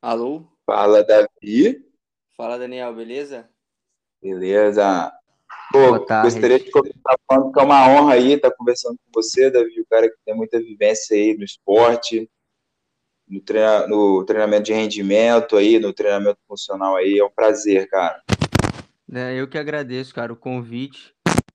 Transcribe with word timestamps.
Alô? 0.00 0.46
Fala, 0.64 1.02
Davi. 1.02 1.84
Fala, 2.36 2.56
Daniel, 2.56 2.94
beleza? 2.94 3.50
Beleza. 4.22 5.12
Pô, 5.72 5.98
gostaria 6.22 6.60
de 6.60 6.70
começar 6.70 7.18
falando 7.26 7.52
que 7.52 7.58
é 7.58 7.62
uma 7.62 7.88
honra 7.88 8.14
aí 8.14 8.34
estar 8.34 8.52
conversando 8.52 8.96
com 8.96 9.10
você, 9.12 9.50
Davi, 9.50 9.80
o 9.80 9.86
cara 9.86 10.08
que 10.08 10.16
tem 10.24 10.36
muita 10.36 10.58
vivência 10.60 11.16
aí 11.16 11.36
no 11.36 11.44
esporte, 11.44 12.30
no, 13.28 13.40
treina, 13.40 13.88
no 13.88 14.24
treinamento 14.24 14.62
de 14.64 14.72
rendimento 14.72 15.56
aí, 15.56 15.80
no 15.80 15.92
treinamento 15.92 16.38
funcional 16.46 16.94
aí. 16.94 17.18
É 17.18 17.24
um 17.24 17.30
prazer, 17.30 17.88
cara. 17.88 18.22
É, 19.12 19.34
eu 19.34 19.48
que 19.48 19.58
agradeço, 19.58 20.14
cara, 20.14 20.32
o 20.32 20.36
convite. 20.36 21.12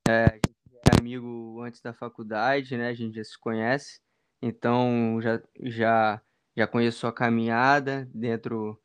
É, 0.07 0.25
a 0.25 0.34
gente 0.34 0.52
é 0.86 1.00
amigo 1.00 1.62
antes 1.62 1.82
da 1.82 1.94
faculdade, 1.94 2.75
né? 2.75 2.89
A 2.89 2.94
gente 2.94 3.16
já 3.16 3.23
se 3.23 3.39
conhece, 3.39 4.02
então 4.41 5.20
já, 5.21 5.41
já, 5.62 6.21
já 6.56 6.68
conheço 6.68 7.00
sua 7.00 7.12
caminhada 7.12 8.08
dentro 8.14 8.80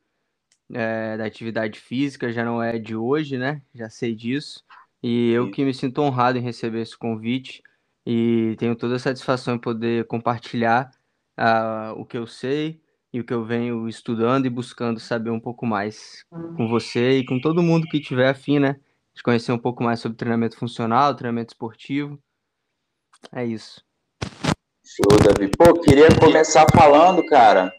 é, 0.73 1.17
da 1.17 1.25
atividade 1.25 1.81
física, 1.81 2.33
já 2.33 2.45
não 2.45 2.63
é 2.63 2.79
de 2.79 2.97
hoje, 2.97 3.39
né? 3.39 3.63
Já 3.75 3.89
sei 3.89 4.15
disso. 4.15 4.65
E 5.03 5.31
eu 5.31 5.51
que 5.51 5.65
me 5.65 5.73
sinto 5.73 6.03
honrado 6.03 6.39
em 6.39 6.43
receber 6.43 6.81
esse 6.81 6.97
convite 6.97 7.63
e 8.05 8.57
tenho 8.59 8.75
toda 8.75 8.97
a 8.97 8.99
satisfação 8.99 9.55
em 9.55 9.59
poder 9.59 10.07
compartilhar 10.07 10.91
ah, 11.37 11.95
o 11.97 12.05
que 12.05 12.19
eu 12.19 12.27
sei 12.27 12.81
e 13.13 13.21
o 13.21 13.25
que 13.25 13.33
eu 13.33 13.45
venho 13.45 13.89
estudando 13.89 14.47
e 14.47 14.51
buscando 14.51 14.99
saber 14.99 15.31
um 15.31 15.41
pouco 15.41 15.65
mais 15.65 16.25
com 16.57 16.69
você 16.69 17.19
e 17.19 17.25
com 17.25 17.41
todo 17.41 17.63
mundo 17.63 17.87
que 17.87 18.01
tiver 18.01 18.29
afim, 18.29 18.59
né? 18.59 18.81
De 19.15 19.23
conhecer 19.23 19.53
um 19.53 19.59
pouco 19.59 19.83
mais 19.83 20.01
sobre 20.01 20.19
treinamento 20.19 20.57
funcional, 20.57 21.15
treinamento 21.15 21.53
esportivo. 21.53 22.19
É 23.33 23.45
isso. 23.45 23.88
Show, 24.91 25.19
Davi. 25.23 25.51
Pô, 25.51 25.75
queria 25.83 26.09
começar 26.19 26.65
falando, 26.75 27.23
cara. 27.27 27.71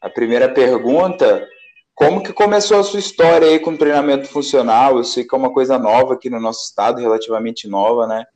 A 0.00 0.08
primeira 0.08 0.48
pergunta, 0.48 1.44
como 1.92 2.22
que 2.22 2.32
começou 2.32 2.78
a 2.78 2.84
sua 2.84 3.00
história 3.00 3.48
aí 3.48 3.58
com 3.58 3.76
treinamento 3.76 4.28
funcional? 4.28 4.96
Eu 4.96 5.02
sei 5.02 5.24
que 5.24 5.34
é 5.34 5.38
uma 5.38 5.52
coisa 5.52 5.76
nova 5.76 6.14
aqui 6.14 6.30
no 6.30 6.38
nosso 6.38 6.66
estado, 6.66 7.00
relativamente 7.00 7.66
nova, 7.66 8.06
né? 8.06 8.26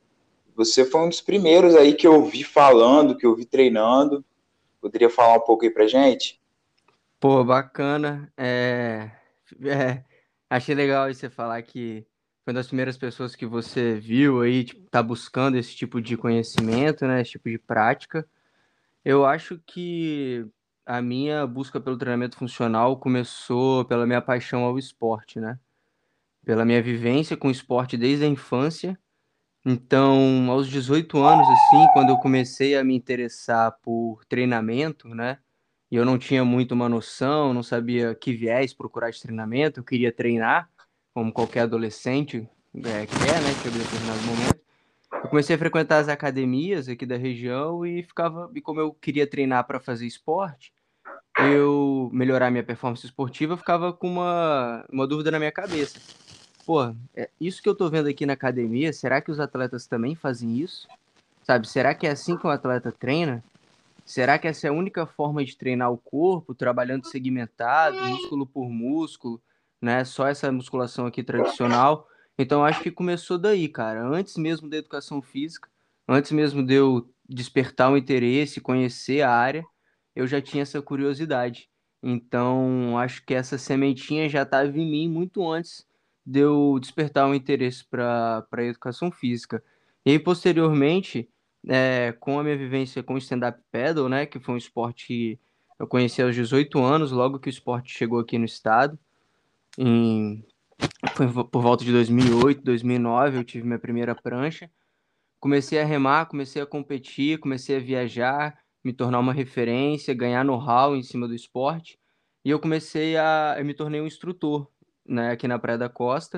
Você 0.57 0.83
foi 0.83 1.01
um 1.03 1.09
dos 1.09 1.21
primeiros 1.21 1.73
aí 1.73 1.93
que 1.93 2.05
eu 2.05 2.21
vi 2.25 2.43
falando, 2.43 3.15
que 3.15 3.25
eu 3.25 3.33
vi 3.33 3.45
treinando. 3.45 4.25
Poderia 4.81 5.09
falar 5.09 5.37
um 5.37 5.45
pouco 5.45 5.63
aí 5.63 5.71
pra 5.71 5.87
gente? 5.87 6.37
Pô, 7.17 7.45
bacana. 7.45 8.29
É, 8.35 9.09
é, 9.63 10.03
achei 10.49 10.75
legal 10.75 11.07
você 11.07 11.29
falar 11.29 11.61
que 11.61 12.05
foi 12.45 12.53
uma 12.53 12.59
das 12.59 12.67
primeiras 12.67 12.95
pessoas 12.95 13.35
que 13.35 13.43
você 13.43 13.95
viu 13.95 14.41
aí, 14.41 14.63
tipo, 14.63 14.87
tá 14.91 15.01
buscando 15.01 15.57
esse 15.57 15.75
tipo 15.75 15.99
de 15.99 16.15
conhecimento, 16.15 17.07
né? 17.07 17.19
Esse 17.19 17.31
tipo 17.31 17.49
de 17.49 17.57
prática. 17.57 18.27
Eu 19.03 19.25
acho 19.25 19.59
que 19.65 20.45
a 20.85 21.01
minha 21.01 21.47
busca 21.47 21.81
pelo 21.81 21.97
treinamento 21.97 22.37
funcional 22.37 22.99
começou 22.99 23.83
pela 23.85 24.05
minha 24.05 24.21
paixão 24.21 24.63
ao 24.63 24.77
esporte, 24.77 25.39
né? 25.39 25.59
Pela 26.45 26.63
minha 26.63 26.83
vivência 26.83 27.35
com 27.35 27.49
esporte 27.49 27.97
desde 27.97 28.25
a 28.25 28.27
infância. 28.27 28.95
Então, 29.65 30.47
aos 30.51 30.69
18 30.69 31.17
anos, 31.23 31.47
assim, 31.47 31.87
quando 31.93 32.09
eu 32.09 32.17
comecei 32.17 32.77
a 32.77 32.83
me 32.83 32.95
interessar 32.95 33.75
por 33.81 34.23
treinamento, 34.25 35.09
né? 35.09 35.39
E 35.89 35.95
eu 35.95 36.05
não 36.05 36.19
tinha 36.19 36.45
muito 36.45 36.73
uma 36.73 36.87
noção, 36.87 37.55
não 37.55 37.63
sabia 37.63 38.13
que 38.13 38.33
viés 38.33 38.71
procurar 38.71 39.09
de 39.09 39.19
treinamento, 39.19 39.79
eu 39.79 39.83
queria 39.83 40.11
treinar, 40.11 40.69
como 41.15 41.31
qualquer 41.31 41.61
adolescente 41.61 42.45
é, 42.75 43.05
quer, 43.05 43.41
né? 43.41 43.53
Chega 43.63 43.77
em 43.77 43.79
determinado 43.79 44.21
momento. 44.23 44.59
Eu 45.13 45.29
comecei 45.29 45.55
a 45.55 45.59
frequentar 45.59 45.99
as 45.99 46.09
academias 46.09 46.89
aqui 46.89 47.05
da 47.05 47.15
região 47.15 47.85
e 47.85 48.03
ficava, 48.03 48.51
e 48.53 48.59
como 48.59 48.81
eu 48.81 48.91
queria 48.91 49.25
treinar 49.25 49.65
para 49.65 49.79
fazer 49.79 50.05
esporte, 50.05 50.73
eu 51.39 52.09
melhorar 52.11 52.51
minha 52.51 52.65
performance 52.65 53.05
esportiva, 53.05 53.53
eu 53.53 53.57
ficava 53.57 53.93
com 53.93 54.09
uma, 54.09 54.85
uma 54.91 55.07
dúvida 55.07 55.31
na 55.31 55.39
minha 55.39 55.53
cabeça. 55.53 55.99
Pô, 56.65 56.93
é, 57.15 57.29
isso 57.39 57.63
que 57.63 57.69
eu 57.69 57.75
tô 57.75 57.89
vendo 57.89 58.09
aqui 58.09 58.25
na 58.25 58.33
academia, 58.33 58.91
será 58.91 59.21
que 59.21 59.31
os 59.31 59.39
atletas 59.39 59.87
também 59.87 60.15
fazem 60.15 60.57
isso? 60.57 60.85
Sabe, 61.43 61.65
será 61.69 61.95
que 61.95 62.05
é 62.05 62.11
assim 62.11 62.35
que 62.37 62.45
o 62.45 62.49
atleta 62.49 62.91
treina? 62.91 63.41
Será 64.03 64.37
que 64.37 64.49
essa 64.49 64.67
é 64.67 64.69
a 64.69 64.73
única 64.73 65.05
forma 65.05 65.45
de 65.45 65.55
treinar 65.55 65.91
o 65.91 65.97
corpo, 65.97 66.53
trabalhando 66.53 67.07
segmentado, 67.07 67.95
músculo 68.03 68.45
por 68.45 68.69
músculo, 68.69 69.41
né? 69.85 70.03
Só 70.03 70.27
essa 70.27 70.51
musculação 70.51 71.05
aqui 71.05 71.23
tradicional. 71.23 72.07
Então 72.37 72.65
acho 72.65 72.81
que 72.81 72.91
começou 72.91 73.37
daí, 73.37 73.69
cara. 73.69 74.03
Antes 74.07 74.35
mesmo 74.35 74.67
da 74.69 74.77
educação 74.77 75.21
física, 75.21 75.69
antes 76.07 76.31
mesmo 76.31 76.65
de 76.65 76.73
eu 76.73 77.07
despertar 77.29 77.91
o 77.91 77.97
interesse, 77.97 78.59
conhecer 78.59 79.21
a 79.21 79.31
área, 79.31 79.63
eu 80.15 80.25
já 80.25 80.41
tinha 80.41 80.63
essa 80.63 80.81
curiosidade. 80.81 81.69
Então, 82.01 82.97
acho 82.97 83.23
que 83.25 83.33
essa 83.33 83.57
sementinha 83.57 84.27
já 84.27 84.41
estava 84.43 84.67
em 84.69 84.89
mim 84.89 85.09
muito 85.09 85.47
antes 85.49 85.85
de 86.25 86.39
eu 86.39 86.77
despertar 86.79 87.27
o 87.29 87.35
interesse 87.35 87.85
para 87.85 88.45
a 88.51 88.63
educação 88.63 89.11
física. 89.11 89.63
E 90.05 90.11
aí, 90.11 90.19
posteriormente, 90.19 91.29
é, 91.67 92.11
com 92.19 92.39
a 92.39 92.43
minha 92.43 92.57
vivência 92.57 93.03
com 93.03 93.17
stand-up 93.17 93.59
paddle, 93.71 94.09
né, 94.09 94.25
que 94.25 94.39
foi 94.39 94.55
um 94.55 94.57
esporte 94.57 95.07
que 95.07 95.39
eu 95.79 95.87
conheci 95.87 96.21
aos 96.21 96.35
18 96.35 96.79
anos, 96.79 97.11
logo 97.11 97.39
que 97.39 97.49
o 97.49 97.51
esporte 97.51 97.93
chegou 97.93 98.19
aqui 98.19 98.37
no 98.37 98.45
estado, 98.45 98.97
em, 99.77 100.43
foi 101.15 101.27
por 101.27 101.61
volta 101.61 101.83
de 101.83 101.91
2008, 101.91 102.63
2009, 102.63 103.37
eu 103.37 103.43
tive 103.43 103.65
minha 103.65 103.79
primeira 103.79 104.15
prancha. 104.15 104.69
Comecei 105.39 105.79
a 105.79 105.85
remar, 105.85 106.27
comecei 106.27 106.61
a 106.61 106.65
competir, 106.65 107.39
comecei 107.39 107.77
a 107.77 107.79
viajar, 107.79 108.57
me 108.83 108.93
tornar 108.93 109.19
uma 109.19 109.33
referência, 109.33 110.13
ganhar 110.13 110.43
know-how 110.43 110.95
em 110.95 111.03
cima 111.03 111.27
do 111.27 111.35
esporte. 111.35 111.99
E 112.43 112.49
eu 112.49 112.59
comecei 112.59 113.17
a. 113.17 113.55
Eu 113.57 113.65
me 113.65 113.73
tornei 113.73 114.01
um 114.01 114.07
instrutor, 114.07 114.67
né, 115.07 115.31
aqui 115.31 115.47
na 115.47 115.59
Praia 115.59 115.77
da 115.77 115.89
Costa, 115.89 116.37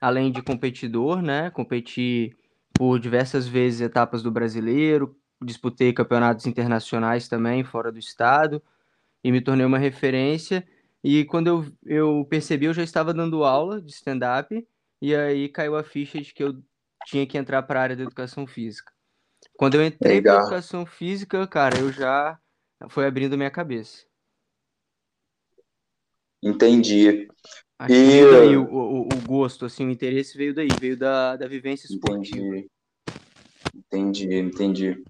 além 0.00 0.32
de 0.32 0.42
competidor, 0.42 1.22
né? 1.22 1.50
Competi 1.50 2.36
por 2.74 2.98
diversas 2.98 3.46
vezes 3.46 3.80
etapas 3.80 4.22
do 4.22 4.30
brasileiro, 4.30 5.16
disputei 5.42 5.92
campeonatos 5.92 6.46
internacionais 6.46 7.28
também, 7.28 7.62
fora 7.64 7.92
do 7.92 7.98
estado, 7.98 8.62
e 9.22 9.30
me 9.30 9.40
tornei 9.40 9.66
uma 9.66 9.78
referência. 9.78 10.66
E 11.02 11.24
quando 11.24 11.48
eu, 11.48 11.66
eu 11.84 12.26
percebi, 12.28 12.66
eu 12.66 12.74
já 12.74 12.82
estava 12.82 13.12
dando 13.12 13.44
aula 13.44 13.80
de 13.80 13.90
stand-up, 13.90 14.66
e 15.00 15.14
aí 15.14 15.48
caiu 15.48 15.76
a 15.76 15.82
ficha 15.82 16.20
de 16.20 16.32
que 16.32 16.44
eu 16.44 16.62
tinha 17.06 17.26
que 17.26 17.36
entrar 17.36 17.62
para 17.62 17.80
a 17.80 17.82
área 17.82 17.96
da 17.96 18.04
educação 18.04 18.46
física. 18.46 18.92
Quando 19.56 19.74
eu 19.74 19.84
entrei 19.84 20.22
para 20.22 20.36
educação 20.36 20.86
física, 20.86 21.46
cara, 21.46 21.78
eu 21.78 21.92
já 21.92 22.38
foi 22.88 23.06
abrindo 23.06 23.36
minha 23.36 23.50
cabeça. 23.50 24.04
Entendi. 26.42 27.28
Acho 27.78 27.94
e... 27.94 28.30
daí 28.30 28.56
o, 28.56 28.64
o, 28.64 29.02
o, 29.02 29.20
gosto, 29.26 29.64
assim, 29.64 29.86
o 29.86 29.90
interesse 29.90 30.36
veio 30.36 30.54
daí, 30.54 30.68
veio 30.80 30.96
da, 30.96 31.36
da 31.36 31.48
vivência 31.48 31.86
esportiva. 31.86 32.38
Entendi. 32.38 32.70
Entendi, 33.74 34.34
entendi. 34.34 35.04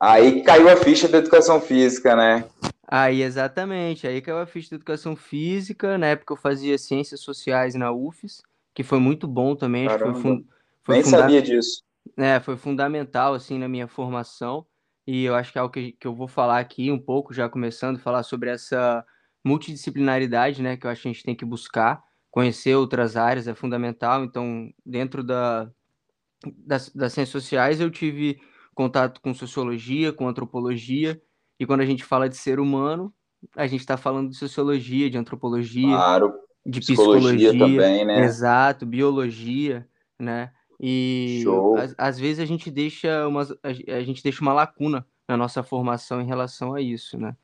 Aí 0.00 0.42
caiu 0.42 0.68
a 0.68 0.76
ficha 0.76 1.08
da 1.08 1.18
educação 1.18 1.60
física, 1.60 2.14
né? 2.14 2.48
Aí, 2.90 3.22
exatamente. 3.22 4.06
Aí 4.06 4.22
a 4.26 4.46
ficha 4.46 4.70
da 4.70 4.76
educação 4.76 5.14
física. 5.14 5.98
Na 5.98 6.06
época 6.06 6.32
eu 6.32 6.36
fazia 6.38 6.78
ciências 6.78 7.20
sociais 7.20 7.74
na 7.74 7.92
UFES, 7.92 8.42
que 8.74 8.82
foi 8.82 8.98
muito 8.98 9.28
bom 9.28 9.54
também. 9.54 9.86
Acho 9.86 9.98
que 9.98 10.04
foi, 10.04 10.20
fun... 10.22 10.44
foi 10.82 10.94
Nem 10.96 11.04
funda... 11.04 11.18
sabia 11.18 11.42
disso 11.42 11.86
né, 12.16 12.40
foi 12.40 12.56
fundamental 12.56 13.34
assim 13.34 13.58
na 13.58 13.68
minha 13.68 13.86
formação 13.86 14.66
e 15.06 15.24
eu 15.24 15.34
acho 15.34 15.52
que 15.52 15.58
é 15.58 15.60
algo 15.60 15.72
que, 15.72 15.92
que 15.92 16.06
eu 16.06 16.14
vou 16.14 16.28
falar 16.28 16.58
aqui 16.58 16.90
um 16.90 16.98
pouco, 16.98 17.32
já 17.32 17.48
começando 17.48 17.96
a 17.96 18.00
falar 18.00 18.22
sobre 18.22 18.50
essa 18.50 19.04
multidisciplinaridade, 19.42 20.60
né, 20.62 20.76
que 20.76 20.86
eu 20.86 20.90
acho 20.90 21.02
que 21.02 21.08
a 21.08 21.12
gente 21.12 21.24
tem 21.24 21.34
que 21.34 21.44
buscar, 21.44 22.02
conhecer 22.30 22.74
outras 22.74 23.16
áreas 23.16 23.48
é 23.48 23.54
fundamental. 23.54 24.22
Então, 24.22 24.70
dentro 24.84 25.24
da, 25.24 25.70
das, 26.44 26.90
das 26.90 27.14
ciências 27.14 27.30
sociais, 27.30 27.80
eu 27.80 27.90
tive 27.90 28.38
contato 28.74 29.20
com 29.22 29.32
sociologia, 29.32 30.12
com 30.12 30.28
antropologia, 30.28 31.20
e 31.58 31.66
quando 31.66 31.80
a 31.80 31.86
gente 31.86 32.04
fala 32.04 32.28
de 32.28 32.36
ser 32.36 32.60
humano, 32.60 33.12
a 33.56 33.66
gente 33.66 33.80
está 33.80 33.96
falando 33.96 34.30
de 34.30 34.36
sociologia, 34.36 35.10
de 35.10 35.18
antropologia, 35.18 35.88
claro, 35.88 36.34
de 36.64 36.80
psicologia, 36.80 37.50
psicologia 37.50 37.58
também, 37.58 38.04
né? 38.04 38.24
Exato, 38.24 38.86
biologia, 38.86 39.86
né? 40.18 40.50
E 40.80 41.44
às, 41.78 41.94
às, 41.98 42.18
vezes 42.18 42.38
a 42.38 42.44
gente 42.44 42.70
deixa 42.70 43.26
uma, 43.26 43.46
a, 43.62 44.00
gente 44.02 44.22
deixa 44.22 44.40
uma 44.40 44.52
lacuna 44.52 45.04
na 45.26 45.36
nossa 45.36 45.62
formação 45.62 46.20
em 46.20 46.26
relação 46.26 46.74
a 46.74 46.80
isso, 46.80 47.18
né? 47.18 47.34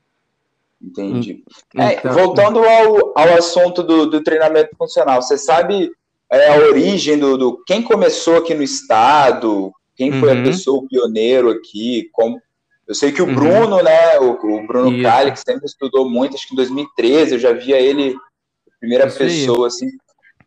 Entendi. 0.81 1.43
É, 1.75 1.95
então... 1.95 2.13
voltando 2.13 2.59
ao, 2.59 3.17
ao 3.17 3.37
assunto 3.37 3.83
do, 3.83 4.05
do 4.05 4.23
treinamento 4.23 4.75
funcional, 4.77 5.21
você 5.21 5.37
sabe 5.37 5.91
é, 6.31 6.49
a 6.49 6.57
origem 6.57 7.17
do, 7.17 7.37
do, 7.37 7.63
quem 7.65 7.81
começou 7.81 8.37
aqui 8.37 8.53
no 8.53 8.63
estado, 8.63 9.71
quem 9.95 10.11
foi 10.11 10.33
uhum. 10.33 10.41
a 10.41 10.43
pessoa 10.43 10.79
o 10.79 10.87
pioneiro 10.87 11.49
aqui, 11.49 12.09
como 12.11 12.41
eu 12.87 12.95
sei 12.95 13.11
que 13.11 13.21
o 13.21 13.25
uhum. 13.25 13.35
Bruno, 13.35 13.81
né, 13.81 14.19
o, 14.19 14.31
o 14.31 14.67
Bruno 14.67 15.01
Cali, 15.01 15.31
que 15.31 15.39
sempre 15.39 15.65
estudou 15.65 16.09
muito, 16.09 16.35
acho 16.35 16.47
que 16.47 16.53
em 16.53 16.57
2013 16.57 17.33
eu 17.33 17.39
já 17.39 17.53
via 17.53 17.79
ele 17.79 18.15
primeira 18.79 19.07
Isso 19.07 19.17
pessoa 19.17 19.65
aí. 19.65 19.67
assim 19.67 19.89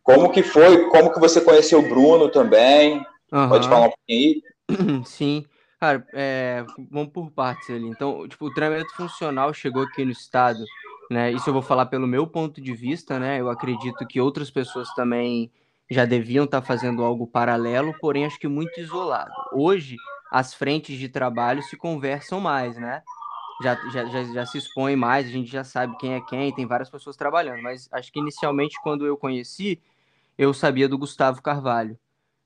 como 0.03 0.31
que 0.31 0.41
foi? 0.41 0.89
Como 0.89 1.13
que 1.13 1.19
você 1.19 1.39
conheceu 1.39 1.79
o 1.79 1.87
Bruno 1.87 2.29
também? 2.29 3.05
Uhum. 3.31 3.49
Pode 3.49 3.67
falar 3.67 3.87
um 3.87 3.91
pouquinho 3.91 4.41
aí? 4.69 5.03
Sim. 5.05 5.45
Cara, 5.79 6.05
é, 6.13 6.65
vamos 6.89 7.11
por 7.13 7.29
partes 7.29 7.69
ali. 7.69 7.87
Então, 7.87 8.27
tipo, 8.27 8.47
o 8.47 8.53
treinamento 8.53 8.93
funcional 8.95 9.53
chegou 9.53 9.83
aqui 9.83 10.03
no 10.03 10.11
estado 10.11 10.65
né? 11.09 11.31
Isso 11.31 11.49
eu 11.49 11.53
vou 11.53 11.61
falar 11.61 11.87
pelo 11.87 12.05
meu 12.05 12.27
ponto 12.27 12.61
de 12.61 12.73
vista, 12.73 13.17
né? 13.17 13.39
Eu 13.41 13.49
acredito 13.49 14.05
que 14.07 14.21
outras 14.21 14.51
pessoas 14.51 14.93
também 14.93 15.51
já 15.89 16.05
deviam 16.05 16.45
estar 16.45 16.61
tá 16.61 16.67
fazendo 16.67 17.03
algo 17.03 17.25
paralelo, 17.25 17.95
porém 17.99 18.25
acho 18.25 18.39
que 18.39 18.47
muito 18.47 18.79
isolado. 18.79 19.31
Hoje, 19.53 19.95
as 20.31 20.53
frentes 20.53 20.97
de 20.97 21.09
trabalho 21.09 21.63
se 21.63 21.75
conversam 21.75 22.39
mais, 22.39 22.77
né? 22.77 23.01
Já, 23.61 23.75
já, 23.91 24.05
já, 24.05 24.23
já, 24.23 24.45
se 24.45 24.57
expõe 24.57 24.95
mais, 24.95 25.27
a 25.27 25.29
gente 25.29 25.51
já 25.51 25.63
sabe 25.63 25.97
quem 25.97 26.13
é 26.13 26.21
quem, 26.21 26.53
tem 26.53 26.65
várias 26.65 26.89
pessoas 26.89 27.17
trabalhando, 27.17 27.61
mas 27.61 27.89
acho 27.91 28.11
que 28.11 28.19
inicialmente, 28.19 28.79
quando 28.81 29.05
eu 29.05 29.17
conheci, 29.17 29.81
eu 30.37 30.53
sabia 30.53 30.87
do 30.87 30.97
Gustavo 30.97 31.41
Carvalho, 31.41 31.99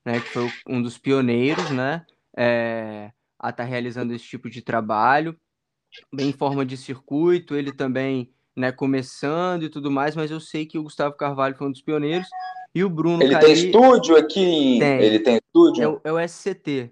né? 0.04 0.20
Que 0.20 0.28
foi 0.28 0.50
um 0.68 0.82
dos 0.82 0.98
pioneiros, 0.98 1.70
né? 1.70 2.04
É, 2.36 3.12
a 3.38 3.50
estar 3.50 3.62
tá 3.62 3.68
realizando 3.68 4.12
esse 4.12 4.24
tipo 4.24 4.50
de 4.50 4.60
trabalho, 4.60 5.38
bem 6.12 6.30
em 6.30 6.32
forma 6.32 6.64
de 6.64 6.76
circuito, 6.76 7.54
ele 7.54 7.72
também, 7.72 8.30
né, 8.56 8.72
começando 8.72 9.64
e 9.64 9.68
tudo 9.68 9.90
mais, 9.90 10.16
mas 10.16 10.30
eu 10.30 10.40
sei 10.40 10.66
que 10.66 10.78
o 10.78 10.82
Gustavo 10.82 11.14
Carvalho 11.16 11.54
foi 11.54 11.68
um 11.68 11.70
dos 11.70 11.82
pioneiros, 11.82 12.26
e 12.74 12.82
o 12.82 12.90
Bruno 12.90 13.22
Ele 13.22 13.34
Cari... 13.34 13.46
tem 13.46 13.54
estúdio 13.54 14.16
aqui? 14.16 14.78
Tem. 14.80 15.00
Ele 15.00 15.20
tem 15.20 15.36
estúdio? 15.36 15.82
É 15.82 15.88
o, 15.88 16.00
é 16.04 16.12
o 16.12 16.28
SCT, 16.28 16.90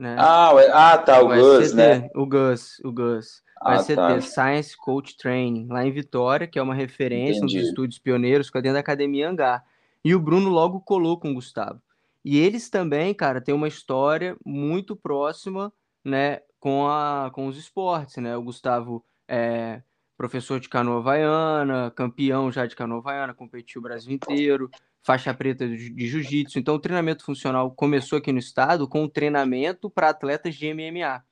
né? 0.00 0.16
Ah, 0.18 0.50
ah 0.72 0.98
tá, 0.98 1.20
o, 1.20 1.26
o 1.26 1.28
Gus, 1.28 1.66
SCT, 1.66 1.76
né? 1.76 2.10
O 2.14 2.26
Gus, 2.26 2.80
o 2.82 2.90
Gus. 2.90 3.42
O 3.62 3.68
ah, 3.68 3.76
SCT, 3.76 3.96
tá. 3.96 4.20
Science 4.22 4.74
Coach 4.74 5.14
Training, 5.18 5.66
lá 5.68 5.84
em 5.84 5.92
Vitória, 5.92 6.46
que 6.46 6.58
é 6.58 6.62
uma 6.62 6.74
referência, 6.74 7.40
Entendi. 7.40 7.58
um 7.58 7.60
dos 7.60 7.68
estúdios 7.68 7.98
pioneiros, 7.98 8.48
que 8.48 8.56
é 8.56 8.62
dentro 8.62 8.74
da 8.74 8.80
Academia 8.80 9.28
Hangar. 9.28 9.62
E 10.02 10.14
o 10.14 10.18
Bruno 10.18 10.48
logo 10.48 10.80
colou 10.80 11.20
com 11.20 11.30
o 11.30 11.34
Gustavo. 11.34 11.82
E 12.24 12.38
eles 12.38 12.70
também, 12.70 13.12
cara, 13.12 13.42
têm 13.42 13.54
uma 13.54 13.68
história 13.68 14.34
muito 14.44 14.96
próxima, 14.96 15.70
né, 16.02 16.40
com, 16.58 16.88
a, 16.88 17.30
com 17.34 17.46
os 17.46 17.58
esportes, 17.58 18.16
né? 18.16 18.34
O 18.36 18.42
Gustavo 18.42 19.04
é 19.28 19.82
professor 20.16 20.58
de 20.58 20.68
canoa 20.68 20.98
havaiana, 20.98 21.90
campeão 21.94 22.50
já 22.50 22.64
de 22.66 22.76
canoa 22.76 22.98
havaiana, 22.98 23.34
competiu 23.34 23.80
o 23.80 23.82
Brasil 23.82 24.12
inteiro, 24.12 24.70
faixa 25.02 25.32
preta 25.32 25.66
de, 25.68 26.06
jiu-jitsu. 26.06 26.58
Então, 26.58 26.74
o 26.74 26.80
treinamento 26.80 27.24
funcional 27.24 27.70
começou 27.70 28.18
aqui 28.18 28.32
no 28.32 28.38
estado 28.38 28.88
com 28.88 29.04
o 29.04 29.08
treinamento 29.08 29.90
para 29.90 30.10
atletas 30.10 30.54
de 30.54 30.72
MMA. 30.72 31.22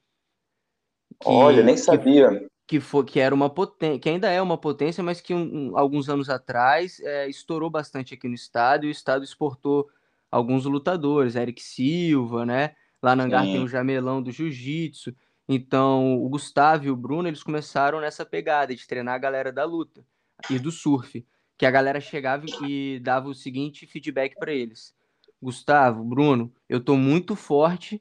Que, 1.21 1.29
Olha, 1.29 1.63
nem 1.63 1.77
sabia. 1.77 2.47
Que, 2.67 2.81
foi, 2.81 3.05
que 3.05 3.19
era 3.19 3.35
uma 3.35 3.49
potência, 3.49 3.99
que 3.99 4.09
ainda 4.09 4.31
é 4.31 4.41
uma 4.43 4.59
potência, 4.59 5.03
mas 5.03 5.21
que 5.21 5.33
um, 5.35 5.71
um, 5.71 5.79
alguns 5.79 6.09
anos 6.09 6.29
atrás 6.29 7.01
é, 7.01 7.29
estourou 7.29 7.71
bastante 7.71 8.15
aqui 8.15 8.29
no 8.29 8.35
estado 8.35 8.85
e 8.85 8.89
o 8.89 8.91
estado 8.91 9.25
exportou 9.25 9.89
alguns 10.31 10.65
lutadores, 10.67 11.35
Eric 11.35 11.63
Silva, 11.63 12.45
né? 12.45 12.75
Lá 13.03 13.17
na 13.17 13.25
Angar 13.25 13.45
tem 13.45 13.63
o 13.63 13.69
Jamelão 13.69 14.23
do 14.23 14.31
Jiu-Jitsu. 14.31 15.15
Então, 15.49 16.23
o 16.23 16.29
Gustavo 16.29 16.85
e 16.85 16.91
o 16.91 16.97
Bruno, 16.97 17.27
eles 17.27 17.43
começaram 17.43 18.01
nessa 18.01 18.27
pegada 18.27 18.75
de 18.75 18.87
treinar 18.87 19.15
a 19.15 19.19
galera 19.19 19.51
da 19.51 19.65
luta 19.65 20.05
e 20.51 20.59
do 20.59 20.71
surf 20.71 21.25
que 21.59 21.67
a 21.67 21.71
galera 21.71 22.01
chegava 22.01 22.47
e 22.65 23.01
dava 23.01 23.29
o 23.29 23.35
seguinte 23.35 23.87
feedback 23.87 24.37
para 24.39 24.53
eles: 24.53 24.95
Gustavo, 25.43 26.05
Bruno, 26.05 26.53
eu 26.69 26.81
tô 26.81 26.97
muito 26.97 27.35
forte, 27.35 28.01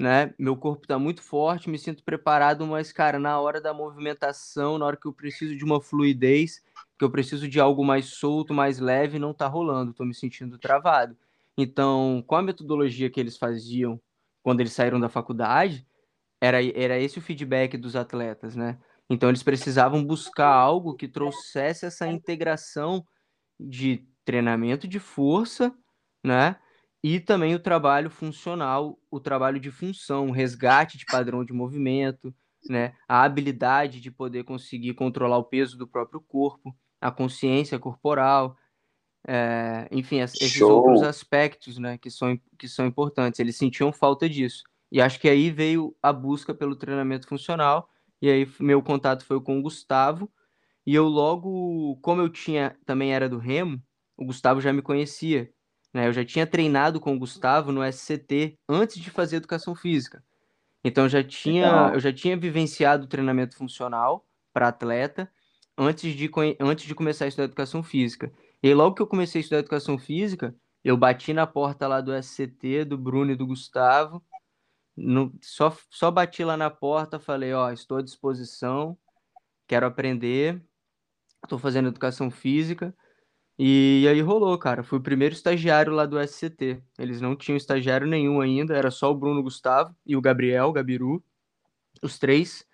né? 0.00 0.34
Meu 0.38 0.56
corpo 0.56 0.86
tá 0.86 0.98
muito 0.98 1.22
forte, 1.22 1.70
me 1.70 1.78
sinto 1.78 2.02
preparado, 2.02 2.66
mas 2.66 2.92
cara, 2.92 3.18
na 3.18 3.40
hora 3.40 3.60
da 3.60 3.72
movimentação, 3.72 4.78
na 4.78 4.84
hora 4.84 4.96
que 4.96 5.06
eu 5.06 5.12
preciso 5.12 5.56
de 5.56 5.64
uma 5.64 5.80
fluidez, 5.80 6.60
que 6.98 7.04
eu 7.04 7.10
preciso 7.10 7.48
de 7.48 7.60
algo 7.60 7.84
mais 7.84 8.06
solto, 8.06 8.52
mais 8.52 8.80
leve, 8.80 9.18
não 9.18 9.32
tá 9.32 9.46
rolando, 9.46 9.94
tô 9.94 10.04
me 10.04 10.14
sentindo 10.14 10.58
travado. 10.58 11.16
Então, 11.56 12.22
com 12.26 12.34
a 12.36 12.42
metodologia 12.42 13.10
que 13.10 13.20
eles 13.20 13.36
faziam 13.36 14.00
quando 14.42 14.60
eles 14.60 14.72
saíram 14.72 14.98
da 15.00 15.08
faculdade, 15.08 15.86
era, 16.40 16.58
era 16.64 16.98
esse 16.98 17.18
o 17.18 17.22
feedback 17.22 17.76
dos 17.76 17.96
atletas, 17.96 18.56
né? 18.56 18.78
Então 19.10 19.28
eles 19.28 19.42
precisavam 19.42 20.04
buscar 20.04 20.52
algo 20.52 20.94
que 20.94 21.08
trouxesse 21.08 21.86
essa 21.86 22.06
integração 22.06 23.06
de 23.58 24.06
treinamento 24.24 24.86
de 24.86 24.98
força, 24.98 25.74
né? 26.22 26.56
E 27.02 27.20
também 27.20 27.54
o 27.54 27.60
trabalho 27.60 28.10
funcional, 28.10 28.98
o 29.10 29.20
trabalho 29.20 29.58
de 29.58 29.70
função, 29.70 30.26
o 30.26 30.32
resgate 30.32 30.98
de 30.98 31.06
padrão 31.06 31.44
de 31.44 31.52
movimento, 31.52 32.34
né? 32.68 32.94
A 33.08 33.22
habilidade 33.22 34.00
de 34.00 34.10
poder 34.10 34.44
conseguir 34.44 34.94
controlar 34.94 35.38
o 35.38 35.44
peso 35.44 35.78
do 35.78 35.86
próprio 35.86 36.20
corpo, 36.20 36.76
a 37.00 37.10
consciência 37.10 37.78
corporal, 37.78 38.56
é, 39.26 39.88
enfim, 39.90 40.20
esses 40.20 40.50
Show. 40.50 40.70
outros 40.70 41.02
aspectos, 41.02 41.78
né? 41.78 41.96
Que 41.96 42.10
são, 42.10 42.38
que 42.58 42.68
são 42.68 42.86
importantes. 42.86 43.40
Eles 43.40 43.56
sentiam 43.56 43.92
falta 43.92 44.28
disso. 44.28 44.64
E 44.90 45.00
acho 45.00 45.20
que 45.20 45.28
aí 45.28 45.50
veio 45.50 45.96
a 46.02 46.12
busca 46.12 46.54
pelo 46.54 46.76
treinamento 46.76 47.26
funcional 47.28 47.88
e 48.20 48.30
aí 48.30 48.50
meu 48.60 48.82
contato 48.82 49.24
foi 49.24 49.40
com 49.40 49.58
o 49.58 49.62
Gustavo. 49.62 50.30
E 50.86 50.94
eu 50.94 51.04
logo, 51.06 51.96
como 52.02 52.22
eu 52.22 52.28
tinha, 52.28 52.76
também 52.86 53.12
era 53.12 53.28
do 53.28 53.38
Remo, 53.38 53.82
o 54.16 54.24
Gustavo 54.24 54.60
já 54.60 54.72
me 54.72 54.82
conhecia. 54.82 55.50
Né? 55.92 56.06
Eu 56.08 56.12
já 56.12 56.24
tinha 56.24 56.46
treinado 56.46 57.00
com 57.00 57.14
o 57.14 57.18
Gustavo 57.18 57.72
no 57.72 57.84
SCT 57.84 58.58
antes 58.68 58.98
de 58.98 59.10
fazer 59.10 59.36
educação 59.36 59.74
física. 59.74 60.22
Então 60.82 61.04
eu 61.04 61.08
já 61.08 61.22
tinha, 61.22 61.92
eu 61.92 62.00
já 62.00 62.12
tinha 62.12 62.36
vivenciado 62.36 63.04
o 63.04 63.08
treinamento 63.08 63.56
funcional 63.56 64.26
para 64.52 64.68
atleta 64.68 65.30
antes 65.76 66.14
de, 66.14 66.30
antes 66.60 66.86
de 66.86 66.94
começar 66.94 67.24
a 67.24 67.28
estudar 67.28 67.44
educação 67.44 67.82
física. 67.82 68.32
E 68.62 68.68
aí, 68.68 68.74
logo 68.74 68.96
que 68.96 69.02
eu 69.02 69.06
comecei 69.06 69.38
a 69.38 69.42
estudar 69.42 69.60
educação 69.60 69.96
física, 69.96 70.54
eu 70.82 70.96
bati 70.96 71.32
na 71.32 71.46
porta 71.46 71.86
lá 71.86 72.00
do 72.00 72.12
SCT, 72.12 72.84
do 72.84 72.98
Bruno 72.98 73.30
e 73.30 73.36
do 73.36 73.46
Gustavo, 73.46 74.22
só, 75.40 75.76
só 75.90 76.10
bati 76.10 76.44
lá 76.44 76.56
na 76.56 76.70
porta, 76.70 77.18
falei, 77.18 77.52
ó, 77.52 77.70
estou 77.70 77.98
à 77.98 78.02
disposição, 78.02 78.96
quero 79.66 79.86
aprender, 79.86 80.62
estou 81.42 81.58
fazendo 81.58 81.88
educação 81.88 82.30
física. 82.30 82.94
E, 83.58 84.02
e 84.04 84.08
aí 84.08 84.20
rolou, 84.20 84.56
cara. 84.56 84.84
Fui 84.84 84.98
o 84.98 85.02
primeiro 85.02 85.34
estagiário 85.34 85.92
lá 85.92 86.06
do 86.06 86.20
SCT. 86.20 86.80
Eles 86.98 87.20
não 87.20 87.34
tinham 87.34 87.56
estagiário 87.56 88.06
nenhum 88.06 88.40
ainda, 88.40 88.76
era 88.76 88.90
só 88.90 89.10
o 89.10 89.16
Bruno 89.16 89.42
Gustavo 89.42 89.94
e 90.06 90.16
o 90.16 90.20
Gabriel, 90.20 90.68
o 90.68 90.72
Gabiru, 90.72 91.22
os 92.02 92.18
três. 92.18 92.64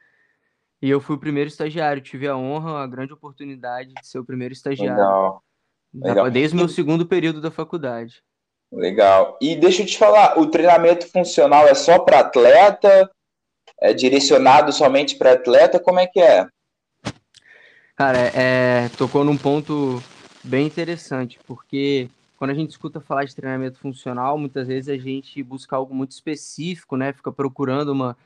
E 0.82 0.90
eu 0.90 1.00
fui 1.00 1.16
o 1.16 1.20
primeiro 1.20 1.48
estagiário. 1.48 2.02
Tive 2.02 2.28
a 2.28 2.36
honra, 2.36 2.82
a 2.82 2.86
grande 2.86 3.14
oportunidade 3.14 3.94
de 3.94 4.06
ser 4.06 4.18
o 4.18 4.24
primeiro 4.24 4.52
estagiário. 4.52 4.94
Legal. 4.94 5.44
Legal. 5.94 6.30
Desde 6.30 6.54
o 6.54 6.58
meu 6.58 6.68
segundo 6.68 7.06
período 7.06 7.40
da 7.40 7.50
faculdade. 7.50 8.22
Legal. 8.74 9.38
E 9.40 9.54
deixa 9.54 9.82
eu 9.82 9.86
te 9.86 9.96
falar, 9.96 10.38
o 10.38 10.46
treinamento 10.46 11.06
funcional 11.10 11.66
é 11.66 11.74
só 11.74 11.98
para 11.98 12.20
atleta? 12.20 13.10
É 13.80 13.92
direcionado 13.92 14.72
somente 14.72 15.16
para 15.16 15.32
atleta? 15.32 15.78
Como 15.78 16.00
é 16.00 16.06
que 16.06 16.20
é? 16.20 16.46
Cara, 17.94 18.18
é, 18.34 18.88
tocou 18.98 19.22
num 19.22 19.36
ponto 19.36 20.02
bem 20.42 20.66
interessante, 20.66 21.38
porque 21.46 22.08
quando 22.36 22.50
a 22.50 22.54
gente 22.54 22.70
escuta 22.70 23.00
falar 23.00 23.24
de 23.24 23.34
treinamento 23.34 23.78
funcional, 23.78 24.36
muitas 24.36 24.66
vezes 24.66 24.88
a 24.88 24.98
gente 24.98 25.40
busca 25.43 25.76
algo 25.76 25.94
muito 25.94 26.10
específico, 26.10 26.96
né? 26.96 27.12
Fica 27.12 27.31
procurando 27.31 27.90
uma, 27.90 28.16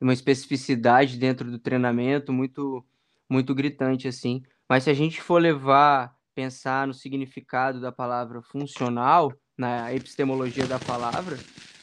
uma 0.00 0.14
especificidade 0.14 1.18
dentro 1.18 1.50
do 1.50 1.58
treinamento 1.58 2.32
muito, 2.32 2.82
muito 3.28 3.54
gritante, 3.54 4.08
assim. 4.08 4.42
Mas 4.66 4.84
se 4.84 4.90
a 4.90 4.94
gente 4.94 5.20
for 5.20 5.40
levar, 5.40 6.16
pensar 6.34 6.86
no 6.86 6.94
significado 6.94 7.80
da 7.80 7.92
palavra 7.92 8.40
funcional, 8.40 9.30
na 9.58 9.92
epistemologia 9.92 10.66
da 10.66 10.78
palavra, 10.78 11.36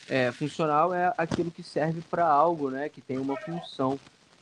é, 0.08 0.32
funcional 0.32 0.94
é 0.94 1.14
aquilo 1.18 1.52
que 1.52 1.62
serve 1.62 2.02
para 2.10 2.26
algo, 2.26 2.72
né, 2.72 2.88
que 2.88 3.02
tem 3.02 3.18
uma 3.18 3.36
função. 3.36 4.00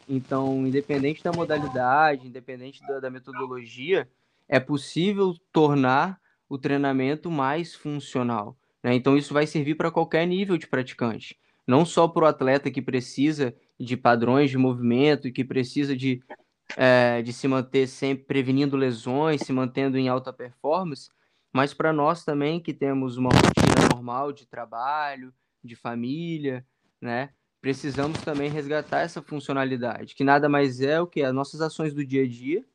Então, 0.07 0.67
independente 0.67 1.23
da 1.23 1.31
modalidade, 1.31 2.27
independente 2.27 2.85
da, 2.85 2.99
da 2.99 3.09
metodologia, 3.09 4.07
é 4.47 4.59
possível 4.59 5.33
tornar 5.51 6.19
o 6.47 6.57
treinamento 6.57 7.31
mais 7.31 7.73
funcional. 7.73 8.55
Né? 8.83 8.93
Então, 8.93 9.17
isso 9.17 9.33
vai 9.33 9.47
servir 9.47 9.75
para 9.75 9.89
qualquer 9.89 10.27
nível 10.27 10.57
de 10.57 10.67
praticante. 10.67 11.37
Não 11.65 11.85
só 11.85 12.07
para 12.07 12.25
o 12.25 12.27
atleta 12.27 12.69
que 12.69 12.81
precisa 12.81 13.55
de 13.79 13.95
padrões 13.95 14.51
de 14.51 14.57
movimento 14.57 15.27
e 15.27 15.31
que 15.31 15.45
precisa 15.45 15.95
de, 15.95 16.21
é, 16.75 17.21
de 17.21 17.31
se 17.31 17.47
manter 17.47 17.87
sempre 17.87 18.25
prevenindo 18.25 18.75
lesões, 18.75 19.41
se 19.41 19.53
mantendo 19.53 19.97
em 19.97 20.09
alta 20.09 20.33
performance, 20.33 21.09
mas 21.53 21.74
para 21.74 21.93
nós 21.93 22.25
também 22.25 22.60
que 22.60 22.74
temos 22.74 23.15
uma 23.15 23.29
rotina 23.29 23.88
normal 23.93 24.33
de 24.33 24.48
trabalho, 24.48 25.31
de 25.63 25.75
família, 25.75 26.65
né? 27.00 27.31
Precisamos 27.62 28.19
também 28.22 28.50
resgatar 28.50 29.01
essa 29.01 29.22
funcionalidade, 29.22 30.15
que 30.15 30.24
nada 30.24 30.50
mais 30.50 30.81
é 30.81 31.00
o 31.00 31.07
que 31.07 31.22
as 31.22 31.33
nossas 31.33 31.62
ações 31.62 31.93
do 31.93 32.05
dia 32.05 32.24
a 32.24 32.27
dia, 32.27 32.65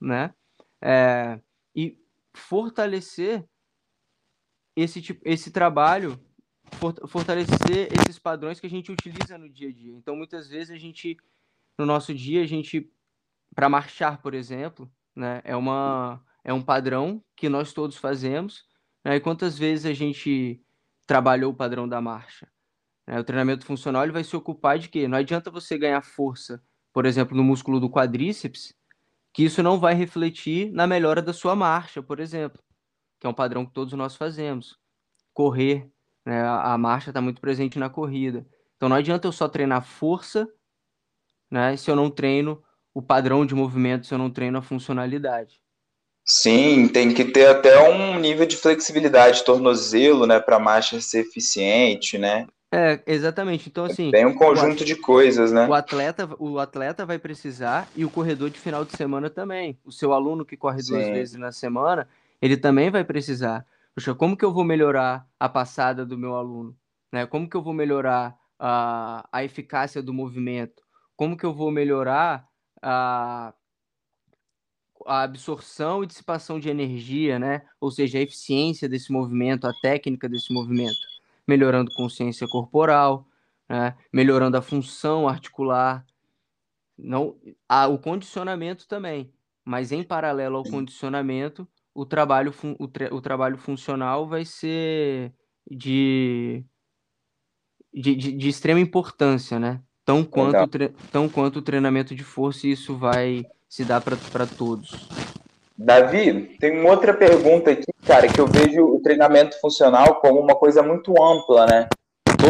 né? 0.00 0.34
É, 0.80 1.38
e 1.76 1.96
fortalecer 2.34 3.44
esse 4.74 5.02
tipo, 5.02 5.20
esse 5.24 5.50
trabalho, 5.52 6.18
fortalecer 7.06 7.88
esses 7.92 8.18
padrões 8.18 8.58
que 8.58 8.66
a 8.66 8.70
gente 8.70 8.90
utiliza 8.90 9.36
no 9.36 9.48
dia 9.48 9.68
a 9.68 9.72
dia. 9.72 9.92
Então, 9.92 10.16
muitas 10.16 10.48
vezes 10.48 10.70
a 10.70 10.78
gente, 10.78 11.18
no 11.78 11.84
nosso 11.84 12.14
dia, 12.14 12.42
a 12.42 12.46
gente, 12.46 12.90
para 13.54 13.68
marchar, 13.68 14.22
por 14.22 14.32
exemplo, 14.32 14.90
né? 15.14 15.42
É 15.44 15.54
uma 15.54 16.24
é 16.44 16.52
um 16.52 16.62
padrão 16.62 17.22
que 17.36 17.48
nós 17.48 17.72
todos 17.72 17.96
fazemos. 17.96 18.64
Né? 19.04 19.16
E 19.16 19.20
quantas 19.20 19.58
vezes 19.58 19.86
a 19.86 19.94
gente 19.94 20.60
trabalhou 21.06 21.52
o 21.52 21.56
padrão 21.56 21.88
da 21.88 22.00
marcha? 22.00 22.48
Né? 23.06 23.18
O 23.18 23.24
treinamento 23.24 23.64
funcional 23.64 24.02
ele 24.02 24.12
vai 24.12 24.24
se 24.24 24.36
ocupar 24.36 24.78
de 24.78 24.88
quê? 24.88 25.06
Não 25.06 25.18
adianta 25.18 25.50
você 25.50 25.78
ganhar 25.78 26.02
força, 26.02 26.62
por 26.92 27.06
exemplo, 27.06 27.36
no 27.36 27.44
músculo 27.44 27.80
do 27.80 27.90
quadríceps, 27.90 28.74
que 29.32 29.44
isso 29.44 29.62
não 29.62 29.78
vai 29.78 29.94
refletir 29.94 30.70
na 30.72 30.86
melhora 30.86 31.22
da 31.22 31.32
sua 31.32 31.56
marcha, 31.56 32.02
por 32.02 32.20
exemplo, 32.20 32.62
que 33.18 33.26
é 33.26 33.30
um 33.30 33.34
padrão 33.34 33.64
que 33.64 33.72
todos 33.72 33.92
nós 33.94 34.14
fazemos. 34.14 34.78
Correr, 35.32 35.90
né? 36.24 36.42
a 36.46 36.76
marcha 36.76 37.10
está 37.10 37.20
muito 37.20 37.40
presente 37.40 37.78
na 37.78 37.88
corrida. 37.88 38.46
Então 38.76 38.88
não 38.88 38.96
adianta 38.96 39.26
eu 39.26 39.32
só 39.32 39.48
treinar 39.48 39.84
força, 39.84 40.46
né? 41.50 41.76
Se 41.76 41.90
eu 41.90 41.94
não 41.94 42.10
treino 42.10 42.62
o 42.92 43.00
padrão 43.00 43.46
de 43.46 43.54
movimento, 43.54 44.06
se 44.06 44.12
eu 44.12 44.18
não 44.18 44.30
treino 44.30 44.58
a 44.58 44.62
funcionalidade. 44.62 45.61
Sim, 46.34 46.88
tem 46.88 47.12
que 47.12 47.26
ter 47.26 47.46
até 47.46 47.78
um 47.90 48.18
nível 48.18 48.46
de 48.46 48.56
flexibilidade, 48.56 49.44
tornozelo, 49.44 50.26
né, 50.26 50.40
para 50.40 50.56
a 50.56 50.58
marcha 50.58 50.98
ser 50.98 51.20
eficiente, 51.20 52.16
né? 52.16 52.46
É, 52.72 53.02
exatamente. 53.06 53.68
Então, 53.68 53.84
assim. 53.84 54.10
Tem 54.10 54.24
um 54.24 54.34
conjunto 54.34 54.82
de 54.82 54.96
coisas, 54.96 55.52
né? 55.52 55.68
O 55.68 55.74
atleta, 55.74 56.26
o 56.38 56.58
atleta 56.58 57.04
vai 57.04 57.18
precisar 57.18 57.86
e 57.94 58.02
o 58.02 58.08
corredor 58.08 58.48
de 58.48 58.58
final 58.58 58.82
de 58.82 58.96
semana 58.96 59.28
também. 59.28 59.78
O 59.84 59.92
seu 59.92 60.14
aluno 60.14 60.42
que 60.42 60.56
corre 60.56 60.82
Sim. 60.82 60.94
duas 60.94 61.06
vezes 61.10 61.34
na 61.34 61.52
semana, 61.52 62.08
ele 62.40 62.56
também 62.56 62.90
vai 62.90 63.04
precisar. 63.04 63.66
Poxa, 63.94 64.14
como 64.14 64.34
que 64.34 64.44
eu 64.44 64.54
vou 64.54 64.64
melhorar 64.64 65.26
a 65.38 65.50
passada 65.50 66.06
do 66.06 66.16
meu 66.16 66.34
aluno? 66.34 66.74
Né? 67.12 67.26
Como 67.26 67.46
que 67.46 67.58
eu 67.58 67.62
vou 67.62 67.74
melhorar 67.74 68.34
a, 68.58 69.28
a 69.30 69.44
eficácia 69.44 70.02
do 70.02 70.14
movimento? 70.14 70.82
Como 71.14 71.36
que 71.36 71.44
eu 71.44 71.52
vou 71.52 71.70
melhorar 71.70 72.48
a, 72.80 73.52
a 75.06 75.22
absorção 75.22 76.02
e 76.02 76.06
dissipação 76.06 76.58
de 76.58 76.68
energia, 76.68 77.38
né? 77.38 77.62
Ou 77.80 77.90
seja, 77.90 78.18
a 78.18 78.22
eficiência 78.22 78.88
desse 78.88 79.12
movimento, 79.12 79.66
a 79.66 79.72
técnica 79.80 80.28
desse 80.28 80.52
movimento? 80.52 81.12
melhorando 81.46 81.92
consciência 81.92 82.46
corporal, 82.48 83.26
né? 83.68 83.96
melhorando 84.12 84.56
a 84.56 84.62
função 84.62 85.28
articular, 85.28 86.04
não, 86.96 87.36
a, 87.68 87.86
o 87.88 87.98
condicionamento 87.98 88.86
também, 88.86 89.32
mas 89.64 89.92
em 89.92 90.02
paralelo 90.02 90.56
ao 90.56 90.64
condicionamento, 90.64 91.66
o 91.94 92.06
trabalho, 92.06 92.54
o, 92.78 92.84
o 93.16 93.20
trabalho 93.20 93.58
funcional 93.58 94.26
vai 94.26 94.44
ser 94.44 95.32
de, 95.70 96.64
de, 97.92 98.14
de, 98.14 98.32
de 98.32 98.48
extrema 98.48 98.80
importância, 98.80 99.58
né? 99.58 99.82
Tão 100.04 100.24
quanto, 100.24 100.78
tão 101.12 101.28
quanto 101.28 101.60
o 101.60 101.62
treinamento 101.62 102.14
de 102.14 102.24
força, 102.24 102.66
e 102.66 102.72
isso 102.72 102.96
vai 102.96 103.44
se 103.72 103.86
dar 103.86 104.02
para 104.02 104.46
todos. 104.46 105.08
Davi, 105.78 106.58
tem 106.60 106.78
uma 106.78 106.90
outra 106.90 107.14
pergunta 107.14 107.70
aqui, 107.70 107.90
cara, 108.06 108.28
que 108.28 108.38
eu 108.38 108.46
vejo 108.46 108.84
o 108.84 109.00
treinamento 109.00 109.58
funcional 109.62 110.16
como 110.16 110.38
uma 110.40 110.54
coisa 110.54 110.82
muito 110.82 111.10
ampla, 111.22 111.64
né? 111.64 111.88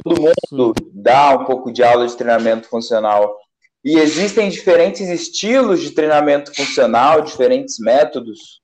Todo 0.02 0.20
mundo 0.20 0.34
Sim. 0.48 0.90
dá 0.92 1.38
um 1.38 1.44
pouco 1.44 1.72
de 1.72 1.80
aula 1.80 2.08
de 2.08 2.16
treinamento 2.16 2.68
funcional. 2.68 3.38
E 3.84 3.98
existem 3.98 4.48
diferentes 4.48 5.08
estilos 5.08 5.80
de 5.80 5.92
treinamento 5.92 6.52
funcional, 6.56 7.20
diferentes 7.22 7.78
métodos? 7.78 8.60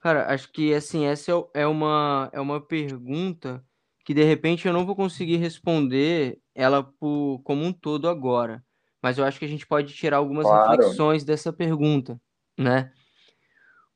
Cara, 0.00 0.26
acho 0.34 0.50
que 0.50 0.74
assim, 0.74 1.06
essa 1.06 1.30
é, 1.30 1.62
é 1.62 1.66
uma, 1.68 2.28
é 2.32 2.40
uma 2.40 2.60
pergunta 2.60 3.64
que 4.04 4.12
de 4.12 4.24
repente 4.24 4.66
eu 4.66 4.72
não 4.72 4.84
vou 4.84 4.96
conseguir 4.96 5.36
responder 5.36 6.40
ela 6.56 6.82
por, 6.82 7.40
como 7.44 7.64
um 7.64 7.72
todo 7.72 8.08
agora. 8.08 8.64
Mas 9.04 9.18
eu 9.18 9.24
acho 9.26 9.38
que 9.38 9.44
a 9.44 9.48
gente 9.48 9.66
pode 9.66 9.92
tirar 9.92 10.16
algumas 10.16 10.46
claro. 10.46 10.70
reflexões 10.70 11.24
dessa 11.24 11.52
pergunta, 11.52 12.18
né? 12.58 12.90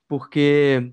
Porque, 0.07 0.93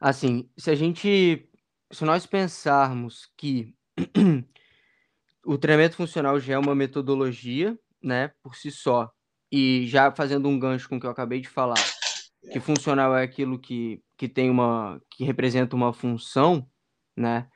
assim, 0.00 0.50
se 0.58 0.72
a 0.72 0.74
gente, 0.74 1.48
se 1.92 2.04
nós 2.04 2.26
pensarmos 2.26 3.30
que 3.36 3.72
o 5.46 5.56
treinamento 5.56 5.94
funcional 5.94 6.40
já 6.40 6.54
é 6.54 6.58
uma 6.58 6.74
metodologia, 6.74 7.78
né, 8.02 8.32
por 8.42 8.56
si 8.56 8.72
só, 8.72 9.08
e 9.52 9.86
já 9.86 10.10
fazendo 10.10 10.48
um 10.48 10.58
gancho 10.58 10.88
com 10.88 10.96
o 10.96 11.00
que 11.00 11.06
eu 11.06 11.12
acabei 11.12 11.40
de 11.40 11.48
falar, 11.48 11.78
que 12.50 12.58
funcional 12.58 13.16
é 13.16 13.22
aquilo 13.22 13.56
que, 13.56 14.02
que 14.18 14.28
tem 14.28 14.50
uma, 14.50 15.00
que 15.12 15.22
representa 15.22 15.76
uma 15.76 15.92
função, 15.92 16.68
né, 17.16 17.48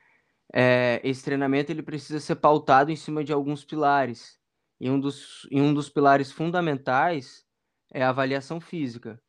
é, 0.53 1.01
esse 1.03 1.25
treinamento 1.25 1.73
ele 1.73 1.83
precisa 1.83 2.21
ser 2.21 2.35
pautado 2.37 2.89
em 2.89 2.95
cima 2.95 3.21
de 3.21 3.33
alguns 3.33 3.65
pilares. 3.65 4.39
E 4.79 4.89
um 4.89 4.99
dos, 4.99 5.47
e 5.51 5.61
um 5.61 5.73
dos 5.73 5.89
pilares 5.89 6.31
fundamentais 6.31 7.45
é 7.93 8.03
a 8.03 8.09
avaliação 8.09 8.59
física, 8.59 9.21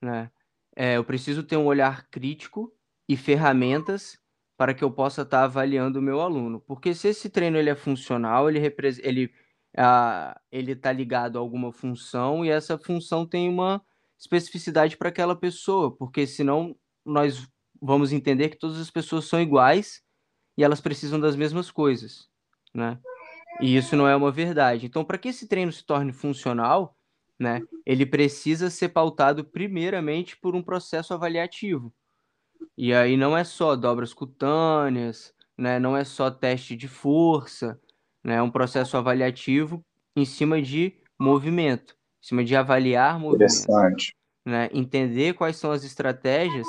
né? 0.00 0.30
É, 0.76 0.96
eu 0.96 1.04
preciso 1.04 1.42
ter 1.42 1.56
um 1.56 1.66
olhar 1.66 2.08
crítico 2.08 2.72
e 3.08 3.16
ferramentas 3.16 4.18
para 4.56 4.74
que 4.74 4.82
eu 4.82 4.90
possa 4.90 5.22
estar 5.22 5.38
tá 5.38 5.44
avaliando 5.44 5.98
o 5.98 6.02
meu 6.02 6.20
aluno. 6.20 6.60
Porque 6.60 6.94
se 6.94 7.08
esse 7.08 7.28
treino 7.28 7.58
ele 7.58 7.70
é 7.70 7.74
funcional, 7.74 8.48
ele 8.48 8.60
ele 9.02 9.32
ah, 9.76 10.40
ele 10.50 10.72
está 10.72 10.92
ligado 10.92 11.36
a 11.36 11.40
alguma 11.40 11.72
função 11.72 12.44
e 12.44 12.50
essa 12.50 12.78
função 12.78 13.26
tem 13.26 13.48
uma 13.48 13.82
especificidade 14.18 14.96
para 14.96 15.08
aquela 15.08 15.34
pessoa, 15.34 15.94
porque 15.96 16.26
senão 16.26 16.76
nós 17.04 17.48
vamos 17.82 18.12
entender 18.12 18.48
que 18.48 18.58
todas 18.58 18.78
as 18.78 18.90
pessoas 18.90 19.26
são 19.26 19.40
iguais 19.40 20.02
e 20.56 20.62
elas 20.62 20.80
precisam 20.80 21.18
das 21.18 21.36
mesmas 21.36 21.70
coisas, 21.70 22.28
né? 22.72 22.98
E 23.60 23.76
isso 23.76 23.96
não 23.96 24.08
é 24.08 24.16
uma 24.16 24.30
verdade. 24.30 24.86
Então, 24.86 25.04
para 25.04 25.18
que 25.18 25.28
esse 25.28 25.46
treino 25.46 25.72
se 25.72 25.84
torne 25.84 26.12
funcional, 26.12 26.96
né, 27.38 27.62
ele 27.84 28.06
precisa 28.06 28.70
ser 28.70 28.88
pautado 28.90 29.44
primeiramente 29.44 30.36
por 30.36 30.54
um 30.54 30.62
processo 30.62 31.14
avaliativo. 31.14 31.92
E 32.76 32.92
aí 32.92 33.16
não 33.16 33.36
é 33.36 33.44
só 33.44 33.76
dobras 33.76 34.12
cutâneas, 34.12 35.32
né, 35.56 35.78
não 35.78 35.96
é 35.96 36.04
só 36.04 36.30
teste 36.30 36.76
de 36.76 36.88
força, 36.88 37.80
né, 38.22 38.36
é 38.36 38.42
um 38.42 38.50
processo 38.50 38.96
avaliativo 38.96 39.84
em 40.16 40.24
cima 40.24 40.60
de 40.60 40.94
movimento, 41.18 41.94
em 42.22 42.26
cima 42.26 42.44
de 42.44 42.56
avaliar 42.56 43.18
movimento. 43.18 43.52
Né, 44.46 44.68
entender 44.72 45.34
quais 45.34 45.56
são 45.56 45.72
as 45.72 45.84
estratégias 45.84 46.66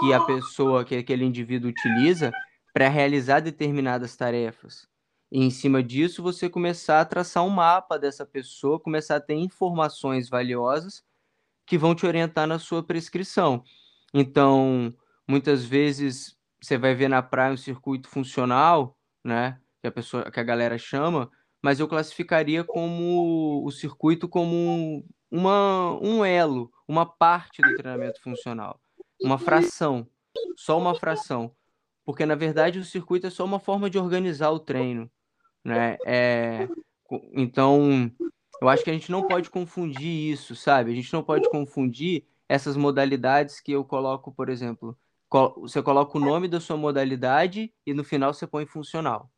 que 0.00 0.12
a 0.12 0.20
pessoa, 0.20 0.84
que 0.84 0.96
aquele 0.96 1.24
indivíduo 1.24 1.70
utiliza 1.70 2.32
para 2.72 2.88
realizar 2.88 3.40
determinadas 3.40 4.16
tarefas. 4.16 4.88
E 5.34 5.42
em 5.42 5.50
cima 5.50 5.82
disso, 5.82 6.22
você 6.22 6.48
começar 6.48 7.00
a 7.00 7.04
traçar 7.04 7.44
um 7.44 7.50
mapa 7.50 7.98
dessa 7.98 8.24
pessoa, 8.24 8.78
começar 8.78 9.16
a 9.16 9.20
ter 9.20 9.34
informações 9.34 10.28
valiosas 10.28 11.04
que 11.66 11.76
vão 11.76 11.92
te 11.92 12.06
orientar 12.06 12.46
na 12.46 12.60
sua 12.60 12.84
prescrição. 12.84 13.64
Então, 14.14 14.94
muitas 15.26 15.64
vezes 15.64 16.38
você 16.62 16.78
vai 16.78 16.94
ver 16.94 17.08
na 17.08 17.20
praia 17.20 17.52
um 17.52 17.56
circuito 17.56 18.08
funcional, 18.08 18.96
né, 19.24 19.60
que 19.80 19.88
a 19.88 19.90
pessoa, 19.90 20.30
que 20.30 20.38
a 20.38 20.44
galera 20.44 20.78
chama, 20.78 21.28
mas 21.60 21.80
eu 21.80 21.88
classificaria 21.88 22.62
como 22.62 23.64
o 23.66 23.72
circuito 23.72 24.28
como 24.28 24.54
um, 24.54 25.04
uma, 25.28 25.98
um 26.00 26.24
elo, 26.24 26.70
uma 26.86 27.04
parte 27.04 27.60
do 27.60 27.74
treinamento 27.74 28.22
funcional, 28.22 28.80
uma 29.20 29.36
fração, 29.36 30.08
só 30.56 30.78
uma 30.78 30.94
fração, 30.94 31.52
porque 32.04 32.24
na 32.24 32.36
verdade 32.36 32.78
o 32.78 32.84
circuito 32.84 33.26
é 33.26 33.30
só 33.30 33.44
uma 33.44 33.58
forma 33.58 33.90
de 33.90 33.98
organizar 33.98 34.52
o 34.52 34.60
treino 34.60 35.10
né? 35.64 35.96
É, 36.04 36.68
então, 37.32 38.10
eu 38.60 38.68
acho 38.68 38.84
que 38.84 38.90
a 38.90 38.92
gente 38.92 39.10
não 39.10 39.26
pode 39.26 39.50
confundir 39.50 40.32
isso, 40.32 40.54
sabe? 40.54 40.92
A 40.92 40.94
gente 40.94 41.12
não 41.12 41.22
pode 41.22 41.48
confundir 41.48 42.26
essas 42.48 42.76
modalidades 42.76 43.60
que 43.60 43.72
eu 43.72 43.84
coloco, 43.84 44.32
por 44.32 44.48
exemplo, 44.48 44.96
você 45.56 45.82
coloca 45.82 46.16
o 46.16 46.20
nome 46.20 46.46
da 46.46 46.60
sua 46.60 46.76
modalidade 46.76 47.72
e 47.84 47.92
no 47.92 48.04
final 48.04 48.32
você 48.32 48.46
põe 48.46 48.66
funcional, 48.66 49.30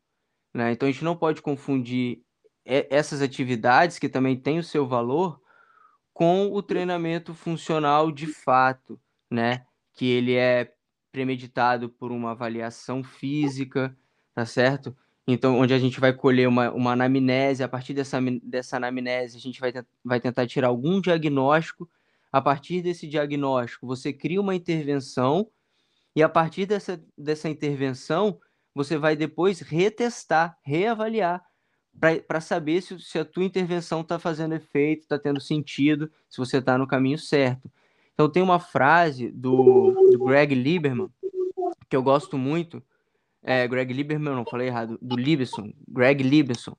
né? 0.53 0.71
Então 0.71 0.87
a 0.87 0.91
gente 0.91 1.03
não 1.03 1.15
pode 1.15 1.41
confundir 1.41 2.21
essas 2.63 3.21
atividades 3.21 3.97
que 3.97 4.09
também 4.09 4.39
têm 4.39 4.59
o 4.59 4.63
seu 4.63 4.85
valor 4.85 5.41
com 6.13 6.51
o 6.51 6.61
treinamento 6.61 7.33
funcional 7.33 8.11
de 8.11 8.27
fato, 8.27 8.99
né? 9.31 9.65
Que 9.93 10.05
ele 10.05 10.35
é 10.35 10.73
premeditado 11.11 11.89
por 11.89 12.11
uma 12.11 12.31
avaliação 12.31 13.03
física, 13.03 13.97
tá 14.35 14.45
certo? 14.45 14.95
Então, 15.27 15.59
onde 15.59 15.73
a 15.73 15.79
gente 15.79 15.99
vai 15.99 16.13
colher 16.13 16.47
uma, 16.47 16.71
uma 16.71 16.93
anamnese, 16.93 17.61
a 17.61 17.67
partir 17.67 17.93
dessa, 17.93 18.17
dessa 18.41 18.77
anamnese, 18.77 19.35
a 19.35 19.39
gente 19.41 19.59
vai, 19.59 19.73
vai 20.03 20.21
tentar 20.21 20.47
tirar 20.47 20.69
algum 20.69 21.01
diagnóstico. 21.01 21.89
A 22.31 22.41
partir 22.41 22.81
desse 22.81 23.05
diagnóstico, 23.07 23.85
você 23.85 24.13
cria 24.13 24.39
uma 24.39 24.55
intervenção, 24.55 25.49
e 26.15 26.23
a 26.23 26.29
partir 26.29 26.65
dessa, 26.65 27.03
dessa 27.17 27.49
intervenção, 27.49 28.39
você 28.73 28.97
vai 28.97 29.17
depois 29.17 29.59
retestar, 29.59 30.57
reavaliar, 30.63 31.43
para 32.27 32.39
saber 32.39 32.81
se, 32.81 32.97
se 32.99 33.19
a 33.19 33.25
tua 33.25 33.43
intervenção 33.43 34.01
está 34.01 34.19
fazendo 34.19 34.55
efeito, 34.55 35.01
está 35.01 35.19
tendo 35.19 35.41
sentido, 35.41 36.09
se 36.29 36.37
você 36.37 36.57
está 36.57 36.77
no 36.77 36.87
caminho 36.87 37.17
certo. 37.17 37.69
Então, 38.13 38.29
tem 38.29 38.41
uma 38.41 38.59
frase 38.59 39.29
do, 39.29 39.91
do 40.11 40.25
Greg 40.25 40.55
Lieberman, 40.55 41.09
que 41.89 41.95
eu 41.95 42.03
gosto 42.03 42.37
muito, 42.37 42.81
é, 43.47 43.65
Greg 43.65 43.93
Lieberman, 43.93 44.35
não 44.35 44.45
falei 44.45 44.67
errado, 44.67 44.99
do 45.01 45.15
Liberson, 45.15 45.71
Greg 45.87 46.21
Liberson, 46.21 46.75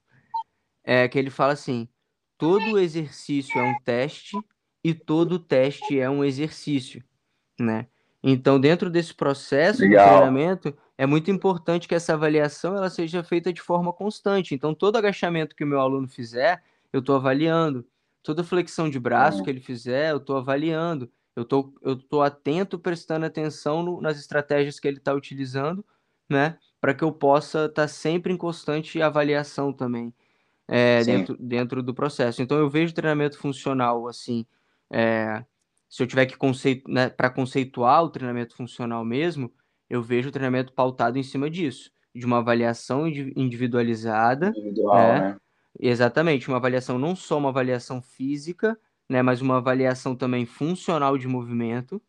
é, 0.84 1.08
que 1.08 1.18
ele 1.18 1.30
fala 1.30 1.54
assim: 1.54 1.88
todo 2.36 2.78
exercício 2.78 3.58
é 3.58 3.62
um 3.62 3.80
teste 3.82 4.36
e 4.84 4.92
todo 4.92 5.38
teste 5.38 5.98
é 5.98 6.10
um 6.10 6.22
exercício, 6.22 7.02
né? 7.58 7.86
Então, 8.22 8.60
dentro 8.60 8.90
desse 8.90 9.14
processo 9.14 9.80
Legal. 9.80 10.04
de 10.04 10.10
treinamento, 10.10 10.76
é 10.98 11.06
muito 11.06 11.30
importante 11.30 11.88
que 11.88 11.94
essa 11.94 12.12
avaliação 12.12 12.76
ela 12.76 12.90
seja 12.90 13.24
feita 13.24 13.50
de 13.50 13.62
forma 13.62 13.90
constante. 13.90 14.54
Então, 14.54 14.74
todo 14.74 14.96
agachamento 14.96 15.56
que 15.56 15.64
o 15.64 15.66
meu 15.66 15.80
aluno 15.80 16.06
fizer, 16.06 16.62
eu 16.92 17.00
estou 17.00 17.16
avaliando. 17.16 17.86
toda 18.22 18.44
flexão 18.44 18.90
de 18.90 19.00
braço 19.00 19.42
que 19.42 19.48
ele 19.48 19.60
fizer, 19.60 20.10
eu 20.10 20.18
estou 20.18 20.36
avaliando, 20.36 21.10
eu 21.34 21.46
tô, 21.46 21.72
eu 21.80 21.96
tô 21.96 22.20
atento, 22.20 22.78
prestando 22.78 23.24
atenção 23.24 23.82
no, 23.82 24.02
nas 24.02 24.18
estratégias 24.18 24.78
que 24.78 24.86
ele 24.86 24.98
está 24.98 25.14
utilizando, 25.14 25.82
né? 26.28 26.58
Para 26.80 26.94
que 26.94 27.02
eu 27.02 27.12
possa 27.12 27.66
estar 27.66 27.82
tá 27.82 27.88
sempre 27.88 28.32
em 28.32 28.36
constante 28.36 29.00
avaliação 29.02 29.72
também 29.72 30.14
é, 30.68 31.02
dentro, 31.02 31.36
dentro 31.40 31.82
do 31.82 31.94
processo. 31.94 32.42
Então 32.42 32.58
eu 32.58 32.68
vejo 32.68 32.94
treinamento 32.94 33.38
funcional 33.38 34.06
assim. 34.06 34.46
É, 34.90 35.44
se 35.88 36.02
eu 36.02 36.06
tiver 36.06 36.26
que 36.26 36.36
conceitu 36.36 36.90
né, 36.90 37.08
para 37.08 37.30
conceituar 37.30 38.04
o 38.04 38.10
treinamento 38.10 38.54
funcional 38.54 39.04
mesmo, 39.04 39.50
eu 39.88 40.02
vejo 40.02 40.28
o 40.28 40.32
treinamento 40.32 40.72
pautado 40.72 41.18
em 41.18 41.22
cima 41.22 41.48
disso, 41.48 41.90
de 42.14 42.26
uma 42.26 42.38
avaliação 42.38 43.08
individualizada, 43.08 44.48
Individual, 44.48 44.96
né? 44.96 45.20
né? 45.20 45.36
Exatamente, 45.80 46.48
uma 46.48 46.58
avaliação 46.58 46.98
não 46.98 47.16
só 47.16 47.38
uma 47.38 47.48
avaliação 47.48 48.02
física, 48.02 48.78
né, 49.08 49.22
mas 49.22 49.40
uma 49.40 49.58
avaliação 49.58 50.14
também 50.14 50.44
funcional 50.44 51.16
de 51.16 51.26
movimento, 51.26 52.02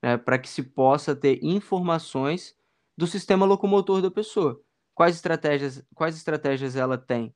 né, 0.00 0.16
para 0.16 0.38
que 0.38 0.48
se 0.48 0.62
possa 0.62 1.16
ter 1.16 1.40
informações 1.42 2.54
do 2.96 3.06
sistema 3.06 3.44
locomotor 3.44 4.00
da 4.00 4.10
pessoa. 4.10 4.60
Quais 4.94 5.16
estratégias, 5.16 5.84
quais 5.94 6.16
estratégias 6.16 6.76
ela 6.76 6.96
tem 6.96 7.34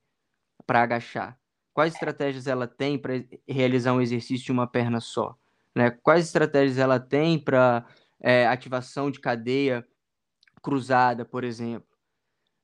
para 0.67 0.83
agachar? 0.83 1.38
Quais 1.73 1.95
estratégias 1.95 2.47
ela 2.47 2.67
tem 2.67 2.99
para 2.99 3.15
realizar 3.49 3.93
um 3.93 4.00
exercício 4.00 4.47
de 4.47 4.53
uma 4.53 4.67
perna 4.67 5.00
só? 5.00 5.37
Né? 5.75 5.91
Quais 5.91 6.27
estratégias 6.27 6.79
ela 6.79 6.99
tem 6.99 7.38
para 7.38 7.87
é, 8.21 8.47
ativação 8.47 9.11
de 9.11 9.21
cadeia 9.21 9.87
cruzada, 10.62 11.25
por 11.25 11.45
exemplo? 11.45 11.88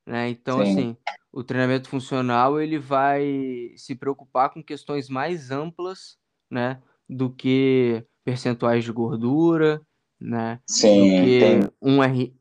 Né? 0.07 0.29
Então, 0.29 0.65
Sim. 0.65 0.71
assim, 0.71 0.97
o 1.35 1.43
treinamento 1.43 1.89
funcional 1.89 2.61
ele 2.61 2.79
vai 2.79 3.73
se 3.77 3.95
preocupar 3.97 4.51
com 4.51 4.63
questões 4.63 5.09
mais 5.09 5.51
amplas, 5.51 6.17
né, 6.49 6.81
do 7.09 7.29
que 7.29 8.07
percentuais 8.25 8.85
de 8.85 8.93
gordura, 8.93 9.83
né, 10.21 10.61
Sim, 10.65 10.99
do 10.99 11.23
que 11.23 11.41
um, 11.83 12.03
R, 12.03 12.33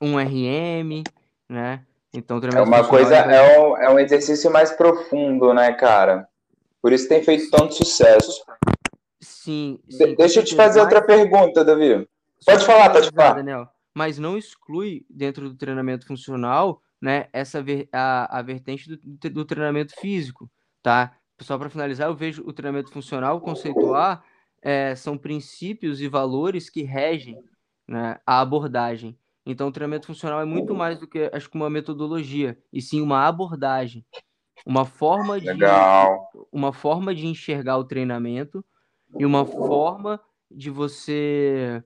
um 0.00 0.16
RM, 0.16 1.02
né, 1.48 1.84
então 2.12 2.40
é 2.54 2.60
uma 2.60 2.86
coisa, 2.86 3.14
é, 3.14 3.58
um, 3.58 3.76
é 3.76 3.90
um 3.90 3.98
exercício 3.98 4.50
mais 4.50 4.70
profundo, 4.72 5.54
né, 5.54 5.72
cara, 5.72 6.28
por 6.82 6.92
isso 6.92 7.08
tem 7.08 7.22
feito 7.22 7.50
tanto 7.50 7.74
sucesso. 7.74 8.44
Sim, 9.20 9.78
sim 9.88 10.06
De 10.06 10.16
deixa 10.16 10.40
eu 10.40 10.44
te 10.44 10.56
fazer 10.56 10.80
mais... 10.80 10.92
outra 10.92 11.06
pergunta, 11.06 11.64
Davi. 11.64 12.08
Pode 12.44 12.64
falar, 12.64 12.90
pode 12.90 13.10
falar. 13.10 13.34
Daniel, 13.34 13.68
mas 13.94 14.18
não 14.18 14.36
exclui 14.36 15.04
dentro 15.10 15.50
do 15.50 15.56
treinamento 15.56 16.06
funcional 16.06 16.80
né, 17.00 17.28
essa 17.32 17.62
ver, 17.62 17.88
a, 17.92 18.38
a 18.38 18.42
vertente 18.42 18.88
do, 18.88 19.30
do 19.30 19.44
treinamento 19.44 19.94
físico, 19.98 20.50
tá? 20.82 21.16
Só 21.40 21.56
para 21.56 21.70
finalizar, 21.70 22.08
eu 22.08 22.14
vejo 22.14 22.42
o 22.46 22.52
treinamento 22.52 22.90
funcional 22.90 23.40
conceituar 23.40 24.22
é, 24.62 24.94
são 24.94 25.16
princípios 25.16 26.00
e 26.00 26.08
valores 26.08 26.68
que 26.68 26.82
regem 26.82 27.42
né, 27.88 28.20
a 28.26 28.40
abordagem. 28.40 29.18
Então, 29.44 29.68
o 29.68 29.72
treinamento 29.72 30.06
funcional 30.06 30.40
é 30.40 30.44
muito 30.44 30.74
mais 30.74 30.98
do 30.98 31.06
que 31.06 31.30
acho 31.32 31.48
que 31.50 31.56
uma 31.56 31.70
metodologia, 31.70 32.58
e 32.72 32.80
sim 32.82 33.00
uma 33.00 33.26
abordagem, 33.26 34.04
uma 34.66 34.84
forma 34.84 35.40
de 35.40 35.46
Legal. 35.46 36.28
uma 36.52 36.72
forma 36.72 37.14
de 37.14 37.26
enxergar 37.26 37.78
o 37.78 37.84
treinamento 37.84 38.64
e 39.18 39.24
uma 39.24 39.44
forma 39.46 40.20
de 40.50 40.70
você 40.70 41.82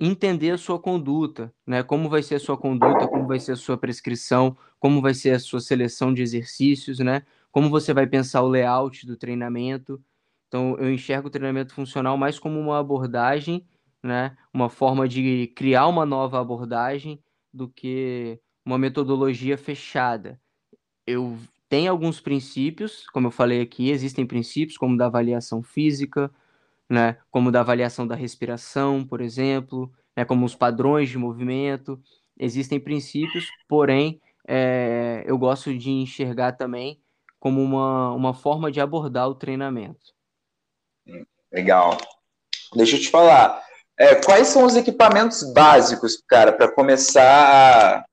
entender 0.00 0.50
a 0.50 0.58
sua 0.58 0.78
conduta, 0.80 1.54
né? 1.66 1.82
Como 1.82 2.08
vai 2.08 2.22
ser 2.22 2.36
a 2.36 2.40
sua 2.40 2.56
conduta, 2.56 3.06
como 3.06 3.26
vai 3.26 3.38
ser 3.38 3.52
a 3.52 3.56
sua 3.56 3.76
prescrição, 3.76 4.56
como 4.80 5.00
vai 5.00 5.14
ser 5.14 5.30
a 5.30 5.38
sua 5.38 5.60
seleção 5.60 6.12
de 6.12 6.22
exercícios, 6.22 6.98
né? 6.98 7.22
Como 7.52 7.70
você 7.70 7.94
vai 7.94 8.06
pensar 8.06 8.42
o 8.42 8.48
layout 8.48 9.06
do 9.06 9.16
treinamento. 9.16 10.02
Então, 10.48 10.76
eu 10.78 10.92
enxergo 10.92 11.28
o 11.28 11.30
treinamento 11.30 11.72
funcional 11.72 12.16
mais 12.16 12.38
como 12.38 12.58
uma 12.58 12.78
abordagem, 12.78 13.64
né? 14.02 14.36
Uma 14.52 14.68
forma 14.68 15.08
de 15.08 15.46
criar 15.56 15.86
uma 15.86 16.04
nova 16.04 16.40
abordagem 16.40 17.22
do 17.52 17.68
que 17.68 18.40
uma 18.64 18.78
metodologia 18.78 19.56
fechada. 19.56 20.40
Eu 21.06 21.38
tenho 21.68 21.90
alguns 21.90 22.20
princípios, 22.20 23.06
como 23.10 23.28
eu 23.28 23.30
falei 23.30 23.60
aqui, 23.60 23.90
existem 23.90 24.26
princípios 24.26 24.76
como 24.76 24.96
da 24.96 25.06
avaliação 25.06 25.62
física, 25.62 26.30
né? 26.88 27.16
Como 27.30 27.50
da 27.50 27.60
avaliação 27.60 28.06
da 28.06 28.14
respiração, 28.14 29.06
por 29.06 29.20
exemplo, 29.20 29.90
né? 30.16 30.24
Como 30.24 30.44
os 30.44 30.54
padrões 30.54 31.08
de 31.08 31.18
movimento. 31.18 32.00
Existem 32.38 32.80
princípios, 32.80 33.46
porém, 33.68 34.20
é, 34.46 35.22
eu 35.26 35.38
gosto 35.38 35.76
de 35.76 35.90
enxergar 35.90 36.52
também 36.52 37.00
como 37.38 37.62
uma, 37.62 38.12
uma 38.12 38.34
forma 38.34 38.70
de 38.70 38.80
abordar 38.80 39.28
o 39.28 39.34
treinamento. 39.34 40.12
Legal. 41.52 41.98
Deixa 42.74 42.96
eu 42.96 43.00
te 43.00 43.10
falar. 43.10 43.62
É, 44.02 44.16
quais 44.16 44.48
são 44.48 44.66
os 44.66 44.74
equipamentos 44.74 45.44
básicos, 45.52 46.20
cara, 46.26 46.52
para 46.52 46.68
começar 46.68 48.04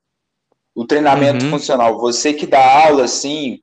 o 0.75 0.85
treinamento 0.85 1.45
uhum. 1.45 1.49
funcional? 1.49 1.97
Você 1.97 2.31
que 2.31 2.45
dá 2.45 2.85
aula, 2.85 3.05
assim, 3.05 3.59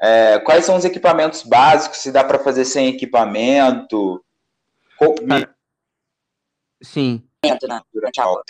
é, 0.00 0.38
quais 0.38 0.64
são 0.64 0.74
os 0.74 0.86
equipamentos 0.86 1.42
básicos? 1.42 1.98
Se 1.98 2.10
dá 2.10 2.24
para 2.24 2.38
fazer 2.38 2.64
sem 2.64 2.88
equipamento? 2.88 4.24
Cara, 5.28 5.54
sim. 6.82 7.22
Durante 7.92 8.22
a 8.22 8.24
aula. 8.24 8.42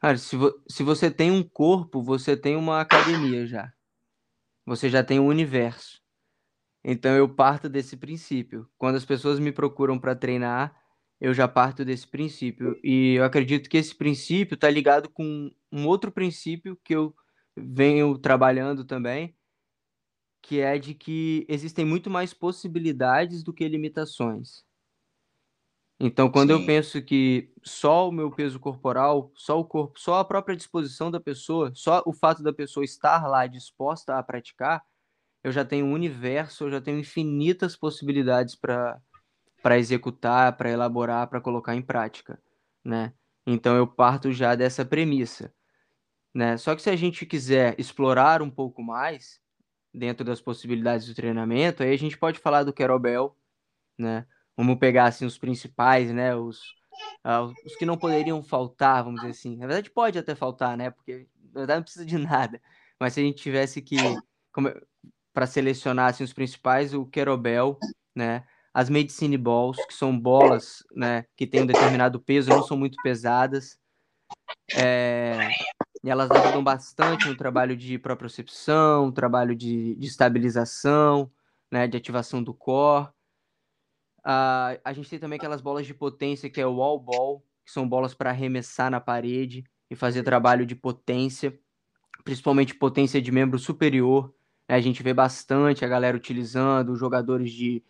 Cara, 0.00 0.16
se, 0.16 0.34
vo 0.34 0.58
se 0.66 0.82
você 0.82 1.10
tem 1.10 1.30
um 1.30 1.42
corpo, 1.42 2.02
você 2.02 2.34
tem 2.34 2.56
uma 2.56 2.80
academia 2.80 3.46
já. 3.46 3.70
Você 4.64 4.88
já 4.88 5.04
tem 5.04 5.20
um 5.20 5.26
universo. 5.26 6.00
Então 6.82 7.14
eu 7.14 7.28
parto 7.28 7.68
desse 7.68 7.98
princípio. 7.98 8.66
Quando 8.78 8.96
as 8.96 9.04
pessoas 9.04 9.38
me 9.38 9.52
procuram 9.52 9.98
para 9.98 10.16
treinar, 10.16 10.74
eu 11.20 11.32
já 11.32 11.48
parto 11.48 11.84
desse 11.84 12.06
princípio. 12.06 12.78
E 12.82 13.14
eu 13.14 13.24
acredito 13.24 13.68
que 13.68 13.76
esse 13.76 13.94
princípio 13.94 14.54
está 14.54 14.68
ligado 14.70 15.08
com 15.08 15.50
um 15.72 15.86
outro 15.86 16.12
princípio 16.12 16.78
que 16.84 16.94
eu 16.94 17.14
venho 17.56 18.18
trabalhando 18.18 18.84
também, 18.84 19.34
que 20.42 20.60
é 20.60 20.78
de 20.78 20.94
que 20.94 21.46
existem 21.48 21.84
muito 21.84 22.10
mais 22.10 22.34
possibilidades 22.34 23.42
do 23.42 23.52
que 23.52 23.66
limitações. 23.66 24.64
Então, 25.98 26.30
quando 26.30 26.54
Sim. 26.54 26.60
eu 26.60 26.66
penso 26.66 27.02
que 27.02 27.50
só 27.62 28.08
o 28.08 28.12
meu 28.12 28.30
peso 28.30 28.60
corporal, 28.60 29.32
só 29.34 29.58
o 29.58 29.64
corpo, 29.64 29.98
só 29.98 30.18
a 30.18 30.24
própria 30.24 30.54
disposição 30.54 31.10
da 31.10 31.18
pessoa, 31.18 31.72
só 31.74 32.02
o 32.04 32.12
fato 32.12 32.42
da 32.42 32.52
pessoa 32.52 32.84
estar 32.84 33.26
lá 33.26 33.46
disposta 33.46 34.18
a 34.18 34.22
praticar, 34.22 34.84
eu 35.42 35.50
já 35.50 35.64
tenho 35.64 35.86
um 35.86 35.92
universo, 35.92 36.64
eu 36.64 36.70
já 36.70 36.80
tenho 36.82 36.98
infinitas 36.98 37.74
possibilidades 37.74 38.54
para 38.54 39.00
para 39.66 39.80
executar, 39.80 40.56
para 40.56 40.70
elaborar, 40.70 41.26
para 41.26 41.40
colocar 41.40 41.74
em 41.74 41.82
prática, 41.82 42.40
né? 42.84 43.12
Então 43.44 43.74
eu 43.76 43.84
parto 43.84 44.30
já 44.30 44.54
dessa 44.54 44.84
premissa, 44.84 45.52
né? 46.32 46.56
Só 46.56 46.76
que 46.76 46.82
se 46.82 46.88
a 46.88 46.94
gente 46.94 47.26
quiser 47.26 47.74
explorar 47.76 48.42
um 48.42 48.48
pouco 48.48 48.80
mais 48.80 49.40
dentro 49.92 50.24
das 50.24 50.40
possibilidades 50.40 51.08
do 51.08 51.16
treinamento, 51.16 51.82
aí 51.82 51.92
a 51.92 51.98
gente 51.98 52.16
pode 52.16 52.38
falar 52.38 52.62
do 52.62 52.72
kettlebell, 52.72 53.36
né? 53.98 54.24
Vamos 54.56 54.78
pegar 54.78 55.06
assim 55.06 55.26
os 55.26 55.36
principais, 55.36 56.12
né? 56.12 56.36
Os, 56.36 56.60
uh, 57.26 57.52
os 57.64 57.74
que 57.74 57.84
não 57.84 57.98
poderiam 57.98 58.44
faltar, 58.44 59.02
vamos 59.02 59.20
dizer 59.20 59.32
assim. 59.32 59.56
Na 59.56 59.66
verdade, 59.66 59.90
pode 59.90 60.16
até 60.16 60.36
faltar, 60.36 60.76
né? 60.76 60.92
Porque 60.92 61.26
na 61.52 61.62
verdade 61.62 61.78
não 61.78 61.82
precisa 61.82 62.06
de 62.06 62.18
nada. 62.22 62.62
Mas 63.00 63.14
se 63.14 63.20
a 63.20 63.24
gente 63.24 63.42
tivesse 63.42 63.82
que 63.82 63.96
para 65.32 65.44
selecionar 65.44 66.10
assim, 66.10 66.22
os 66.22 66.32
principais, 66.32 66.94
o 66.94 67.04
kettlebell, 67.04 67.80
né? 68.14 68.46
As 68.76 68.90
medicine 68.90 69.38
balls, 69.38 69.78
que 69.86 69.94
são 69.94 70.20
bolas, 70.20 70.84
né? 70.94 71.24
Que 71.34 71.46
têm 71.46 71.62
um 71.62 71.66
determinado 71.66 72.20
peso, 72.20 72.50
não 72.50 72.62
são 72.62 72.76
muito 72.76 73.00
pesadas. 73.02 73.78
É, 74.76 75.48
e 76.04 76.10
elas 76.10 76.30
ajudam 76.30 76.62
bastante 76.62 77.26
no 77.26 77.34
trabalho 77.34 77.74
de 77.74 77.98
propriocepção, 77.98 79.10
trabalho 79.10 79.56
de, 79.56 79.94
de 79.94 80.06
estabilização, 80.06 81.32
né? 81.72 81.88
De 81.88 81.96
ativação 81.96 82.42
do 82.42 82.52
core. 82.52 83.06
Uh, 84.18 84.76
a 84.84 84.92
gente 84.92 85.08
tem 85.08 85.18
também 85.18 85.38
aquelas 85.38 85.62
bolas 85.62 85.86
de 85.86 85.94
potência, 85.94 86.50
que 86.50 86.60
é 86.60 86.66
o 86.66 86.74
wall 86.74 87.00
ball, 87.00 87.42
que 87.64 87.72
são 87.72 87.88
bolas 87.88 88.12
para 88.12 88.28
arremessar 88.28 88.90
na 88.90 89.00
parede 89.00 89.64
e 89.90 89.96
fazer 89.96 90.22
trabalho 90.22 90.66
de 90.66 90.76
potência, 90.76 91.58
principalmente 92.24 92.74
potência 92.74 93.22
de 93.22 93.32
membro 93.32 93.58
superior. 93.58 94.34
Né? 94.68 94.76
A 94.76 94.80
gente 94.82 95.02
vê 95.02 95.14
bastante 95.14 95.82
a 95.82 95.88
galera 95.88 96.14
utilizando, 96.14 96.94
jogadores 96.94 97.50
de 97.50 97.82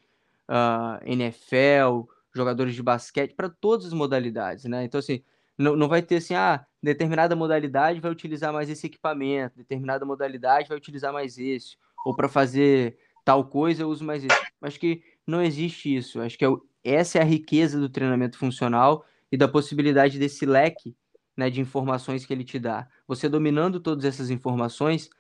uh, 0.49 0.99
ah, 0.99 1.01
NFL, 1.05 2.09
jogadores 2.35 2.75
de 2.75 2.83
basquete, 2.83 3.35
para 3.35 3.49
todas 3.49 3.87
as 3.87 3.93
modalidades, 3.93 4.65
né? 4.65 4.85
Então, 4.85 4.99
assim, 4.99 5.23
não, 5.59 5.75
não 5.75 5.89
vai 5.89 6.03
ter 6.03 6.17
assim, 6.17 6.35
ah, 6.35 6.65
determinada 6.83 7.35
modalidade 7.35 8.01
vai 8.01 8.11
utilizar 8.11 8.53
mais 8.53 8.69
esse 8.69 8.87
equipamento, 8.87 9.57
determinada 9.57 10.05
modalidade 10.05 10.69
vai 10.69 10.77
utilizar 10.77 11.13
mais 11.13 11.39
esse, 11.39 11.77
ou 12.05 12.15
para 12.15 12.29
fazer 12.29 12.99
tal 13.25 13.45
coisa 13.47 13.83
eu 13.83 13.89
uso 13.89 14.05
mais 14.05 14.25
esse. 14.25 14.47
Acho 14.63 14.79
que 14.79 15.03
não 15.27 15.43
existe 15.43 15.95
isso. 15.95 16.21
Acho 16.21 16.39
que 16.39 16.45
é, 16.45 16.49
essa 16.85 17.19
é 17.19 17.23
a 17.23 17.25
riqueza 17.25 17.81
do 17.81 17.89
treinamento 17.89 18.39
funcional 18.39 19.05
e 19.31 19.37
da 19.37 19.49
possibilidade 19.49 20.19
desse 20.19 20.47
leque 20.47 20.95
né, 21.37 21.51
de 21.51 21.61
informações 21.61 22.25
que 22.25 22.33
ele 22.33 22.45
te 22.45 22.59
dá. 22.59 22.89
Você 23.07 23.29
dominando 23.29 23.81
todas 23.81 24.05
essas 24.05 24.31
informações, 24.31 25.11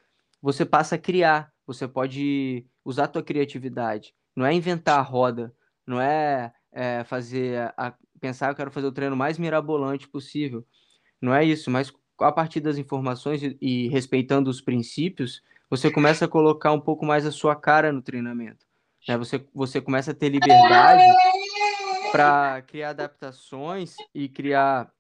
você 0.40 0.64
passa 0.64 0.94
a 0.94 0.98
criar, 0.98 1.52
você 1.66 1.88
pode 1.88 2.64
usar 2.84 3.04
a 3.04 3.08
tua 3.08 3.22
criatividade. 3.22 4.14
Não 4.36 4.44
é 4.44 4.52
inventar 4.52 4.98
a 4.98 5.02
roda, 5.02 5.52
não 5.86 6.00
é, 6.00 6.52
é 6.70 7.02
fazer 7.04 7.72
a, 7.76 7.94
pensar, 8.20 8.50
eu 8.50 8.54
quero 8.54 8.70
fazer 8.70 8.86
o 8.86 8.92
treino 8.92 9.16
mais 9.16 9.38
mirabolante 9.38 10.06
possível. 10.06 10.64
Não 11.20 11.34
é 11.34 11.44
isso, 11.44 11.70
mas 11.70 11.92
a 12.20 12.30
partir 12.30 12.60
das 12.60 12.78
informações 12.78 13.42
e, 13.42 13.56
e 13.60 13.88
respeitando 13.88 14.50
os 14.50 14.60
princípios, 14.60 15.42
você 15.70 15.90
começa 15.90 16.26
a 16.26 16.28
colocar 16.28 16.72
um 16.72 16.80
pouco 16.80 17.04
mais 17.04 17.26
a 17.26 17.32
sua 17.32 17.56
cara 17.56 17.92
no 17.92 18.02
treinamento. 18.02 18.66
Né? 19.08 19.16
Você, 19.16 19.44
você 19.54 19.80
começa 19.80 20.10
a 20.10 20.14
ter 20.14 20.28
liberdade 20.28 21.02
para 22.12 22.62
criar 22.62 22.90
adaptações 22.90 23.94
e 24.14 24.28
criar 24.28 24.90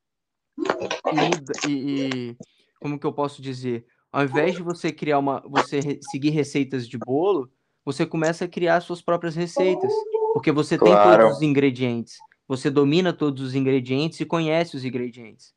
e, 1.68 1.70
e, 1.70 2.36
como 2.80 2.98
que 2.98 3.06
eu 3.06 3.12
posso 3.12 3.42
dizer 3.42 3.86
ao 4.10 4.24
invés 4.24 4.54
de 4.54 4.62
você 4.62 4.90
criar 4.90 5.18
uma 5.18 5.40
você 5.46 5.98
seguir 6.10 6.30
receitas 6.30 6.88
de 6.88 6.98
bolo 6.98 7.50
você 7.86 8.04
começa 8.04 8.44
a 8.44 8.48
criar 8.48 8.82
suas 8.82 9.00
próprias 9.00 9.34
receitas 9.34 9.90
porque 10.34 10.52
você 10.52 10.76
claro. 10.76 10.94
tem 10.94 11.18
todos 11.20 11.36
os 11.38 11.42
ingredientes 11.42 12.18
você 12.46 12.68
domina 12.68 13.14
todos 13.14 13.42
os 13.42 13.54
ingredientes 13.54 14.20
e 14.20 14.26
conhece 14.26 14.76
os 14.76 14.84
ingredientes 14.84 15.54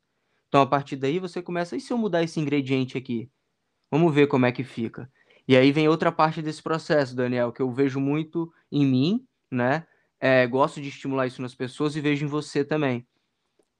então 0.48 0.62
a 0.62 0.66
partir 0.66 0.96
daí 0.96 1.18
você 1.18 1.42
começa 1.42 1.76
e 1.76 1.80
se 1.80 1.92
eu 1.92 1.98
mudar 1.98 2.22
esse 2.22 2.40
ingrediente 2.40 2.96
aqui 2.96 3.28
vamos 3.90 4.14
ver 4.14 4.28
como 4.28 4.46
é 4.46 4.52
que 4.52 4.64
fica 4.64 5.10
e 5.46 5.54
aí 5.56 5.70
vem 5.72 5.88
outra 5.88 6.10
parte 6.10 6.40
desse 6.40 6.62
processo 6.62 7.14
Daniel 7.14 7.52
que 7.52 7.60
eu 7.60 7.70
vejo 7.70 8.00
muito 8.00 8.50
em 8.72 8.86
mim 8.86 9.26
né 9.50 9.84
é, 10.20 10.46
gosto 10.46 10.80
de 10.80 10.88
estimular 10.88 11.26
isso 11.26 11.40
nas 11.40 11.54
pessoas 11.54 11.96
e 11.96 12.00
vejo 12.00 12.26
em 12.26 12.28
você 12.28 12.62
também. 12.62 13.06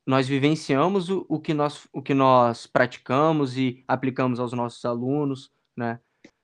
Nós 0.07 0.27
vivenciamos 0.27 1.11
o, 1.11 1.27
o, 1.29 1.39
que, 1.39 1.53
nós, 1.53 1.87
o 1.93 2.01
que 2.01 2.15
nós 2.15 2.67
praticamos 2.67 3.59
e 3.59 3.85
aplicamos 3.87 4.41
aos 4.41 4.53
nossos 4.55 4.83
alunos, 4.87 5.53
né? 5.77 6.01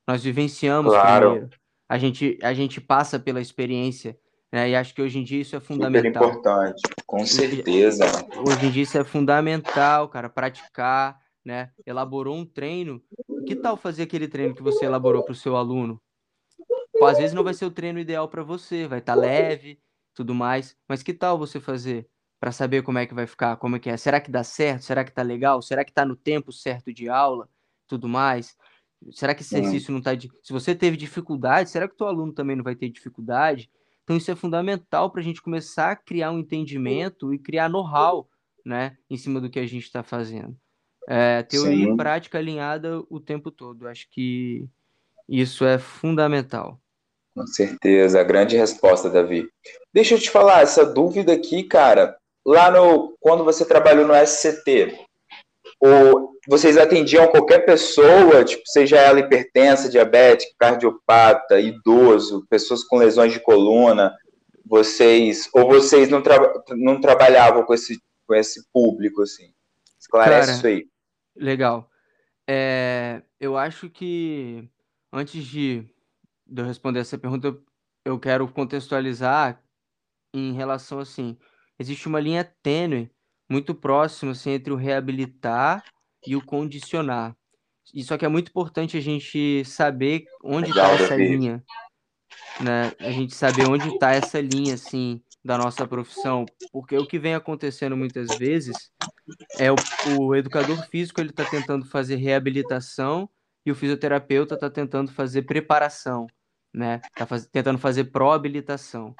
Nós 0.06 0.22
vivenciamos 0.22 0.92
claro. 0.92 1.30
primeiro. 1.30 1.56
A 1.88 1.98
gente, 1.98 2.38
a 2.42 2.52
gente 2.52 2.80
passa 2.80 3.18
pela 3.18 3.40
experiência, 3.40 4.18
né? 4.52 4.70
E 4.70 4.76
acho 4.76 4.94
que 4.94 5.02
hoje 5.02 5.18
em 5.18 5.24
dia 5.24 5.40
isso 5.40 5.54
é 5.54 5.60
fundamental. 5.60 6.24
Super 6.24 6.38
importante, 6.38 6.82
com 7.06 7.24
certeza. 7.24 8.04
Hoje 8.46 8.66
em 8.66 8.70
dia 8.70 8.82
isso 8.82 8.98
é 8.98 9.04
fundamental, 9.04 10.08
cara, 10.08 10.28
praticar, 10.28 11.20
né? 11.44 11.70
Elaborou 11.86 12.36
um 12.36 12.44
treino. 12.44 13.00
Que 13.46 13.54
tal 13.54 13.76
fazer 13.76 14.02
aquele 14.02 14.26
treino 14.26 14.54
que 14.54 14.62
você 14.62 14.84
elaborou 14.84 15.22
para 15.22 15.32
o 15.32 15.36
seu 15.36 15.56
aluno? 15.56 16.00
Pô, 16.98 17.06
às 17.06 17.18
vezes 17.18 17.34
não 17.34 17.44
vai 17.44 17.54
ser 17.54 17.66
o 17.66 17.70
treino 17.70 17.98
ideal 17.98 18.28
para 18.28 18.42
você, 18.42 18.86
vai 18.86 18.98
estar 18.98 19.14
tá 19.14 19.20
leve, 19.20 19.78
tudo 20.14 20.34
mais. 20.34 20.76
Mas 20.88 21.02
que 21.02 21.12
tal 21.12 21.38
você 21.38 21.60
fazer 21.60 22.08
para 22.40 22.50
saber 22.50 22.82
como 22.82 22.98
é 22.98 23.06
que 23.06 23.14
vai 23.14 23.26
ficar, 23.26 23.56
como 23.56 23.76
é 23.76 23.78
que 23.78 23.90
é? 23.90 23.96
Será 23.96 24.20
que 24.20 24.30
dá 24.30 24.42
certo? 24.42 24.82
Será 24.82 25.04
que 25.04 25.12
tá 25.12 25.22
legal? 25.22 25.62
Será 25.62 25.84
que 25.84 25.92
tá 25.92 26.04
no 26.04 26.16
tempo 26.16 26.52
certo 26.52 26.92
de 26.92 27.08
aula? 27.08 27.48
Tudo 27.86 28.08
mais? 28.08 28.56
Será 29.12 29.34
que 29.34 29.42
esse 29.42 29.56
exercício 29.56 29.92
não 29.92 30.00
tá 30.00 30.14
de... 30.14 30.30
Se 30.42 30.52
você 30.52 30.74
teve 30.74 30.96
dificuldade, 30.96 31.70
será 31.70 31.86
que 31.86 31.94
o 31.94 31.96
teu 31.96 32.06
aluno 32.06 32.32
também 32.32 32.56
não 32.56 32.64
vai 32.64 32.74
ter 32.74 32.88
dificuldade? 32.88 33.70
Então 34.04 34.16
isso 34.16 34.30
é 34.30 34.36
fundamental 34.36 35.10
para 35.10 35.20
a 35.20 35.24
gente 35.24 35.42
começar 35.42 35.90
a 35.90 35.96
criar 35.96 36.30
um 36.30 36.38
entendimento 36.38 37.34
e 37.34 37.38
criar 37.38 37.68
know-how, 37.68 38.28
né, 38.64 38.96
em 39.10 39.16
cima 39.16 39.40
do 39.40 39.50
que 39.50 39.58
a 39.58 39.66
gente 39.66 39.84
está 39.84 40.02
fazendo. 40.02 40.56
É, 41.08 41.42
teoria 41.42 41.86
Sim. 41.86 41.92
e 41.92 41.96
prática 41.96 42.38
alinhada 42.38 43.02
o 43.08 43.20
tempo 43.20 43.50
todo. 43.50 43.86
Acho 43.86 44.08
que 44.10 44.68
isso 45.28 45.64
é 45.64 45.78
fundamental. 45.78 46.80
Com 47.34 47.46
certeza, 47.46 48.22
grande 48.22 48.56
resposta, 48.56 49.10
Davi. 49.10 49.48
Deixa 49.92 50.14
eu 50.14 50.18
te 50.18 50.30
falar, 50.30 50.62
essa 50.62 50.86
dúvida 50.86 51.32
aqui, 51.32 51.64
cara, 51.64 52.16
lá 52.44 52.70
no 52.70 53.14
quando 53.20 53.44
você 53.44 53.64
trabalhou 53.64 54.06
no 54.06 54.14
SCT, 54.14 55.05
ou 55.80 56.36
vocês 56.48 56.76
atendiam 56.78 57.28
qualquer 57.28 57.60
pessoa, 57.60 58.44
tipo, 58.44 58.62
seja 58.66 58.96
ela 58.96 59.20
hipertensa, 59.20 59.88
diabética, 59.88 60.52
cardiopata, 60.58 61.60
idoso, 61.60 62.46
pessoas 62.48 62.84
com 62.84 62.96
lesões 62.96 63.32
de 63.32 63.40
coluna, 63.40 64.16
vocês 64.64 65.48
ou 65.52 65.66
vocês 65.66 66.08
não, 66.08 66.22
tra 66.22 66.38
não 66.70 67.00
trabalhavam 67.00 67.64
com 67.64 67.74
esse 67.74 68.00
com 68.26 68.34
esse 68.34 68.66
público 68.72 69.22
assim? 69.22 69.52
Esclarece 69.98 70.46
Cara, 70.46 70.52
isso 70.52 70.66
aí. 70.66 70.88
Legal. 71.36 71.88
É, 72.48 73.22
eu 73.40 73.56
acho 73.56 73.88
que 73.88 74.68
antes 75.12 75.44
de 75.44 75.84
de 76.46 76.62
eu 76.62 76.66
responder 76.66 77.00
essa 77.00 77.18
pergunta, 77.18 77.56
eu 78.04 78.18
quero 78.20 78.46
contextualizar 78.46 79.60
em 80.32 80.52
relação 80.52 81.00
assim, 81.00 81.36
existe 81.78 82.06
uma 82.06 82.20
linha 82.20 82.44
tênue 82.62 83.10
muito 83.48 83.74
próxima 83.74 84.32
assim, 84.32 84.50
entre 84.50 84.72
o 84.72 84.76
reabilitar 84.76 85.84
e 86.26 86.36
o 86.36 86.44
condicionar. 86.44 87.36
Isso 87.94 88.12
aqui 88.12 88.24
é 88.24 88.28
muito 88.28 88.48
importante 88.48 88.96
a 88.96 89.00
gente 89.00 89.64
saber 89.64 90.24
onde 90.42 90.70
está 90.70 90.90
essa 90.90 91.16
linha, 91.16 91.64
né? 92.60 92.92
A 92.98 93.10
gente 93.10 93.34
saber 93.34 93.68
onde 93.68 93.88
está 93.88 94.12
essa 94.12 94.40
linha 94.40 94.74
assim 94.74 95.22
da 95.44 95.56
nossa 95.56 95.86
profissão, 95.86 96.44
porque 96.72 96.96
o 96.96 97.06
que 97.06 97.20
vem 97.20 97.34
acontecendo 97.34 97.96
muitas 97.96 98.36
vezes 98.36 98.90
é 99.58 99.70
o, 99.70 99.76
o 100.18 100.34
educador 100.34 100.84
físico 100.88 101.20
ele 101.20 101.30
está 101.30 101.44
tentando 101.44 101.86
fazer 101.86 102.16
reabilitação 102.16 103.30
e 103.64 103.70
o 103.70 103.74
fisioterapeuta 103.76 104.56
está 104.56 104.68
tentando 104.68 105.12
fazer 105.12 105.42
preparação 105.42 106.26
né? 106.76 107.00
Tá 107.16 107.24
faz... 107.24 107.46
tentando 107.46 107.78
fazer 107.78 108.04
pró-habilitação. 108.04 109.14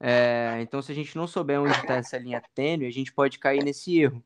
É... 0.00 0.58
Então, 0.60 0.80
se 0.82 0.92
a 0.92 0.94
gente 0.94 1.16
não 1.16 1.26
souber 1.26 1.60
onde 1.60 1.72
está 1.72 1.94
essa 1.94 2.18
linha 2.18 2.42
tênue, 2.54 2.86
a 2.86 2.92
gente 2.92 3.12
pode 3.12 3.38
cair 3.38 3.62
nesse 3.62 4.00
erro. 4.00 4.22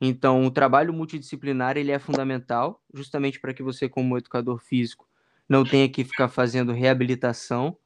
Então, 0.00 0.44
o 0.44 0.50
trabalho 0.50 0.92
multidisciplinar 0.92 1.76
ele 1.76 1.90
é 1.90 1.98
fundamental, 1.98 2.82
justamente 2.92 3.40
para 3.40 3.54
que 3.54 3.62
você, 3.62 3.88
como 3.88 4.18
educador 4.18 4.58
físico, 4.58 5.08
não 5.48 5.64
tenha 5.64 5.88
que 5.88 6.04
ficar 6.04 6.28
fazendo 6.28 6.72
reabilitação, 6.72 7.76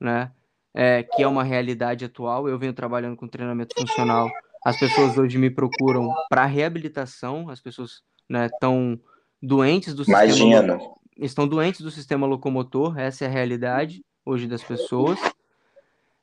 né? 0.00 0.30
É, 0.72 1.02
que 1.02 1.22
é 1.22 1.26
uma 1.26 1.42
realidade 1.42 2.04
atual. 2.04 2.48
Eu 2.48 2.58
venho 2.58 2.74
trabalhando 2.74 3.16
com 3.16 3.26
treinamento 3.26 3.74
funcional. 3.78 4.30
As 4.64 4.78
pessoas 4.78 5.16
hoje 5.16 5.38
me 5.38 5.48
procuram 5.48 6.12
para 6.28 6.44
reabilitação. 6.44 7.48
As 7.48 7.60
pessoas 7.60 8.02
estão 8.28 8.90
né, 8.90 8.98
doentes 9.42 9.94
do 9.94 10.04
Imagina. 10.04 10.74
sistema 10.74 10.96
estão 11.16 11.48
doentes 11.48 11.80
do 11.80 11.90
sistema 11.90 12.26
locomotor, 12.26 12.98
essa 12.98 13.24
é 13.24 13.28
a 13.28 13.30
realidade 13.30 14.04
hoje 14.24 14.46
das 14.46 14.62
pessoas. 14.62 15.18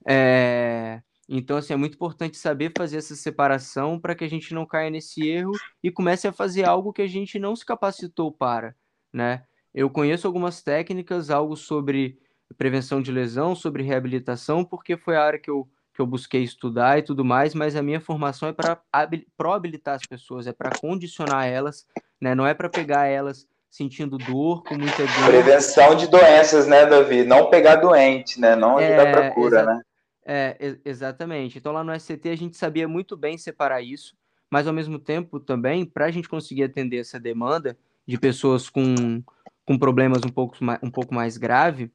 É, 0.07 1.01
então, 1.27 1.57
assim, 1.57 1.73
é 1.73 1.77
muito 1.77 1.95
importante 1.95 2.37
saber 2.37 2.71
fazer 2.77 2.97
essa 2.97 3.15
separação 3.15 3.99
para 3.99 4.13
que 4.13 4.23
a 4.23 4.29
gente 4.29 4.53
não 4.53 4.65
caia 4.65 4.89
nesse 4.89 5.27
erro 5.27 5.53
e 5.81 5.89
comece 5.89 6.27
a 6.27 6.33
fazer 6.33 6.65
algo 6.65 6.93
que 6.93 7.01
a 7.01 7.07
gente 7.07 7.39
não 7.39 7.55
se 7.55 7.65
capacitou 7.65 8.31
para, 8.31 8.75
né? 9.11 9.43
Eu 9.73 9.89
conheço 9.89 10.27
algumas 10.27 10.61
técnicas, 10.61 11.29
algo 11.29 11.55
sobre 11.55 12.19
prevenção 12.57 13.01
de 13.01 13.11
lesão, 13.11 13.55
sobre 13.55 13.81
reabilitação, 13.81 14.63
porque 14.63 14.95
foi 14.95 15.15
a 15.15 15.23
área 15.23 15.39
que 15.39 15.49
eu, 15.49 15.67
que 15.93 15.99
eu 15.99 16.05
busquei 16.05 16.43
estudar 16.43 16.99
e 16.99 17.01
tudo 17.01 17.25
mais, 17.25 17.55
mas 17.55 17.75
a 17.75 17.81
minha 17.81 17.99
formação 17.99 18.49
é 18.49 18.53
para 18.53 18.79
habilitar 18.91 19.95
as 19.95 20.05
pessoas, 20.05 20.45
é 20.45 20.53
para 20.53 20.77
condicionar 20.79 21.47
elas, 21.47 21.87
né? 22.21 22.35
Não 22.35 22.45
é 22.45 22.53
para 22.53 22.69
pegar 22.69 23.07
elas 23.07 23.47
sentindo 23.71 24.19
dor, 24.19 24.63
com 24.63 24.75
muita 24.75 24.97
dor. 24.97 25.25
Prevenção 25.25 25.95
de 25.95 26.07
doenças, 26.07 26.67
né, 26.67 26.85
Davi? 26.85 27.23
Não 27.23 27.49
pegar 27.49 27.77
doente, 27.77 28.39
né? 28.39 28.55
Não 28.55 28.77
ajudar 28.77 29.07
é, 29.07 29.11
para 29.11 29.31
cura, 29.31 29.65
né? 29.65 29.81
É, 30.25 30.77
exatamente. 30.85 31.57
Então 31.57 31.71
lá 31.71 31.83
no 31.83 31.93
SCT 31.93 32.29
a 32.29 32.35
gente 32.35 32.57
sabia 32.57 32.87
muito 32.87 33.17
bem 33.17 33.37
separar 33.37 33.81
isso, 33.81 34.15
mas 34.49 34.67
ao 34.67 34.73
mesmo 34.73 34.97
tempo 34.99 35.39
também, 35.39 35.85
para 35.85 36.05
a 36.05 36.11
gente 36.11 36.29
conseguir 36.29 36.63
atender 36.63 36.97
essa 36.97 37.19
demanda 37.19 37.77
de 38.07 38.17
pessoas 38.17 38.69
com, 38.69 39.23
com 39.65 39.77
problemas 39.77 40.21
um 40.25 40.29
pouco, 40.29 40.57
um 40.81 40.91
pouco 40.91 41.13
mais 41.13 41.37
grave, 41.37 41.91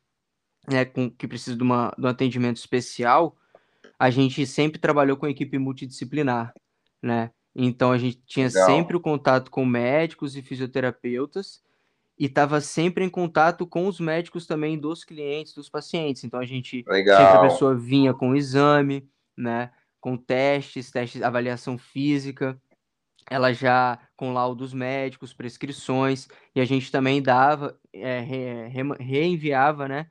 né, 0.69 0.85
com, 0.85 1.11
que 1.11 1.27
precisam 1.27 1.57
de, 1.57 1.63
uma, 1.63 1.95
de 1.97 2.05
um 2.05 2.09
atendimento 2.09 2.57
especial, 2.57 3.37
a 3.99 4.11
gente 4.11 4.47
sempre 4.47 4.79
trabalhou 4.79 5.17
com 5.17 5.27
equipe 5.27 5.59
multidisciplinar, 5.59 6.53
né? 7.03 7.31
Então 7.55 7.91
a 7.91 7.99
gente 7.99 8.21
tinha 8.25 8.47
Legal. 8.47 8.67
sempre 8.67 8.97
o 8.97 9.01
contato 9.01 9.51
com 9.51 9.65
médicos 9.65 10.37
e 10.37 10.43
fisioterapeutas 10.43 11.61
e 12.19 12.27
estava 12.27 12.61
sempre 12.61 13.05
em 13.05 13.09
contato 13.09 13.67
com 13.67 13.87
os 13.87 14.01
médicos 14.01 14.47
também 14.47 14.79
dos 14.79 15.05
clientes, 15.05 15.55
dos 15.55 15.69
pacientes. 15.69 16.25
Então 16.25 16.41
a 16.41 16.45
gente 16.45 16.85
Legal. 16.89 17.17
sempre 17.17 17.37
a 17.37 17.51
pessoa 17.51 17.77
vinha 17.77 18.13
com 18.13 18.35
exame, 18.35 19.09
né, 19.37 19.71
com 20.01 20.17
testes, 20.17 20.91
testes, 20.91 21.23
avaliação 21.23 21.79
física, 21.79 22.61
ela 23.31 23.53
já 23.53 23.99
com 24.17 24.33
laudos 24.33 24.73
médicos, 24.73 25.33
prescrições, 25.35 26.29
e 26.55 26.61
a 26.61 26.65
gente 26.65 26.91
também 26.91 27.23
dava, 27.23 27.79
é, 27.93 28.21
re, 28.21 28.69
re, 28.69 28.83
reenviava, 28.99 29.87
né, 29.87 30.07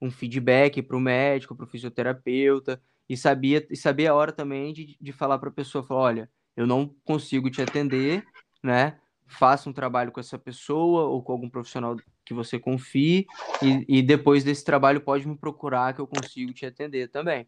um 0.00 0.10
feedback 0.10 0.82
para 0.82 0.96
o 0.96 1.00
médico, 1.00 1.54
para 1.54 1.64
o 1.64 1.68
fisioterapeuta, 1.68 2.80
e 3.08 3.16
sabia, 3.16 3.64
e 3.70 3.76
sabia 3.76 4.10
a 4.10 4.14
hora 4.14 4.32
também 4.32 4.72
de, 4.72 4.96
de 5.00 5.12
falar 5.12 5.38
para 5.38 5.48
a 5.48 5.52
pessoa, 5.52 5.84
falar, 5.84 6.00
olha, 6.00 6.30
eu 6.56 6.66
não 6.66 6.88
consigo 7.04 7.50
te 7.50 7.62
atender, 7.62 8.24
né? 8.62 8.98
Faça 9.26 9.68
um 9.68 9.72
trabalho 9.72 10.12
com 10.12 10.20
essa 10.20 10.38
pessoa 10.38 11.04
ou 11.04 11.22
com 11.22 11.32
algum 11.32 11.48
profissional 11.48 11.96
que 12.24 12.34
você 12.34 12.58
confie 12.58 13.26
e, 13.62 13.98
e 13.98 14.02
depois 14.02 14.44
desse 14.44 14.64
trabalho 14.64 15.00
pode 15.00 15.26
me 15.26 15.36
procurar 15.36 15.94
que 15.94 16.00
eu 16.00 16.06
consigo 16.06 16.52
te 16.52 16.64
atender 16.64 17.08
também. 17.08 17.46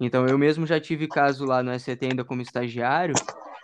Então 0.00 0.26
eu 0.26 0.36
mesmo 0.36 0.66
já 0.66 0.80
tive 0.80 1.06
caso 1.06 1.44
lá 1.44 1.62
no 1.62 1.72
SCT 1.72 2.06
ainda 2.06 2.24
como 2.24 2.42
estagiário 2.42 3.14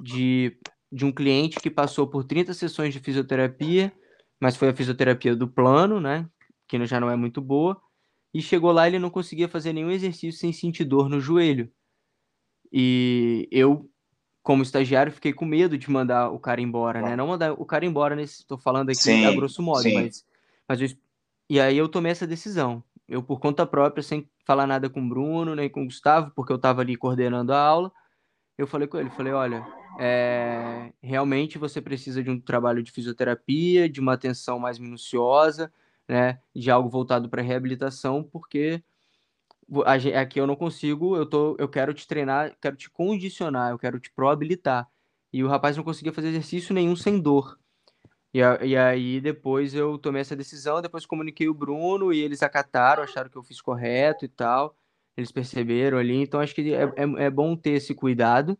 de, 0.00 0.56
de 0.90 1.04
um 1.04 1.12
cliente 1.12 1.60
que 1.60 1.70
passou 1.70 2.06
por 2.06 2.24
30 2.24 2.54
sessões 2.54 2.94
de 2.94 3.00
fisioterapia, 3.00 3.92
mas 4.40 4.56
foi 4.56 4.68
a 4.68 4.74
fisioterapia 4.74 5.36
do 5.36 5.48
plano, 5.48 6.00
né, 6.00 6.26
que 6.66 6.84
já 6.86 7.00
não 7.00 7.10
é 7.10 7.16
muito 7.16 7.40
boa, 7.40 7.80
E 8.32 8.40
chegou 8.40 8.72
lá, 8.72 8.86
ele 8.86 8.98
não 8.98 9.10
conseguia 9.10 9.48
fazer 9.48 9.72
nenhum 9.72 9.90
exercício 9.90 10.38
sem 10.40 10.52
sentir 10.52 10.84
dor 10.84 11.08
no 11.08 11.20
joelho. 11.20 11.70
E 12.72 13.48
eu, 13.50 13.90
como 14.50 14.64
estagiário, 14.64 15.12
fiquei 15.12 15.32
com 15.32 15.44
medo 15.44 15.78
de 15.78 15.88
mandar 15.88 16.28
o 16.28 16.36
cara 16.36 16.60
embora, 16.60 17.00
né? 17.00 17.14
Não 17.14 17.28
mandar 17.28 17.52
o 17.52 17.64
cara 17.64 17.86
embora, 17.86 18.16
nesse, 18.16 18.44
tô 18.44 18.58
falando 18.58 18.90
aqui 18.90 18.98
sim, 18.98 19.24
a 19.24 19.30
grosso 19.30 19.62
modo, 19.62 19.82
sim. 19.82 19.94
mas, 19.94 20.26
mas 20.68 20.80
eu, 20.80 20.88
e 21.48 21.60
aí 21.60 21.78
eu 21.78 21.88
tomei 21.88 22.10
essa 22.10 22.26
decisão. 22.26 22.82
Eu, 23.08 23.22
por 23.22 23.38
conta 23.38 23.64
própria, 23.64 24.02
sem 24.02 24.28
falar 24.44 24.66
nada 24.66 24.90
com 24.90 25.00
o 25.00 25.08
Bruno, 25.08 25.54
nem 25.54 25.70
com 25.70 25.82
o 25.82 25.84
Gustavo, 25.84 26.32
porque 26.34 26.50
eu 26.50 26.56
estava 26.56 26.80
ali 26.80 26.96
coordenando 26.96 27.52
a 27.52 27.60
aula, 27.60 27.92
eu 28.58 28.66
falei 28.66 28.88
com 28.88 28.98
ele, 28.98 29.08
falei, 29.10 29.32
olha, 29.32 29.64
é, 30.00 30.92
realmente 31.00 31.56
você 31.56 31.80
precisa 31.80 32.20
de 32.20 32.28
um 32.28 32.40
trabalho 32.40 32.82
de 32.82 32.90
fisioterapia, 32.90 33.88
de 33.88 34.00
uma 34.00 34.14
atenção 34.14 34.58
mais 34.58 34.80
minuciosa, 34.80 35.72
né, 36.08 36.40
de 36.52 36.72
algo 36.72 36.88
voltado 36.88 37.28
para 37.28 37.40
reabilitação, 37.40 38.24
porque 38.24 38.82
aqui 40.16 40.40
eu 40.40 40.46
não 40.46 40.56
consigo, 40.56 41.16
eu 41.16 41.26
tô, 41.26 41.56
eu 41.58 41.68
quero 41.68 41.94
te 41.94 42.06
treinar, 42.06 42.56
quero 42.60 42.76
te 42.76 42.90
condicionar, 42.90 43.70
eu 43.70 43.78
quero 43.78 44.00
te 44.00 44.10
proabilitar. 44.10 44.88
E 45.32 45.44
o 45.44 45.48
rapaz 45.48 45.76
não 45.76 45.84
conseguia 45.84 46.12
fazer 46.12 46.28
exercício 46.28 46.74
nenhum 46.74 46.96
sem 46.96 47.20
dor. 47.20 47.58
E, 48.32 48.38
e 48.38 48.76
aí 48.76 49.20
depois 49.20 49.74
eu 49.74 49.98
tomei 49.98 50.20
essa 50.20 50.36
decisão, 50.36 50.80
depois 50.80 51.06
comuniquei 51.06 51.48
o 51.48 51.54
Bruno 51.54 52.12
e 52.12 52.20
eles 52.20 52.42
acataram, 52.42 53.02
acharam 53.02 53.30
que 53.30 53.36
eu 53.36 53.42
fiz 53.42 53.60
correto 53.60 54.24
e 54.24 54.28
tal. 54.28 54.76
Eles 55.16 55.32
perceberam 55.32 55.98
ali, 55.98 56.22
então 56.22 56.40
acho 56.40 56.54
que 56.54 56.74
é, 56.74 56.84
é, 56.84 57.24
é 57.26 57.30
bom 57.30 57.56
ter 57.56 57.72
esse 57.72 57.94
cuidado. 57.94 58.58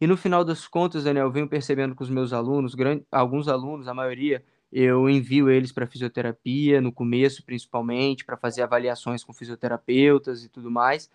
E 0.00 0.06
no 0.06 0.16
final 0.16 0.42
das 0.44 0.66
contas, 0.66 1.04
Daniel, 1.04 1.26
eu 1.26 1.30
venho 1.30 1.48
percebendo 1.48 1.94
que 1.94 2.02
os 2.02 2.08
meus 2.08 2.32
alunos, 2.32 2.74
grande, 2.74 3.04
alguns 3.12 3.48
alunos, 3.48 3.86
a 3.86 3.92
maioria, 3.92 4.42
eu 4.72 5.08
envio 5.08 5.50
eles 5.50 5.72
para 5.72 5.86
fisioterapia, 5.86 6.80
no 6.80 6.92
começo 6.92 7.44
principalmente, 7.44 8.24
para 8.24 8.36
fazer 8.36 8.62
avaliações 8.62 9.24
com 9.24 9.32
fisioterapeutas 9.32 10.44
e 10.44 10.48
tudo 10.48 10.70
mais. 10.70 11.10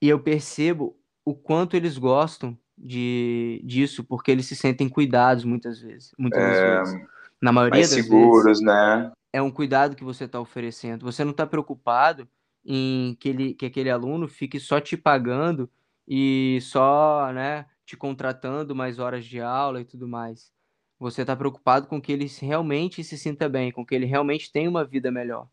E 0.00 0.08
eu 0.08 0.18
percebo 0.18 0.96
o 1.24 1.34
quanto 1.34 1.76
eles 1.76 1.98
gostam 1.98 2.56
de, 2.76 3.60
disso, 3.64 4.02
porque 4.02 4.30
eles 4.30 4.46
se 4.46 4.56
sentem 4.56 4.88
cuidados 4.88 5.44
muitas 5.44 5.80
vezes. 5.80 6.12
Muitas 6.18 6.42
é... 6.42 6.78
vezes 6.78 7.08
na 7.40 7.52
maioria 7.52 7.80
das 7.80 7.90
seguros, 7.90 8.44
vezes, 8.44 8.62
né? 8.62 9.10
É 9.32 9.40
um 9.40 9.50
cuidado 9.50 9.96
que 9.96 10.04
você 10.04 10.24
está 10.24 10.40
oferecendo. 10.40 11.04
Você 11.04 11.24
não 11.24 11.30
está 11.30 11.46
preocupado 11.46 12.28
em 12.64 13.16
que, 13.18 13.28
ele, 13.28 13.54
que 13.54 13.64
aquele 13.64 13.90
aluno 13.90 14.28
fique 14.28 14.60
só 14.60 14.80
te 14.80 14.96
pagando 14.96 15.70
e 16.06 16.58
só, 16.62 17.32
né, 17.32 17.66
te 17.86 17.96
contratando 17.96 18.74
mais 18.74 18.98
horas 18.98 19.24
de 19.24 19.40
aula 19.40 19.80
e 19.80 19.84
tudo 19.84 20.06
mais. 20.06 20.52
Você 21.00 21.22
está 21.22 21.34
preocupado 21.34 21.86
com 21.86 22.00
que 22.00 22.12
ele 22.12 22.30
realmente 22.40 23.02
se 23.02 23.16
sinta 23.16 23.48
bem, 23.48 23.72
com 23.72 23.84
que 23.84 23.94
ele 23.94 24.04
realmente 24.04 24.52
tenha 24.52 24.68
uma 24.68 24.84
vida 24.84 25.10
melhor. 25.10 25.48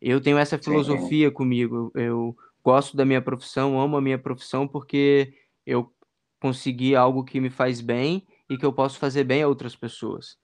Eu 0.00 0.20
tenho 0.20 0.36
essa 0.36 0.58
filosofia 0.58 1.28
Sim. 1.28 1.34
comigo. 1.34 1.92
Eu 1.94 2.36
gosto 2.64 2.96
da 2.96 3.04
minha 3.04 3.22
profissão, 3.22 3.80
amo 3.80 3.96
a 3.96 4.00
minha 4.00 4.18
profissão 4.18 4.66
porque 4.66 5.32
eu 5.64 5.92
consegui 6.40 6.96
algo 6.96 7.24
que 7.24 7.40
me 7.40 7.48
faz 7.48 7.80
bem 7.80 8.26
e 8.50 8.58
que 8.58 8.66
eu 8.66 8.72
posso 8.72 8.98
fazer 8.98 9.22
bem 9.22 9.42
a 9.42 9.48
outras 9.48 9.76
pessoas. 9.76 10.36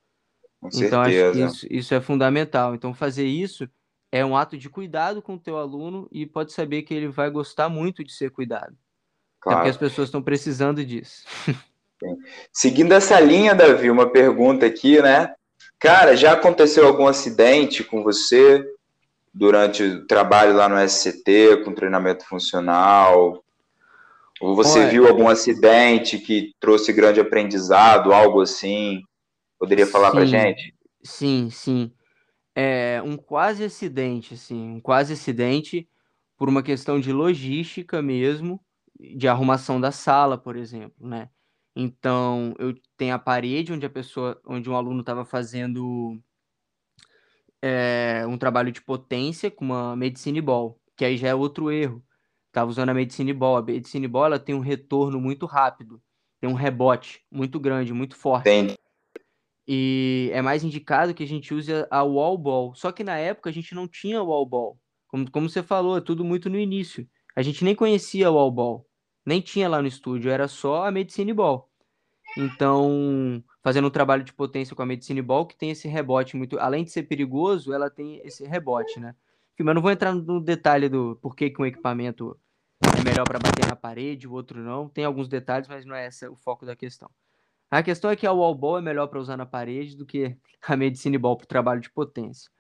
Com 0.61 0.69
então, 0.73 1.03
acho 1.03 1.33
que 1.33 1.40
isso, 1.40 1.67
isso 1.69 1.95
é 1.95 2.01
fundamental. 2.01 2.75
Então, 2.75 2.95
fazer 2.95 3.27
isso 3.27 3.69
é 4.12 4.25
um 4.25 4.37
ato 4.37 4.57
de 4.57 4.71
cuidado 4.71 5.21
com 5.21 5.35
o 5.35 5.38
teu 5.38 5.59
aluno 5.59 6.09
e 6.12 6.25
pode 6.25 6.53
saber 6.53 6.83
que 6.83 6.95
ele 6.95 7.09
vai 7.09 7.29
gostar 7.29 7.69
muito 7.69 8.05
de 8.05 8.12
ser 8.12 8.31
cuidado. 8.31 8.77
Claro. 9.40 9.59
porque 9.59 9.71
as 9.71 9.77
pessoas 9.77 10.09
estão 10.09 10.23
precisando 10.23 10.85
disso. 10.85 11.27
Seguindo 12.53 12.93
essa 12.93 13.19
linha, 13.21 13.55
Davi, 13.55 13.90
uma 13.90 14.11
pergunta 14.11 14.67
aqui, 14.67 15.01
né? 15.01 15.35
Cara, 15.79 16.17
já 16.17 16.33
aconteceu 16.33 16.87
algum 16.87 17.07
acidente 17.07 17.85
com 17.85 18.03
você 18.03 18.64
durante 19.33 19.83
o 19.83 20.07
trabalho 20.07 20.55
lá 20.55 20.69
no 20.69 20.79
SCT, 20.79 21.62
com 21.64 21.75
treinamento 21.75 22.25
funcional? 22.25 23.45
Ou 24.40 24.55
você 24.55 24.81
Olha, 24.81 24.88
viu 24.88 25.09
algum 25.09 25.29
acidente 25.29 26.19
que 26.19 26.53
trouxe 26.61 26.93
grande 26.93 27.21
aprendizado, 27.21 28.12
algo 28.12 28.40
assim? 28.40 29.03
Poderia 29.59 29.87
falar 29.87 30.11
para 30.11 30.25
gente? 30.25 30.75
Sim, 31.03 31.49
sim. 31.51 31.93
É 32.55 33.03
um 33.05 33.17
quase 33.17 33.64
acidente, 33.64 34.35
assim, 34.35 34.77
um 34.77 34.81
quase 34.81 35.12
acidente 35.12 35.88
por 36.37 36.49
uma 36.49 36.62
questão 36.62 37.01
de 37.01 37.12
logística 37.12 38.01
mesmo, 38.01 38.61
de 38.99 39.27
arrumação 39.27 39.81
da 39.81 39.90
sala, 39.90 40.38
por 40.38 40.57
exemplo, 40.57 41.07
né? 41.07 41.29
Então, 41.77 42.55
eu 42.59 42.75
tenho 42.97 43.15
a 43.15 43.19
parede 43.19 43.73
onde 43.73 43.85
a 43.85 43.91
pessoa, 43.91 44.41
onde 44.47 44.71
um 44.71 44.77
aluno 44.77 45.01
estava 45.01 45.25
fazendo 45.25 46.21
é, 47.61 48.25
um 48.29 48.39
trabalho 48.39 48.71
de 48.71 48.81
potência 48.81 49.51
com 49.51 49.65
uma 49.65 49.97
medicine 49.97 50.41
ball, 50.41 50.79
que 50.97 51.05
aí 51.05 51.17
já 51.17 51.29
é 51.29 51.35
outro 51.35 51.71
erro. 51.73 52.05
Estava 52.49 52.71
usando 52.71 52.91
a 52.91 52.95
medicine 52.95 53.33
ball. 53.33 53.57
A 53.57 53.63
medicine 53.63 54.07
ball 54.07 54.27
ela 54.27 54.39
tem 54.39 54.55
um 54.55 54.61
retorno 54.61 55.21
muito 55.21 55.47
rápido, 55.47 56.01
tem 56.41 56.49
um 56.49 56.55
rebote 56.55 57.25
muito 57.31 57.59
grande, 57.59 57.93
muito 57.93 58.15
forte. 58.15 58.49
Entendi. 58.49 58.79
E 59.67 60.31
é 60.33 60.43
mais 60.43 60.63
indicado 60.63 61.15
que 61.15 61.25
a 61.25 61.27
gente 61.27 61.53
use 61.53 61.73
a 61.91 62.03
wall 62.03 62.39
ball. 62.39 62.75
Só 62.75 62.93
que 62.93 63.03
na 63.03 63.17
época 63.17 63.51
a 63.51 63.53
gente 63.53 63.75
não 63.75 63.89
tinha 63.89 64.23
wall 64.23 64.47
ball. 64.47 64.79
Como, 65.09 65.31
como 65.31 65.49
você 65.49 65.63
falou, 65.63 65.97
é 65.97 66.01
tudo 66.01 66.25
muito 66.25 66.51
no 66.51 66.59
início. 66.59 67.09
A 67.35 67.43
gente 67.43 67.65
nem 67.65 67.75
conhecia 67.75 68.31
o 68.31 68.35
wall 68.35 68.51
ball. 68.53 68.87
Nem 69.25 69.41
tinha 69.41 69.69
lá 69.69 69.81
no 69.81 69.89
estúdio, 69.89 70.31
era 70.31 70.49
só 70.49 70.85
a 70.87 70.91
medicine 70.91 71.33
ball. 71.33 71.71
Então, 72.37 73.43
fazendo 73.63 73.87
um 73.87 73.91
trabalho 73.91 74.25
de 74.25 74.33
potência 74.33 74.75
com 74.75 74.83
a 74.83 74.87
medicine 74.87 75.23
ball, 75.23 75.47
que 75.47 75.57
tem 75.57 75.71
esse 75.71 75.89
rebote 75.89 76.37
muito. 76.37 76.59
Além 76.59 76.85
de 76.85 76.91
ser 76.91 77.05
perigoso, 77.05 77.73
ela 77.73 77.89
tem 77.89 78.21
esse 78.25 78.45
rebote, 78.45 78.99
né? 78.99 79.15
Mas 79.59 79.75
não 79.75 79.83
vou 79.83 79.91
entrar 79.91 80.13
no 80.13 80.41
detalhe 80.41 80.89
do 80.89 81.17
porquê 81.23 81.49
que 81.49 81.63
um 81.63 81.67
equipamento 81.67 82.37
é 82.83 83.05
melhor 83.05 83.25
para 83.25 83.39
bater 83.39 83.67
na 83.67 83.77
parede, 83.77 84.27
o 84.27 84.33
outro 84.33 84.61
não. 84.61 84.89
Tem 84.89 85.05
alguns 85.05 85.29
detalhes, 85.29 85.69
mas 85.69 85.85
não 85.85 85.95
é 85.95 86.09
esse 86.09 86.27
o 86.29 86.35
foco 86.35 86.67
da 86.67 86.75
questão. 86.75 87.09
A 87.71 87.83
questão 87.83 88.11
é 88.11 88.17
que 88.17 88.27
a 88.27 88.33
wall 88.33 88.55
ball 88.55 88.79
é 88.79 88.83
melhor 88.83 89.07
para 89.07 89.21
usar 89.21 89.37
na 89.37 89.47
parede 89.47 89.97
do 89.97 90.05
que 90.05 90.37
a 90.67 90.77
medicine 90.77 91.19
ball 91.19 91.37
para 91.37 91.45
o 91.45 91.49
trabalho 91.49 91.81
de 91.81 91.91
potência. 91.91 92.51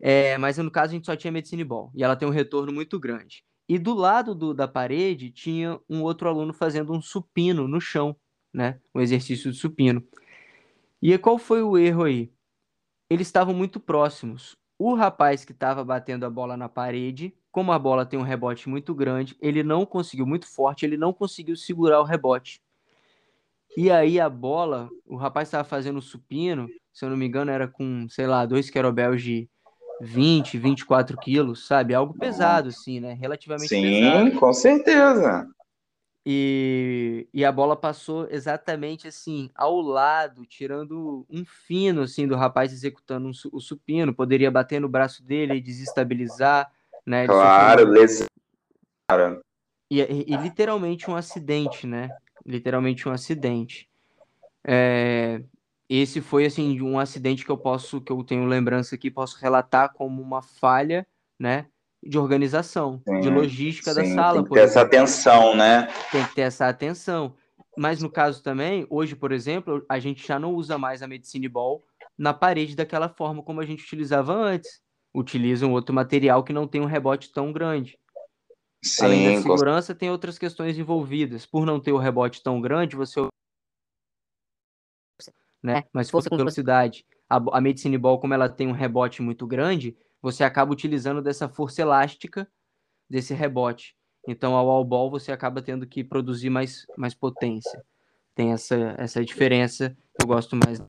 É, 0.00 0.38
mas 0.38 0.58
no 0.58 0.70
caso 0.70 0.92
a 0.92 0.94
gente 0.94 1.06
só 1.06 1.16
tinha 1.16 1.32
medicine 1.32 1.64
ball 1.64 1.90
e 1.94 2.04
ela 2.04 2.14
tem 2.14 2.28
um 2.28 2.30
retorno 2.30 2.72
muito 2.72 3.00
grande. 3.00 3.44
E 3.68 3.78
do 3.78 3.92
lado 3.92 4.34
do, 4.34 4.54
da 4.54 4.66
parede 4.66 5.30
tinha 5.30 5.78
um 5.88 6.02
outro 6.02 6.28
aluno 6.28 6.52
fazendo 6.54 6.92
um 6.92 7.02
supino 7.02 7.68
no 7.68 7.80
chão, 7.80 8.16
né? 8.52 8.80
Um 8.94 9.00
exercício 9.00 9.52
de 9.52 9.58
supino. 9.58 10.02
E 11.02 11.16
qual 11.18 11.38
foi 11.38 11.62
o 11.62 11.76
erro 11.76 12.04
aí? 12.04 12.32
Eles 13.10 13.28
estavam 13.28 13.54
muito 13.54 13.78
próximos. 13.78 14.56
O 14.78 14.94
rapaz 14.94 15.44
que 15.44 15.52
estava 15.52 15.84
batendo 15.84 16.24
a 16.24 16.30
bola 16.30 16.56
na 16.56 16.68
parede, 16.68 17.34
como 17.50 17.72
a 17.72 17.78
bola 17.78 18.06
tem 18.06 18.18
um 18.18 18.22
rebote 18.22 18.68
muito 18.68 18.94
grande, 18.94 19.36
ele 19.40 19.62
não 19.62 19.84
conseguiu, 19.84 20.26
muito 20.26 20.46
forte, 20.46 20.86
ele 20.86 20.96
não 20.96 21.12
conseguiu 21.12 21.56
segurar 21.56 22.00
o 22.00 22.04
rebote. 22.04 22.62
E 23.76 23.90
aí 23.90 24.18
a 24.18 24.30
bola, 24.30 24.88
o 25.04 25.16
rapaz 25.16 25.48
estava 25.48 25.64
fazendo 25.64 26.00
supino, 26.00 26.68
se 26.92 27.04
eu 27.04 27.10
não 27.10 27.16
me 27.16 27.26
engano, 27.26 27.50
era 27.50 27.68
com, 27.68 28.08
sei 28.08 28.26
lá, 28.26 28.46
dois 28.46 28.70
kettlebells 28.70 29.22
de 29.22 29.48
20, 30.00 30.58
24 30.58 31.18
quilos, 31.18 31.66
sabe? 31.66 31.94
Algo 31.94 32.14
pesado, 32.14 32.68
assim, 32.68 33.00
né? 33.00 33.12
Relativamente 33.12 33.68
Sim, 33.68 33.82
pesado. 33.82 34.30
Sim, 34.30 34.36
com 34.36 34.52
certeza. 34.52 35.48
E, 36.26 37.26
e 37.32 37.44
a 37.44 37.50
bola 37.50 37.74
passou 37.74 38.28
exatamente 38.30 39.08
assim, 39.08 39.50
ao 39.54 39.80
lado, 39.80 40.44
tirando 40.44 41.26
um 41.30 41.44
fino, 41.44 42.02
assim, 42.02 42.26
do 42.26 42.36
rapaz 42.36 42.72
executando 42.72 43.28
um, 43.28 43.32
o 43.52 43.60
supino. 43.60 44.14
Poderia 44.14 44.50
bater 44.50 44.80
no 44.80 44.88
braço 44.88 45.24
dele 45.24 45.54
e 45.54 45.60
desestabilizar, 45.60 46.70
né? 47.04 47.20
Ele 47.20 47.28
claro, 47.28 47.88
lesão. 47.88 48.26
E, 49.90 50.00
e, 50.00 50.24
e 50.28 50.36
literalmente 50.36 51.10
um 51.10 51.16
acidente, 51.16 51.86
né? 51.86 52.14
literalmente 52.48 53.06
um 53.08 53.12
acidente. 53.12 53.88
É, 54.64 55.42
esse 55.88 56.20
foi 56.20 56.46
assim 56.46 56.80
um 56.82 56.98
acidente 56.98 57.44
que 57.44 57.50
eu 57.50 57.56
posso, 57.56 58.00
que 58.00 58.12
eu 58.12 58.22
tenho 58.22 58.44
lembrança 58.44 58.94
aqui, 58.94 59.10
posso 59.10 59.38
relatar 59.38 59.92
como 59.94 60.20
uma 60.20 60.42
falha, 60.42 61.06
né, 61.38 61.66
de 62.02 62.18
organização, 62.18 63.00
sim, 63.08 63.20
de 63.20 63.30
logística 63.30 63.92
sim, 63.92 64.00
da 64.00 64.14
sala. 64.14 64.34
Tem 64.36 64.44
que 64.44 64.50
ter 64.50 64.60
exemplo. 64.60 64.70
essa 64.70 64.80
atenção, 64.82 65.56
né? 65.56 65.88
Tem 66.12 66.24
que 66.24 66.34
ter 66.34 66.42
essa 66.42 66.68
atenção. 66.68 67.34
Mas 67.76 68.02
no 68.02 68.10
caso 68.10 68.42
também, 68.42 68.86
hoje, 68.90 69.14
por 69.14 69.32
exemplo, 69.32 69.84
a 69.88 69.98
gente 69.98 70.26
já 70.26 70.38
não 70.38 70.52
usa 70.54 70.76
mais 70.76 71.02
a 71.02 71.06
medicine 71.06 71.48
ball 71.48 71.84
na 72.16 72.34
parede 72.34 72.74
daquela 72.74 73.08
forma 73.08 73.42
como 73.42 73.60
a 73.60 73.66
gente 73.66 73.84
utilizava 73.84 74.34
antes. 74.34 74.80
Utiliza 75.14 75.66
um 75.66 75.72
outro 75.72 75.94
material 75.94 76.42
que 76.42 76.52
não 76.52 76.66
tem 76.66 76.80
um 76.80 76.86
rebote 76.86 77.32
tão 77.32 77.52
grande. 77.52 77.96
Sim, 78.84 79.04
Além 79.04 79.34
da 79.36 79.42
segurança, 79.42 79.94
tem 79.94 80.10
outras 80.10 80.38
questões 80.38 80.78
envolvidas. 80.78 81.46
Por 81.46 81.64
não 81.64 81.80
ter 81.80 81.92
o 81.92 81.98
rebote 81.98 82.42
tão 82.42 82.60
grande, 82.60 82.96
você. 82.96 83.20
Né? 85.62 85.84
Mas 85.92 86.06
se 86.06 86.12
fosse 86.12 86.28
com 86.28 86.36
velocidade, 86.36 87.04
a, 87.28 87.36
a 87.58 87.60
Medicine 87.60 87.98
Ball, 87.98 88.18
como 88.18 88.34
ela 88.34 88.48
tem 88.48 88.68
um 88.68 88.72
rebote 88.72 89.22
muito 89.22 89.46
grande, 89.46 89.96
você 90.22 90.44
acaba 90.44 90.72
utilizando 90.72 91.22
dessa 91.22 91.48
força 91.48 91.82
elástica 91.82 92.50
desse 93.08 93.34
rebote. 93.34 93.96
Então, 94.26 94.54
ao 94.54 94.68
All 94.68 94.84
Ball, 94.84 95.10
você 95.10 95.32
acaba 95.32 95.62
tendo 95.62 95.86
que 95.86 96.04
produzir 96.04 96.50
mais, 96.50 96.86
mais 96.96 97.14
potência. 97.14 97.84
Tem 98.34 98.52
essa, 98.52 98.94
essa 98.98 99.24
diferença. 99.24 99.96
Eu 100.20 100.26
gosto 100.26 100.54
mais. 100.54 100.80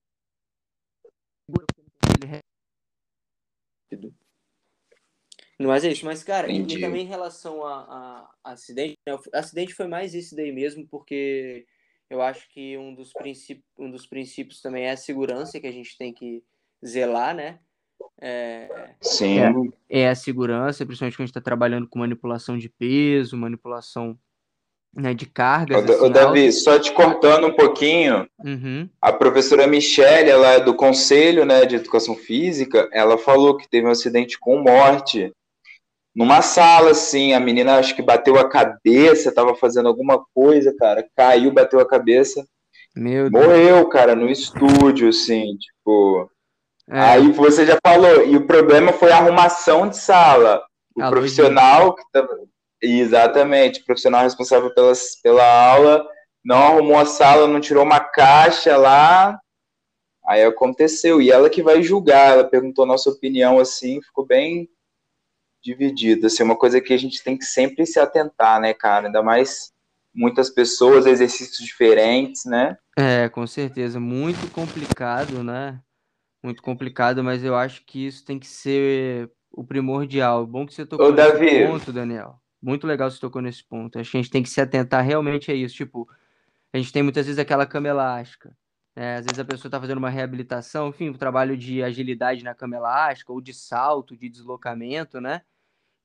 Mas 5.57 5.83
é 5.83 5.91
isso, 5.91 6.05
mas, 6.05 6.23
cara, 6.23 6.49
e, 6.49 6.61
e, 6.61 6.79
também 6.79 7.03
em 7.03 7.09
relação 7.09 7.65
a, 7.65 8.29
a, 8.43 8.51
acidente, 8.53 8.97
né? 9.05 9.13
o 9.13 9.19
acidente 9.33 9.73
foi 9.73 9.87
mais 9.87 10.15
esse 10.15 10.33
daí 10.33 10.53
mesmo, 10.53 10.87
porque 10.87 11.67
eu 12.09 12.21
acho 12.21 12.49
que 12.49 12.77
um 12.77 12.93
dos, 12.93 13.11
princípios, 13.13 13.65
um 13.77 13.89
dos 13.89 14.07
princípios 14.07 14.61
também 14.61 14.85
é 14.85 14.91
a 14.91 14.97
segurança 14.97 15.59
que 15.59 15.67
a 15.67 15.71
gente 15.71 15.97
tem 15.97 16.13
que 16.13 16.43
zelar, 16.85 17.35
né? 17.35 17.59
É, 18.21 18.95
Sim. 19.01 19.39
É, 19.89 20.01
é 20.01 20.09
a 20.09 20.15
segurança, 20.15 20.85
principalmente 20.85 21.15
quando 21.15 21.23
a 21.23 21.27
gente 21.27 21.31
está 21.31 21.41
trabalhando 21.41 21.87
com 21.87 21.99
manipulação 21.99 22.57
de 22.57 22.69
peso, 22.69 23.37
manipulação 23.37 24.17
né, 24.93 25.13
de 25.13 25.25
cargas. 25.25 25.87
Ô, 25.87 25.93
assim, 25.93 26.11
Davi, 26.11 26.39
altas. 26.41 26.63
só 26.63 26.79
te 26.79 26.91
cortando 26.91 27.47
um 27.47 27.55
pouquinho, 27.55 28.27
uhum. 28.39 28.89
a 29.01 29.13
professora 29.13 29.67
Michelle, 29.67 30.29
ela 30.29 30.53
é 30.53 30.59
do 30.59 30.73
Conselho 30.73 31.45
né, 31.45 31.65
de 31.65 31.75
Educação 31.75 32.15
Física, 32.15 32.89
ela 32.91 33.17
falou 33.17 33.55
que 33.55 33.69
teve 33.69 33.87
um 33.87 33.91
acidente 33.91 34.39
com 34.39 34.59
morte 34.59 35.31
numa 36.15 36.41
sala, 36.41 36.91
assim, 36.91 37.33
a 37.33 37.39
menina 37.39 37.77
acho 37.77 37.95
que 37.95 38.01
bateu 38.01 38.37
a 38.37 38.49
cabeça, 38.49 39.33
tava 39.33 39.55
fazendo 39.55 39.87
alguma 39.87 40.23
coisa, 40.33 40.75
cara, 40.77 41.07
caiu, 41.15 41.51
bateu 41.51 41.79
a 41.79 41.87
cabeça, 41.87 42.45
Meu 42.95 43.29
morreu, 43.29 43.81
Deus. 43.81 43.89
cara, 43.91 44.15
no 44.15 44.29
estúdio, 44.29 45.09
assim, 45.09 45.55
tipo... 45.57 46.29
É. 46.91 46.99
Aí 46.99 47.31
você 47.31 47.67
já 47.67 47.77
falou, 47.85 48.25
e 48.25 48.35
o 48.35 48.47
problema 48.47 48.91
foi 48.91 49.11
a 49.11 49.17
arrumação 49.17 49.87
de 49.87 49.97
sala. 49.97 50.63
O 50.95 51.03
a 51.03 51.09
profissional 51.09 51.93
que 51.93 52.01
tava, 52.11 52.29
Exatamente, 52.81 53.81
o 53.81 53.85
profissional 53.85 54.23
responsável 54.23 54.73
pelas, 54.73 55.15
pela 55.21 55.43
aula 55.71 56.07
não 56.43 56.57
arrumou 56.57 56.97
a 56.97 57.05
sala, 57.05 57.47
não 57.47 57.59
tirou 57.59 57.83
uma 57.83 57.99
caixa 57.99 58.77
lá, 58.77 59.37
aí 60.25 60.43
aconteceu. 60.43 61.21
E 61.21 61.29
ela 61.29 61.49
que 61.49 61.61
vai 61.61 61.83
julgar, 61.83 62.31
ela 62.31 62.43
perguntou 62.45 62.85
nossa 62.85 63.09
opinião 63.09 63.59
assim, 63.59 64.01
ficou 64.01 64.25
bem 64.25 64.69
dividida. 65.63 66.27
Assim, 66.27 66.43
uma 66.43 66.57
coisa 66.57 66.81
que 66.81 66.93
a 66.93 66.97
gente 66.97 67.23
tem 67.23 67.37
que 67.37 67.45
sempre 67.45 67.85
se 67.85 67.99
atentar, 67.99 68.59
né, 68.59 68.73
cara? 68.73 69.07
Ainda 69.07 69.21
mais 69.21 69.71
muitas 70.13 70.49
pessoas, 70.49 71.05
exercícios 71.05 71.65
diferentes, 71.65 72.45
né? 72.45 72.77
É, 72.97 73.29
com 73.29 73.45
certeza, 73.47 73.99
muito 73.99 74.51
complicado, 74.51 75.43
né? 75.43 75.79
Muito 76.43 76.61
complicado, 76.61 77.23
mas 77.23 77.43
eu 77.43 77.55
acho 77.55 77.85
que 77.85 78.07
isso 78.07 78.25
tem 78.25 78.39
que 78.39 78.47
ser 78.47 79.29
o 79.51 79.63
primordial. 79.63 80.45
Bom 80.45 80.65
que 80.65 80.73
você 80.73 80.85
tocou 80.85 81.07
Ô, 81.07 81.11
Davi, 81.11 81.67
ponto, 81.67 81.91
Daniel. 81.91 82.39
Muito 82.61 82.87
legal 82.87 83.09
você 83.09 83.19
tocou 83.19 83.41
nesse 83.41 83.63
ponto. 83.63 83.99
Acho 83.99 84.11
que 84.11 84.17
a 84.17 84.21
gente 84.21 84.31
tem 84.31 84.43
que 84.43 84.49
se 84.49 84.59
atentar 84.59 85.03
realmente 85.03 85.51
a 85.51 85.55
isso. 85.55 85.75
Tipo, 85.75 86.07
a 86.73 86.77
gente 86.77 86.91
tem 86.91 87.03
muitas 87.03 87.25
vezes 87.25 87.39
aquela 87.39 87.65
cama 87.65 87.87
elástica. 87.87 88.55
Né? 88.95 89.17
Às 89.17 89.25
vezes 89.25 89.39
a 89.39 89.45
pessoa 89.45 89.69
está 89.69 89.79
fazendo 89.79 89.97
uma 89.97 90.09
reabilitação, 90.09 90.89
enfim, 90.89 91.09
um 91.09 91.17
trabalho 91.17 91.57
de 91.57 91.83
agilidade 91.83 92.43
na 92.43 92.55
cama 92.55 92.75
elástica, 92.75 93.31
ou 93.31 93.41
de 93.41 93.53
salto, 93.53 94.15
de 94.15 94.29
deslocamento, 94.29 95.19
né? 95.21 95.41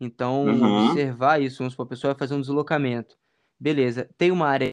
Então, 0.01 0.45
uhum. 0.45 0.89
observar 0.89 1.41
isso. 1.41 1.59
Vamos 1.59 1.73
supor, 1.73 1.87
a 1.87 1.89
pessoa 1.89 2.13
vai 2.13 2.19
fazer 2.19 2.35
um 2.35 2.41
deslocamento. 2.41 3.17
Beleza, 3.59 4.09
tem 4.19 4.31
uma 4.31 4.49
área 4.49 4.71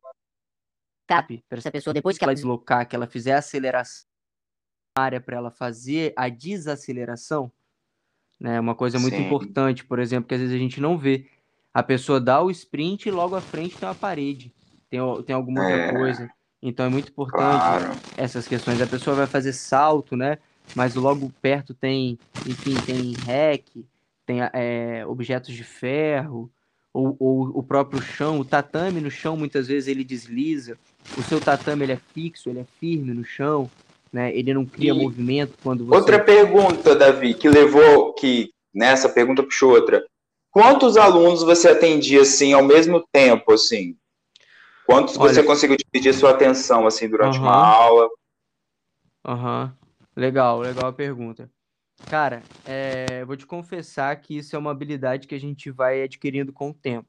cap 1.07 1.43
para 1.47 1.57
essa 1.57 1.71
pessoa, 1.71 1.93
depois 1.93 2.17
que 2.17 2.23
ela 2.23 2.33
deslocar, 2.33 2.87
que 2.87 2.95
ela 2.95 3.07
fizer 3.07 3.33
a 3.33 3.39
aceleração, 3.39 4.07
área 4.97 5.19
para 5.19 5.37
ela 5.37 5.51
fazer 5.51 6.13
a 6.15 6.29
desaceleração, 6.29 7.51
né? 8.39 8.59
Uma 8.59 8.75
coisa 8.75 8.97
muito 8.99 9.15
Sim. 9.15 9.25
importante, 9.25 9.85
por 9.85 9.99
exemplo, 9.99 10.27
que 10.27 10.33
às 10.33 10.41
vezes 10.41 10.55
a 10.55 10.59
gente 10.59 10.81
não 10.81 10.97
vê 10.97 11.29
a 11.73 11.81
pessoa 11.81 12.19
dá 12.19 12.41
o 12.41 12.51
sprint 12.51 13.07
e 13.07 13.11
logo 13.11 13.35
à 13.35 13.41
frente 13.41 13.77
tem 13.77 13.87
uma 13.87 13.95
parede, 13.95 14.53
tem, 14.89 14.99
tem 15.23 15.35
alguma 15.35 15.69
é, 15.69 15.73
outra 15.73 15.99
coisa. 15.99 16.29
Então 16.61 16.85
é 16.85 16.89
muito 16.89 17.09
importante 17.09 17.39
claro. 17.39 17.91
essas 18.15 18.47
questões. 18.47 18.81
A 18.81 18.87
pessoa 18.87 19.15
vai 19.15 19.27
fazer 19.27 19.53
salto, 19.53 20.15
né? 20.15 20.37
Mas 20.75 20.95
logo 20.95 21.31
perto 21.41 21.73
tem, 21.73 22.19
enfim, 22.47 22.75
tem 22.85 23.13
rec, 23.25 23.65
tem 24.25 24.39
é, 24.53 25.03
objetos 25.05 25.53
de 25.53 25.63
ferro, 25.63 26.49
ou, 26.93 27.15
ou, 27.19 27.51
o 27.53 27.63
próprio 27.63 28.01
chão, 28.01 28.39
o 28.39 28.45
tatame 28.45 28.99
no 28.99 29.09
chão 29.09 29.35
muitas 29.37 29.67
vezes 29.67 29.87
ele 29.87 30.03
desliza. 30.03 30.77
O 31.17 31.23
seu 31.23 31.39
tatame 31.39 31.83
ele 31.83 31.93
é 31.93 31.99
fixo, 32.13 32.49
ele 32.49 32.59
é 32.59 32.65
firme 32.79 33.13
no 33.13 33.23
chão, 33.23 33.69
né? 34.11 34.35
Ele 34.35 34.53
não 34.53 34.65
cria 34.65 34.91
e 34.91 34.93
movimento 34.93 35.53
quando 35.63 35.85
você. 35.85 35.95
Outra 35.95 36.19
pergunta, 36.19 36.95
Davi, 36.95 37.33
que 37.33 37.49
levou 37.49 38.13
que 38.13 38.51
nessa 38.73 39.09
pergunta 39.09 39.43
puxou 39.43 39.71
outra. 39.71 40.05
Quantos 40.51 40.97
alunos 40.97 41.43
você 41.43 41.69
atendia 41.69 42.21
assim 42.21 42.51
ao 42.51 42.63
mesmo 42.63 43.05
tempo, 43.11 43.53
assim? 43.53 43.95
Quantos 44.85 45.17
Olha, 45.17 45.33
você 45.33 45.43
conseguiu 45.43 45.77
dividir 45.77 46.13
sua 46.13 46.31
atenção 46.31 46.85
assim 46.85 47.07
durante 47.09 47.39
uma 47.39 47.55
aula? 47.55 48.09
Aham. 49.25 49.65
Uhum. 49.65 49.81
Legal, 50.15 50.59
legal 50.59 50.87
a 50.87 50.93
pergunta. 50.93 51.49
Cara, 52.09 52.41
é, 52.65 53.23
vou 53.25 53.37
te 53.37 53.45
confessar 53.45 54.15
que 54.17 54.37
isso 54.37 54.55
é 54.55 54.59
uma 54.59 54.71
habilidade 54.71 55.27
que 55.27 55.35
a 55.35 55.39
gente 55.39 55.71
vai 55.71 56.03
adquirindo 56.03 56.51
com 56.51 56.71
o 56.71 56.73
tempo. 56.73 57.07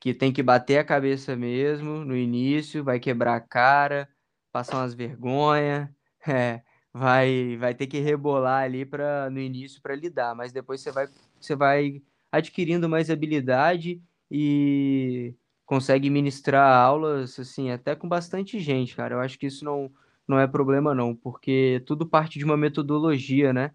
Que 0.00 0.12
tem 0.12 0.32
que 0.32 0.42
bater 0.42 0.78
a 0.78 0.84
cabeça 0.84 1.34
mesmo 1.36 2.04
no 2.04 2.16
início, 2.16 2.84
vai 2.84 3.00
quebrar 3.00 3.36
a 3.36 3.40
cara, 3.40 4.08
passar 4.50 4.78
umas 4.78 4.92
vergonhas, 4.92 5.88
é, 6.28 6.62
vai, 6.92 7.56
vai 7.56 7.74
ter 7.74 7.86
que 7.86 8.00
rebolar 8.00 8.64
ali 8.64 8.84
para 8.84 9.30
no 9.30 9.40
início 9.40 9.80
para 9.80 9.94
lidar, 9.94 10.34
mas 10.34 10.52
depois 10.52 10.80
você 10.80 10.90
vai, 10.90 11.08
você 11.40 11.56
vai 11.56 12.02
adquirindo 12.30 12.88
mais 12.88 13.08
habilidade 13.08 14.02
e 14.30 15.34
consegue 15.64 16.10
ministrar 16.10 16.76
aulas, 16.76 17.38
assim, 17.38 17.70
até 17.70 17.94
com 17.94 18.08
bastante 18.08 18.60
gente, 18.60 18.94
cara. 18.96 19.14
Eu 19.14 19.20
acho 19.20 19.38
que 19.38 19.46
isso 19.46 19.64
não, 19.64 19.90
não 20.26 20.38
é 20.38 20.46
problema, 20.46 20.94
não, 20.94 21.14
porque 21.14 21.82
tudo 21.86 22.06
parte 22.06 22.38
de 22.38 22.44
uma 22.44 22.56
metodologia, 22.56 23.52
né? 23.52 23.72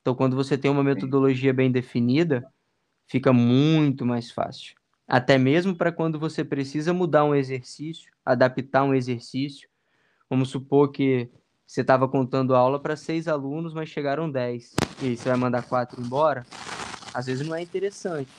Então, 0.00 0.14
quando 0.14 0.36
você 0.36 0.56
tem 0.56 0.70
uma 0.70 0.84
metodologia 0.84 1.52
bem 1.52 1.70
definida, 1.70 2.44
fica 3.06 3.32
muito 3.32 4.06
mais 4.06 4.30
fácil. 4.30 4.74
Até 5.06 5.38
mesmo 5.38 5.74
para 5.74 5.92
quando 5.92 6.18
você 6.18 6.44
precisa 6.44 6.92
mudar 6.92 7.24
um 7.24 7.34
exercício, 7.34 8.12
adaptar 8.24 8.84
um 8.84 8.94
exercício. 8.94 9.68
Vamos 10.28 10.50
supor 10.50 10.90
que 10.90 11.30
você 11.66 11.80
estava 11.80 12.08
contando 12.08 12.54
aula 12.54 12.78
para 12.78 12.96
seis 12.96 13.26
alunos, 13.28 13.74
mas 13.74 13.88
chegaram 13.88 14.30
dez. 14.30 14.74
E 15.02 15.06
aí 15.06 15.16
você 15.16 15.28
vai 15.28 15.38
mandar 15.38 15.62
quatro 15.62 16.00
embora? 16.00 16.44
às 17.18 17.26
vezes 17.26 17.46
não 17.46 17.56
é 17.56 17.62
interessante, 17.62 18.30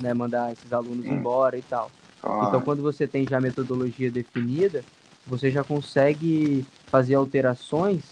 né, 0.00 0.14
mandar 0.14 0.52
esses 0.52 0.72
alunos 0.72 1.06
hum. 1.06 1.12
embora 1.12 1.56
e 1.58 1.62
tal. 1.62 1.90
Ah. 2.22 2.44
Então, 2.46 2.60
quando 2.60 2.82
você 2.82 3.06
tem 3.06 3.26
já 3.26 3.38
a 3.38 3.40
metodologia 3.40 4.10
definida, 4.10 4.84
você 5.26 5.50
já 5.50 5.62
consegue 5.62 6.64
fazer 6.90 7.14
alterações, 7.14 8.02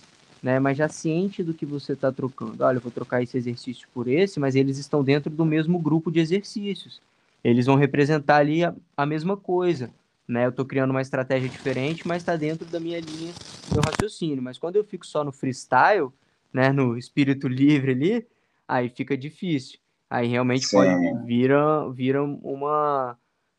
né, 0.42 0.59
mas 0.59 0.79
já 0.79 0.88
ciente 0.88 1.42
do 1.42 1.53
que 1.53 1.66
você 1.66 1.92
está 1.92 2.11
trocando. 2.11 2.64
Olha, 2.64 2.79
eu 2.79 2.81
vou 2.81 2.90
trocar 2.90 3.23
esse 3.23 3.37
exercício 3.37 3.88
por 3.92 4.09
esse, 4.09 4.40
mas 4.40 4.55
eles 4.55 4.79
estão 4.79 5.05
dentro 5.05 5.31
do 5.31 5.44
mesmo 5.44 5.79
grupo 5.79 6.11
de 6.11 6.20
exercícios. 6.20 7.01
Eles 7.42 7.66
vão 7.66 7.77
representar 7.77 8.37
ali 8.37 8.64
a, 8.64 8.75
a 8.96 9.07
mesma 9.07 9.37
coisa. 9.37 9.90
Né? 10.27 10.44
Eu 10.44 10.51
estou 10.51 10.64
criando 10.64 10.90
uma 10.90 11.03
estratégia 11.03 11.49
diferente, 11.49 12.07
mas 12.07 12.23
está 12.23 12.37
dentro 12.37 12.64
da 12.66 12.79
minha 12.79 13.01
linha, 13.01 13.33
do 13.68 13.75
meu 13.75 13.83
raciocínio. 13.85 14.42
Mas 14.42 14.59
quando 14.59 14.77
eu 14.77 14.85
fico 14.85 15.07
só 15.07 15.25
no 15.25 15.33
freestyle, 15.33 16.11
né, 16.53 16.70
no 16.70 16.96
espírito 16.96 17.49
livre 17.49 17.92
ali, 17.92 18.27
aí 18.68 18.88
fica 18.88 19.16
difícil. 19.16 19.79
Aí 20.09 20.29
realmente 20.29 20.66
Sim. 20.66 20.77
pode 20.77 21.27
vira, 21.27 21.88
vira 21.90 22.23
uma. 22.23 23.16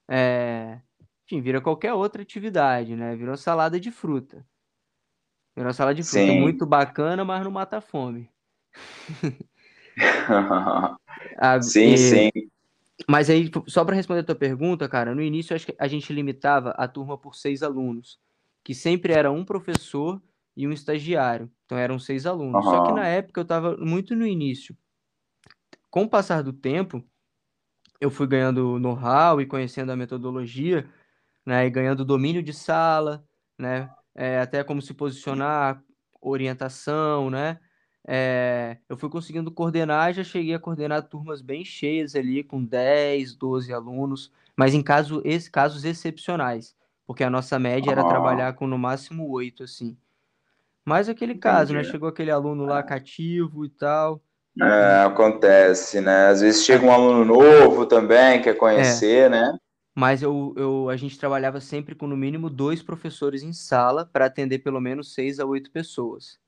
É, 0.10 0.80
enfim, 1.26 1.42
vira 1.42 1.62
qualquer 1.62 1.94
outra 1.94 2.22
atividade, 2.22 2.96
né? 2.96 3.16
Vira 3.16 3.32
uma 3.32 3.38
salada 3.38 3.80
de 3.80 3.92
fruta. 3.92 4.46
Vira 5.56 5.68
uma 5.68 5.74
salada 5.74 5.96
de 5.96 6.04
fruta 6.04 6.26
Sim. 6.26 6.40
muito 6.40 6.66
bacana, 6.66 7.24
mas 7.24 7.44
não 7.44 7.52
mata 7.52 7.78
a 7.78 7.82
fome. 7.82 8.30
a, 11.38 11.62
sim, 11.62 11.94
e, 11.94 11.98
sim. 11.98 12.30
Mas 13.08 13.30
aí, 13.30 13.50
só 13.68 13.84
para 13.84 13.96
responder 13.96 14.22
a 14.22 14.26
tua 14.26 14.36
pergunta, 14.36 14.88
cara, 14.88 15.16
no 15.16 15.22
início 15.22 15.56
acho 15.56 15.66
que 15.66 15.76
a 15.80 15.88
gente 15.88 16.14
limitava 16.14 16.72
a 16.72 16.88
turma 16.88 17.18
por 17.18 17.36
seis 17.36 17.64
alunos, 17.64 18.20
que 18.64 18.74
sempre 18.74 19.14
era 19.14 19.32
um 19.32 19.44
professor 19.44 20.22
e 20.56 20.68
um 20.68 20.72
estagiário. 20.72 21.50
Então 21.66 21.78
eram 21.78 21.98
seis 21.98 22.26
alunos. 22.26 22.66
Uhum. 22.66 22.72
Só 22.72 22.86
que 22.86 22.92
na 22.92 23.08
época 23.08 23.40
eu 23.40 23.44
estava 23.44 23.76
muito 23.78 24.16
no 24.16 24.26
início 24.26 24.76
com 25.90 26.04
o 26.04 26.10
passar 26.10 26.42
do 26.42 26.54
tempo, 26.54 27.04
eu 28.02 28.10
fui 28.10 28.26
ganhando 28.26 28.80
know-how 28.80 29.40
e 29.40 29.46
conhecendo 29.46 29.92
a 29.92 29.96
metodologia, 29.96 30.90
né, 31.46 31.68
e 31.68 31.70
ganhando 31.70 32.04
domínio 32.04 32.42
de 32.42 32.52
sala, 32.52 33.24
né, 33.58 33.90
é, 34.16 34.40
até 34.40 34.64
como 34.64 34.82
se 34.82 34.94
posicionar, 34.94 35.84
orientação, 36.20 37.30
né, 37.30 37.60
é, 38.08 38.78
eu 38.90 38.98
fui 38.98 39.10
conseguindo 39.10 39.52
coordenar, 39.52 40.14
já 40.14 40.24
cheguei 40.24 40.56
a 40.56 40.60
coordenar 40.60 41.04
turmas 41.08 41.42
bem 41.42 41.64
cheias 41.64 42.16
ali, 42.16 42.44
com 42.44 42.66
10, 42.66 43.36
12 43.36 43.72
alunos, 43.72 44.32
mas 44.58 44.74
em 44.74 44.82
caso, 44.82 45.22
casos 45.52 45.86
excepcionais, 45.86 46.76
porque 47.06 47.24
a 47.24 47.30
nossa 47.30 47.60
média 47.60 47.92
era 47.92 48.04
trabalhar 48.04 48.54
com 48.54 48.66
no 48.66 48.80
máximo 48.80 49.30
8, 49.30 49.64
assim. 49.64 49.96
Mas 50.84 51.08
aquele 51.08 51.34
Entendi. 51.34 51.42
caso, 51.42 51.74
né, 51.76 51.84
chegou 51.84 52.10
aquele 52.10 52.32
aluno 52.32 52.66
lá 52.66 52.82
cativo 52.82 53.64
e 53.64 53.70
tal, 53.70 54.24
é, 54.60 55.04
acontece, 55.06 56.02
né? 56.02 56.28
Às 56.28 56.42
vezes 56.42 56.66
chega 56.66 56.86
um 56.86 56.92
aluno 56.92 57.24
novo 57.24 57.86
também, 57.86 58.42
quer 58.42 58.56
conhecer, 58.56 59.26
é. 59.26 59.30
né? 59.30 59.58
Mas 59.96 60.22
eu, 60.22 60.54
eu, 60.58 60.90
a 60.90 60.96
gente 60.96 61.20
trabalhava 61.20 61.60
sempre 61.60 61.94
com 61.96 62.08
no 62.08 62.16
mínimo 62.16 62.50
dois 62.50 62.82
professores 62.82 63.44
em 63.44 63.54
sala 63.54 64.06
para 64.06 64.26
atender 64.26 64.60
pelo 64.60 64.80
menos 64.80 65.14
seis 65.14 65.40
a 65.40 65.46
oito 65.46 65.70
pessoas. 65.72 66.40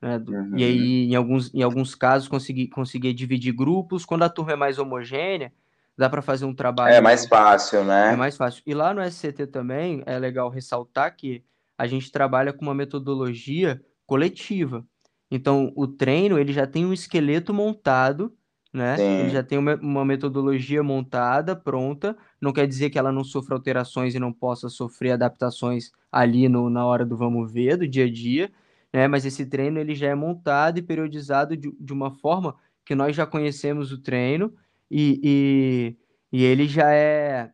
Né? 0.00 0.22
Uhum. 0.28 0.56
E 0.56 0.64
aí, 0.64 1.10
em 1.10 1.14
alguns, 1.14 1.52
em 1.54 1.62
alguns 1.62 1.94
casos, 1.94 2.28
conseguir, 2.28 2.68
conseguir 2.68 3.12
dividir 3.12 3.52
grupos. 3.52 4.04
Quando 4.04 4.22
a 4.22 4.28
turma 4.28 4.52
é 4.52 4.56
mais 4.56 4.78
homogênea, 4.78 5.52
dá 5.96 6.08
para 6.08 6.22
fazer 6.22 6.44
um 6.44 6.54
trabalho. 6.54 6.94
É 6.94 7.00
mais 7.00 7.26
fácil, 7.26 7.84
né? 7.84 8.12
É 8.12 8.16
mais 8.16 8.36
fácil. 8.36 8.62
E 8.66 8.74
lá 8.74 8.94
no 8.94 9.02
SCT 9.02 9.46
também 9.48 10.02
é 10.06 10.18
legal 10.18 10.48
ressaltar 10.48 11.14
que 11.14 11.44
a 11.76 11.86
gente 11.86 12.10
trabalha 12.10 12.52
com 12.52 12.62
uma 12.62 12.74
metodologia 12.74 13.80
coletiva. 14.06 14.84
Então, 15.30 15.72
o 15.76 15.86
treino 15.86 16.38
ele 16.38 16.52
já 16.52 16.66
tem 16.66 16.86
um 16.86 16.92
esqueleto 16.92 17.52
montado, 17.52 18.32
né? 18.72 18.96
Sim. 18.96 19.20
Ele 19.20 19.30
já 19.30 19.42
tem 19.42 19.58
uma, 19.58 19.74
uma 19.76 20.04
metodologia 20.04 20.82
montada, 20.82 21.56
pronta. 21.56 22.16
Não 22.40 22.52
quer 22.52 22.66
dizer 22.66 22.90
que 22.90 22.98
ela 22.98 23.10
não 23.10 23.24
sofra 23.24 23.54
alterações 23.54 24.14
e 24.14 24.18
não 24.18 24.32
possa 24.32 24.68
sofrer 24.68 25.12
adaptações 25.12 25.90
ali 26.12 26.48
no, 26.48 26.70
na 26.70 26.84
hora 26.86 27.04
do 27.04 27.16
vamos 27.16 27.50
ver, 27.52 27.76
do 27.78 27.88
dia 27.88 28.04
a 28.04 28.10
dia, 28.10 28.52
né? 28.92 29.08
Mas 29.08 29.24
esse 29.24 29.46
treino 29.46 29.78
ele 29.78 29.94
já 29.94 30.08
é 30.08 30.14
montado 30.14 30.78
e 30.78 30.82
periodizado 30.82 31.56
de, 31.56 31.72
de 31.78 31.92
uma 31.92 32.10
forma 32.10 32.54
que 32.84 32.94
nós 32.94 33.16
já 33.16 33.26
conhecemos 33.26 33.92
o 33.92 33.98
treino 33.98 34.54
e, 34.90 35.96
e, 36.32 36.38
e 36.38 36.44
ele 36.44 36.68
já 36.68 36.92
é 36.92 37.50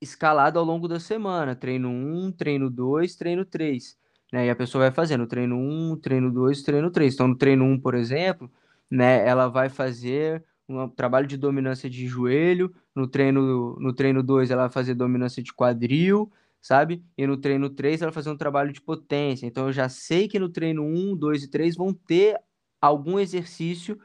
escalado 0.00 0.58
ao 0.58 0.64
longo 0.64 0.88
da 0.88 0.98
semana. 0.98 1.54
Treino 1.54 1.88
1, 1.90 2.32
treino 2.32 2.70
2, 2.70 3.14
treino 3.16 3.44
3. 3.44 3.96
Né? 4.32 4.46
E 4.46 4.50
a 4.50 4.56
pessoa 4.56 4.84
vai 4.84 4.92
fazendo 4.92 5.26
treino 5.26 5.56
1, 5.56 5.96
treino 5.96 6.30
2, 6.32 6.62
treino 6.62 6.90
3. 6.90 7.14
Então, 7.14 7.28
no 7.28 7.36
treino 7.36 7.64
1, 7.64 7.80
por 7.80 7.94
exemplo, 7.94 8.50
né, 8.90 9.26
ela 9.26 9.48
vai 9.48 9.68
fazer 9.68 10.44
um 10.68 10.88
trabalho 10.88 11.26
de 11.26 11.36
dominância 11.36 11.90
de 11.90 12.06
joelho, 12.06 12.72
no 12.94 13.08
treino 13.08 13.76
no 13.80 13.92
treino 13.92 14.22
2 14.22 14.50
ela 14.50 14.62
vai 14.62 14.70
fazer 14.70 14.94
dominância 14.94 15.42
de 15.42 15.52
quadril, 15.52 16.30
sabe? 16.60 17.02
E 17.18 17.26
no 17.26 17.36
treino 17.36 17.68
3 17.70 18.02
ela 18.02 18.10
vai 18.10 18.14
fazer 18.14 18.30
um 18.30 18.36
trabalho 18.36 18.72
de 18.72 18.80
potência. 18.80 19.46
Então 19.46 19.66
eu 19.66 19.72
já 19.72 19.88
sei 19.88 20.28
que 20.28 20.38
no 20.38 20.48
treino 20.48 20.84
1, 20.84 21.16
2 21.16 21.44
e 21.44 21.48
3 21.50 21.76
vão 21.76 21.92
ter 21.92 22.38
algum 22.80 23.18
exercício 23.18 23.98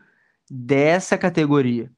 dessa 0.49 1.17
categoria. 1.17 1.91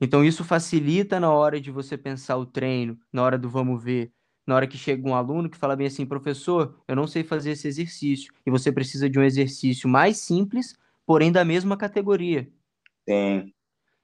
Então 0.00 0.24
isso 0.24 0.44
facilita 0.44 1.20
na 1.20 1.30
hora 1.32 1.60
de 1.60 1.70
você 1.70 1.96
pensar 1.96 2.36
o 2.36 2.46
treino, 2.46 2.98
na 3.12 3.22
hora 3.22 3.38
do 3.38 3.48
vamos 3.48 3.82
ver, 3.82 4.12
na 4.46 4.56
hora 4.56 4.66
que 4.66 4.76
chega 4.76 5.08
um 5.08 5.14
aluno 5.14 5.48
que 5.48 5.56
fala 5.56 5.76
bem 5.76 5.86
assim, 5.86 6.04
professor, 6.04 6.76
eu 6.88 6.96
não 6.96 7.06
sei 7.06 7.22
fazer 7.22 7.52
esse 7.52 7.68
exercício, 7.68 8.32
e 8.44 8.50
você 8.50 8.72
precisa 8.72 9.08
de 9.08 9.18
um 9.18 9.22
exercício 9.22 9.88
mais 9.88 10.18
simples, 10.18 10.76
porém 11.06 11.30
da 11.30 11.44
mesma 11.44 11.76
categoria. 11.76 12.48
Sim. 13.08 13.52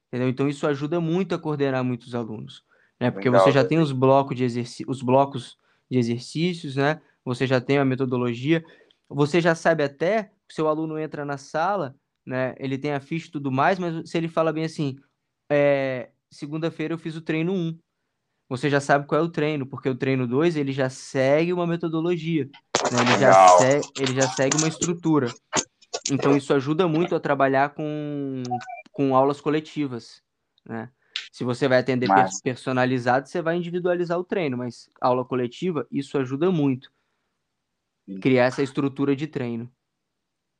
Entendeu? 0.09 0.29
Então 0.29 0.49
isso 0.49 0.67
ajuda 0.67 1.01
muito 1.01 1.35
a 1.35 1.39
coordenar 1.39 1.85
muitos 1.85 2.15
alunos, 2.15 2.65
né? 2.99 3.11
Porque 3.11 3.29
Legal, 3.29 3.45
você 3.45 3.53
já 3.53 3.65
tem 3.65 3.79
os 3.79 3.93
blocos 3.93 4.37
de 4.37 4.45
exercícios, 4.45 4.89
os 4.89 5.03
blocos 5.03 5.59
de 5.91 5.99
exercícios, 5.99 6.77
né? 6.77 7.01
Você 7.25 7.47
já 7.47 7.61
tem 7.61 7.79
a 7.79 7.85
metodologia, 7.85 8.65
você 9.09 9.41
já 9.41 9.55
sabe 9.55 9.83
até 9.83 10.31
que 10.47 10.55
seu 10.55 10.67
aluno 10.67 10.99
entra 10.99 11.25
na 11.25 11.37
sala, 11.37 11.95
né? 12.25 12.55
Ele 12.59 12.79
tem 12.79 12.93
a 12.93 13.01
ficha 13.01 13.29
e 13.29 13.31
tudo 13.31 13.53
mais, 13.53 13.79
mas 13.79 14.09
se 14.09 14.17
ele 14.17 14.29
fala 14.29 14.53
bem 14.53 14.65
assim, 14.65 14.99
é, 15.51 16.11
segunda-feira 16.31 16.95
eu 16.95 16.99
fiz 16.99 17.17
o 17.17 17.21
treino 17.21 17.53
1. 17.53 17.79
Você 18.49 18.71
já 18.71 18.81
sabe 18.81 19.07
qual 19.07 19.21
é 19.21 19.25
o 19.25 19.29
treino, 19.29 19.67
porque 19.67 19.89
o 19.89 19.95
treino 19.95 20.27
2 20.27 20.57
ele 20.57 20.73
já 20.73 20.89
segue 20.89 21.53
uma 21.53 21.67
metodologia, 21.67 22.49
né? 22.91 22.99
ele, 23.03 23.21
já 23.21 23.49
segue, 23.49 23.89
ele 24.01 24.15
já 24.15 24.29
segue 24.29 24.57
uma 24.57 24.69
estrutura. 24.69 25.29
Então 26.11 26.37
isso 26.37 26.55
ajuda 26.55 26.89
muito 26.89 27.15
a 27.15 27.21
trabalhar 27.21 27.71
com, 27.75 28.43
com 28.91 29.15
aulas 29.15 29.41
coletivas, 29.41 30.23
né? 30.65 30.91
Se 31.31 31.45
você 31.45 31.69
vai 31.69 31.79
atender 31.79 32.09
mas... 32.09 32.41
personalizado, 32.41 33.29
você 33.29 33.43
vai 33.43 33.57
individualizar 33.57 34.19
o 34.19 34.25
treino, 34.25 34.57
mas 34.57 34.89
aula 35.01 35.25
coletiva, 35.25 35.87
isso 35.91 36.17
ajuda 36.17 36.51
muito. 36.51 36.91
Criar 38.23 38.47
essa 38.47 38.63
estrutura 38.63 39.15
de 39.15 39.27
treino. 39.27 39.71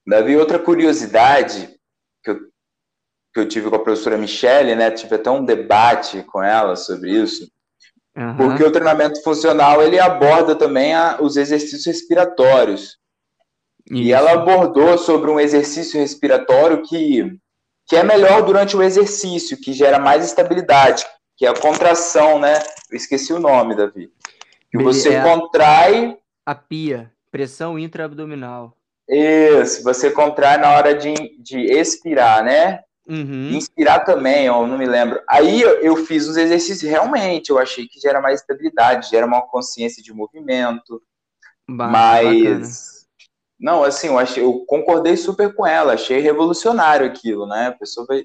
Davi, 0.07 0.37
outra 0.37 0.59
curiosidade 0.59 1.79
que 2.23 2.31
eu 2.31 2.49
que 3.33 3.41
eu 3.41 3.49
tive 3.49 3.69
com 3.69 3.77
a 3.77 3.83
professora 3.83 4.19
Michele, 4.19 4.75
né? 4.75 4.91
Tive 4.91 5.15
até 5.15 5.31
um 5.31 5.45
debate 5.45 6.23
com 6.25 6.43
ela 6.43 6.77
sobre 6.77 7.11
isso. 7.11 7.51
Uhum. 8.19 8.37
Porque 8.37 8.65
o 8.65 8.73
treinamento 8.73 9.23
funcional 9.23 9.81
ele 9.81 10.01
aborda 10.01 10.57
também 10.57 10.93
a, 10.93 11.19
os 11.21 11.37
exercícios 11.37 11.87
respiratórios. 11.87 12.99
Isso. 13.89 14.03
E 14.03 14.13
ela 14.13 14.33
abordou 14.33 14.99
sobre 14.99 15.31
um 15.31 15.39
exercício 15.39 16.01
respiratório 16.01 16.83
que, 16.83 17.39
que 17.87 17.95
é 17.95 18.03
melhor 18.03 18.43
durante 18.43 18.77
o 18.77 18.83
exercício, 18.83 19.57
que 19.57 19.73
gera 19.73 20.01
mais 20.01 20.25
estabilidade, 20.25 21.07
que 21.37 21.47
é 21.47 21.49
a 21.49 21.55
contração, 21.55 22.41
né? 22.41 22.59
Eu 22.91 22.97
esqueci 22.97 23.33
o 23.33 23.39
nome, 23.39 23.77
Davi. 23.77 24.11
Que 24.69 24.83
você 24.83 25.15
é 25.15 25.23
contrai. 25.23 26.19
A 26.45 26.57
pia, 26.57 27.13
pressão 27.31 27.79
intraabdominal. 27.79 28.77
Isso, 29.09 29.85
você 29.85 30.11
contrai 30.11 30.59
na 30.59 30.73
hora 30.73 30.93
de, 30.93 31.15
de 31.39 31.61
expirar, 31.61 32.45
né? 32.45 32.81
Uhum. 33.09 33.51
Inspirar 33.53 34.01
também, 34.01 34.47
eu 34.47 34.67
não 34.67 34.77
me 34.77 34.87
lembro. 34.87 35.23
Aí 35.27 35.63
eu, 35.63 35.81
eu, 35.81 35.97
fiz 35.97 36.29
os 36.29 36.37
exercícios 36.37 36.91
realmente, 36.91 37.49
eu 37.49 37.59
achei 37.59 37.89
que 37.89 37.99
gera 37.99 38.21
mais 38.21 38.41
estabilidade, 38.41 39.09
gera 39.09 39.27
uma 39.27 39.41
consciência 39.41 40.03
de 40.03 40.13
movimento. 40.13 41.03
Bah, 41.67 41.89
mas. 41.89 42.25
Bacana. 42.25 42.99
Não, 43.59 43.83
assim, 43.83 44.07
eu, 44.07 44.19
achei, 44.19 44.43
eu 44.43 44.65
concordei 44.67 45.17
super 45.17 45.53
com 45.55 45.67
ela, 45.67 45.95
achei 45.95 46.21
revolucionário 46.21 47.07
aquilo, 47.07 47.47
né? 47.47 47.69
A 47.69 47.73
pessoa 47.73 48.07
vai. 48.07 48.25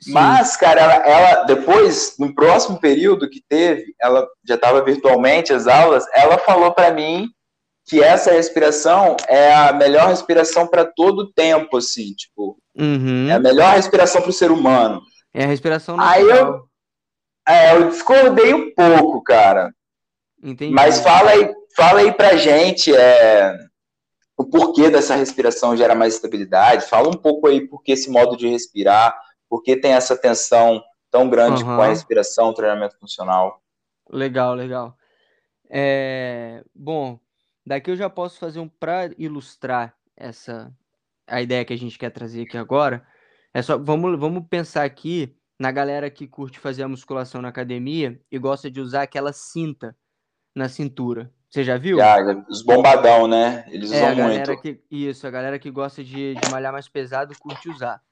Sim. 0.00 0.12
Mas, 0.12 0.56
cara, 0.56 0.80
ela, 0.80 0.94
ela, 0.94 1.44
depois, 1.44 2.16
no 2.18 2.34
próximo 2.34 2.80
período 2.80 3.30
que 3.30 3.40
teve, 3.48 3.94
ela 4.00 4.28
já 4.44 4.56
estava 4.56 4.82
virtualmente 4.84 5.52
as 5.52 5.68
aulas, 5.68 6.04
ela 6.12 6.36
falou 6.38 6.72
para 6.74 6.90
mim 6.90 7.30
que 7.86 8.02
essa 8.02 8.32
respiração 8.32 9.16
é 9.28 9.52
a 9.52 9.72
melhor 9.72 10.08
respiração 10.08 10.66
para 10.66 10.84
todo 10.84 11.20
o 11.20 11.32
tempo, 11.32 11.76
assim, 11.76 12.12
tipo, 12.14 12.58
uhum. 12.76 13.28
é 13.28 13.32
a 13.32 13.40
melhor 13.40 13.74
respiração 13.74 14.20
para 14.20 14.30
o 14.30 14.34
ser 14.34 14.50
humano. 14.50 15.02
É 15.34 15.44
a 15.44 15.48
respiração 15.48 15.96
natural. 15.96 16.14
Aí 16.14 16.38
eu, 16.38 16.68
é, 17.48 17.76
eu 17.76 17.88
discordei 17.88 18.54
um 18.54 18.72
pouco, 18.74 19.22
cara. 19.22 19.72
Entendi. 20.42 20.74
Mas 20.74 21.00
fala 21.00 21.30
aí, 21.30 21.52
fala 21.76 22.00
aí 22.00 22.12
pra 22.12 22.36
gente 22.36 22.94
é, 22.94 23.56
o 24.36 24.44
porquê 24.44 24.90
dessa 24.90 25.14
respiração 25.14 25.76
gera 25.76 25.94
mais 25.94 26.14
estabilidade. 26.14 26.86
Fala 26.86 27.08
um 27.08 27.16
pouco 27.16 27.46
aí 27.46 27.66
por 27.66 27.82
que 27.82 27.92
esse 27.92 28.10
modo 28.10 28.36
de 28.36 28.48
respirar, 28.48 29.16
por 29.48 29.62
que 29.62 29.76
tem 29.76 29.92
essa 29.92 30.16
tensão 30.16 30.82
tão 31.10 31.28
grande 31.28 31.62
uhum. 31.62 31.76
com 31.76 31.82
a 31.82 31.88
respiração, 31.88 32.48
o 32.48 32.54
treinamento 32.54 32.98
funcional. 32.98 33.60
Legal, 34.10 34.54
legal. 34.54 34.96
É, 35.70 36.62
bom, 36.74 37.18
Daqui 37.64 37.90
eu 37.90 37.96
já 37.96 38.10
posso 38.10 38.38
fazer 38.38 38.60
um 38.60 38.68
para 38.68 39.10
ilustrar 39.16 39.94
essa 40.16 40.72
a 41.26 41.40
ideia 41.40 41.64
que 41.64 41.72
a 41.72 41.78
gente 41.78 41.98
quer 41.98 42.10
trazer 42.10 42.42
aqui 42.42 42.56
agora. 42.58 43.06
É 43.54 43.62
só 43.62 43.78
vamos, 43.78 44.18
vamos 44.18 44.44
pensar 44.48 44.84
aqui 44.84 45.34
na 45.58 45.70
galera 45.70 46.10
que 46.10 46.26
curte 46.26 46.58
fazer 46.58 46.82
a 46.82 46.88
musculação 46.88 47.40
na 47.40 47.48
academia 47.48 48.20
e 48.30 48.38
gosta 48.38 48.70
de 48.70 48.80
usar 48.80 49.02
aquela 49.02 49.32
cinta 49.32 49.96
na 50.54 50.68
cintura. 50.68 51.32
Você 51.48 51.62
já 51.62 51.76
viu? 51.76 51.98
Já, 51.98 52.16
os 52.48 52.62
bombadão, 52.62 53.28
né? 53.28 53.64
Eles 53.68 53.92
é, 53.92 54.10
usam 54.10 54.26
muito. 54.26 54.60
Que, 54.60 54.82
isso, 54.90 55.26
a 55.26 55.30
galera 55.30 55.58
que 55.58 55.70
gosta 55.70 56.02
de, 56.02 56.34
de 56.34 56.50
malhar 56.50 56.72
mais 56.72 56.88
pesado 56.88 57.38
curte 57.38 57.68
usar. 57.68 58.02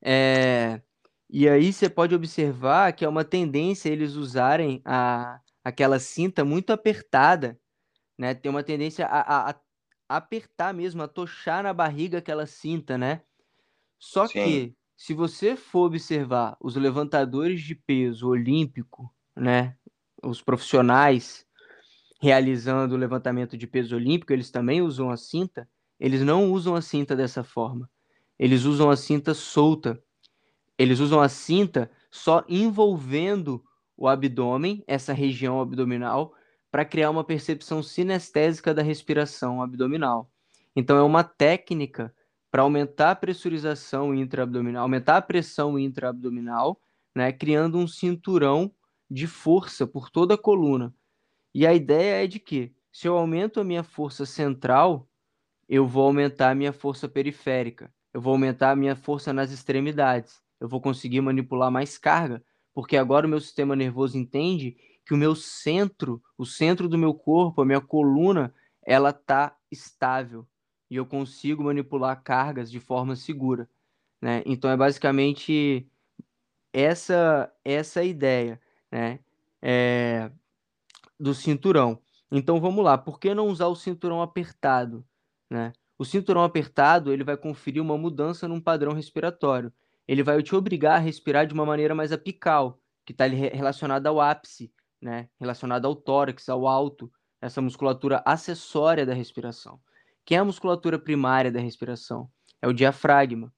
É, 0.00 0.80
e 1.28 1.48
aí 1.48 1.72
você 1.72 1.88
pode 1.88 2.14
observar 2.14 2.92
que 2.92 3.04
é 3.04 3.08
uma 3.08 3.24
tendência 3.24 3.88
eles 3.88 4.14
usarem 4.14 4.80
a, 4.84 5.40
aquela 5.64 5.98
cinta 5.98 6.44
muito 6.44 6.72
apertada 6.72 7.58
né? 8.18 8.34
Tem 8.34 8.50
uma 8.50 8.62
tendência 8.62 9.06
a, 9.06 9.20
a, 9.20 9.50
a 9.50 10.16
apertar 10.16 10.74
mesmo, 10.74 11.02
a 11.02 11.08
tochar 11.08 11.62
na 11.62 11.72
barriga 11.72 12.18
aquela 12.18 12.46
cinta, 12.46 12.98
né? 12.98 13.22
Só 13.98 14.26
Sim. 14.26 14.32
que, 14.32 14.76
se 14.96 15.14
você 15.14 15.54
for 15.54 15.86
observar 15.86 16.56
os 16.60 16.74
levantadores 16.76 17.62
de 17.62 17.74
peso 17.74 18.28
olímpico, 18.28 19.14
né? 19.36 19.76
Os 20.22 20.42
profissionais 20.42 21.46
realizando 22.20 22.94
o 22.94 22.98
levantamento 22.98 23.56
de 23.56 23.66
peso 23.66 23.94
olímpico, 23.94 24.32
eles 24.32 24.50
também 24.50 24.82
usam 24.82 25.10
a 25.10 25.16
cinta. 25.16 25.68
Eles 26.00 26.22
não 26.22 26.50
usam 26.50 26.74
a 26.74 26.82
cinta 26.82 27.14
dessa 27.14 27.44
forma. 27.44 27.88
Eles 28.36 28.64
usam 28.64 28.90
a 28.90 28.96
cinta 28.96 29.34
solta. 29.34 30.02
Eles 30.76 30.98
usam 30.98 31.20
a 31.20 31.28
cinta 31.28 31.90
só 32.10 32.44
envolvendo 32.48 33.64
o 33.96 34.06
abdômen, 34.06 34.82
essa 34.86 35.12
região 35.12 35.60
abdominal, 35.60 36.34
para 36.70 36.84
criar 36.84 37.10
uma 37.10 37.24
percepção 37.24 37.82
sinestésica 37.82 38.74
da 38.74 38.82
respiração 38.82 39.62
abdominal. 39.62 40.30
Então, 40.76 40.96
é 40.96 41.02
uma 41.02 41.24
técnica 41.24 42.14
para 42.50 42.62
aumentar 42.62 43.10
a 43.12 43.16
pressurização 43.16 44.14
intraabdominal, 44.14 44.82
aumentar 44.82 45.16
a 45.16 45.22
pressão 45.22 45.78
intraabdominal, 45.78 46.80
né, 47.14 47.32
criando 47.32 47.78
um 47.78 47.86
cinturão 47.86 48.72
de 49.10 49.26
força 49.26 49.86
por 49.86 50.10
toda 50.10 50.34
a 50.34 50.38
coluna. 50.38 50.94
E 51.54 51.66
a 51.66 51.74
ideia 51.74 52.24
é 52.24 52.26
de 52.26 52.38
que, 52.38 52.72
se 52.92 53.08
eu 53.08 53.16
aumento 53.16 53.60
a 53.60 53.64
minha 53.64 53.82
força 53.82 54.24
central, 54.24 55.08
eu 55.68 55.86
vou 55.86 56.04
aumentar 56.04 56.50
a 56.50 56.54
minha 56.54 56.72
força 56.72 57.08
periférica, 57.08 57.92
eu 58.12 58.20
vou 58.20 58.32
aumentar 58.32 58.70
a 58.70 58.76
minha 58.76 58.96
força 58.96 59.32
nas 59.32 59.50
extremidades, 59.50 60.40
eu 60.60 60.68
vou 60.68 60.80
conseguir 60.80 61.20
manipular 61.20 61.70
mais 61.70 61.98
carga, 61.98 62.42
porque 62.72 62.96
agora 62.96 63.26
o 63.26 63.30
meu 63.30 63.40
sistema 63.40 63.74
nervoso 63.76 64.16
entende 64.16 64.76
que 65.08 65.14
o 65.14 65.16
meu 65.16 65.34
centro, 65.34 66.22
o 66.36 66.44
centro 66.44 66.86
do 66.86 66.98
meu 66.98 67.14
corpo, 67.14 67.62
a 67.62 67.64
minha 67.64 67.80
coluna, 67.80 68.54
ela 68.82 69.10
tá 69.10 69.56
estável. 69.70 70.46
e 70.90 70.96
eu 70.96 71.06
consigo 71.06 71.64
manipular 71.64 72.22
cargas 72.22 72.70
de 72.70 72.78
forma 72.80 73.16
segura, 73.16 73.68
né? 74.20 74.42
Então 74.46 74.70
é 74.70 74.76
basicamente 74.76 75.86
essa 76.72 77.50
essa 77.64 78.04
ideia, 78.04 78.60
né? 78.92 79.20
É, 79.62 80.30
do 81.18 81.34
cinturão. 81.34 82.00
Então 82.30 82.60
vamos 82.60 82.84
lá, 82.84 82.98
por 82.98 83.18
que 83.18 83.34
não 83.34 83.48
usar 83.48 83.68
o 83.68 83.76
cinturão 83.76 84.22
apertado, 84.22 85.06
né? 85.50 85.72
O 85.98 86.04
cinturão 86.04 86.44
apertado 86.44 87.12
ele 87.12 87.24
vai 87.24 87.36
conferir 87.36 87.82
uma 87.82 87.98
mudança 87.98 88.46
num 88.48 88.60
padrão 88.60 88.92
respiratório. 88.92 89.72
Ele 90.06 90.22
vai 90.22 90.42
te 90.42 90.54
obrigar 90.54 90.96
a 90.96 90.98
respirar 90.98 91.46
de 91.46 91.54
uma 91.54 91.66
maneira 91.66 91.94
mais 91.94 92.12
apical, 92.12 92.80
que 93.06 93.12
está 93.12 93.26
relacionada 93.26 94.08
ao 94.10 94.20
ápice, 94.20 94.72
né? 95.00 95.28
Relacionada 95.38 95.86
ao 95.86 95.96
tórax, 95.96 96.48
ao 96.48 96.66
alto, 96.66 97.10
essa 97.40 97.60
musculatura 97.60 98.22
acessória 98.24 99.06
da 99.06 99.14
respiração. 99.14 99.80
Quem 100.24 100.36
é 100.36 100.40
a 100.40 100.44
musculatura 100.44 100.98
primária 100.98 101.50
da 101.50 101.60
respiração? 101.60 102.30
É 102.60 102.68
o 102.68 102.72
diafragma. 102.72 103.52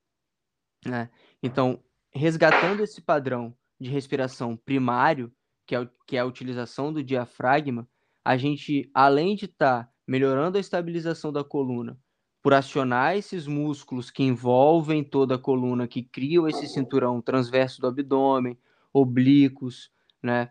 Né? 0.87 1.11
Então, 1.43 1.83
resgatando 2.13 2.83
esse 2.83 3.01
padrão 3.01 3.55
de 3.81 3.91
respiração 3.91 4.57
primário, 4.57 5.33
que 5.67 5.75
é, 5.75 5.89
que 6.07 6.17
é 6.17 6.21
a 6.21 6.27
utilização 6.27 6.93
do 6.93 7.03
diafragma, 7.03 7.89
a 8.25 8.37
gente, 8.37 8.91
além 8.95 9.35
de 9.35 9.47
estar 9.47 9.85
tá 9.85 9.93
melhorando 10.07 10.59
a 10.59 10.61
estabilização 10.61 11.33
da 11.33 11.43
coluna, 11.43 11.99
por 12.43 12.55
acionar 12.55 13.17
esses 13.17 13.47
músculos 13.47 14.11
que 14.11 14.23
envolvem 14.23 15.05
toda 15.05 15.35
a 15.35 15.39
coluna, 15.39 15.87
que 15.87 16.03
criam 16.03 16.49
esse 16.49 16.67
cinturão 16.69 17.21
transverso 17.21 17.81
do 17.81 17.87
abdômen, 17.87 18.59
oblíquos, 18.93 19.91
né? 20.23 20.51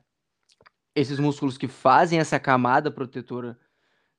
Esses 0.95 1.19
músculos 1.19 1.57
que 1.57 1.67
fazem 1.67 2.19
essa 2.19 2.39
camada 2.39 2.91
protetora 2.91 3.57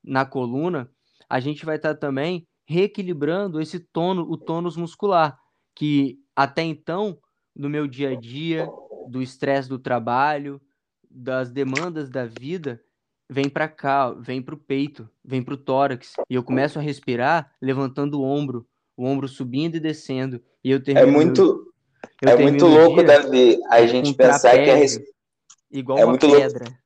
na 0.02 0.24
coluna, 0.24 0.90
a 1.28 1.40
gente 1.40 1.64
vai 1.64 1.76
estar 1.76 1.94
tá 1.94 2.00
também 2.00 2.46
reequilibrando 2.66 3.60
esse 3.60 3.80
tono, 3.80 4.22
o 4.22 4.36
tônus 4.36 4.76
muscular, 4.76 5.38
que 5.74 6.18
até 6.34 6.62
então, 6.62 7.18
no 7.54 7.68
meu 7.68 7.86
dia 7.86 8.10
a 8.10 8.14
dia, 8.14 8.68
do 9.08 9.20
estresse 9.20 9.68
do 9.68 9.78
trabalho, 9.78 10.60
das 11.10 11.50
demandas 11.50 12.08
da 12.08 12.26
vida, 12.26 12.80
vem 13.28 13.48
para 13.48 13.68
cá, 13.68 14.10
vem 14.12 14.40
para 14.40 14.54
o 14.54 14.58
peito, 14.58 15.08
vem 15.24 15.42
para 15.42 15.54
o 15.54 15.56
tórax, 15.56 16.14
e 16.28 16.34
eu 16.34 16.42
começo 16.42 16.78
a 16.78 16.82
respirar 16.82 17.52
levantando 17.60 18.20
o 18.20 18.24
ombro, 18.24 18.66
o 18.96 19.04
ombro 19.04 19.26
subindo 19.28 19.76
e 19.76 19.80
descendo, 19.80 20.40
e 20.62 20.70
eu 20.70 20.82
termino... 20.82 21.08
É 21.08 21.10
muito, 21.10 21.72
é 22.22 22.36
muito 22.36 22.66
louco, 22.66 23.02
Davi, 23.02 23.58
a 23.68 23.84
gente 23.86 24.14
pensar 24.14 24.52
que 24.52 24.70
a 24.70 24.76
res... 24.76 25.00
igual 25.70 25.98
é 25.98 26.04
uma 26.04 26.10
muito 26.10 26.30
pedra. 26.30 26.64
Louco. 26.64 26.80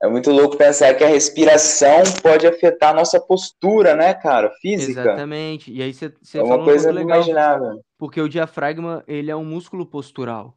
É 0.00 0.08
muito 0.08 0.30
louco 0.30 0.56
pensar 0.56 0.94
que 0.94 1.02
a 1.02 1.08
respiração 1.08 2.04
pode 2.22 2.46
afetar 2.46 2.90
a 2.90 2.94
nossa 2.94 3.20
postura, 3.20 3.96
né, 3.96 4.14
cara, 4.14 4.50
física. 4.60 5.00
Exatamente. 5.00 5.72
E 5.72 5.82
aí 5.82 5.92
você 5.92 6.12
é 6.34 6.42
uma 6.42 6.62
coisa 6.62 6.90
inimaginável. 6.90 7.82
Porque 7.98 8.20
o 8.20 8.28
diafragma, 8.28 9.02
ele 9.08 9.28
é 9.28 9.34
um 9.34 9.44
músculo 9.44 9.84
postural. 9.84 10.56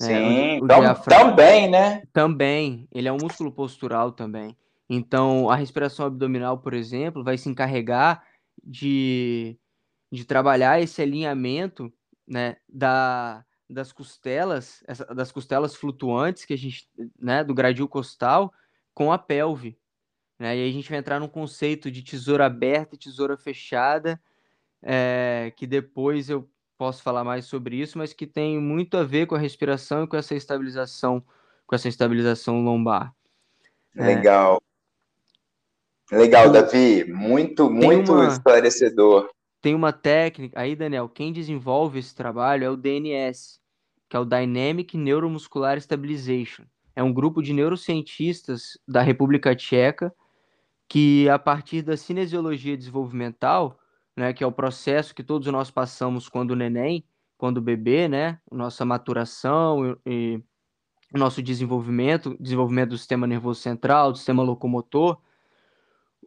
É, 0.00 0.06
Sim, 0.06 0.60
o, 0.60 0.64
o 0.64 0.94
também, 1.04 1.70
né? 1.70 2.02
Também, 2.12 2.88
ele 2.90 3.06
é 3.06 3.12
um 3.12 3.18
músculo 3.22 3.52
postural 3.52 4.10
também. 4.10 4.56
Então, 4.90 5.48
a 5.48 5.54
respiração 5.54 6.06
abdominal, 6.06 6.58
por 6.58 6.74
exemplo, 6.74 7.22
vai 7.22 7.38
se 7.38 7.48
encarregar 7.48 8.24
de, 8.62 9.56
de 10.10 10.24
trabalhar 10.24 10.80
esse 10.80 11.00
alinhamento 11.00 11.92
né, 12.26 12.56
da, 12.68 13.44
das 13.72 13.92
costelas, 13.92 14.82
essa, 14.86 15.04
das 15.06 15.32
costelas 15.32 15.74
flutuantes 15.74 16.44
que 16.44 16.52
a 16.52 16.58
gente, 16.58 16.88
né, 17.18 17.42
do 17.42 17.54
gradil 17.54 17.88
costal 17.88 18.52
com 18.94 19.12
a 19.12 19.18
pelve. 19.18 19.78
Né? 20.38 20.56
E 20.56 20.62
aí 20.62 20.70
a 20.70 20.72
gente 20.72 20.90
vai 20.90 20.98
entrar 20.98 21.18
num 21.18 21.28
conceito 21.28 21.90
de 21.90 22.02
tesoura 22.02 22.46
aberta 22.46 22.94
e 22.94 22.98
tesoura 22.98 23.36
fechada, 23.36 24.20
é, 24.82 25.52
que 25.56 25.66
depois 25.66 26.28
eu 26.28 26.48
posso 26.76 27.02
falar 27.02 27.22
mais 27.22 27.44
sobre 27.44 27.76
isso, 27.76 27.96
mas 27.96 28.12
que 28.12 28.26
tem 28.26 28.58
muito 28.58 28.96
a 28.96 29.04
ver 29.04 29.26
com 29.26 29.36
a 29.36 29.38
respiração 29.38 30.02
e 30.02 30.06
com 30.06 30.16
essa 30.16 30.34
estabilização, 30.34 31.24
com 31.66 31.74
essa 31.74 31.88
estabilização 31.88 32.62
lombar. 32.64 33.14
Legal. 33.94 34.60
É. 36.10 36.16
Legal, 36.18 36.50
Davi. 36.50 37.04
Muito, 37.04 37.70
muito 37.70 38.12
uma, 38.12 38.26
esclarecedor. 38.26 39.30
Tem 39.60 39.74
uma 39.74 39.92
técnica, 39.92 40.60
aí, 40.60 40.74
Daniel, 40.74 41.08
quem 41.08 41.32
desenvolve 41.32 42.00
esse 42.00 42.14
trabalho 42.14 42.64
é 42.64 42.70
o 42.70 42.76
DNS, 42.76 43.60
que 44.12 44.16
é 44.16 44.20
o 44.20 44.26
Dynamic 44.26 44.98
Neuromuscular 44.98 45.78
Stabilization. 45.78 46.64
É 46.94 47.02
um 47.02 47.14
grupo 47.14 47.40
de 47.40 47.54
neurocientistas 47.54 48.76
da 48.86 49.00
República 49.00 49.56
Tcheca 49.56 50.14
que, 50.86 51.26
a 51.30 51.38
partir 51.38 51.80
da 51.80 51.96
cinesiologia 51.96 52.76
desenvolvimental, 52.76 53.80
né, 54.14 54.34
que 54.34 54.44
é 54.44 54.46
o 54.46 54.52
processo 54.52 55.14
que 55.14 55.22
todos 55.22 55.48
nós 55.50 55.70
passamos 55.70 56.28
quando 56.28 56.54
neném, 56.54 57.02
quando 57.38 57.58
bebê, 57.62 58.06
né, 58.06 58.38
nossa 58.50 58.84
maturação 58.84 59.96
e, 60.04 60.38
nosso 61.14 61.42
desenvolvimento, 61.42 62.36
desenvolvimento 62.38 62.90
do 62.90 62.98
sistema 62.98 63.26
nervoso 63.26 63.62
central, 63.62 64.12
do 64.12 64.18
sistema 64.18 64.42
locomotor, 64.42 65.16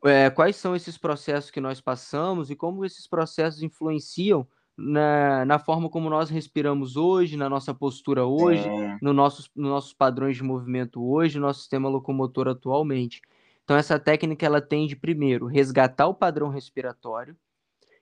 é, 0.04 0.32
quais 0.32 0.56
são 0.56 0.76
esses 0.76 0.98
processos 0.98 1.52
que 1.52 1.62
nós 1.62 1.80
passamos 1.80 2.50
e 2.50 2.56
como 2.56 2.84
esses 2.84 3.06
processos 3.06 3.62
influenciam 3.62 4.48
na, 4.78 5.46
na 5.46 5.60
forma 5.60 5.90
como 5.90 6.10
nós 6.10 6.30
respiramos 6.30 6.98
hoje, 6.98 7.38
na 7.38 7.50
nossa 7.50 7.74
postura 7.74 8.26
hoje, 8.26 8.68
é. 8.68 8.98
no 9.02 9.14
nossos, 9.14 9.50
nos 9.56 9.70
nossos 9.70 9.94
padrões 9.94 10.36
de 10.36 10.44
movimento 10.44 11.04
hoje, 11.04 11.40
no 11.40 11.48
nosso 11.48 11.62
sistema 11.62 11.88
locomotor 11.88 12.48
atualmente. 12.48 13.22
Então, 13.64 13.76
essa 13.78 13.98
técnica 13.98 14.46
ela 14.46 14.62
tende, 14.62 14.96
primeiro, 14.96 15.48
resgatar 15.48 16.08
o 16.08 16.14
padrão 16.14 16.50
respiratório, 16.50 17.36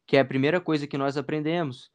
que 0.05 0.17
é 0.17 0.19
a 0.19 0.25
primeira 0.25 0.59
coisa 0.59 0.87
que 0.87 0.97
nós 0.97 1.15
aprendemos, 1.15 1.91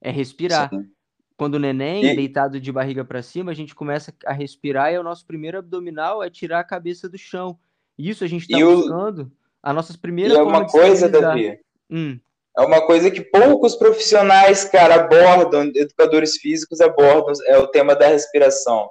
é 0.00 0.10
respirar. 0.10 0.70
Sim. 0.70 0.88
Quando 1.36 1.54
o 1.54 1.58
neném, 1.58 2.04
e... 2.04 2.16
deitado 2.16 2.60
de 2.60 2.70
barriga 2.70 3.04
para 3.04 3.22
cima, 3.22 3.50
a 3.50 3.54
gente 3.54 3.74
começa 3.74 4.12
a 4.26 4.32
respirar 4.32 4.92
e 4.92 4.96
é 4.96 5.00
o 5.00 5.04
nosso 5.04 5.24
primeiro 5.24 5.58
abdominal 5.58 6.22
é 6.22 6.28
tirar 6.28 6.60
a 6.60 6.64
cabeça 6.64 7.08
do 7.08 7.16
chão. 7.16 7.58
Isso 7.96 8.24
a 8.24 8.26
gente 8.26 8.42
está 8.42 8.58
buscando. 8.58 9.22
O... 9.22 9.32
A 9.62 9.72
nossas 9.72 9.96
primeiras 9.96 10.36
E 10.36 10.40
é 10.40 10.42
uma 10.42 10.66
coisa, 10.66 11.08
Davi. 11.08 11.58
Hum. 11.90 12.18
É 12.58 12.62
uma 12.62 12.84
coisa 12.84 13.08
que 13.08 13.20
poucos 13.20 13.76
profissionais, 13.76 14.64
cara, 14.64 14.96
abordam, 14.96 15.70
educadores 15.76 16.38
físicos 16.38 16.80
abordam, 16.80 17.32
é 17.46 17.56
o 17.56 17.68
tema 17.68 17.94
da 17.94 18.08
respiração. 18.08 18.90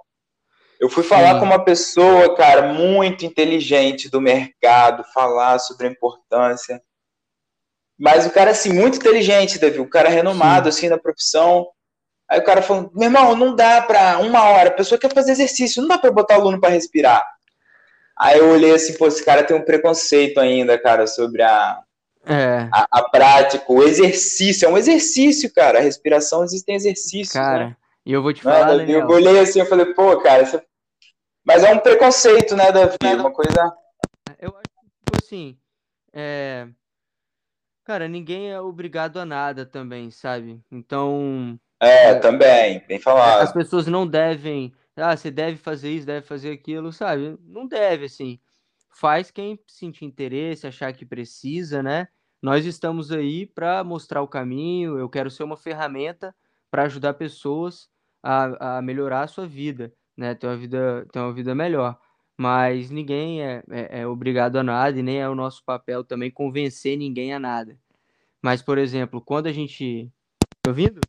Eu 0.80 0.90
fui 0.90 1.04
falar 1.04 1.34
Sim. 1.34 1.40
com 1.40 1.46
uma 1.46 1.66
pessoa, 1.66 2.34
cara, 2.34 2.72
muito 2.72 3.26
inteligente 3.26 4.10
do 4.10 4.22
mercado, 4.22 5.04
falar 5.14 5.60
sobre 5.60 5.86
a 5.86 5.92
importância. 5.92 6.82
Mas 8.00 8.26
o 8.26 8.30
cara, 8.30 8.52
assim, 8.52 8.72
muito 8.72 9.00
inteligente, 9.00 9.60
Davi, 9.60 9.80
o 9.80 9.90
cara 9.90 10.08
renomado, 10.08 10.72
Sim. 10.72 10.78
assim, 10.78 10.90
na 10.90 10.98
profissão. 10.98 11.68
Aí 12.30 12.40
o 12.40 12.44
cara 12.44 12.62
falou, 12.62 12.90
meu 12.94 13.06
irmão, 13.06 13.36
não 13.36 13.54
dá 13.54 13.82
pra 13.82 14.20
uma 14.20 14.44
hora, 14.44 14.70
a 14.70 14.74
pessoa 14.74 15.00
quer 15.00 15.14
fazer 15.14 15.34
exercício, 15.34 15.82
não 15.82 15.90
dá 15.90 15.98
pra 15.98 16.12
botar 16.12 16.38
o 16.38 16.42
aluno 16.42 16.62
para 16.62 16.70
respirar. 16.70 17.26
Aí 18.18 18.40
eu 18.40 18.50
olhei 18.50 18.74
assim, 18.74 18.98
pô, 18.98 19.08
esse 19.08 19.26
cara 19.26 19.44
tem 19.44 19.58
um 19.58 19.66
preconceito 19.66 20.40
ainda, 20.40 20.80
cara, 20.80 21.06
sobre 21.06 21.42
a, 21.42 21.82
é. 22.28 22.70
a, 22.72 22.88
a, 22.92 23.10
prática, 23.10 23.66
o 23.68 23.84
exercício. 23.84 24.66
É 24.66 24.70
um 24.70 24.78
exercício, 24.78 25.54
cara. 25.54 25.80
A 25.80 25.82
respiração 25.82 26.44
existem 26.44 26.76
exercícios. 26.76 27.34
Cara, 27.34 27.70
né? 27.70 27.76
e 28.06 28.14
eu 28.14 28.22
vou 28.22 28.34
te 28.34 28.42
falar. 28.42 28.78
Né, 28.78 28.86
eu 28.90 29.08
olhei 29.08 29.40
assim, 29.40 29.60
eu 29.60 29.66
falei, 29.66 29.86
pô, 29.94 30.18
cara, 30.22 30.44
isso... 30.44 30.58
É 30.58 30.62
mas 31.48 31.64
é 31.64 31.74
um 31.74 31.80
preconceito, 31.80 32.58
né, 32.58 32.74
Davi? 32.74 32.98
Uma 33.18 33.32
coisa. 33.32 33.74
Eu 34.38 34.50
acho 34.50 34.64
que, 34.64 34.86
tipo 34.86 35.18
assim, 35.18 35.58
é... 36.12 36.68
Cara, 37.86 38.06
ninguém 38.10 38.52
é 38.52 38.60
obrigado 38.60 39.18
a 39.18 39.26
nada 39.26 39.66
também, 39.66 40.12
sabe? 40.12 40.62
Então. 40.70 41.58
É, 41.80 42.10
é 42.10 42.16
também, 42.16 42.84
bem 42.86 43.00
falado. 43.00 43.44
As 43.44 43.54
pessoas 43.54 43.88
não 43.88 44.06
devem. 44.06 44.74
Ah, 44.98 45.16
você 45.16 45.32
deve 45.32 45.56
fazer 45.56 45.92
isso, 45.92 46.06
deve 46.06 46.28
fazer 46.28 46.52
aquilo, 46.52 46.92
sabe? 46.92 47.38
Não 47.46 47.66
deve, 47.66 48.08
assim. 48.08 48.42
Faz 48.90 49.32
quem 49.32 49.58
sentir 49.68 50.04
interesse, 50.04 50.68
achar 50.68 50.92
que 50.92 51.06
precisa, 51.06 51.82
né? 51.82 52.10
Nós 52.42 52.66
estamos 52.66 53.12
aí 53.12 53.46
para 53.46 53.84
mostrar 53.84 54.22
o 54.22 54.28
caminho. 54.28 54.98
Eu 54.98 55.10
quero 55.10 55.30
ser 55.30 55.44
uma 55.44 55.58
ferramenta 55.58 56.36
para 56.70 56.84
ajudar 56.84 57.14
pessoas 57.16 57.90
a, 58.22 58.78
a 58.78 58.82
melhorar 58.82 59.24
a 59.24 59.28
sua 59.28 59.48
vida, 59.48 59.94
né? 60.16 60.36
Ter 60.36 60.48
uma 60.48 60.58
vida, 60.58 61.08
ter 61.12 61.20
uma 61.20 61.34
vida 61.34 61.56
melhor 61.56 62.00
mas 62.38 62.92
ninguém 62.92 63.42
é, 63.42 63.64
é, 63.70 64.02
é, 64.02 64.08
obrigado 64.08 64.58
a 64.58 64.64
nada 64.64 65.00
e 65.00 65.02
nem 65.02 65.20
é 65.20 65.28
o 65.28 65.34
nosso 65.34 65.64
papel 65.66 66.04
também 66.04 66.30
convencer 66.30 66.96
ninguém 66.96 67.34
a 67.34 67.40
nada. 67.40 67.78
Mas, 68.40 68.62
por 68.62 68.78
exemplo, 68.78 69.20
quando 69.20 69.48
a 69.48 69.52
gente. 69.52 70.12
Tá 70.62 70.70
ouvindo? 70.70 71.02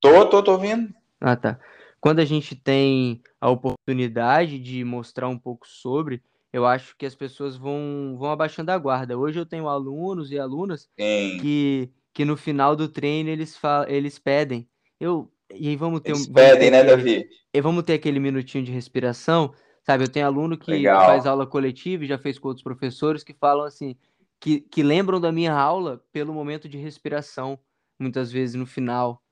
Tô, 0.00 0.24
tô, 0.26 0.42
tô 0.42 0.52
ouvindo. 0.52 0.94
Ah, 1.20 1.36
tá. 1.36 1.58
Quando 2.00 2.20
a 2.20 2.24
gente 2.24 2.54
tem 2.54 3.20
a 3.40 3.50
oportunidade 3.50 4.58
de 4.60 4.84
mostrar 4.84 5.28
um 5.28 5.38
pouco 5.38 5.66
sobre, 5.66 6.22
eu 6.52 6.66
acho 6.66 6.96
que 6.96 7.06
as 7.06 7.14
pessoas 7.14 7.56
vão, 7.56 8.16
vão 8.18 8.30
abaixando 8.30 8.70
a 8.70 8.78
guarda. 8.78 9.18
Hoje 9.18 9.38
eu 9.38 9.46
tenho 9.46 9.68
alunos 9.68 10.30
e 10.30 10.38
alunas 10.38 10.88
que, 11.40 11.90
que 12.12 12.24
no 12.24 12.36
final 12.36 12.74
do 12.74 12.88
treino 12.88 13.30
eles, 13.30 13.56
falam, 13.56 13.88
eles 13.88 14.18
pedem. 14.18 14.68
Eu, 14.98 15.30
e 15.52 15.68
aí 15.68 15.76
vamos 15.76 16.00
ter 16.00 16.12
eles 16.12 16.28
um. 16.28 16.32
pedem, 16.32 16.70
né, 16.70 16.84
Davi? 16.84 17.28
E 17.52 17.60
vamos 17.60 17.82
ter 17.84 17.94
aquele 17.94 18.20
minutinho 18.20 18.64
de 18.64 18.70
respiração 18.70 19.52
Sabe, 19.82 20.04
eu 20.04 20.08
tenho 20.08 20.26
aluno 20.26 20.58
que 20.58 20.70
Legal. 20.70 21.06
faz 21.06 21.26
aula 21.26 21.46
coletiva 21.46 22.04
e 22.04 22.06
já 22.06 22.18
fez 22.18 22.38
com 22.38 22.48
outros 22.48 22.62
professores 22.62 23.24
que 23.24 23.32
falam 23.32 23.64
assim: 23.64 23.96
que, 24.38 24.60
que 24.60 24.82
lembram 24.82 25.20
da 25.20 25.32
minha 25.32 25.52
aula 25.52 26.04
pelo 26.12 26.34
momento 26.34 26.68
de 26.68 26.78
respiração, 26.78 27.58
muitas 27.98 28.30
vezes 28.30 28.54
no 28.54 28.66
final 28.66 29.22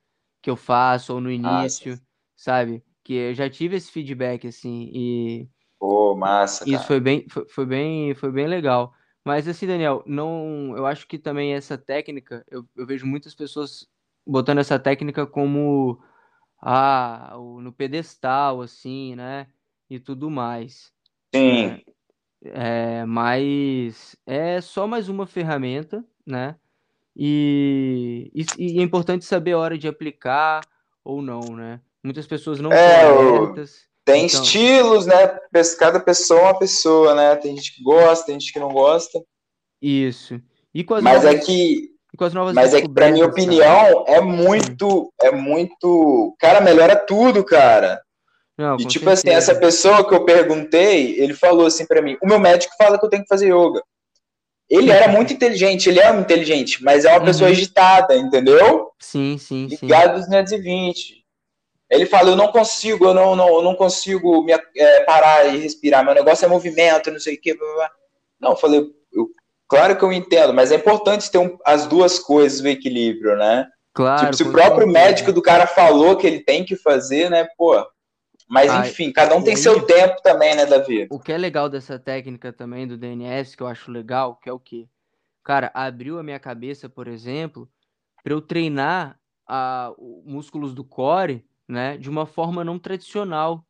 que 0.41 0.49
eu 0.49 0.55
faço 0.55 1.13
ou 1.13 1.21
no 1.21 1.31
início, 1.31 1.91
Nossa. 1.91 2.03
sabe? 2.35 2.83
Que 3.03 3.13
eu 3.13 3.33
já 3.33 3.49
tive 3.49 3.75
esse 3.75 3.91
feedback 3.91 4.47
assim 4.47 4.89
e 4.93 5.49
Pô, 5.79 6.13
massa, 6.13 6.69
Isso 6.69 6.85
foi 6.85 6.99
bem, 6.99 7.25
foi, 7.29 7.47
foi, 7.47 7.65
bem, 7.65 8.13
foi 8.13 8.31
bem 8.31 8.47
legal. 8.47 8.93
Mas 9.23 9.47
assim, 9.47 9.65
Daniel, 9.65 10.03
não, 10.05 10.73
eu 10.75 10.85
acho 10.85 11.07
que 11.07 11.17
também 11.17 11.53
essa 11.53 11.77
técnica, 11.77 12.45
eu, 12.49 12.65
eu 12.75 12.85
vejo 12.85 13.05
muitas 13.05 13.33
pessoas 13.33 13.87
botando 14.27 14.59
essa 14.59 14.77
técnica 14.77 15.25
como 15.25 16.01
ah, 16.61 17.33
no 17.61 17.71
pedestal, 17.71 18.61
assim, 18.61 19.15
né? 19.15 19.47
E 19.89 19.99
tudo 19.99 20.29
mais. 20.29 20.91
Sim. 21.33 21.81
É, 22.43 23.05
mas 23.05 24.15
é 24.25 24.61
só 24.61 24.87
mais 24.87 25.09
uma 25.09 25.25
ferramenta, 25.25 26.03
né? 26.25 26.55
E, 27.15 28.31
e, 28.33 28.45
e, 28.57 28.79
é 28.79 28.81
importante 28.81 29.25
saber 29.25 29.53
a 29.53 29.57
hora 29.57 29.77
de 29.77 29.87
aplicar 29.87 30.61
ou 31.03 31.21
não, 31.21 31.55
né? 31.55 31.81
Muitas 32.03 32.25
pessoas 32.27 32.59
não 32.59 32.71
é, 32.71 33.01
são 33.01 33.39
abertas. 33.39 33.87
Tem 34.05 34.25
então... 34.25 34.41
estilos, 34.41 35.05
né? 35.05 35.39
Cada 35.77 35.99
pessoa 35.99 36.39
é 36.39 36.43
uma 36.43 36.59
pessoa, 36.59 37.15
né? 37.15 37.35
Tem 37.35 37.55
gente 37.55 37.75
que 37.75 37.83
gosta, 37.83 38.25
tem 38.25 38.39
gente 38.39 38.51
que 38.51 38.59
não 38.59 38.69
gosta. 38.69 39.21
Isso. 39.81 40.41
E 40.73 40.83
com 40.83 40.95
as 40.95 41.03
Mas 41.03 41.23
novas... 41.23 41.35
é 41.35 41.37
que 41.39 41.89
mas 42.53 42.73
é 42.73 42.81
que, 42.81 42.89
pra 42.89 43.11
minha 43.11 43.25
opinião, 43.25 44.03
é 44.07 44.19
muito, 44.19 45.13
é 45.21 45.31
muito. 45.31 46.35
Cara, 46.39 46.59
melhora 46.59 46.95
tudo, 46.95 47.45
cara. 47.45 48.01
Não, 48.57 48.75
e 48.75 48.85
tipo 48.85 49.05
certeza. 49.05 49.13
assim, 49.13 49.29
essa 49.29 49.55
pessoa 49.55 50.05
que 50.05 50.13
eu 50.13 50.25
perguntei, 50.25 51.17
ele 51.17 51.33
falou 51.33 51.65
assim 51.65 51.85
para 51.85 52.01
mim: 52.01 52.17
o 52.21 52.27
meu 52.27 52.39
médico 52.39 52.73
fala 52.77 52.99
que 52.99 53.05
eu 53.05 53.09
tenho 53.09 53.23
que 53.23 53.29
fazer 53.29 53.53
yoga. 53.53 53.81
Ele 54.69 54.91
era 54.91 55.07
muito 55.07 55.33
inteligente, 55.33 55.89
ele 55.89 55.99
é 55.99 56.13
inteligente, 56.15 56.83
mas 56.83 57.05
é 57.05 57.09
uma 57.09 57.19
uhum. 57.19 57.25
pessoa 57.25 57.49
agitada, 57.49 58.15
entendeu? 58.15 58.91
Sim, 58.99 59.37
sim, 59.37 59.67
Ligado 59.67 60.19
sim. 60.19 60.29
220. 60.29 61.18
Ele 61.89 62.05
fala, 62.05 62.29
eu 62.29 62.35
não 62.35 62.51
consigo, 62.51 63.05
eu 63.05 63.13
não, 63.13 63.35
não, 63.35 63.47
eu 63.47 63.63
não 63.63 63.75
consigo 63.75 64.43
me, 64.43 64.53
é, 64.53 65.03
parar 65.05 65.45
e 65.47 65.57
respirar, 65.57 66.05
meu 66.05 66.13
negócio 66.13 66.45
é 66.45 66.47
movimento, 66.47 67.09
não 67.09 67.19
sei 67.19 67.35
o 67.35 67.41
quê. 67.41 67.55
Blá, 67.55 67.73
blá. 67.73 67.91
Não, 68.39 68.51
eu 68.51 68.55
falei, 68.55 68.85
eu, 69.11 69.29
claro 69.67 69.97
que 69.97 70.03
eu 70.03 70.13
entendo, 70.13 70.53
mas 70.53 70.71
é 70.71 70.75
importante 70.75 71.31
ter 71.31 71.39
um, 71.39 71.57
as 71.65 71.87
duas 71.87 72.19
coisas 72.19 72.61
no 72.61 72.69
equilíbrio, 72.69 73.35
né? 73.35 73.67
Claro. 73.93 74.21
Tipo, 74.21 74.35
se 74.35 74.43
o 74.43 74.51
próprio 74.51 74.87
médico 74.87 75.33
do 75.33 75.41
cara 75.41 75.65
falou 75.65 76.15
que 76.15 76.27
ele 76.27 76.41
tem 76.41 76.63
que 76.63 76.75
fazer, 76.75 77.29
né, 77.29 77.47
pô. 77.57 77.83
Mas 78.47 78.71
ah, 78.71 78.87
enfim, 78.87 79.11
cada 79.11 79.35
um 79.35 79.43
tem 79.43 79.55
seu 79.55 79.85
tempo 79.85 80.21
também, 80.23 80.55
né, 80.55 80.65
Davi? 80.65 81.07
O 81.11 81.19
que 81.19 81.31
é 81.31 81.37
legal 81.37 81.69
dessa 81.69 81.99
técnica 81.99 82.51
também 82.53 82.87
do 82.87 82.97
DNS, 82.97 83.55
que 83.55 83.61
eu 83.61 83.67
acho 83.67 83.91
legal, 83.91 84.35
que 84.35 84.49
é 84.49 84.53
o 84.53 84.59
quê? 84.59 84.87
Cara, 85.43 85.71
abriu 85.73 86.17
a 86.17 86.23
minha 86.23 86.39
cabeça, 86.39 86.89
por 86.89 87.07
exemplo, 87.07 87.69
para 88.23 88.33
eu 88.33 88.41
treinar 88.41 89.19
a, 89.47 89.91
músculos 90.25 90.73
do 90.73 90.83
core 90.83 91.45
né, 91.69 91.97
de 91.97 92.09
uma 92.09 92.25
forma 92.25 92.63
não 92.63 92.79
tradicional, 92.79 93.63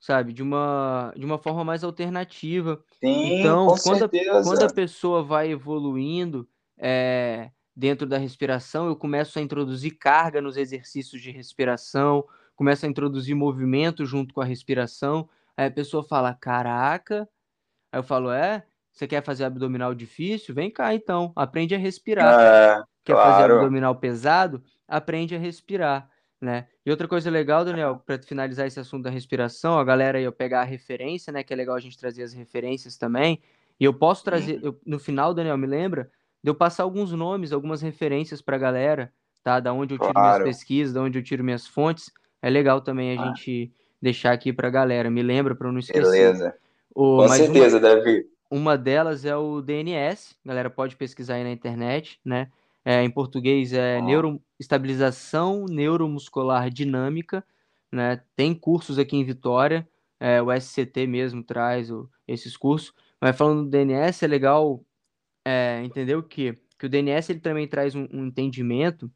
sabe, 0.00 0.32
de 0.32 0.42
uma, 0.42 1.12
de 1.14 1.26
uma 1.26 1.36
forma 1.36 1.62
mais 1.62 1.84
alternativa. 1.84 2.82
Sim, 2.98 3.38
então, 3.38 3.66
quando. 3.82 4.04
A, 4.04 4.42
quando 4.42 4.62
a 4.62 4.72
pessoa 4.72 5.22
vai 5.22 5.50
evoluindo 5.50 6.48
é, 6.78 7.50
dentro 7.76 8.06
da 8.06 8.16
respiração, 8.16 8.86
eu 8.86 8.96
começo 8.96 9.38
a 9.38 9.42
introduzir 9.42 9.98
carga 9.98 10.40
nos 10.40 10.56
exercícios 10.56 11.20
de 11.20 11.30
respiração, 11.30 12.24
começo 12.56 12.86
a 12.86 12.88
introduzir 12.88 13.36
movimento 13.36 14.06
junto 14.06 14.32
com 14.32 14.40
a 14.40 14.44
respiração. 14.46 15.28
Aí 15.54 15.66
a 15.66 15.70
pessoa 15.70 16.02
fala: 16.02 16.32
Caraca. 16.32 17.28
Aí 17.92 17.98
eu 17.98 18.04
falo: 18.04 18.30
É, 18.30 18.64
você 18.90 19.06
quer 19.06 19.22
fazer 19.22 19.44
abdominal 19.44 19.94
difícil? 19.94 20.54
Vem 20.54 20.70
cá 20.70 20.94
então, 20.94 21.30
aprende 21.36 21.74
a 21.74 21.78
respirar. 21.78 22.40
É, 22.40 22.82
quer 23.04 23.12
claro. 23.12 23.32
fazer 23.32 23.52
abdominal 23.52 23.94
pesado? 23.96 24.62
Aprende 24.88 25.34
a 25.34 25.38
respirar 25.38 26.13
né? 26.44 26.66
E 26.84 26.90
outra 26.90 27.08
coisa 27.08 27.30
legal, 27.30 27.64
Daniel, 27.64 28.00
para 28.04 28.20
finalizar 28.22 28.66
esse 28.66 28.78
assunto 28.78 29.04
da 29.04 29.10
respiração, 29.10 29.78
a 29.78 29.84
galera 29.84 30.20
eu 30.20 30.30
pegar 30.30 30.60
a 30.60 30.64
referência, 30.64 31.32
né? 31.32 31.42
Que 31.42 31.52
é 31.52 31.56
legal 31.56 31.74
a 31.74 31.80
gente 31.80 31.98
trazer 31.98 32.22
as 32.22 32.32
referências 32.32 32.96
também. 32.98 33.40
E 33.80 33.84
eu 33.84 33.94
posso 33.94 34.22
trazer, 34.22 34.60
eu, 34.62 34.78
no 34.86 34.98
final, 34.98 35.32
Daniel, 35.32 35.56
me 35.56 35.66
lembra 35.66 36.10
de 36.42 36.50
eu 36.50 36.54
passar 36.54 36.82
alguns 36.82 37.10
nomes, 37.12 37.52
algumas 37.52 37.80
referências 37.80 38.42
para 38.42 38.56
a 38.56 38.58
galera, 38.58 39.12
tá? 39.42 39.58
Da 39.58 39.72
onde 39.72 39.94
eu 39.94 39.98
tiro 39.98 40.12
claro. 40.12 40.42
minhas 40.42 40.56
pesquisas, 40.56 40.92
da 40.92 41.00
onde 41.00 41.18
eu 41.18 41.22
tiro 41.22 41.42
minhas 41.42 41.66
fontes. 41.66 42.12
É 42.42 42.50
legal 42.50 42.82
também 42.82 43.16
a 43.16 43.22
ah. 43.22 43.26
gente 43.26 43.72
deixar 44.00 44.32
aqui 44.32 44.52
para 44.52 44.68
a 44.68 44.70
galera. 44.70 45.10
Me 45.10 45.22
lembra 45.22 45.54
para 45.54 45.66
eu 45.66 45.72
não 45.72 45.80
esquecer. 45.80 46.02
Beleza. 46.02 46.54
O, 46.94 47.16
Com 47.16 47.28
certeza, 47.28 47.78
uma, 47.78 47.80
Davi. 47.80 48.26
Uma 48.50 48.78
delas 48.78 49.24
é 49.24 49.34
o 49.34 49.62
DNS. 49.62 50.36
A 50.44 50.48
galera 50.48 50.68
pode 50.68 50.94
pesquisar 50.94 51.34
aí 51.34 51.42
na 51.42 51.50
internet, 51.50 52.20
né? 52.24 52.48
É, 52.84 53.02
em 53.02 53.10
português 53.10 53.72
é 53.72 54.00
neuroestabilização 54.02 55.64
neuromuscular 55.66 56.68
dinâmica, 56.70 57.44
né? 57.90 58.22
Tem 58.36 58.54
cursos 58.54 58.98
aqui 58.98 59.16
em 59.16 59.24
Vitória, 59.24 59.88
é, 60.20 60.42
o 60.42 60.52
SCT 60.52 61.06
mesmo 61.06 61.42
traz 61.42 61.90
o, 61.90 62.10
esses 62.28 62.56
cursos. 62.56 62.92
Mas 63.20 63.36
falando 63.36 63.64
do 63.64 63.70
DNS, 63.70 64.24
é 64.24 64.28
legal 64.28 64.84
é, 65.44 65.82
entender 65.84 66.16
o 66.16 66.22
quê? 66.22 66.54
Que 66.78 66.86
o 66.86 66.88
DNS 66.88 67.32
ele 67.32 67.40
também 67.40 67.68
traz 67.68 67.94
um, 67.94 68.06
um 68.12 68.26
entendimento 68.26 69.10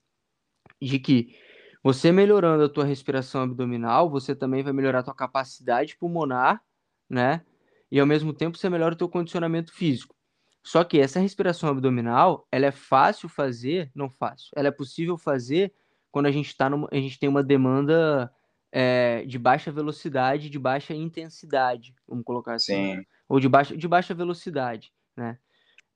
de 0.80 0.98
que 0.98 1.36
você 1.82 2.12
melhorando 2.12 2.64
a 2.64 2.68
tua 2.68 2.84
respiração 2.84 3.42
abdominal, 3.42 4.10
você 4.10 4.34
também 4.34 4.62
vai 4.62 4.72
melhorar 4.72 5.00
a 5.00 5.02
tua 5.04 5.14
capacidade 5.14 5.96
pulmonar, 5.96 6.62
né? 7.08 7.44
E 7.90 7.98
ao 8.00 8.06
mesmo 8.06 8.32
tempo 8.32 8.58
você 8.58 8.68
melhora 8.68 8.94
o 8.94 8.98
teu 8.98 9.08
condicionamento 9.08 9.72
físico. 9.72 10.14
Só 10.62 10.84
que 10.84 10.98
essa 10.98 11.20
respiração 11.20 11.68
abdominal, 11.68 12.46
ela 12.52 12.66
é 12.66 12.70
fácil 12.70 13.28
fazer, 13.28 13.90
não 13.94 14.10
fácil. 14.10 14.50
Ela 14.54 14.68
é 14.68 14.72
possível 14.72 15.16
fazer 15.16 15.72
quando 16.10 16.26
a 16.26 16.30
gente 16.30 16.56
tá 16.56 16.68
numa, 16.68 16.88
a 16.90 16.96
gente 16.96 17.18
tem 17.18 17.28
uma 17.28 17.42
demanda 17.42 18.32
é, 18.72 19.24
de 19.24 19.38
baixa 19.38 19.70
velocidade, 19.70 20.50
de 20.50 20.58
baixa 20.58 20.94
intensidade, 20.94 21.94
vamos 22.06 22.24
colocar 22.24 22.54
assim, 22.54 22.96
Sim. 22.96 23.06
ou 23.28 23.40
de 23.40 23.48
baixa, 23.48 23.76
de 23.76 23.88
baixa 23.88 24.14
velocidade, 24.14 24.92
né? 25.16 25.38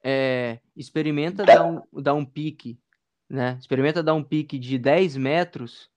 É, 0.05 0.59
experimenta 0.75 1.45
dar 1.45 1.65
um, 1.65 1.83
dar 1.93 2.15
um 2.15 2.25
pique, 2.25 2.79
né? 3.29 3.57
Experimenta 3.61 4.03
dar 4.03 4.15
um 4.15 4.25
pique 4.25 4.59
de 4.59 4.79
10 4.79 5.17
metros, 5.17 5.91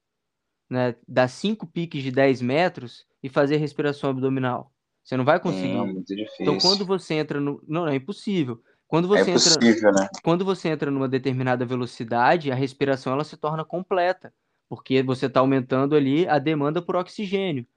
né? 0.70 0.95
Dar 1.07 1.28
cinco 1.28 1.66
piques 1.66 2.03
de 2.03 2.11
10 2.11 2.41
metros 2.41 3.05
e 3.24 3.30
fazer 3.30 3.57
respiração 3.57 4.09
abdominal. 4.09 4.72
Você 5.06 5.16
não 5.16 5.24
vai 5.24 5.39
conseguir. 5.39 5.78
É 5.78 5.84
muito 5.84 6.16
difícil. 6.16 6.38
Então, 6.41 6.58
quando 6.58 6.84
você 6.84 7.14
entra 7.14 7.39
no. 7.39 7.64
Não, 7.68 7.88
é 7.88 7.95
impossível. 7.95 8.60
Quando 8.88 9.08
você 9.08 9.30
é 9.30 9.34
impossível, 9.34 9.70
entra... 9.70 9.91
né? 9.91 10.10
Quando 10.24 10.43
você 10.43 10.70
entra 10.70 10.89
numa 10.89 11.08
determinada 11.08 11.64
velocidade, 11.64 12.51
a 12.51 12.56
respiração 12.56 13.14
ela 13.14 13.24
se 13.24 13.38
torna 13.38 13.64
completa, 13.64 14.34
porque 14.68 15.03
você 15.03 15.28
está 15.28 15.39
aumentando 15.39 15.95
ali 15.95 16.28
a 16.28 16.39
demanda 16.39 16.82
por 16.82 16.95
oxigênio. 16.95 17.68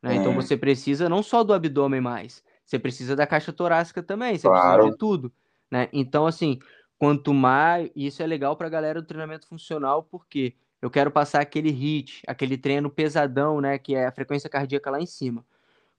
Né? 0.00 0.14
Então, 0.14 0.30
hum. 0.30 0.36
você 0.36 0.56
precisa 0.56 1.08
não 1.08 1.24
só 1.24 1.42
do 1.42 1.52
abdômen 1.52 2.00
mais, 2.00 2.42
você 2.64 2.78
precisa 2.78 3.16
da 3.16 3.26
caixa 3.26 3.52
torácica 3.52 4.00
também, 4.00 4.38
você 4.38 4.46
claro. 4.46 4.74
precisa 4.74 4.92
de 4.92 4.98
tudo. 4.98 5.32
Né? 5.68 5.88
Então, 5.92 6.24
assim, 6.24 6.60
quanto 6.96 7.34
mais. 7.34 7.90
Isso 7.96 8.22
é 8.22 8.26
legal 8.26 8.56
para 8.56 8.68
a 8.68 8.70
galera 8.70 9.02
do 9.02 9.06
treinamento 9.08 9.48
funcional, 9.48 10.04
porque 10.04 10.54
eu 10.80 10.88
quero 10.88 11.10
passar 11.10 11.40
aquele 11.40 11.70
HIT, 11.70 12.22
aquele 12.28 12.56
treino 12.56 12.88
pesadão, 12.88 13.60
né? 13.60 13.76
Que 13.76 13.96
é 13.96 14.06
a 14.06 14.12
frequência 14.12 14.48
cardíaca 14.48 14.88
lá 14.88 15.00
em 15.00 15.06
cima. 15.06 15.44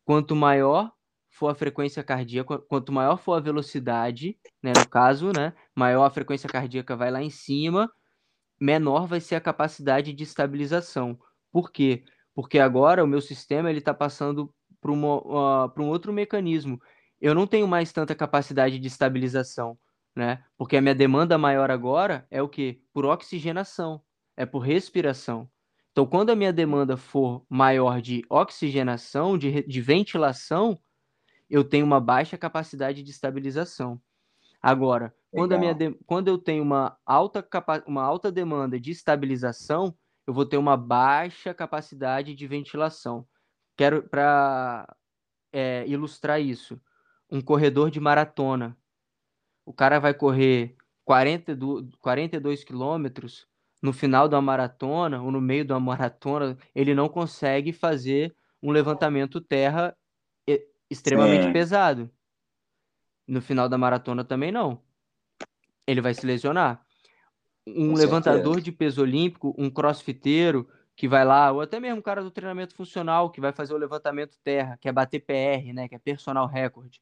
Quanto 0.07 0.37
maior 0.37 0.93
for 1.29 1.49
a 1.49 1.53
frequência 1.53 2.01
cardíaca, 2.01 2.59
quanto 2.59 2.93
maior 2.93 3.17
for 3.17 3.33
a 3.33 3.41
velocidade, 3.41 4.39
né, 4.63 4.71
no 4.73 4.87
caso, 4.87 5.33
né, 5.35 5.53
maior 5.75 6.05
a 6.05 6.09
frequência 6.09 6.47
cardíaca 6.47 6.95
vai 6.95 7.11
lá 7.11 7.21
em 7.21 7.29
cima, 7.29 7.91
menor 8.57 9.05
vai 9.05 9.19
ser 9.19 9.35
a 9.35 9.41
capacidade 9.41 10.13
de 10.13 10.23
estabilização. 10.23 11.19
Por 11.51 11.73
quê? 11.73 12.05
Porque 12.33 12.57
agora 12.57 13.03
o 13.03 13.07
meu 13.07 13.19
sistema 13.19 13.69
ele 13.69 13.79
está 13.79 13.93
passando 13.93 14.49
para 14.79 14.91
uh, 14.93 14.95
um 14.95 15.89
outro 15.89 16.13
mecanismo. 16.13 16.81
Eu 17.19 17.35
não 17.35 17.45
tenho 17.45 17.67
mais 17.67 17.91
tanta 17.91 18.15
capacidade 18.15 18.79
de 18.79 18.87
estabilização, 18.87 19.77
né? 20.15 20.41
Porque 20.57 20.77
a 20.77 20.81
minha 20.81 20.95
demanda 20.95 21.37
maior 21.37 21.69
agora 21.69 22.25
é 22.31 22.41
o 22.41 22.47
quê? 22.47 22.79
Por 22.93 23.03
oxigenação, 23.03 24.01
é 24.37 24.45
por 24.45 24.59
respiração. 24.59 25.49
Então, 25.97 26.05
quando 26.05 26.29
a 26.29 26.35
minha 26.35 26.53
demanda 26.53 26.95
for 26.95 27.43
maior 27.49 27.99
de 28.03 28.23
oxigenação, 28.29 29.35
de, 29.35 29.63
de 29.63 29.81
ventilação, 29.81 30.79
eu 31.49 31.63
tenho 31.63 31.83
uma 31.87 31.99
baixa 31.99 32.37
capacidade 32.37 33.01
de 33.01 33.09
estabilização. 33.09 33.99
Agora, 34.61 35.11
quando, 35.31 35.53
a 35.53 35.57
minha 35.57 35.73
de... 35.73 35.95
quando 36.05 36.27
eu 36.27 36.37
tenho 36.37 36.61
uma 36.61 36.95
alta, 37.03 37.41
capa... 37.41 37.83
uma 37.87 38.03
alta 38.03 38.31
demanda 38.31 38.79
de 38.79 38.91
estabilização, 38.91 39.97
eu 40.27 40.35
vou 40.35 40.45
ter 40.45 40.57
uma 40.57 40.77
baixa 40.77 41.51
capacidade 41.51 42.35
de 42.35 42.45
ventilação. 42.45 43.27
Quero, 43.75 44.07
para 44.07 44.95
é, 45.51 45.83
ilustrar 45.87 46.39
isso, 46.39 46.79
um 47.27 47.41
corredor 47.41 47.89
de 47.89 47.99
maratona. 47.99 48.77
O 49.65 49.73
cara 49.73 49.97
vai 49.97 50.13
correr 50.13 50.77
42, 51.05 51.89
42 51.95 52.63
quilômetros 52.63 53.47
no 53.81 53.93
final 53.93 54.27
da 54.27 54.41
maratona 54.41 55.21
ou 55.21 55.31
no 55.31 55.39
meio 55.41 55.65
da 55.65 55.79
maratona, 55.79 56.57
ele 56.73 56.95
não 56.95 57.07
consegue 57.07 57.71
fazer 57.71 58.35
um 58.61 58.71
levantamento 58.71 59.39
terra 59.39 59.95
extremamente 60.89 61.51
pesado. 61.51 62.09
No 63.27 63.41
final 63.41 63.67
da 63.67 63.77
maratona 63.77 64.23
também 64.23 64.51
não. 64.51 64.81
ele 65.85 66.01
vai 66.01 66.13
se 66.13 66.25
lesionar. 66.25 66.81
Um 67.65 67.89
Com 67.89 67.95
levantador 67.95 68.55
certeza. 68.55 68.61
de 68.61 68.71
peso 68.71 69.01
olímpico, 69.01 69.53
um 69.57 69.69
crossfiteiro 69.69 70.69
que 70.95 71.07
vai 71.07 71.23
lá, 71.23 71.51
ou 71.51 71.61
até 71.61 71.79
mesmo 71.79 71.99
um 71.99 72.01
cara 72.01 72.23
do 72.23 72.31
treinamento 72.31 72.73
funcional 72.73 73.29
que 73.29 73.39
vai 73.39 73.51
fazer 73.51 73.73
o 73.73 73.77
levantamento 73.77 74.37
terra, 74.43 74.77
que 74.77 74.89
é 74.89 74.91
bater 74.91 75.19
PR, 75.19 75.73
né, 75.73 75.87
que 75.87 75.93
é 75.93 75.99
personal 75.99 76.47
record, 76.47 76.95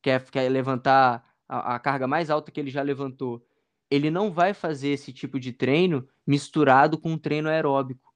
que 0.00 0.08
é, 0.08 0.18
que 0.18 0.38
é 0.38 0.48
levantar 0.48 1.22
a, 1.46 1.74
a 1.74 1.78
carga 1.78 2.06
mais 2.06 2.30
alta 2.30 2.50
que 2.50 2.58
ele 2.58 2.70
já 2.70 2.82
levantou. 2.82 3.44
Ele 3.90 4.10
não 4.10 4.32
vai 4.32 4.54
fazer 4.54 4.88
esse 4.88 5.12
tipo 5.12 5.38
de 5.38 5.52
treino 5.52 6.08
misturado 6.26 6.98
com 6.98 7.12
um 7.12 7.18
treino 7.18 7.48
aeróbico. 7.48 8.12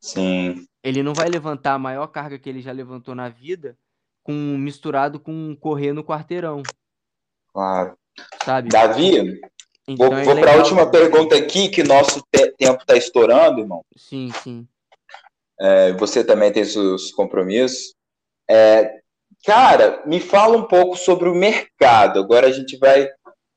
Sim. 0.00 0.66
Ele 0.82 1.02
não 1.02 1.14
vai 1.14 1.28
levantar 1.28 1.74
a 1.74 1.78
maior 1.78 2.06
carga 2.08 2.38
que 2.38 2.48
ele 2.48 2.60
já 2.60 2.72
levantou 2.72 3.14
na 3.14 3.28
vida 3.28 3.76
com 4.22 4.32
misturado 4.32 5.20
com 5.20 5.54
correr 5.56 5.92
no 5.92 6.04
quarteirão. 6.04 6.62
Claro. 7.52 7.96
Sabe? 8.44 8.68
Davi, 8.68 9.40
então, 9.86 10.08
vou, 10.08 10.18
é 10.18 10.24
vou 10.24 10.36
para 10.36 10.52
a 10.52 10.56
última 10.56 10.90
pergunta 10.90 11.36
aqui, 11.36 11.68
que 11.68 11.82
nosso 11.82 12.22
te 12.32 12.52
tempo 12.52 12.82
está 12.82 12.96
estourando, 12.96 13.60
irmão. 13.60 13.84
Sim, 13.96 14.30
sim. 14.42 14.66
É, 15.60 15.92
você 15.92 16.24
também 16.24 16.52
tem 16.52 16.64
seus 16.64 17.10
compromissos. 17.12 17.94
É, 18.48 19.00
cara, 19.44 20.02
me 20.06 20.20
fala 20.20 20.56
um 20.56 20.66
pouco 20.66 20.96
sobre 20.96 21.28
o 21.28 21.34
mercado. 21.34 22.20
Agora 22.20 22.46
a 22.46 22.52
gente 22.52 22.76
vai. 22.78 23.08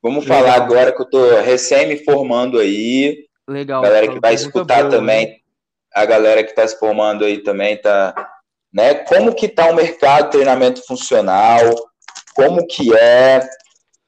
Vamos 0.06 0.24
Legal. 0.24 0.38
falar 0.38 0.54
agora 0.54 0.92
que 0.92 1.00
eu 1.00 1.04
estou 1.04 1.40
recém 1.40 1.88
me 1.88 1.96
formando 2.04 2.60
aí. 2.60 3.26
Legal. 3.48 3.82
A 3.82 3.88
galera 3.88 4.08
que 4.12 4.20
vai 4.20 4.34
escutar 4.34 4.82
boa, 4.82 4.90
também. 4.90 5.26
Né? 5.26 5.36
A 5.92 6.06
galera 6.06 6.44
que 6.44 6.50
está 6.50 6.64
se 6.64 6.78
formando 6.78 7.24
aí 7.24 7.38
também 7.38 7.76
tá. 7.76 8.14
Né? 8.72 8.94
Como 8.94 9.34
que 9.34 9.48
tá 9.48 9.68
o 9.68 9.74
mercado 9.74 10.26
de 10.26 10.30
treinamento 10.30 10.86
funcional? 10.86 11.60
Como 12.36 12.64
que 12.68 12.96
é? 12.96 13.48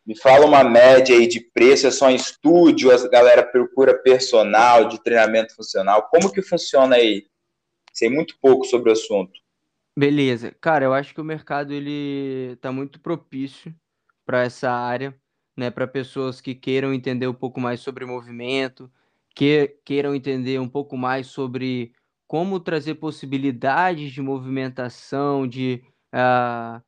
Me 0.06 0.16
fala 0.16 0.46
uma 0.46 0.62
média 0.62 1.16
aí 1.16 1.26
de 1.26 1.40
preço, 1.52 1.88
é 1.88 1.90
só 1.90 2.08
em 2.08 2.14
estúdio, 2.14 2.92
a 2.92 3.08
galera 3.08 3.42
procura 3.42 3.92
personal 4.00 4.86
de 4.86 5.02
treinamento 5.02 5.52
funcional. 5.56 6.08
Como 6.12 6.32
que 6.32 6.42
funciona 6.42 6.94
aí? 6.94 7.26
Sei 7.92 8.08
muito 8.08 8.36
pouco 8.40 8.64
sobre 8.64 8.90
o 8.90 8.92
assunto. 8.92 9.32
Beleza. 9.98 10.54
Cara, 10.60 10.84
eu 10.84 10.94
acho 10.94 11.12
que 11.12 11.20
o 11.20 11.24
mercado 11.24 11.74
ele 11.74 12.56
tá 12.60 12.70
muito 12.70 13.00
propício 13.00 13.74
para 14.24 14.44
essa 14.44 14.70
área, 14.70 15.12
né, 15.58 15.70
para 15.70 15.88
pessoas 15.88 16.40
que 16.40 16.54
queiram 16.54 16.94
entender 16.94 17.28
um 17.28 17.34
pouco 17.34 17.60
mais 17.60 17.80
sobre 17.80 18.06
movimento, 18.06 18.90
que 19.34 19.78
queiram 19.84 20.14
entender 20.14 20.60
um 20.60 20.68
pouco 20.68 20.96
mais 20.96 21.28
sobre 21.28 21.92
como 22.28 22.60
trazer 22.60 22.96
possibilidades 22.96 24.12
de 24.12 24.22
movimentação, 24.22 25.48
de, 25.48 25.82
uh, 26.14 26.82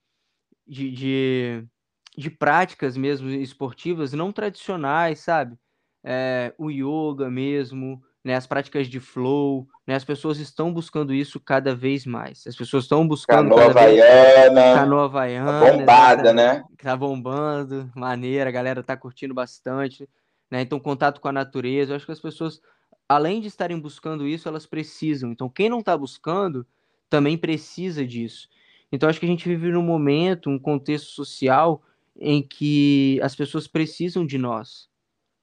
de, 0.67 0.91
de 0.91 1.69
de 2.17 2.31
práticas 2.31 2.97
mesmo 2.97 3.31
esportivas 3.31 4.13
não 4.13 4.33
tradicionais, 4.33 5.21
sabe? 5.21 5.57
É, 6.05 6.55
o 6.59 6.71
yoga 6.71 7.31
mesmo, 7.31 8.03
né? 8.25 8.35
As 8.35 8.47
práticas 8.47 8.87
de 8.87 9.01
flow, 9.01 9.67
né? 9.87 9.95
As 9.95 10.05
pessoas 10.05 10.39
estão 10.39 10.73
buscando 10.73 11.15
isso 11.15 11.41
cada 11.41 11.75
vez 11.75 12.05
mais. 12.05 12.47
As 12.47 12.57
pessoas 12.57 12.85
estão 12.85 13.07
buscando 13.07 13.51
canoa 13.51 13.69
cada 13.69 13.81
havaiana, 13.81 14.63
vez... 14.63 14.75
canoa 14.75 15.05
havaiana, 15.05 15.53
tá 15.53 15.73
bombada, 15.73 16.33
né? 16.33 16.65
Tá 16.83 16.97
bombando, 16.97 17.91
maneira, 17.95 18.51
a 18.51 18.53
galera 18.53 18.83
tá 18.83 18.97
curtindo 18.97 19.35
bastante, 19.35 20.09
né? 20.51 20.61
Então 20.61 20.79
contato 20.79 21.21
com 21.21 21.29
a 21.29 21.33
natureza, 21.33 21.93
eu 21.93 21.97
acho 21.97 22.07
que 22.07 22.13
as 22.13 22.21
pessoas 22.21 22.61
além 23.09 23.41
de 23.41 23.49
estarem 23.49 23.79
buscando 23.79 24.27
isso, 24.27 24.49
elas 24.49 24.67
precisam. 24.67 25.33
Então 25.33 25.49
quem 25.49 25.69
não 25.69 25.81
está 25.81 25.97
buscando 25.97 26.67
também 27.09 27.37
precisa 27.37 28.07
disso. 28.07 28.49
Então 28.93 29.09
acho 29.09 29.19
que 29.19 29.27
a 29.27 29.29
gente 29.29 29.49
vive 29.49 29.71
num 29.71 29.83
momento, 29.83 30.51
um 30.51 30.59
contexto 30.59 31.11
social 31.11 31.83
em 32.19 32.43
que 32.43 33.19
as 33.23 33.35
pessoas 33.35 33.67
precisam 33.67 34.27
de 34.27 34.37
nós, 34.37 34.89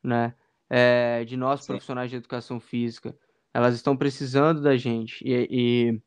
né? 0.04 0.34
É, 0.70 1.24
de 1.26 1.38
nós 1.38 1.62
Sim. 1.62 1.68
profissionais 1.68 2.10
de 2.10 2.18
educação 2.18 2.60
física. 2.60 3.16
Elas 3.54 3.76
estão 3.76 3.96
precisando 3.96 4.62
da 4.62 4.76
gente. 4.76 5.24
E, 5.26 5.48
e 5.50 6.02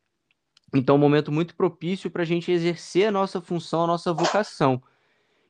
então, 0.74 0.94
é 0.94 0.98
um 0.98 1.00
momento 1.00 1.32
muito 1.32 1.56
propício 1.56 2.10
para 2.10 2.22
a 2.22 2.26
gente 2.26 2.52
exercer 2.52 3.08
a 3.08 3.10
nossa 3.10 3.40
função, 3.40 3.84
a 3.84 3.86
nossa 3.86 4.12
vocação. 4.12 4.80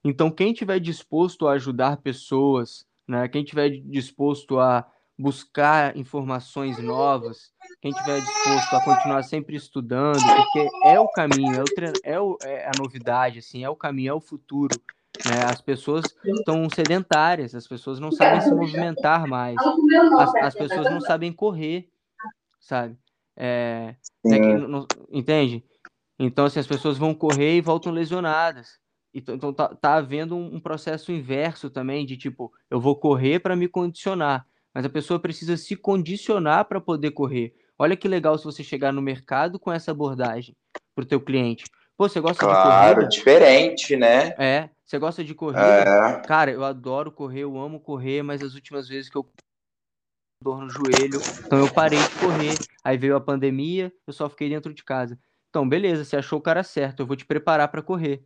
Então, 0.03 0.31
quem 0.31 0.53
tiver 0.53 0.81
disposto 0.81 1.47
a 1.47 1.53
ajudar 1.53 1.99
pessoas, 1.99 2.87
né? 3.07 3.29
Quem 3.29 3.45
tiver 3.45 3.69
disposto 3.69 4.59
a 4.59 4.87
buscar 5.19 5.95
informações 5.99 6.83
novas, 6.83 7.53
quem 7.83 7.93
tiver 7.93 8.21
disposto 8.21 8.77
a 8.77 8.81
continuar 8.81 9.23
sempre 9.23 9.57
estudando, 9.57 10.23
porque 10.23 10.71
é 10.85 10.99
o 10.99 11.07
caminho, 11.09 11.55
é, 11.55 11.63
o 11.63 11.65
treino, 11.65 12.01
é, 12.03 12.19
o, 12.19 12.39
é 12.41 12.67
a 12.67 12.73
novidade, 12.79 13.41
assim, 13.41 13.63
é 13.63 13.69
o 13.69 13.77
caminho, 13.77 14.11
é 14.11 14.15
o 14.15 14.21
futuro. 14.21 14.81
Né? 15.25 15.45
As 15.45 15.61
pessoas 15.61 16.15
estão 16.25 16.69
sedentárias, 16.71 17.55
as 17.55 17.67
pessoas 17.67 17.99
não 17.99 18.11
sabem 18.11 18.41
se 18.41 18.55
movimentar 18.55 19.27
mais, 19.27 19.57
as, 20.19 20.35
as 20.37 20.55
pessoas 20.55 20.91
não 20.91 21.01
sabem 21.01 21.33
correr, 21.33 21.89
sabe? 22.59 22.97
É, 23.37 23.95
é 24.27 24.39
que, 24.39 24.55
não, 24.55 24.87
entende? 25.11 25.65
Então, 26.19 26.45
assim, 26.45 26.61
as 26.61 26.67
pessoas 26.67 26.99
vão 26.99 27.15
correr 27.15 27.57
e 27.57 27.61
voltam 27.61 27.93
lesionadas. 27.93 28.79
Então, 29.13 29.35
então 29.35 29.53
tá, 29.53 29.75
tá 29.75 29.95
havendo 29.95 30.37
um, 30.37 30.57
um 30.57 30.61
processo 30.61 31.11
inverso 31.11 31.69
também, 31.71 32.07
de 32.07 32.17
tipo, 32.17 32.53
eu 32.71 32.81
vou 32.81 32.97
correr 32.97 33.41
para 33.41 33.57
me 33.57 33.67
condicionar, 33.67 34.47
mas 34.73 34.85
a 34.85 34.91
pessoa 34.91 35.19
precisa 35.19 35.57
se 35.57 35.75
condicionar 35.75 36.67
para 36.67 36.81
poder 36.81 37.11
correr. 37.11 37.55
Olha 37.79 37.97
que 37.97 38.07
legal 38.07 38.37
se 38.39 38.45
você 38.45 38.63
chegar 38.63 38.93
no 38.93 39.03
mercado 39.03 39.59
com 39.59 39.73
essa 39.73 39.91
abordagem 39.91 40.55
para 40.95 41.03
o 41.03 41.07
teu 41.07 41.21
cliente. 41.21 41.65
Pô, 42.01 42.09
você 42.09 42.19
gosta 42.19 42.47
claro, 42.47 42.57
de 42.57 42.65
correr? 42.65 42.95
Claro, 42.95 43.09
diferente, 43.11 43.95
né? 43.95 44.29
É. 44.39 44.71
Você 44.87 44.99
gosta 44.99 45.23
de 45.23 45.35
correr? 45.35 45.87
É. 45.87 46.23
Cara, 46.23 46.51
eu 46.51 46.65
adoro 46.65 47.13
correr, 47.13 47.41
eu 47.41 47.61
amo 47.61 47.79
correr, 47.79 48.23
mas 48.23 48.43
as 48.43 48.55
últimas 48.55 48.89
vezes 48.89 49.11
que 49.11 49.19
eu 49.19 49.31
dor 50.43 50.63
no 50.63 50.71
joelho, 50.71 51.21
então 51.45 51.59
eu 51.59 51.71
parei 51.71 51.99
de 51.99 52.19
correr. 52.19 52.57
Aí 52.83 52.97
veio 52.97 53.15
a 53.15 53.21
pandemia, 53.21 53.93
eu 54.07 54.15
só 54.15 54.31
fiquei 54.31 54.49
dentro 54.49 54.73
de 54.73 54.83
casa. 54.83 55.19
Então, 55.51 55.69
beleza, 55.69 56.03
você 56.03 56.17
achou 56.17 56.39
o 56.39 56.43
cara 56.43 56.63
certo, 56.63 57.01
eu 57.01 57.07
vou 57.07 57.17
te 57.17 57.27
preparar 57.27 57.69
para 57.69 57.83
correr. 57.83 58.25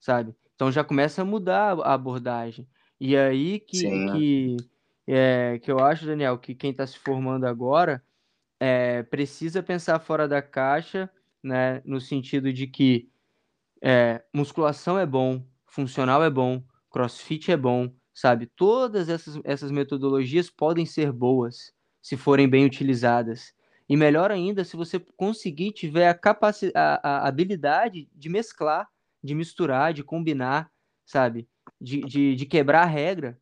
Sabe? 0.00 0.34
Então 0.56 0.72
já 0.72 0.82
começa 0.82 1.22
a 1.22 1.24
mudar 1.24 1.78
a 1.78 1.94
abordagem. 1.94 2.68
E 2.98 3.16
aí 3.16 3.60
que, 3.60 3.82
que, 4.10 4.56
é, 5.06 5.60
que 5.62 5.70
eu 5.70 5.78
acho, 5.78 6.06
Daniel, 6.06 6.38
que 6.38 6.56
quem 6.56 6.72
está 6.72 6.84
se 6.84 6.98
formando 6.98 7.46
agora 7.46 8.02
é, 8.58 9.04
precisa 9.04 9.62
pensar 9.62 10.00
fora 10.00 10.26
da 10.26 10.42
caixa 10.42 11.08
né? 11.44 11.82
No 11.84 12.00
sentido 12.00 12.52
de 12.52 12.66
que 12.66 13.08
é, 13.82 14.24
musculação 14.32 14.98
é 14.98 15.04
bom, 15.04 15.46
funcional 15.66 16.24
é 16.24 16.30
bom, 16.30 16.64
crossfit 16.90 17.52
é 17.52 17.56
bom, 17.56 17.92
sabe? 18.14 18.46
Todas 18.46 19.08
essas, 19.08 19.38
essas 19.44 19.70
metodologias 19.70 20.48
podem 20.48 20.86
ser 20.86 21.12
boas 21.12 21.72
se 22.00 22.16
forem 22.16 22.48
bem 22.48 22.64
utilizadas. 22.64 23.52
E 23.88 23.96
melhor 23.96 24.30
ainda 24.30 24.64
se 24.64 24.76
você 24.76 24.98
conseguir 25.16 25.72
tiver 25.72 26.08
a 26.08 26.14
capacidade, 26.14 26.72
a, 26.74 27.00
a 27.02 27.28
habilidade 27.28 28.08
de 28.14 28.28
mesclar, 28.30 28.88
de 29.22 29.34
misturar, 29.34 29.92
de 29.92 30.02
combinar, 30.02 30.70
sabe? 31.04 31.46
De, 31.78 32.00
de, 32.00 32.34
de 32.34 32.46
quebrar 32.46 32.82
a 32.82 32.86
regra, 32.86 33.38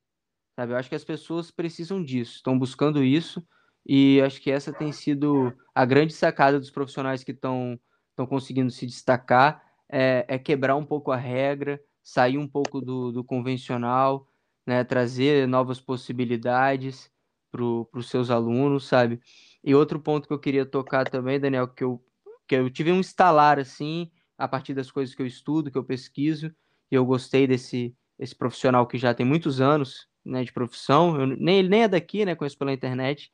sabe? 0.57 0.73
Eu 0.73 0.77
acho 0.77 0.89
que 0.89 0.97
as 0.97 1.05
pessoas 1.05 1.53
precisam 1.53 2.03
disso, 2.03 2.37
estão 2.37 2.59
buscando 2.59 3.05
isso, 3.05 3.47
e 3.87 4.21
acho 4.21 4.41
que 4.41 4.51
essa 4.51 4.73
tem 4.73 4.93
sido 4.93 5.53
a 5.75 5.85
grande 5.85 6.13
sacada 6.13 6.59
dos 6.59 6.71
profissionais 6.71 7.23
que 7.23 7.33
estão 7.33 7.79
estão 8.13 8.27
conseguindo 8.27 8.71
se 8.71 8.87
destacar 8.87 9.63
é, 9.93 10.25
é, 10.27 10.39
quebrar 10.39 10.75
um 10.75 10.87
pouco 10.87 11.13
a 11.13 11.17
regra, 11.17 11.79
sair 12.03 12.39
um 12.39 12.49
pouco 12.49 12.81
do, 12.81 13.13
do 13.13 13.23
convencional, 13.23 14.27
né, 14.67 14.83
trazer 14.83 15.47
novas 15.47 15.79
possibilidades 15.79 17.11
para 17.51 17.63
os 17.63 18.09
seus 18.09 18.31
alunos, 18.31 18.87
sabe? 18.87 19.21
E 19.63 19.75
outro 19.75 20.01
ponto 20.01 20.27
que 20.27 20.33
eu 20.33 20.39
queria 20.39 20.65
tocar 20.65 21.09
também, 21.09 21.39
Daniel, 21.39 21.69
que 21.69 21.85
eu, 21.85 22.03
que 22.49 22.55
eu 22.55 22.71
tive 22.71 22.91
um 22.91 23.01
instalar 23.01 23.59
assim, 23.59 24.11
a 24.39 24.49
partir 24.49 24.73
das 24.73 24.91
coisas 24.91 25.15
que 25.15 25.21
eu 25.21 25.27
estudo, 25.27 25.71
que 25.71 25.77
eu 25.77 25.85
pesquiso, 25.85 26.47
e 26.91 26.95
eu 26.95 27.05
gostei 27.05 27.47
desse 27.47 27.95
esse 28.19 28.37
profissional 28.37 28.87
que 28.87 28.99
já 28.99 29.13
tem 29.13 29.27
muitos 29.27 29.61
anos 29.61 30.07
né, 30.25 30.45
de 30.45 30.53
profissão, 30.53 31.21
eu, 31.21 31.27
nem, 31.27 31.59
ele 31.59 31.69
nem 31.69 31.83
é 31.83 31.89
daqui, 31.89 32.25
né, 32.25 32.37
conheço 32.37 32.57
pela 32.57 32.73
internet, 32.73 33.33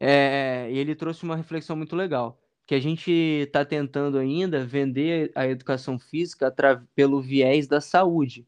é, 0.00 0.68
e 0.70 0.78
ele 0.78 0.94
trouxe 0.94 1.22
uma 1.22 1.36
reflexão 1.36 1.76
muito 1.76 1.94
legal 1.94 2.40
que 2.70 2.74
a 2.76 2.80
gente 2.80 3.10
está 3.10 3.64
tentando 3.64 4.16
ainda 4.16 4.64
vender 4.64 5.32
a 5.34 5.44
educação 5.44 5.98
física 5.98 6.54
pelo 6.94 7.20
viés 7.20 7.66
da 7.66 7.80
saúde, 7.80 8.46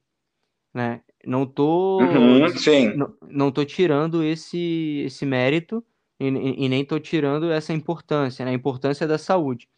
né? 0.73 1.01
Não 1.27 1.45
tô, 1.45 1.99
uhum, 2.01 2.47
não, 2.97 3.15
não 3.29 3.51
tô 3.51 3.65
tirando 3.65 4.23
esse, 4.23 5.03
esse 5.07 5.27
mérito 5.27 5.85
e, 6.21 6.29
e 6.29 6.69
nem 6.69 6.85
tô 6.85 7.01
tirando 7.01 7.51
essa 7.51 7.73
importância, 7.73 8.45
né? 8.45 8.53
A 8.53 8.55
importância 8.55 9.09
da 9.09 9.19
saúde 9.19 9.69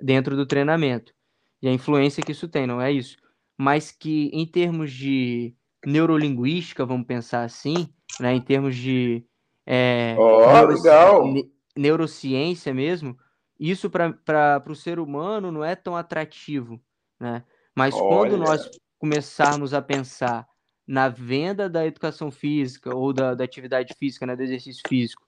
dentro 0.00 0.36
do 0.36 0.46
treinamento 0.46 1.12
e 1.60 1.66
a 1.66 1.72
influência 1.72 2.22
que 2.22 2.30
isso 2.30 2.46
tem, 2.46 2.68
não 2.68 2.80
é 2.80 2.92
isso? 2.92 3.16
Mas 3.58 3.90
que 3.90 4.30
em 4.32 4.46
termos 4.46 4.92
de 4.92 5.52
neurolinguística, 5.84 6.86
vamos 6.86 7.08
pensar 7.08 7.42
assim, 7.42 7.88
né? 8.20 8.34
Em 8.34 8.40
termos 8.40 8.76
de 8.76 9.24
é, 9.66 10.14
oh, 10.16 10.64
legal. 10.64 11.24
neurociência 11.76 12.72
mesmo, 12.72 13.18
isso 13.60 13.90
para 13.90 14.64
o 14.66 14.74
ser 14.74 14.98
humano 14.98 15.52
não 15.52 15.62
é 15.62 15.76
tão 15.76 15.94
atrativo, 15.94 16.80
né? 17.20 17.44
Mas 17.76 17.94
Olha. 17.94 18.08
quando 18.08 18.38
nós 18.38 18.70
começarmos 18.98 19.74
a 19.74 19.82
pensar 19.82 20.48
na 20.86 21.08
venda 21.08 21.68
da 21.68 21.86
educação 21.86 22.30
física 22.30 22.94
ou 22.96 23.12
da, 23.12 23.34
da 23.34 23.44
atividade 23.44 23.94
física, 23.98 24.26
né, 24.26 24.34
do 24.34 24.42
exercício 24.42 24.82
físico, 24.88 25.22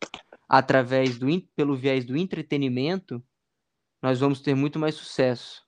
através 0.48 1.18
do 1.18 1.26
pelo 1.54 1.76
viés 1.76 2.04
do 2.04 2.16
entretenimento, 2.16 3.22
nós 4.02 4.18
vamos 4.18 4.40
ter 4.40 4.54
muito 4.54 4.78
mais 4.78 4.94
sucesso 4.94 5.62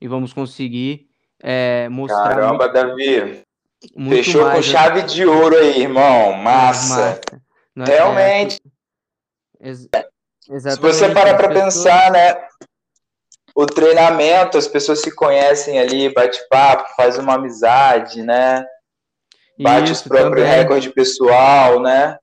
e 0.00 0.06
vamos 0.06 0.32
conseguir 0.32 1.08
é, 1.40 1.88
mostrar. 1.88 2.28
Caramba, 2.28 2.64
muito, 2.64 2.72
Davi! 2.72 3.42
Muito 3.94 4.24
Fechou 4.24 4.42
mais, 4.42 4.56
com 4.56 4.62
chave 4.72 5.02
de 5.02 5.24
ouro 5.24 5.56
aí, 5.56 5.82
irmão. 5.82 6.32
Massa. 6.32 7.20
massa. 7.76 7.90
Realmente. 7.92 8.60
É, 9.60 10.07
ex 10.50 10.62
Se 10.62 10.80
você 10.80 11.12
parar 11.12 11.36
para 11.36 11.48
pensar, 11.48 12.10
né? 12.10 12.36
O 13.54 13.66
treinamento, 13.66 14.56
as 14.56 14.68
pessoas 14.68 15.00
se 15.00 15.14
conhecem 15.14 15.78
ali, 15.78 16.12
bate 16.12 16.40
papo, 16.48 16.88
faz 16.96 17.18
uma 17.18 17.34
amizade, 17.34 18.22
né? 18.22 18.64
Bate 19.58 19.92
Isso, 19.92 20.02
os 20.02 20.08
próprios 20.08 20.46
recordes 20.46 20.92
pessoal, 20.92 21.80
né? 21.80 22.16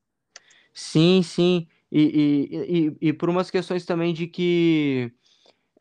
Sim, 0.72 1.22
sim. 1.22 1.66
E, 1.92 2.00
e, 2.00 2.78
e, 2.78 3.08
e 3.08 3.12
por 3.12 3.28
umas 3.28 3.50
questões 3.50 3.84
também 3.84 4.14
de 4.14 4.26
que 4.26 5.12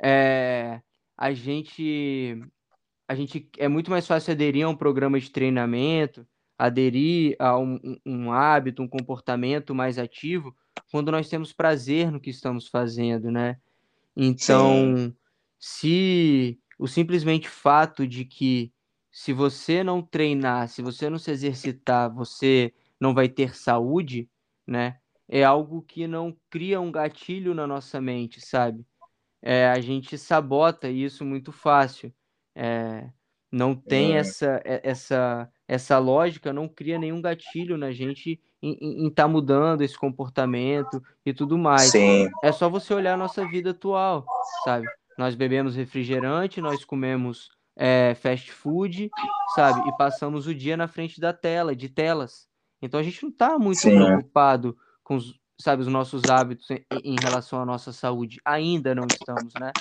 é, 0.02 0.82
a 1.18 1.34
gente 1.34 2.42
a 3.08 3.16
gente 3.16 3.50
é 3.58 3.68
muito 3.68 3.92
mais 3.92 4.06
fácil 4.08 4.32
aderir 4.32 4.66
a 4.66 4.70
um 4.70 4.76
programa 4.76 5.20
de 5.20 5.30
treinamento, 5.30 6.26
aderir 6.58 7.36
a 7.40 7.58
um, 7.58 7.80
um 8.06 8.32
hábito, 8.32 8.82
um 8.82 8.88
comportamento 8.88 9.76
mais 9.76 10.00
ativo, 10.00 10.56
quando 10.92 11.12
nós 11.12 11.30
temos 11.30 11.54
prazer 11.54 12.12
no 12.12 12.20
que 12.20 12.30
estamos 12.30 12.68
fazendo, 12.68 13.32
né? 13.32 13.58
Então, 14.16 14.96
Sim. 14.96 15.16
se 15.60 16.60
o 16.78 16.88
simplesmente 16.88 17.50
fato 17.50 18.08
de 18.08 18.26
que 18.26 18.72
se 19.12 19.32
você 19.34 19.84
não 19.84 20.02
treinar, 20.02 20.68
se 20.68 20.82
você 20.82 21.10
não 21.10 21.18
se 21.18 21.32
exercitar, 21.32 22.14
você 22.14 22.74
não 23.00 23.14
vai 23.14 23.30
ter 23.30 23.56
saúde, 23.56 24.30
né? 24.68 25.00
É 25.28 25.44
algo 25.44 25.82
que 25.82 26.06
não 26.06 26.36
cria 26.50 26.80
um 26.80 26.92
gatilho 26.92 27.54
na 27.54 27.66
nossa 27.66 28.00
mente, 28.00 28.40
sabe? 28.42 28.86
É, 29.42 29.68
a 29.68 29.80
gente 29.80 30.18
sabota 30.18 30.90
isso 30.90 31.24
muito 31.24 31.52
fácil. 31.52 32.14
É, 32.54 33.10
não 33.52 33.76
tem 33.76 34.16
é. 34.16 34.18
essa, 34.18 34.62
essa, 34.66 35.52
essa 35.68 35.98
lógica, 35.98 36.52
não 36.52 36.68
cria 36.68 37.00
nenhum 37.00 37.22
gatilho 37.22 37.78
na 37.78 37.92
gente 37.92 38.40
em 38.70 39.08
estar 39.08 39.24
tá 39.24 39.28
mudando 39.28 39.82
esse 39.82 39.98
comportamento 39.98 41.02
e 41.26 41.34
tudo 41.34 41.58
mais. 41.58 41.92
Sim. 41.92 42.30
É 42.44 42.52
só 42.52 42.70
você 42.70 42.94
olhar 42.94 43.14
a 43.14 43.18
nossa 43.18 43.46
vida 43.48 43.72
atual, 43.72 44.26
sabe? 44.64 44.88
Nós 45.18 45.36
bebemos 45.36 45.76
refrigerante, 45.76 46.62
nós 46.62 46.84
comemos 46.84 47.50
é, 47.76 48.16
fast 48.16 48.52
food, 48.52 49.10
sabe? 49.56 49.88
E 49.88 49.98
passamos 49.98 50.48
o 50.48 50.56
dia 50.56 50.76
na 50.76 50.88
frente 50.88 51.20
da 51.20 51.34
tela, 51.34 51.76
de 51.76 51.90
telas. 51.90 52.48
Então 52.82 53.00
a 53.00 53.04
gente 53.04 53.22
não 53.24 53.30
está 53.30 53.58
muito 53.58 53.80
Sim. 53.80 53.96
preocupado 53.96 54.78
com 55.04 55.16
os, 55.16 55.40
sabe, 55.60 55.82
os 55.82 55.88
nossos 55.88 56.24
hábitos 56.26 56.70
em, 56.72 56.86
em 57.04 57.16
relação 57.22 57.62
à 57.62 57.66
nossa 57.66 57.94
saúde. 57.94 58.40
Ainda 58.44 58.94
não 58.96 59.06
estamos, 59.10 59.54
né? 59.60 59.72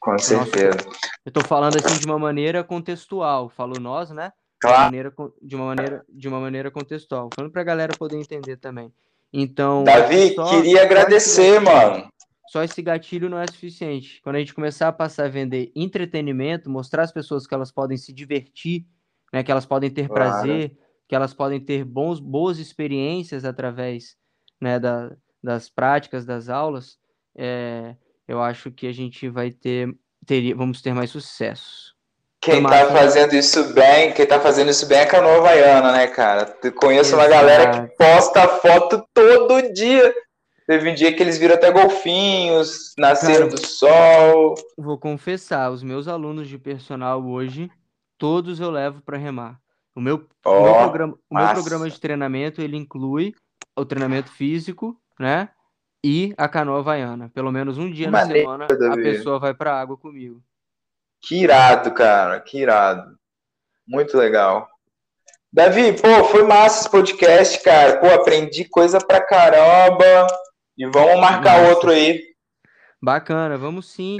Com 0.00 0.16
certeza. 0.18 0.78
eu 1.26 1.28
estou 1.28 1.44
falando 1.44 1.76
assim 1.76 1.98
de 1.98 2.06
uma 2.06 2.18
maneira 2.18 2.64
contextual, 2.64 3.50
falo 3.50 3.78
nós, 3.78 4.10
né? 4.10 4.32
Claro. 4.60 4.76
De, 4.76 4.80
uma 4.80 4.84
maneira, 4.84 5.14
de 5.40 5.56
uma 5.56 5.66
maneira, 5.66 6.04
de 6.08 6.28
uma 6.28 6.40
maneira 6.40 6.70
contextual, 6.70 7.30
falando 7.34 7.50
para 7.50 7.62
a 7.62 7.64
galera 7.64 7.96
poder 7.96 8.16
entender 8.16 8.56
também. 8.56 8.92
Então, 9.32 9.84
Davi, 9.84 10.34
só, 10.34 10.50
queria 10.50 10.82
agradecer, 10.82 11.60
mano. 11.60 12.10
Só 12.48 12.64
esse 12.64 12.82
gatilho 12.82 13.28
não 13.28 13.38
é 13.38 13.46
suficiente. 13.46 14.20
Quando 14.22 14.36
a 14.36 14.38
gente 14.40 14.52
começar 14.52 14.88
a 14.88 14.92
passar 14.92 15.26
a 15.26 15.28
vender 15.28 15.70
entretenimento, 15.74 16.68
mostrar 16.68 17.04
às 17.04 17.12
pessoas 17.12 17.46
que 17.46 17.54
elas 17.54 17.70
podem 17.70 17.96
se 17.96 18.12
divertir, 18.12 18.84
né, 19.32 19.42
que 19.42 19.52
elas 19.52 19.64
podem 19.64 19.88
ter 19.88 20.08
claro. 20.08 20.30
prazer, 20.30 20.76
que 21.08 21.14
elas 21.14 21.32
podem 21.32 21.60
ter 21.60 21.84
bons, 21.84 22.18
boas 22.18 22.58
experiências 22.58 23.44
através 23.44 24.16
né, 24.60 24.80
da, 24.80 25.16
das 25.42 25.70
práticas, 25.70 26.24
das 26.24 26.48
aulas, 26.48 26.98
é, 27.36 27.94
eu 28.26 28.42
acho 28.42 28.70
que 28.70 28.86
a 28.86 28.92
gente 28.92 29.28
vai 29.28 29.50
ter, 29.50 29.96
teria, 30.26 30.54
vamos 30.54 30.82
ter 30.82 30.92
mais 30.92 31.10
sucesso. 31.10 31.96
Quem 32.40 32.62
tá 32.62 32.86
fazendo 32.86 33.34
isso 33.34 33.74
bem, 33.74 34.12
quem 34.12 34.26
tá 34.26 34.40
fazendo 34.40 34.70
isso 34.70 34.86
bem 34.86 34.98
é 34.98 35.02
a 35.02 35.06
Canoa 35.06 35.36
Havaiana, 35.36 35.92
né, 35.92 36.06
cara? 36.06 36.56
Eu 36.62 36.72
conheço 36.72 37.14
Exato. 37.14 37.22
uma 37.22 37.28
galera 37.28 37.70
que 37.70 37.96
posta 37.96 38.48
foto 38.48 39.04
todo 39.12 39.72
dia. 39.74 40.14
Teve 40.66 40.90
um 40.90 40.94
dia 40.94 41.12
que 41.14 41.22
eles 41.22 41.36
viram 41.36 41.56
até 41.56 41.70
golfinhos, 41.70 42.94
nasceram 42.96 43.48
do 43.48 43.58
sol. 43.58 44.54
Vou 44.78 44.96
confessar, 44.96 45.70
os 45.70 45.82
meus 45.82 46.08
alunos 46.08 46.48
de 46.48 46.56
personal 46.56 47.22
hoje, 47.22 47.70
todos 48.16 48.58
eu 48.58 48.70
levo 48.70 49.02
para 49.02 49.18
remar. 49.18 49.58
O 49.94 50.00
meu, 50.00 50.26
oh, 50.46 50.50
o, 50.50 50.62
meu 50.62 50.74
programa, 50.74 51.18
o 51.28 51.34
meu 51.34 51.48
programa 51.52 51.90
de 51.90 52.00
treinamento, 52.00 52.62
ele 52.62 52.76
inclui 52.76 53.34
o 53.76 53.84
treinamento 53.84 54.30
físico, 54.30 54.96
né? 55.18 55.50
e 56.04 56.34
a 56.36 56.48
canoa 56.48 56.78
havaiana. 56.78 57.30
Pelo 57.34 57.52
menos 57.52 57.78
um 57.78 57.90
dia 57.90 58.10
na 58.10 58.26
semana 58.26 58.66
a 58.66 58.96
pessoa 58.96 59.38
vai 59.38 59.54
para 59.54 59.78
água 59.78 59.96
comigo. 59.96 60.42
Que 61.20 61.42
irado, 61.42 61.92
cara, 61.92 62.40
que 62.40 62.58
irado. 62.58 63.16
Muito 63.86 64.16
legal. 64.16 64.68
Davi, 65.52 65.92
pô, 65.92 66.24
foi 66.24 66.44
massa 66.44 66.80
esse 66.80 66.90
podcast, 66.90 67.62
cara. 67.62 67.98
Pô, 67.98 68.06
aprendi 68.06 68.64
coisa 68.64 68.98
pra 68.98 69.20
caramba. 69.20 70.26
E 70.78 70.86
vamos 70.86 71.20
marcar 71.20 71.58
Nossa. 71.58 71.74
outro 71.74 71.90
aí. 71.90 72.22
Bacana, 73.02 73.58
vamos 73.58 73.86
sim. 73.86 74.16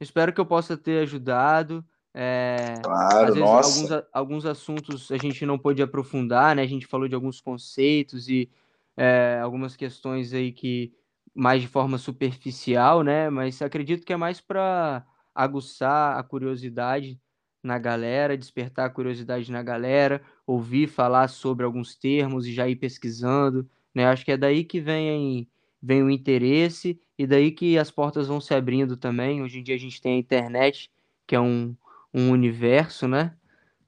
Espero 0.00 0.32
que 0.32 0.40
eu 0.40 0.46
possa 0.46 0.76
ter 0.76 1.02
ajudado. 1.02 1.84
É, 2.12 2.74
claro, 2.82 3.16
às 3.16 3.24
vezes, 3.26 3.40
nossa. 3.40 3.94
Alguns, 3.94 4.08
alguns 4.12 4.46
assuntos 4.46 5.10
a 5.10 5.16
gente 5.16 5.44
não 5.46 5.58
pôde 5.58 5.82
aprofundar, 5.82 6.54
né? 6.54 6.62
A 6.62 6.66
gente 6.66 6.86
falou 6.86 7.08
de 7.08 7.14
alguns 7.14 7.40
conceitos 7.40 8.28
e 8.28 8.50
é, 8.96 9.40
algumas 9.42 9.76
questões 9.76 10.32
aí 10.32 10.52
que 10.52 10.92
mais 11.34 11.60
de 11.60 11.68
forma 11.68 11.98
superficial, 11.98 13.02
né? 13.02 13.28
Mas 13.30 13.60
acredito 13.60 14.04
que 14.04 14.12
é 14.12 14.16
mais 14.16 14.40
para 14.40 15.04
aguçar 15.34 16.18
a 16.18 16.22
curiosidade 16.22 17.20
na 17.62 17.78
galera, 17.78 18.36
despertar 18.36 18.86
a 18.86 18.90
curiosidade 18.90 19.50
na 19.50 19.62
galera, 19.62 20.22
ouvir 20.46 20.86
falar 20.86 21.28
sobre 21.28 21.64
alguns 21.64 21.94
termos 21.96 22.46
e 22.46 22.52
já 22.52 22.68
ir 22.68 22.76
pesquisando, 22.76 23.68
né? 23.94 24.06
Acho 24.06 24.24
que 24.24 24.32
é 24.32 24.36
daí 24.36 24.64
que 24.64 24.80
vem, 24.80 25.48
vem 25.82 26.02
o 26.02 26.10
interesse 26.10 27.00
e 27.18 27.26
daí 27.26 27.50
que 27.50 27.78
as 27.78 27.90
portas 27.90 28.26
vão 28.26 28.40
se 28.40 28.54
abrindo 28.54 28.96
também. 28.96 29.42
Hoje 29.42 29.60
em 29.60 29.62
dia 29.62 29.74
a 29.74 29.78
gente 29.78 30.00
tem 30.00 30.14
a 30.14 30.18
internet, 30.18 30.90
que 31.26 31.34
é 31.34 31.40
um, 31.40 31.74
um 32.12 32.30
universo, 32.30 33.08
né? 33.08 33.34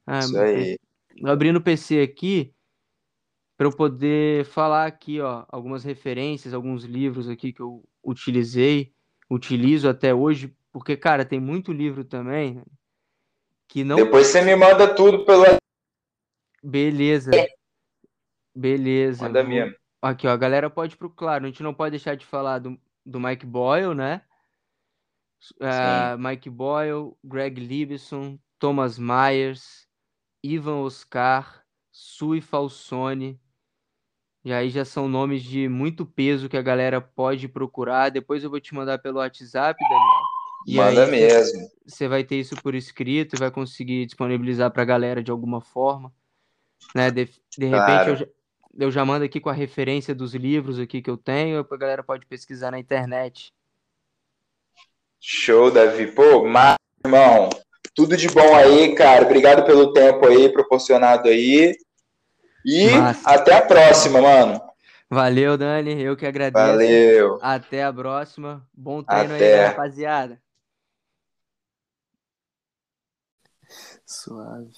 Ah, 0.05 0.19
Isso 0.19 0.37
aí. 0.37 0.77
Abrindo 1.23 1.57
o 1.57 1.61
PC 1.61 2.01
aqui, 2.01 2.53
para 3.57 3.67
eu 3.67 3.75
poder 3.75 4.45
falar 4.45 4.85
aqui, 4.85 5.19
ó, 5.19 5.45
algumas 5.49 5.83
referências, 5.83 6.53
alguns 6.53 6.83
livros 6.83 7.27
aqui 7.27 7.51
que 7.51 7.61
eu 7.61 7.83
utilizei, 8.03 8.93
utilizo 9.29 9.89
até 9.89 10.13
hoje, 10.13 10.55
porque, 10.71 10.95
cara, 10.97 11.25
tem 11.25 11.39
muito 11.39 11.71
livro 11.71 12.03
também 12.03 12.61
que 13.67 13.83
não. 13.83 13.95
Depois 13.95 14.27
você 14.27 14.41
me 14.41 14.55
manda 14.55 14.93
tudo 14.93 15.25
pelo. 15.25 15.43
Beleza. 16.63 17.31
Beleza. 18.55 19.25
Manda 19.25 19.43
mesmo. 19.43 19.75
Aqui, 20.01 20.27
ó, 20.27 20.31
a 20.31 20.37
galera 20.37 20.69
pode 20.69 20.95
procurar. 20.95 21.17
Claro, 21.17 21.45
a 21.45 21.47
gente 21.47 21.63
não 21.63 21.73
pode 21.73 21.91
deixar 21.91 22.15
de 22.15 22.25
falar 22.25 22.59
do, 22.59 22.79
do 23.05 23.19
Mike 23.19 23.45
Boyle, 23.45 23.93
né? 23.93 24.21
Uh, 25.55 26.17
Mike 26.17 26.49
Boyle, 26.49 27.15
Greg 27.23 27.59
Libson, 27.59 28.39
Thomas 28.59 28.97
Myers, 28.97 29.87
Ivan 30.43 30.81
Oscar, 30.81 31.63
Sui 31.91 32.41
Falsone, 32.41 33.39
e 34.43 34.53
aí 34.53 34.69
já 34.69 34.85
são 34.85 35.09
nomes 35.09 35.43
de 35.43 35.67
muito 35.67 36.05
peso 36.05 36.47
que 36.47 36.55
a 36.55 36.61
galera 36.61 37.01
pode 37.01 37.49
procurar. 37.49 38.09
Depois 38.09 38.43
eu 38.43 38.49
vou 38.49 38.61
te 38.61 38.73
mandar 38.73 38.97
pelo 38.97 39.17
WhatsApp, 39.17 39.77
Daniel. 39.77 40.16
E 40.67 40.75
Manda 40.75 41.05
aí, 41.05 41.11
mesmo. 41.11 41.65
Você 41.85 42.09
vai 42.09 42.25
ter 42.25 42.35
isso 42.35 42.61
por 42.61 42.75
escrito 42.75 43.35
e 43.35 43.39
vai 43.39 43.49
conseguir 43.49 44.05
disponibilizar 44.05 44.69
para 44.69 44.81
a 44.81 44.85
galera 44.85 45.23
de 45.23 45.31
alguma 45.31 45.61
forma. 45.61 46.11
Né? 46.93 47.09
De, 47.09 47.29
de 47.57 47.65
repente 47.65 47.85
claro. 47.85 48.09
eu, 48.09 48.15
já, 48.17 48.25
eu 48.77 48.91
já 48.91 49.05
mando 49.05 49.23
aqui 49.23 49.39
com 49.39 49.49
a 49.49 49.53
referência 49.53 50.13
dos 50.13 50.35
livros 50.35 50.77
aqui 50.77 51.01
que 51.01 51.09
eu 51.09 51.15
tenho, 51.15 51.65
a 51.71 51.77
galera 51.77 52.03
pode 52.03 52.25
pesquisar 52.25 52.69
na 52.71 52.79
internet. 52.79 53.53
Show, 55.21 55.71
Davi. 55.71 56.07
Pô, 56.07 56.45
mas, 56.45 56.75
irmão, 57.03 57.49
tudo 57.95 58.17
de 58.17 58.27
bom 58.27 58.53
aí, 58.53 58.93
cara. 58.93 59.23
Obrigado 59.23 59.65
pelo 59.65 59.93
tempo 59.93 60.27
aí 60.27 60.51
proporcionado 60.51 61.29
aí. 61.29 61.73
E 62.65 62.89
Massa. 62.89 63.29
até 63.29 63.55
a 63.55 63.61
próxima, 63.61 64.21
mano. 64.21 64.61
Valeu, 65.09 65.57
Dani. 65.57 66.01
Eu 66.01 66.17
que 66.17 66.25
agradeço. 66.25 66.67
Valeu. 66.67 67.39
Até 67.41 67.85
a 67.85 67.93
próxima. 67.93 68.67
Bom 68.73 69.01
treino 69.01 69.35
até. 69.35 69.61
aí, 69.61 69.65
rapaziada. 69.67 70.41
Suave. 74.07 74.73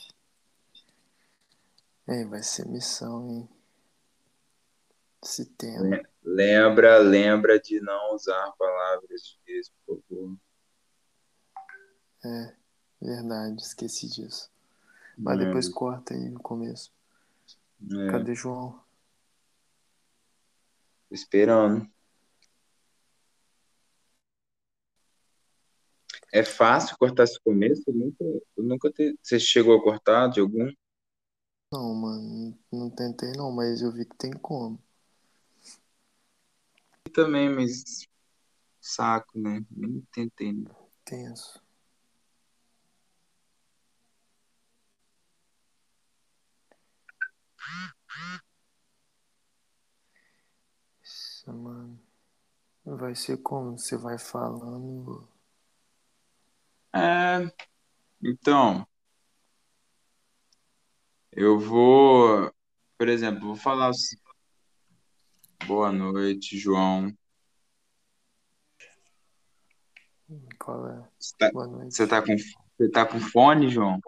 É, 2.07 2.25
vai 2.25 2.41
ser 2.41 2.67
missão, 2.67 3.29
hein? 3.29 3.47
Esse 5.23 5.45
tema. 5.45 6.01
Lembra, 6.23 6.97
lembra 6.97 7.59
de 7.59 7.79
não 7.79 8.15
usar 8.15 8.51
palavras 8.57 9.21
de 9.45 9.61
por 9.85 10.01
favor. 10.09 10.35
É, 12.25 12.55
verdade, 12.99 13.61
esqueci 13.61 14.07
disso. 14.07 14.51
Mas 15.15 15.37
depois 15.37 15.69
corta 15.69 16.15
aí 16.15 16.29
no 16.29 16.39
começo. 16.39 16.91
É. 17.91 18.11
Cadê 18.11 18.33
João? 18.33 18.81
Tô 21.07 21.13
esperando. 21.13 21.87
É 26.31 26.43
fácil 26.43 26.97
cortar 26.97 27.23
esse 27.23 27.39
começo? 27.39 27.83
Eu 27.87 27.93
nunca, 27.93 28.23
eu 28.23 28.63
nunca 28.63 28.91
te... 28.91 29.17
Você 29.21 29.39
chegou 29.39 29.77
a 29.77 29.83
cortar 29.83 30.27
de 30.27 30.39
algum? 30.39 30.71
Não, 31.71 31.93
mano, 31.93 32.57
não 32.71 32.89
tentei 32.89 33.31
não, 33.33 33.51
mas 33.51 33.81
eu 33.81 33.91
vi 33.91 34.05
que 34.05 34.15
tem 34.17 34.31
como. 34.31 34.81
Também, 37.13 37.49
mas 37.49 38.07
saco, 38.79 39.39
né? 39.39 39.63
Nem 39.71 40.01
tentei. 40.11 40.53
Né? 40.53 40.69
Tenso. 41.05 41.61
Isso, 51.03 51.51
mano. 51.51 51.99
Vai 52.85 53.15
ser 53.15 53.37
como? 53.37 53.77
Você 53.77 53.97
vai 53.97 54.17
falando. 54.17 55.27
É. 56.93 57.51
Então. 58.23 58.85
Eu 61.31 61.59
vou. 61.59 62.51
Por 62.97 63.07
exemplo, 63.07 63.47
vou 63.47 63.55
falar 63.55 63.89
assim. 63.89 64.17
Boa 65.65 65.91
noite, 65.91 66.57
João. 66.57 67.13
Qual 70.59 70.87
é? 70.87 71.09
Você 71.17 71.35
tá, 71.37 71.51
Boa 71.51 71.67
noite. 71.67 71.95
Você 71.95 72.07
tá 72.07 72.21
com, 72.21 72.35
você 72.35 72.89
tá 72.89 73.05
com 73.05 73.19
fone, 73.19 73.69
João? 73.69 73.99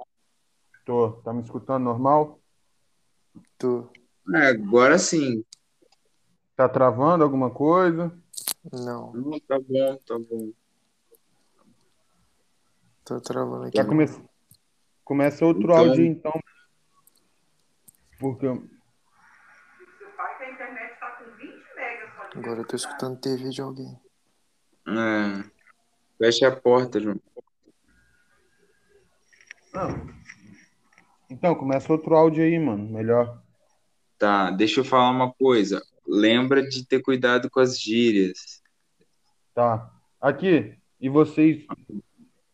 Tô. 0.86 1.14
Tá 1.24 1.34
me 1.34 1.42
escutando 1.42 1.84
normal? 1.84 2.42
Tô. 3.58 3.90
É, 4.36 4.48
agora 4.50 4.98
sim. 4.98 5.44
Tá 6.56 6.68
travando 6.68 7.24
alguma 7.24 7.50
coisa? 7.50 8.12
Não. 8.72 9.14
Não, 9.14 9.40
tá 9.40 9.60
bom, 9.60 9.98
tá 10.06 10.20
bom. 10.20 10.52
Tô 13.06 13.20
travando 13.20 13.66
aqui. 13.66 13.78
Já 13.78 13.86
come... 13.86 14.06
Começa 15.04 15.46
outro 15.46 15.64
então... 15.64 15.78
áudio 15.78 16.06
então. 16.06 16.42
Porque. 18.20 18.48
Agora 22.36 22.62
eu 22.62 22.68
tô 22.68 22.76
escutando 22.76 23.20
TV 23.20 23.50
de 23.50 23.62
alguém. 23.62 24.00
É. 24.88 25.44
Fecha 26.18 26.48
a 26.48 26.56
porta, 26.56 27.00
João. 27.00 27.20
Não. 29.74 30.08
Então, 31.30 31.56
começa 31.56 31.92
outro 31.92 32.16
áudio 32.16 32.44
aí, 32.44 32.60
mano. 32.60 32.90
Melhor. 32.90 33.42
Tá, 34.18 34.52
deixa 34.52 34.82
eu 34.82 34.86
falar 34.86 35.10
uma 35.10 35.34
coisa. 35.34 35.82
Lembra 36.08 36.62
de 36.62 36.86
ter 36.86 37.02
cuidado 37.02 37.50
com 37.50 37.60
as 37.60 37.80
gírias. 37.80 38.62
Tá. 39.54 39.92
Aqui, 40.20 40.78
e 41.00 41.10
vocês. 41.10 41.66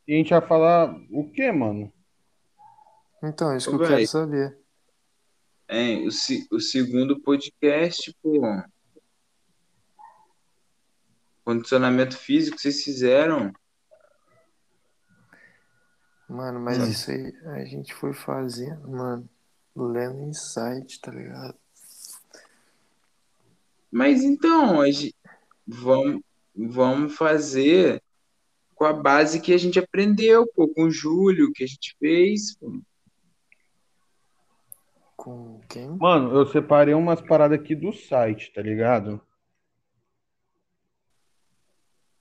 E 0.07 0.13
a 0.13 0.17
gente 0.17 0.29
vai 0.29 0.41
falar 0.41 0.95
o 1.11 1.29
quê, 1.29 1.51
mano? 1.51 1.91
Então, 3.21 3.51
é 3.51 3.57
isso 3.57 3.69
Ô, 3.69 3.77
que 3.77 3.83
eu 3.83 3.87
véio, 3.87 3.97
quero 3.97 4.09
saber. 4.09 4.57
É, 5.67 5.97
o, 5.97 6.55
o 6.55 6.59
segundo 6.61 7.19
podcast, 7.19 8.15
pô. 8.21 8.41
Condicionamento 11.43 12.17
físico, 12.17 12.57
vocês 12.57 12.83
fizeram. 12.83 13.51
Mano, 16.29 16.59
mas 16.59 16.77
isso 16.87 17.11
aí 17.11 17.33
a 17.45 17.65
gente 17.65 17.93
foi 17.93 18.13
fazendo, 18.13 18.87
mano, 18.89 19.29
lendo 19.75 20.29
insight, 20.29 20.99
tá 21.01 21.11
ligado? 21.11 21.57
Mas 23.89 24.23
então, 24.23 24.85
gente, 24.85 25.15
vamos, 25.65 26.21
vamos 26.53 27.15
fazer 27.15 28.01
com 28.77 28.85
a 28.85 28.93
base 28.93 29.41
que 29.41 29.53
a 29.53 29.57
gente 29.57 29.79
aprendeu, 29.79 30.45
pô, 30.55 30.67
com 30.67 30.83
o 30.83 30.91
Júlio, 30.91 31.51
que 31.51 31.63
a 31.63 31.67
gente 31.67 31.95
fez, 31.99 32.55
pô. 32.55 32.79
Com 35.15 35.59
quem? 35.67 35.89
Mano, 35.97 36.37
eu 36.37 36.45
separei 36.45 36.93
umas 36.93 37.19
paradas 37.19 37.59
aqui 37.59 37.75
do 37.75 37.91
site, 37.91 38.53
tá 38.53 38.61
ligado? 38.61 39.19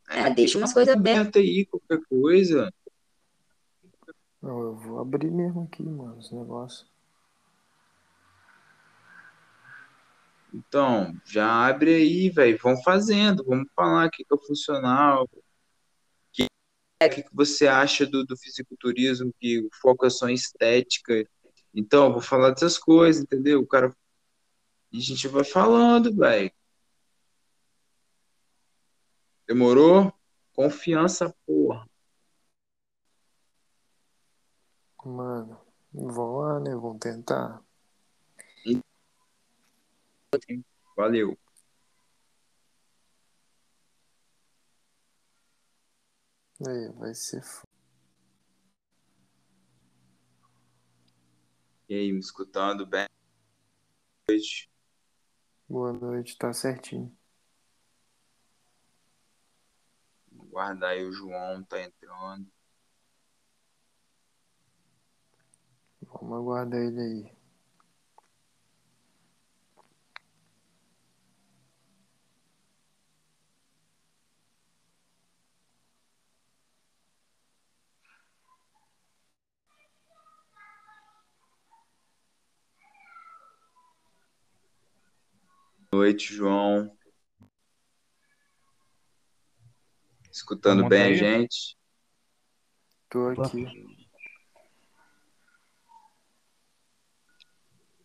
É, 0.09 0.31
deixa 0.31 0.57
umas 0.57 0.73
coisas 0.73 0.95
abertas 0.95 1.43
aí, 1.43 1.67
qualquer 1.67 2.01
coisa. 2.09 2.73
Não, 4.41 4.63
eu 4.63 4.77
vou 4.77 5.01
abrir 5.01 5.31
mesmo 5.31 5.65
aqui, 5.65 5.83
mano, 5.83 6.19
esse 6.19 6.35
negócio. 6.35 6.87
Então, 10.55 11.15
já 11.23 11.67
abre 11.67 11.95
aí, 11.95 12.31
velho. 12.31 12.59
Vamos 12.63 12.83
fazendo, 12.83 13.45
vamos 13.45 13.69
falar 13.77 14.07
o 14.07 14.11
que, 14.11 14.25
que 14.25 14.33
é 14.33 14.35
o 14.35 14.47
funcional. 14.47 15.29
O 16.97 16.99
que, 16.99 17.05
é, 17.05 17.09
que, 17.11 17.23
que 17.23 17.35
você 17.35 17.67
acha 17.67 18.07
do, 18.07 18.25
do 18.25 18.37
fisiculturismo, 18.39 19.33
que 19.39 19.61
o 19.61 19.69
foco 19.81 20.07
é 20.07 20.11
só 20.11 20.29
em 20.29 20.35
estética. 20.35 21.29
Então, 21.75 22.11
vou 22.11 22.23
falar 22.23 22.51
dessas 22.51 22.79
coisas, 22.79 23.23
entendeu? 23.23 23.61
O 23.61 23.67
cara. 23.67 23.95
E 24.91 24.99
a 24.99 25.01
gente 25.01 25.29
vai 25.29 25.45
falando, 25.45 26.15
velho. 26.15 26.51
Demorou? 29.47 30.11
Confiança, 30.55 31.35
porra. 31.47 31.87
Mano, 35.05 35.61
vamos 35.93 36.43
lá, 36.43 36.61
né? 36.61 36.71
Vamos 36.71 36.99
tentar. 36.99 37.63
Valeu. 40.97 41.39
Aí, 46.65 46.89
vai 46.93 47.15
ser. 47.15 47.43
E 51.89 51.95
aí, 51.95 52.13
me 52.13 52.19
escutando 52.19 52.87
bem? 52.87 53.07
Boa 54.27 54.37
noite. 54.37 54.71
Boa 55.69 55.93
noite, 55.93 56.39
tá 56.39 56.53
certinho. 56.53 57.15
Guardar 60.33 60.93
aí, 60.93 61.05
o 61.05 61.13
João 61.13 61.63
tá 61.65 61.83
entrando. 61.83 62.51
Vamos 66.01 66.39
aguardar 66.39 66.81
ele 66.81 67.01
aí. 67.01 67.36
Noite, 85.97 86.35
João. 86.35 86.95
Escutando 90.31 90.87
bem 90.87 91.05
a 91.05 91.15
gente? 91.15 91.75
Tô 93.09 93.29
aqui. 93.29 93.65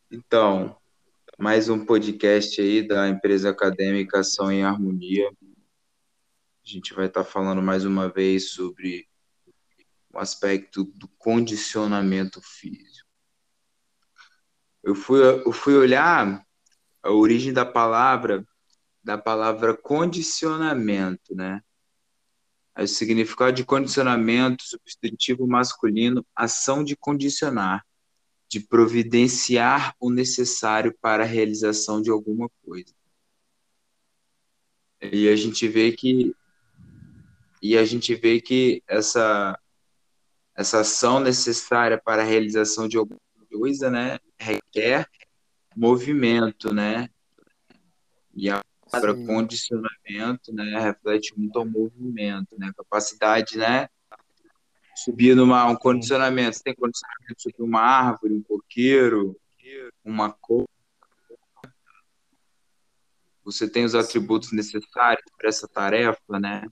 Então, 0.10 0.78
mais 1.38 1.68
um 1.68 1.86
podcast 1.86 2.62
aí 2.62 2.88
da 2.88 3.10
empresa 3.10 3.50
acadêmica 3.50 4.20
Ação 4.20 4.50
em 4.50 4.64
Harmonia. 4.64 5.30
A 5.30 6.70
gente 6.70 6.94
vai 6.94 7.08
estar 7.08 7.26
tá 7.26 7.30
falando 7.30 7.62
mais 7.62 7.84
uma 7.84 8.08
vez 8.08 8.52
sobre 8.52 9.06
o 10.14 10.18
aspecto 10.18 10.86
do 10.86 11.10
condicionamento 11.18 12.42
físico. 12.42 13.10
Eu 14.82 14.96
fui, 14.96 15.22
eu 15.22 15.52
fui 15.52 15.76
olhar 15.76 16.42
a 17.04 17.12
origem 17.12 17.52
da 17.52 17.66
palavra, 17.66 18.46
da 19.04 19.18
palavra 19.18 19.76
condicionamento, 19.76 21.36
né? 21.36 21.62
O 22.78 22.88
significado 22.88 23.54
de 23.54 23.66
condicionamento, 23.66 24.64
substantivo 24.64 25.46
masculino, 25.46 26.26
ação 26.36 26.84
de 26.84 26.96
condicionar, 26.96 27.86
de 28.50 28.60
providenciar 28.60 29.96
o 30.00 30.10
necessário 30.10 30.96
para 31.02 31.24
a 31.24 31.28
realização 31.28 32.02
de 32.02 32.10
alguma 32.10 32.50
coisa. 32.64 32.94
E 35.02 35.28
a 35.28 35.36
gente 35.36 35.68
vê 35.68 35.92
que 35.92 36.36
e 37.62 37.78
a 37.78 37.86
gente 37.86 38.16
vê 38.16 38.42
que 38.42 38.84
essa 38.88 39.58
essa 40.56 40.82
ação 40.82 41.20
necessária 41.20 42.00
para 42.00 42.22
a 42.22 42.26
realização 42.26 42.88
de 42.88 42.98
alguma 42.98 43.20
coisa, 43.50 43.90
né, 43.90 44.20
requer 44.40 45.08
movimento, 45.76 46.74
né? 46.74 47.10
E 48.34 48.50
a 48.50 48.62
palavra 48.90 49.16
Sim. 49.16 49.26
condicionamento, 49.26 50.54
né, 50.54 50.80
reflete 50.80 51.38
muito 51.38 51.58
ao 51.58 51.66
movimento, 51.66 52.58
né? 52.58 52.72
Capacidade, 52.76 53.58
né? 53.58 53.88
Subir 54.96 55.36
numa 55.36 55.66
um 55.68 55.76
condicionamento, 55.76 56.58
você 56.58 56.64
tem 56.64 56.76
condicionamento 56.76 57.42
sobre 57.42 57.64
uma 57.64 57.82
árvore, 57.82 58.34
um 58.34 58.44
coqueiro, 58.44 59.36
uma 60.04 60.32
cor, 60.32 60.68
você 63.44 63.70
tem 63.70 63.84
os 63.84 63.96
atributos 63.96 64.52
necessários 64.52 65.26
para 65.38 65.50
essa 65.50 65.68
tarefa, 65.68 66.40
né? 66.40 66.68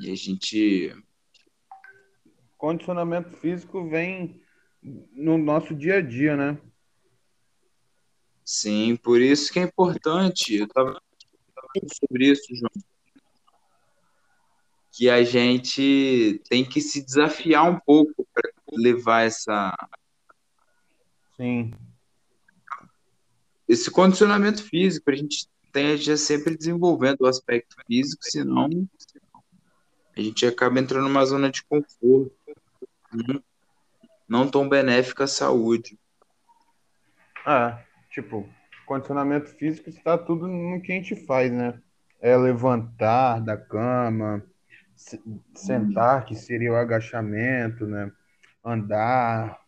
E 0.00 0.10
a 0.10 0.14
gente. 0.14 0.96
Condicionamento 2.56 3.36
físico 3.38 3.88
vem 3.88 4.40
no 4.82 5.38
nosso 5.38 5.74
dia 5.74 5.96
a 5.96 6.00
dia, 6.00 6.36
né? 6.36 6.58
Sim, 8.44 8.96
por 8.96 9.20
isso 9.20 9.52
que 9.52 9.60
é 9.60 9.62
importante. 9.62 10.56
Eu 10.56 10.66
estava 10.66 11.00
sobre 12.00 12.30
isso, 12.30 12.54
João. 12.54 12.70
Que 14.90 15.08
a 15.08 15.22
gente 15.22 16.42
tem 16.48 16.64
que 16.64 16.80
se 16.80 17.02
desafiar 17.02 17.70
um 17.70 17.78
pouco 17.78 18.26
para 18.34 18.50
levar 18.72 19.22
essa. 19.22 19.74
Sim. 21.36 21.72
Esse 23.68 23.90
condicionamento 23.90 24.62
físico, 24.62 25.10
a 25.10 25.14
gente 25.14 25.48
tem 25.72 25.96
já 25.96 26.16
sempre 26.16 26.56
desenvolvendo 26.56 27.22
o 27.22 27.26
aspecto 27.26 27.76
físico, 27.86 28.22
senão 28.24 28.68
a 30.14 30.20
gente 30.20 30.44
acaba 30.44 30.78
entrando 30.78 31.04
numa 31.04 31.24
zona 31.24 31.50
de 31.50 31.64
conforto 31.64 32.36
não, 33.12 33.42
não 34.28 34.48
tão 34.48 34.68
benéfica 34.68 35.24
à 35.24 35.26
saúde. 35.26 35.98
Ah, 37.44 37.80
tipo, 38.10 38.48
condicionamento 38.86 39.48
físico 39.56 39.88
está 39.88 40.18
tudo 40.18 40.46
no 40.46 40.80
que 40.80 40.92
a 40.92 40.94
gente 40.94 41.16
faz, 41.16 41.50
né? 41.50 41.80
É 42.20 42.36
levantar 42.36 43.40
da 43.40 43.56
cama, 43.56 44.44
sentar, 45.54 46.24
que 46.24 46.34
seria 46.34 46.72
o 46.72 46.76
agachamento, 46.76 47.86
né? 47.86 48.12
Andar. 48.64 49.58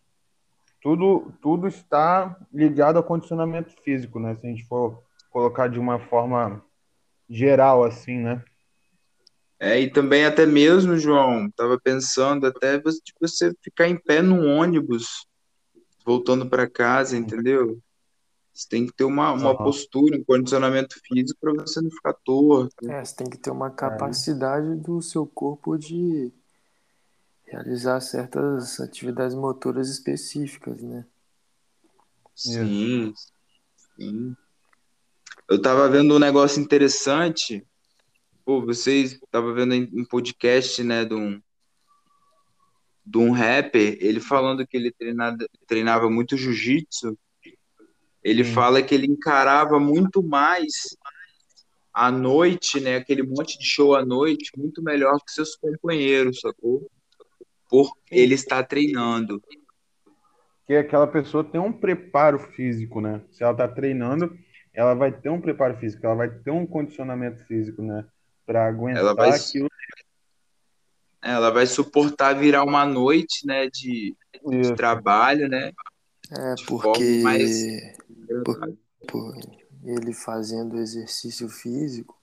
Tudo, 0.81 1.33
tudo 1.41 1.67
está 1.67 2.37
ligado 2.53 2.97
ao 2.97 3.03
condicionamento 3.03 3.71
físico, 3.81 4.19
né? 4.19 4.35
Se 4.35 4.45
a 4.45 4.49
gente 4.49 4.63
for 4.65 5.03
colocar 5.29 5.67
de 5.67 5.79
uma 5.79 5.99
forma 5.99 6.63
geral, 7.29 7.83
assim, 7.83 8.19
né? 8.19 8.43
É, 9.59 9.79
e 9.79 9.89
também 9.89 10.25
até 10.25 10.45
mesmo, 10.45 10.97
João, 10.97 11.47
estava 11.47 11.79
pensando 11.79 12.45
até 12.45 12.79
você, 12.79 12.99
tipo, 13.01 13.19
você 13.21 13.53
ficar 13.61 13.87
em 13.87 13.97
pé 13.97 14.21
no 14.21 14.45
ônibus, 14.45 15.25
voltando 16.05 16.49
para 16.49 16.69
casa, 16.69 17.17
entendeu? 17.17 17.79
Você 18.53 18.67
tem 18.69 18.85
que 18.85 18.93
ter 18.93 19.03
uma, 19.03 19.31
uma 19.31 19.57
postura, 19.57 20.17
um 20.17 20.23
condicionamento 20.23 20.95
físico 21.05 21.39
para 21.41 21.53
você 21.53 21.81
não 21.81 21.89
ficar 21.89 22.13
torto. 22.13 22.89
É, 22.89 23.03
você 23.03 23.15
tem 23.15 23.29
que 23.29 23.37
ter 23.37 23.51
uma 23.51 23.69
capacidade 23.69 24.75
do 24.75 25.01
seu 25.01 25.25
corpo 25.25 25.77
de 25.77 26.31
realizar 27.45 27.99
certas 28.01 28.79
atividades 28.79 29.35
motoras 29.35 29.89
específicas, 29.89 30.81
né? 30.81 31.05
Sim, 32.33 33.13
sim. 33.95 34.35
Eu 35.49 35.61
tava 35.61 35.87
vendo 35.89 36.15
um 36.15 36.19
negócio 36.19 36.61
interessante 36.61 37.65
Pô, 38.45 38.63
vocês 38.63 39.13
estavam 39.13 39.55
vendo 39.55 39.73
um 39.73 40.05
podcast, 40.05 40.83
né, 40.83 41.03
de 41.03 41.15
um, 41.15 41.41
de 43.03 43.17
um 43.17 43.31
rapper, 43.31 43.97
ele 43.99 44.19
falando 44.19 44.67
que 44.67 44.77
ele 44.77 44.91
treinava, 44.91 45.37
treinava 45.65 46.11
muito 46.11 46.37
jiu-jitsu. 46.37 47.17
Ele 48.23 48.43
hum. 48.43 48.53
fala 48.53 48.83
que 48.83 48.93
ele 48.93 49.07
encarava 49.07 49.79
muito 49.79 50.21
mais 50.21 50.95
a 51.91 52.11
noite, 52.11 52.79
né, 52.79 52.97
aquele 52.97 53.23
monte 53.23 53.57
de 53.57 53.65
show 53.65 53.95
à 53.95 54.05
noite, 54.05 54.51
muito 54.55 54.79
melhor 54.83 55.17
que 55.25 55.31
seus 55.31 55.55
companheiros, 55.55 56.41
sacou? 56.41 56.87
Por 57.67 57.91
ele 58.11 58.35
estar 58.35 58.63
treinando. 58.63 59.41
Que 60.67 60.75
aquela 60.75 61.07
pessoa 61.07 61.43
tem 61.43 61.59
um 61.59 61.73
preparo 61.73 62.37
físico, 62.37 63.01
né? 63.01 63.23
Se 63.31 63.43
ela 63.43 63.55
tá 63.55 63.67
treinando, 63.67 64.37
ela 64.71 64.93
vai 64.93 65.11
ter 65.11 65.29
um 65.29 65.41
preparo 65.41 65.77
físico, 65.77 66.05
ela 66.05 66.15
vai 66.15 66.29
ter 66.29 66.51
um 66.51 66.67
condicionamento 66.67 67.43
físico, 67.47 67.81
né? 67.81 68.05
Para 68.45 68.67
aguentar 68.67 69.01
ela 69.01 69.13
vai, 69.13 69.31
aquilo. 69.31 69.69
Ela 71.21 71.49
vai 71.49 71.65
suportar 71.65 72.33
virar 72.33 72.63
uma 72.63 72.85
noite, 72.85 73.45
né, 73.45 73.69
de, 73.69 74.15
de 74.47 74.75
trabalho, 74.75 75.47
né? 75.47 75.71
É, 76.31 76.55
porque 76.67 77.21
mais... 77.21 77.97
por, 78.43 78.77
por 79.07 79.35
ele 79.83 80.13
fazendo 80.13 80.77
exercício 80.77 81.47
físico, 81.49 82.19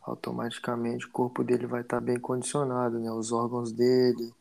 automaticamente 0.00 1.06
o 1.06 1.10
corpo 1.10 1.44
dele 1.44 1.66
vai 1.66 1.82
estar 1.82 1.98
tá 1.98 2.04
bem 2.04 2.18
condicionado, 2.18 2.98
né? 2.98 3.10
Os 3.10 3.32
órgãos 3.32 3.72
dele 3.72 4.32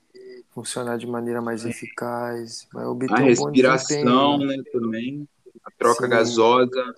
funcionar 0.52 0.98
de 0.98 1.08
maneira 1.08 1.42
mais 1.42 1.66
eficaz, 1.66 2.68
vai 2.74 2.86
obter 2.86 3.14
a 3.14 3.22
um 3.22 3.26
respiração, 3.26 4.38
né, 4.40 4.58
também, 4.72 5.28
a 5.64 5.72
troca 5.72 6.04
Sim. 6.04 6.10
gasosa. 6.10 6.96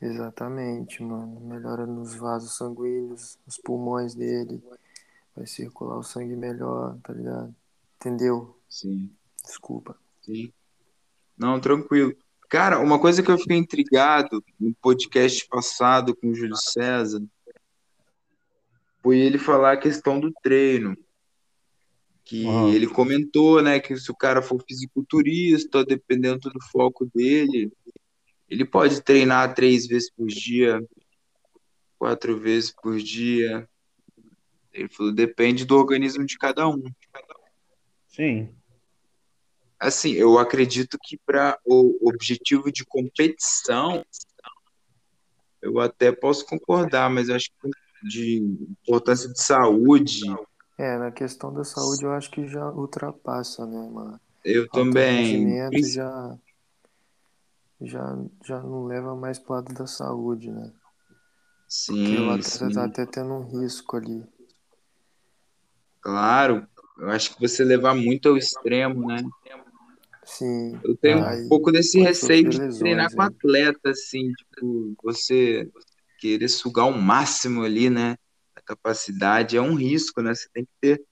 Exatamente, 0.00 1.02
mano. 1.02 1.40
Melhora 1.40 1.86
nos 1.86 2.14
vasos 2.14 2.56
sanguíneos, 2.56 3.38
nos 3.46 3.58
pulmões 3.58 4.14
dele. 4.14 4.62
Vai 5.34 5.46
circular 5.46 5.98
o 5.98 6.02
sangue 6.02 6.36
melhor, 6.36 6.96
tá 7.02 7.12
ligado? 7.12 7.54
Entendeu? 7.96 8.56
Sim. 8.68 9.10
Desculpa. 9.44 9.96
Sim. 10.22 10.52
Não, 11.36 11.60
tranquilo. 11.60 12.14
Cara, 12.48 12.78
uma 12.78 12.98
coisa 12.98 13.22
que 13.22 13.30
eu 13.30 13.38
fiquei 13.38 13.56
intrigado 13.56 14.42
no 14.58 14.74
podcast 14.74 15.46
passado 15.48 16.16
com 16.16 16.28
o 16.28 16.34
Júlio 16.34 16.56
César 16.56 17.22
foi 19.02 19.18
ele 19.18 19.38
falar 19.38 19.72
a 19.72 19.76
questão 19.76 20.18
do 20.18 20.32
treino. 20.42 20.96
Que 22.24 22.44
uhum. 22.44 22.68
ele 22.68 22.86
comentou, 22.86 23.62
né, 23.62 23.80
que 23.80 23.96
se 23.96 24.10
o 24.10 24.14
cara 24.14 24.42
for 24.42 24.62
fisiculturista, 24.66 25.84
dependendo 25.84 26.50
do 26.50 26.60
foco 26.70 27.06
dele, 27.14 27.72
ele 28.48 28.64
pode 28.64 29.02
treinar 29.02 29.54
três 29.54 29.86
vezes 29.86 30.10
por 30.10 30.26
dia, 30.26 30.82
quatro 31.98 32.38
vezes 32.38 32.70
por 32.70 32.98
dia. 32.98 33.68
Ele 34.72 34.88
falou, 34.88 35.12
depende 35.12 35.64
do 35.64 35.76
organismo 35.76 36.24
de 36.24 36.38
cada 36.38 36.68
um. 36.68 36.82
Sim. 38.06 38.54
Assim, 39.78 40.12
eu 40.12 40.38
acredito 40.38 40.98
que 41.02 41.18
para 41.18 41.58
o 41.64 42.08
objetivo 42.08 42.72
de 42.72 42.84
competição, 42.84 44.04
eu 45.62 45.78
até 45.78 46.10
posso 46.10 46.44
concordar, 46.46 47.10
mas 47.10 47.30
acho 47.30 47.50
que 47.60 47.70
de 48.02 48.38
importância 48.86 49.28
de 49.28 49.40
saúde. 49.42 50.22
É, 50.76 50.96
na 50.96 51.10
questão 51.10 51.52
da 51.52 51.64
saúde 51.64 52.04
eu 52.04 52.12
acho 52.12 52.30
que 52.30 52.46
já 52.46 52.70
ultrapassa, 52.70 53.66
né, 53.66 53.88
mano? 53.92 54.20
Eu 54.44 54.68
também. 54.68 55.56
Já, 55.82 56.38
já, 57.80 58.16
já 58.44 58.60
não 58.60 58.84
leva 58.84 59.14
mais 59.14 59.38
pro 59.38 59.54
lado 59.54 59.72
da 59.74 59.86
saúde, 59.86 60.50
né? 60.50 60.72
Sim, 61.68 61.94
Porque 61.94 62.18
o 62.18 62.30
atleta 62.30 62.68
sim. 62.68 62.72
tá 62.72 62.84
até 62.84 63.06
tendo 63.06 63.34
um 63.34 63.46
risco 63.46 63.96
ali. 63.96 64.24
Claro, 66.00 66.66
eu 66.98 67.10
acho 67.10 67.34
que 67.34 67.40
você 67.40 67.62
levar 67.62 67.94
muito 67.94 68.28
ao 68.28 68.36
extremo, 68.36 69.06
né? 69.06 69.18
Sim. 70.24 70.78
Eu 70.84 70.96
tenho 70.96 71.18
um 71.18 71.48
pouco 71.48 71.72
desse 71.72 72.00
receio 72.00 72.48
de 72.48 72.58
lesões, 72.58 72.78
treinar 72.78 73.12
com 73.12 73.22
atleta, 73.22 73.90
assim, 73.90 74.32
tipo, 74.32 74.94
você 75.02 75.70
querer 76.18 76.48
sugar 76.48 76.86
o 76.86 76.98
máximo 76.98 77.62
ali, 77.62 77.88
né? 77.88 78.16
A 78.54 78.60
capacidade 78.60 79.56
é 79.56 79.62
um 79.62 79.74
risco, 79.74 80.20
né? 80.20 80.34
Você 80.34 80.48
tem 80.52 80.64
que 80.64 80.72
ter 80.80 81.02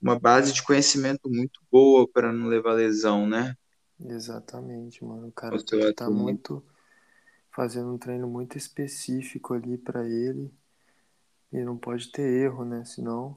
uma 0.00 0.18
base 0.18 0.52
de 0.52 0.62
conhecimento 0.62 1.28
muito 1.28 1.60
boa 1.70 2.06
para 2.06 2.32
não 2.32 2.46
levar 2.46 2.74
lesão, 2.74 3.26
né? 3.26 3.54
Exatamente, 4.04 5.04
mano. 5.04 5.28
O 5.28 5.32
cara 5.32 5.56
estar 5.56 5.92
tá 5.94 6.10
muito 6.10 6.62
fazendo 7.50 7.92
um 7.92 7.98
treino 7.98 8.28
muito 8.28 8.58
específico 8.58 9.54
ali 9.54 9.78
para 9.78 10.06
ele. 10.06 10.52
E 11.52 11.62
não 11.62 11.76
pode 11.76 12.10
ter 12.10 12.22
erro, 12.22 12.64
né? 12.64 12.84
Senão 12.84 13.36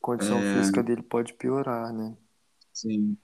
a 0.00 0.06
condição 0.06 0.38
é... 0.38 0.54
física 0.54 0.82
dele 0.82 1.02
pode 1.02 1.34
piorar, 1.34 1.92
né? 1.92 2.16
Sim. 2.72 3.16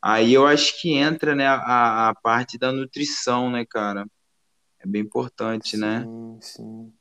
Aí 0.00 0.32
eu 0.32 0.46
acho 0.46 0.80
que 0.80 0.92
entra, 0.92 1.34
né, 1.34 1.46
a, 1.48 2.10
a 2.10 2.14
parte 2.14 2.58
da 2.58 2.70
nutrição, 2.70 3.50
né, 3.50 3.64
cara? 3.64 4.06
É 4.78 4.86
bem 4.86 5.02
importante, 5.02 5.70
sim, 5.70 5.78
né? 5.78 6.04
Sim, 6.04 6.38
sim 6.40 6.92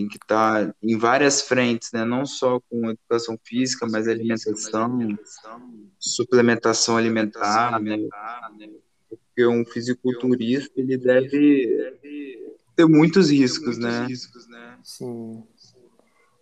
tem 0.00 0.08
que 0.08 0.16
estar 0.16 0.66
tá 0.66 0.74
em 0.82 0.96
várias 0.96 1.42
frentes, 1.42 1.92
né? 1.92 2.04
Não 2.04 2.24
só 2.24 2.60
com 2.60 2.90
educação 2.90 3.38
física, 3.44 3.86
mas 3.90 4.08
alimentação, 4.08 5.18
suplementação 5.98 6.96
alimentar, 6.96 7.80
né? 7.80 8.08
Porque 9.08 9.46
um 9.46 9.64
fisiculturista 9.64 10.72
ele 10.80 10.96
deve 10.96 11.98
ter 12.74 12.86
muitos 12.86 13.30
riscos, 13.30 13.78
né? 13.78 14.06
Sim. 14.82 15.44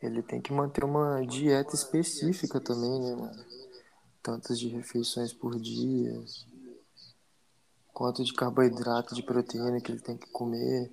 Ele 0.01 0.23
tem 0.23 0.41
que 0.41 0.53
manter 0.53 0.85
uma 0.85 1.27
dieta 1.27 1.75
específica 1.75 2.61
também, 2.61 3.01
né, 3.01 3.17
mano? 3.17 3.45
Tantas 4.23 4.59
de 4.59 4.69
refeições 4.69 5.33
por 5.33 5.59
dia, 5.59 6.23
quanto 7.93 8.23
de 8.23 8.33
carboidrato, 8.33 9.15
de 9.15 9.23
proteína 9.23 9.81
que 9.81 9.91
ele 9.91 10.01
tem 10.01 10.17
que 10.17 10.31
comer. 10.31 10.93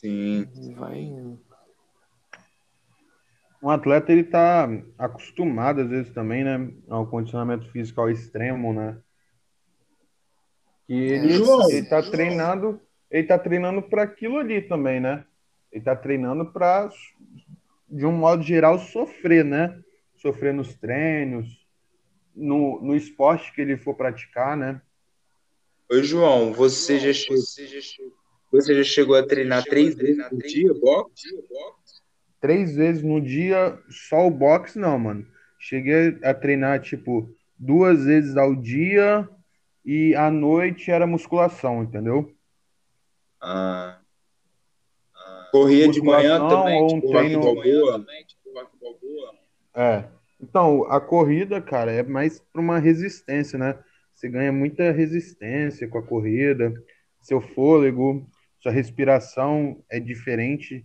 Sim. 0.00 0.46
E 0.54 0.74
vai 0.74 0.98
indo. 0.98 1.40
Um 3.62 3.70
atleta 3.70 4.12
ele 4.12 4.24
tá 4.24 4.68
acostumado 4.98 5.80
às 5.80 5.88
vezes 5.88 6.12
também, 6.12 6.44
né, 6.44 6.70
ao 6.88 7.06
condicionamento 7.06 7.70
físico 7.72 8.00
ao 8.00 8.10
extremo, 8.10 8.72
né? 8.72 8.98
Que 10.86 10.94
ele, 10.94 11.32
João. 11.32 11.68
ele 11.70 11.86
tá 11.88 12.02
treinando, 12.02 12.80
ele 13.10 13.26
tá 13.26 13.38
treinando 13.38 13.82
para 13.82 14.02
aquilo 14.02 14.38
ali 14.38 14.62
também, 14.62 15.00
né? 15.00 15.24
Ele 15.72 15.82
tá 15.82 15.96
treinando 15.96 16.52
para 16.52 16.88
de 17.88 18.04
um 18.04 18.12
modo 18.12 18.42
geral 18.42 18.78
sofrer, 18.78 19.44
né? 19.44 19.80
Sofrer 20.16 20.52
nos 20.52 20.74
treinos, 20.76 21.66
no, 22.34 22.80
no 22.82 22.94
esporte 22.94 23.52
que 23.52 23.60
ele 23.62 23.76
for 23.76 23.94
praticar, 23.94 24.56
né? 24.56 24.80
Oi, 25.90 26.04
João, 26.04 26.52
você 26.52 26.98
já 26.98 27.12
chegou, 27.12 27.38
você 27.38 27.66
já 27.66 27.80
chegou 27.80 28.25
a 29.14 29.26
treinar 29.26 29.64
três 29.64 29.94
vezes 29.94 30.28
por 30.28 30.38
dia, 30.38 30.74
boxe? 30.74 31.28
Três 32.40 32.76
vezes 32.76 33.02
no 33.02 33.20
dia, 33.20 33.78
só 33.90 34.26
o 34.26 34.30
boxe 34.30 34.78
não, 34.78 34.98
mano. 34.98 35.26
Cheguei 35.58 36.18
a 36.22 36.32
treinar, 36.32 36.80
tipo, 36.80 37.28
duas 37.58 38.04
vezes 38.04 38.36
ao 38.36 38.54
dia 38.54 39.28
e 39.84 40.14
à 40.14 40.30
noite 40.30 40.90
era 40.90 41.06
musculação, 41.06 41.82
entendeu? 41.82 42.32
Ah. 43.40 44.00
Corria 45.50 45.88
de 45.88 46.02
manhã 46.02 46.48
também, 46.48 46.82
ou 46.82 46.94
um 46.94 47.00
tipo, 47.00 47.12
treino... 47.12 47.40
boa. 47.40 48.06
É. 49.74 50.04
Então, 50.40 50.84
a 50.90 51.00
corrida, 51.00 51.60
cara, 51.60 51.90
é 51.90 52.02
mais 52.02 52.40
para 52.40 52.60
uma 52.60 52.78
resistência, 52.78 53.58
né? 53.58 53.78
Você 54.14 54.28
ganha 54.28 54.52
muita 54.52 54.90
resistência 54.92 55.88
com 55.88 55.98
a 55.98 56.02
corrida, 56.02 56.72
seu 57.20 57.40
fôlego, 57.40 58.26
sua 58.60 58.72
respiração 58.72 59.82
é 59.90 60.00
diferente, 60.00 60.84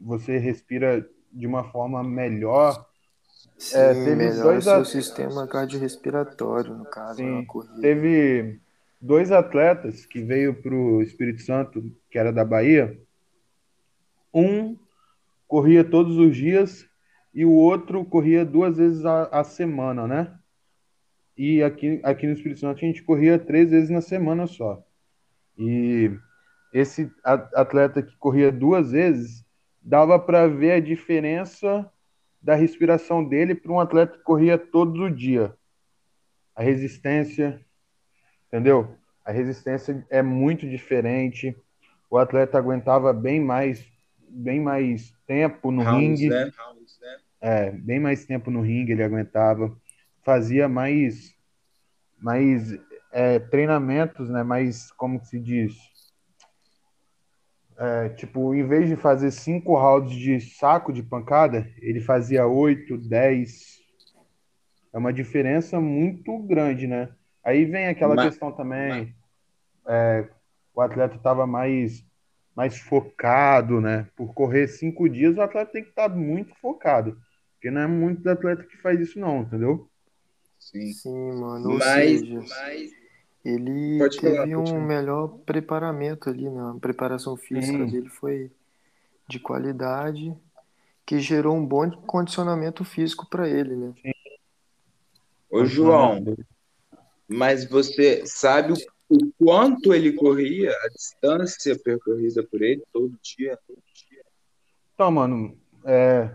você 0.00 0.38
respira 0.38 1.06
de 1.32 1.46
uma 1.46 1.64
forma 1.64 2.02
melhor. 2.02 2.86
Sim, 3.56 3.76
é, 3.76 3.94
teve 3.94 4.16
melhora 4.16 4.42
dois 4.42 4.64
seu 4.64 4.84
sistema 4.84 5.46
cardiorrespiratório, 5.46 6.74
no 6.74 6.84
caso, 6.84 7.16
Sim, 7.16 7.44
corrida. 7.44 7.80
Teve 7.80 8.60
dois 9.00 9.30
atletas 9.30 10.04
que 10.06 10.22
veio 10.22 10.54
para 10.54 10.74
o 10.74 11.02
Espírito 11.02 11.42
Santo, 11.42 11.92
que 12.10 12.18
era 12.18 12.32
da 12.32 12.44
Bahia. 12.44 13.00
Um 14.32 14.76
corria 15.46 15.84
todos 15.84 16.16
os 16.16 16.36
dias 16.36 16.86
e 17.34 17.44
o 17.44 17.52
outro 17.52 18.04
corria 18.04 18.44
duas 18.44 18.76
vezes 18.76 19.04
a, 19.04 19.24
a 19.24 19.44
semana, 19.44 20.06
né? 20.06 20.34
E 21.36 21.62
aqui, 21.62 22.00
aqui 22.02 22.26
no 22.26 22.32
Espírito 22.32 22.60
Santo 22.60 22.78
a 22.78 22.86
gente 22.86 23.02
corria 23.02 23.38
três 23.38 23.70
vezes 23.70 23.90
na 23.90 24.00
semana 24.00 24.46
só. 24.46 24.84
E 25.58 26.10
esse 26.72 27.12
atleta 27.22 28.02
que 28.02 28.16
corria 28.16 28.50
duas 28.50 28.92
vezes, 28.92 29.44
dava 29.80 30.18
para 30.18 30.46
ver 30.46 30.72
a 30.72 30.80
diferença 30.80 31.90
da 32.40 32.54
respiração 32.54 33.22
dele 33.22 33.54
para 33.54 33.72
um 33.72 33.78
atleta 33.78 34.16
que 34.16 34.24
corria 34.24 34.56
todos 34.56 34.98
os 35.00 35.16
dias. 35.16 35.50
A 36.56 36.62
resistência, 36.62 37.60
entendeu? 38.48 38.96
A 39.24 39.30
resistência 39.30 40.04
é 40.10 40.22
muito 40.22 40.68
diferente. 40.68 41.56
O 42.10 42.18
atleta 42.18 42.58
aguentava 42.58 43.12
bem 43.12 43.40
mais, 43.40 43.86
bem 44.28 44.60
mais 44.60 45.14
tempo 45.26 45.70
no 45.70 45.82
House, 45.82 46.00
ringue. 46.00 46.28
Né? 46.28 46.44
né? 46.46 47.18
É, 47.40 47.70
bem 47.70 48.00
mais 48.00 48.24
tempo 48.24 48.50
no 48.50 48.60
ringue 48.60 48.92
ele 48.92 49.02
aguentava. 49.02 49.74
Fazia 50.24 50.68
mais, 50.68 51.34
mais 52.18 52.78
é, 53.12 53.38
treinamentos, 53.38 54.28
né? 54.28 54.42
Mais, 54.42 54.90
como 54.92 55.24
se 55.24 55.38
diz? 55.38 55.91
É, 57.76 58.08
tipo, 58.10 58.54
em 58.54 58.66
vez 58.66 58.88
de 58.88 58.96
fazer 58.96 59.30
cinco 59.30 59.74
rounds 59.76 60.14
de 60.14 60.40
saco 60.40 60.92
de 60.92 61.02
pancada, 61.02 61.70
ele 61.78 62.00
fazia 62.00 62.46
oito, 62.46 62.98
dez. 62.98 63.80
É 64.92 64.98
uma 64.98 65.12
diferença 65.12 65.80
muito 65.80 66.38
grande, 66.38 66.86
né? 66.86 67.08
Aí 67.42 67.64
vem 67.64 67.88
aquela 67.88 68.14
mas, 68.14 68.26
questão 68.26 68.52
também. 68.52 69.14
É, 69.86 70.28
o 70.74 70.80
atleta 70.80 71.16
estava 71.16 71.46
mais, 71.46 72.04
mais 72.54 72.78
focado, 72.78 73.80
né? 73.80 74.06
Por 74.14 74.34
correr 74.34 74.68
cinco 74.68 75.08
dias, 75.08 75.36
o 75.36 75.42
atleta 75.42 75.72
tem 75.72 75.82
que 75.82 75.90
estar 75.90 76.08
tá 76.08 76.14
muito 76.14 76.54
focado. 76.56 77.18
Porque 77.54 77.70
não 77.70 77.80
é 77.80 77.86
muito 77.86 78.28
atleta 78.28 78.64
que 78.64 78.76
faz 78.76 79.00
isso, 79.00 79.18
não, 79.18 79.42
entendeu? 79.42 79.88
Sim, 80.58 80.92
Sim 80.92 81.32
mano. 81.32 81.78
Mas, 81.78 82.20
seja, 82.20 82.40
mas 82.40 83.01
ele 83.44 83.98
Pode 83.98 84.18
teve 84.18 84.36
falar, 84.36 84.58
um 84.58 84.80
melhor 84.80 85.28
preparamento 85.44 86.30
ali, 86.30 86.48
né? 86.48 86.72
A 86.76 86.80
preparação 86.80 87.36
física 87.36 87.84
dele 87.86 88.08
foi 88.08 88.50
de 89.28 89.40
qualidade, 89.40 90.34
que 91.04 91.18
gerou 91.18 91.56
um 91.56 91.66
bom 91.66 91.90
condicionamento 91.90 92.84
físico 92.84 93.28
para 93.28 93.48
ele, 93.48 93.74
né? 93.74 93.94
Sim. 94.00 94.12
Ô, 95.50 95.64
João, 95.64 96.24
mas 97.28 97.68
você 97.68 98.24
sabe 98.24 98.72
o, 98.72 98.76
o 99.08 99.32
quanto 99.38 99.92
ele 99.92 100.12
corria, 100.12 100.70
a 100.70 100.88
distância 100.88 101.78
percorrida 101.78 102.42
por 102.44 102.62
ele 102.62 102.82
todo 102.92 103.18
dia? 103.22 103.58
Todo 103.66 103.82
dia? 103.92 104.22
Então, 104.94 105.10
mano, 105.10 105.58
é, 105.84 106.30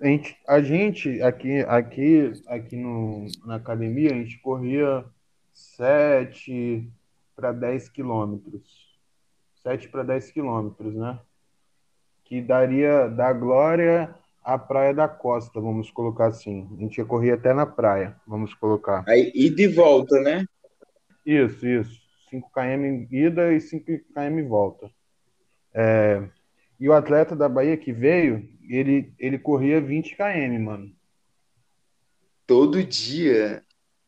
a 0.00 0.06
gente, 0.06 0.36
a 0.46 0.60
gente 0.60 1.22
aqui, 1.22 1.60
aqui, 1.60 2.32
aqui 2.46 2.76
no, 2.76 3.26
na 3.44 3.56
academia, 3.56 4.10
a 4.10 4.14
gente 4.14 4.38
corria 4.38 5.04
7 5.58 6.88
para 7.34 7.52
10 7.52 7.88
quilômetros. 7.88 8.96
7 9.62 9.88
para 9.88 10.04
10 10.04 10.30
quilômetros, 10.30 10.94
né? 10.94 11.18
Que 12.24 12.40
daria 12.40 13.08
da 13.08 13.32
Glória 13.32 14.14
à 14.44 14.56
Praia 14.56 14.94
da 14.94 15.08
Costa, 15.08 15.60
vamos 15.60 15.90
colocar 15.90 16.26
assim. 16.26 16.68
A 16.76 16.80
gente 16.80 16.98
ia 16.98 17.04
correr 17.04 17.32
até 17.32 17.52
na 17.52 17.66
praia, 17.66 18.16
vamos 18.26 18.54
colocar. 18.54 19.04
Aí, 19.08 19.32
e 19.34 19.50
de 19.50 19.66
volta, 19.66 20.20
né? 20.20 20.46
Isso, 21.26 21.66
isso. 21.66 22.00
5 22.30 22.50
km 22.52 23.06
ida 23.10 23.52
e 23.52 23.60
5 23.60 23.84
km 23.84 24.48
volta. 24.48 24.90
É, 25.74 26.22
e 26.78 26.88
o 26.88 26.92
atleta 26.92 27.34
da 27.34 27.48
Bahia 27.48 27.76
que 27.76 27.92
veio, 27.92 28.48
ele, 28.62 29.12
ele 29.18 29.38
corria 29.38 29.80
20 29.80 30.16
km, 30.16 30.58
mano. 30.60 30.92
Todo 32.46 32.82
dia? 32.84 33.62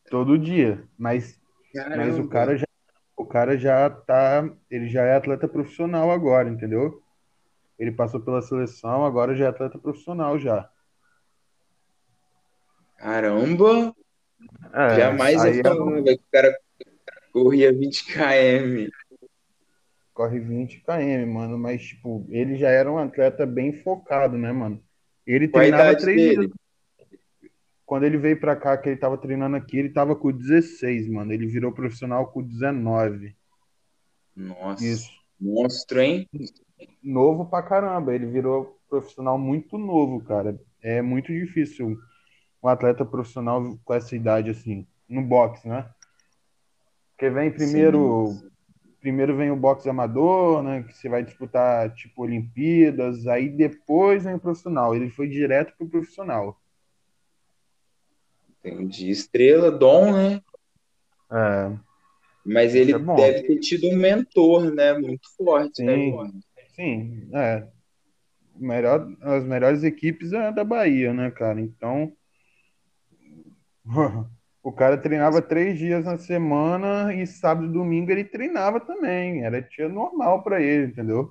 Todo 0.08 0.38
dia. 0.38 0.82
Mas 0.96 1.39
Caramba. 1.72 1.96
Mas 1.96 2.18
o 2.18 2.28
cara 2.28 2.56
já 2.56 2.66
o 3.16 3.24
cara 3.26 3.56
já 3.58 3.90
tá, 3.90 4.48
ele 4.70 4.88
já 4.88 5.02
é 5.02 5.14
atleta 5.14 5.46
profissional 5.46 6.10
agora, 6.10 6.48
entendeu? 6.48 7.02
Ele 7.78 7.92
passou 7.92 8.20
pela 8.20 8.40
seleção, 8.40 9.04
agora 9.04 9.34
já 9.34 9.44
é 9.44 9.48
atleta 9.48 9.78
profissional 9.78 10.38
já. 10.38 10.68
Caramba! 12.96 13.94
É, 14.72 14.96
Jamais 14.96 15.44
ia 15.44 15.62
falar 15.62 15.98
é... 15.98 16.02
que 16.02 16.12
o 16.14 16.30
cara 16.32 16.58
corria 17.32 17.72
20 17.72 18.04
km. 18.06 18.90
Corre 20.14 20.40
20 20.40 20.80
km, 20.80 21.26
mano, 21.26 21.58
mas 21.58 21.82
tipo, 21.82 22.26
ele 22.30 22.56
já 22.56 22.70
era 22.70 22.90
um 22.90 22.98
atleta 22.98 23.44
bem 23.46 23.72
focado, 23.72 24.36
né, 24.36 24.50
mano? 24.50 24.82
Ele 25.26 25.46
treinava 25.46 25.96
três 25.96 26.36
dele? 26.36 26.52
Quando 27.90 28.04
ele 28.04 28.18
veio 28.18 28.38
pra 28.38 28.54
cá, 28.54 28.78
que 28.78 28.88
ele 28.88 28.96
tava 28.96 29.18
treinando 29.18 29.56
aqui, 29.56 29.76
ele 29.76 29.88
tava 29.88 30.14
com 30.14 30.30
16, 30.30 31.08
mano. 31.08 31.32
Ele 31.32 31.48
virou 31.48 31.72
profissional 31.72 32.24
com 32.28 32.40
19. 32.40 33.34
Nossa. 34.36 34.84
Isso. 34.84 35.10
Monstro, 35.40 36.00
hein? 36.00 36.28
Novo 37.02 37.46
pra 37.46 37.64
caramba. 37.64 38.14
Ele 38.14 38.26
virou 38.26 38.78
profissional 38.88 39.36
muito 39.36 39.76
novo, 39.76 40.22
cara. 40.22 40.56
É 40.80 41.02
muito 41.02 41.32
difícil 41.32 41.98
um 42.62 42.68
atleta 42.68 43.04
profissional 43.04 43.76
com 43.84 43.92
essa 43.92 44.14
idade 44.14 44.50
assim, 44.50 44.86
no 45.08 45.22
boxe, 45.22 45.66
né? 45.66 45.90
Porque 47.10 47.28
vem 47.28 47.50
primeiro, 47.50 48.28
Sim. 48.28 48.50
primeiro 49.00 49.36
vem 49.36 49.50
o 49.50 49.56
boxe 49.56 49.90
amador, 49.90 50.62
né, 50.62 50.84
que 50.84 50.96
você 50.96 51.08
vai 51.08 51.24
disputar 51.24 51.92
tipo 51.92 52.22
Olimpíadas, 52.22 53.26
aí 53.26 53.48
depois 53.48 54.22
vem 54.22 54.34
o 54.34 54.40
profissional. 54.40 54.94
Ele 54.94 55.10
foi 55.10 55.28
direto 55.28 55.76
pro 55.76 55.88
profissional. 55.88 56.56
Entendi. 58.64 59.10
Estrela, 59.10 59.70
dom, 59.70 60.12
né? 60.12 60.40
É. 61.32 61.90
Mas 62.44 62.74
ele 62.74 62.92
é 62.92 62.98
deve 62.98 63.42
ter 63.42 63.58
tido 63.58 63.88
um 63.88 63.96
mentor, 63.96 64.72
né? 64.74 64.96
Muito 64.98 65.28
forte, 65.36 65.82
né, 65.82 65.94
sim, 65.94 66.16
né? 66.16 66.30
Sim, 66.74 67.28
é. 67.34 67.66
Melhor, 68.56 69.08
as 69.22 69.44
melhores 69.44 69.82
equipes 69.82 70.32
é 70.32 70.52
da 70.52 70.64
Bahia, 70.64 71.12
né, 71.12 71.30
cara? 71.30 71.60
Então, 71.60 72.12
o 74.62 74.72
cara 74.72 74.98
treinava 74.98 75.40
três 75.40 75.78
dias 75.78 76.04
na 76.04 76.18
semana 76.18 77.14
e 77.14 77.26
sábado 77.26 77.66
e 77.66 77.72
domingo 77.72 78.10
ele 78.10 78.24
treinava 78.24 78.80
também. 78.80 79.44
Era 79.44 79.62
dia 79.62 79.88
normal 79.88 80.42
para 80.42 80.60
ele, 80.60 80.86
entendeu? 80.86 81.30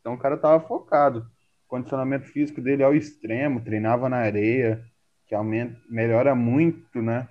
Então 0.00 0.14
o 0.14 0.18
cara 0.18 0.36
tava 0.36 0.66
focado. 0.66 1.20
O 1.64 1.68
condicionamento 1.68 2.26
físico 2.26 2.60
dele 2.60 2.82
ao 2.82 2.94
extremo, 2.94 3.62
treinava 3.62 4.08
na 4.08 4.18
areia 4.18 4.84
que 5.26 5.34
aumenta, 5.34 5.80
melhora 5.88 6.34
muito, 6.34 7.00
né? 7.02 7.28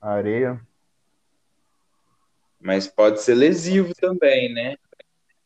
A 0.00 0.12
areia. 0.12 0.60
Mas 2.60 2.86
pode 2.86 3.20
ser 3.20 3.34
lesivo 3.34 3.94
também, 3.94 4.52
né? 4.52 4.76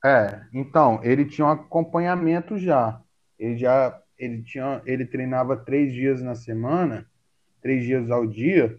É, 0.05 0.43
então, 0.53 1.01
ele 1.03 1.25
tinha 1.25 1.47
um 1.47 1.51
acompanhamento 1.51 2.59
já. 2.59 3.01
Ele 3.39 3.57
já 3.57 4.01
ele 4.19 4.43
tinha 4.43 4.83
ele 4.85 5.07
treinava 5.07 5.57
três 5.57 5.93
dias 5.93 6.23
na 6.23 6.35
semana, 6.35 7.09
três 7.63 7.85
dias 7.85 8.11
ao 8.11 8.27
dia, 8.27 8.79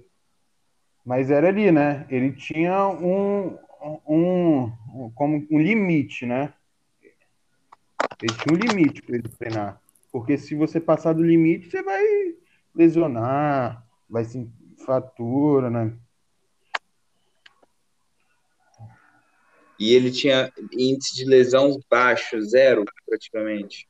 Mas 1.06 1.32
era 1.32 1.48
ali, 1.48 1.72
né? 1.72 2.06
Ele 2.10 2.32
tinha 2.34 2.88
um, 2.88 3.58
um, 4.08 4.72
um 4.94 5.12
como 5.16 5.48
um 5.50 5.60
limite, 5.60 6.26
né? 6.26 6.54
Ele 8.22 8.34
tinha 8.34 8.54
um 8.54 8.58
limite 8.58 9.02
para 9.02 9.16
ele 9.16 9.30
treinar. 9.30 9.82
Porque 10.12 10.38
se 10.38 10.56
você 10.56 10.80
passar 10.80 11.14
do 11.14 11.24
limite, 11.24 11.70
você 11.70 11.82
vai 11.82 12.04
lesionar, 12.80 13.86
vai 14.10 14.24
se 14.24 14.50
fratura, 14.86 15.70
né? 15.70 15.94
E 19.78 19.94
ele 19.94 20.12
tinha 20.12 20.52
índice 20.74 21.16
de 21.16 21.26
lesão 21.26 21.80
baixo, 21.90 22.42
zero, 22.42 22.86
praticamente. 23.06 23.88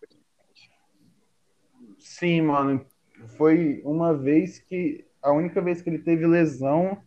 Sim, 1.98 2.42
mano. 2.42 2.86
Foi 3.38 3.82
uma 3.84 4.16
vez 4.16 4.60
que. 4.60 5.06
A 5.22 5.32
única 5.32 5.62
vez 5.62 5.82
que 5.82 5.90
ele 5.90 6.00
teve 6.00 6.26
lesão, 6.26 7.04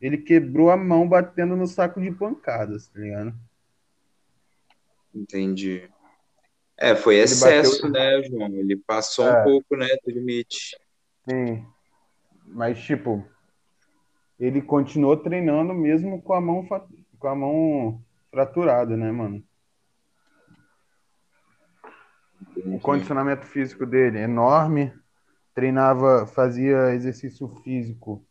ele 0.00 0.18
quebrou 0.18 0.70
a 0.70 0.76
mão 0.76 1.08
batendo 1.08 1.56
no 1.56 1.66
saco 1.66 2.00
de 2.00 2.12
pancadas, 2.12 2.88
tá 2.88 3.00
ligado? 3.00 3.34
Entendi. 5.12 5.90
É, 6.76 6.94
foi 6.94 7.16
excesso, 7.16 7.82
bateu... 7.82 7.90
né, 7.90 8.22
João? 8.22 8.54
Ele 8.54 8.76
passou 8.76 9.26
é. 9.26 9.40
um 9.40 9.44
pouco, 9.44 9.76
né, 9.76 9.88
do 10.04 10.10
limite. 10.12 10.76
Sim. 11.28 11.66
Mas, 12.46 12.78
tipo, 12.80 13.26
ele 14.38 14.62
continuou 14.62 15.16
treinando 15.16 15.74
mesmo 15.74 16.22
com 16.22 16.32
a 16.32 16.40
mão, 16.40 16.66
com 17.18 17.28
a 17.28 17.34
mão 17.34 18.02
fraturada, 18.30 18.96
né, 18.96 19.10
mano? 19.10 19.42
O 22.64 22.78
condicionamento 22.80 23.46
físico 23.46 23.84
dele 23.84 24.18
é 24.18 24.22
enorme. 24.22 24.92
Treinava, 25.54 26.26
fazia 26.26 26.94
exercício 26.94 27.48
físico, 27.64 28.24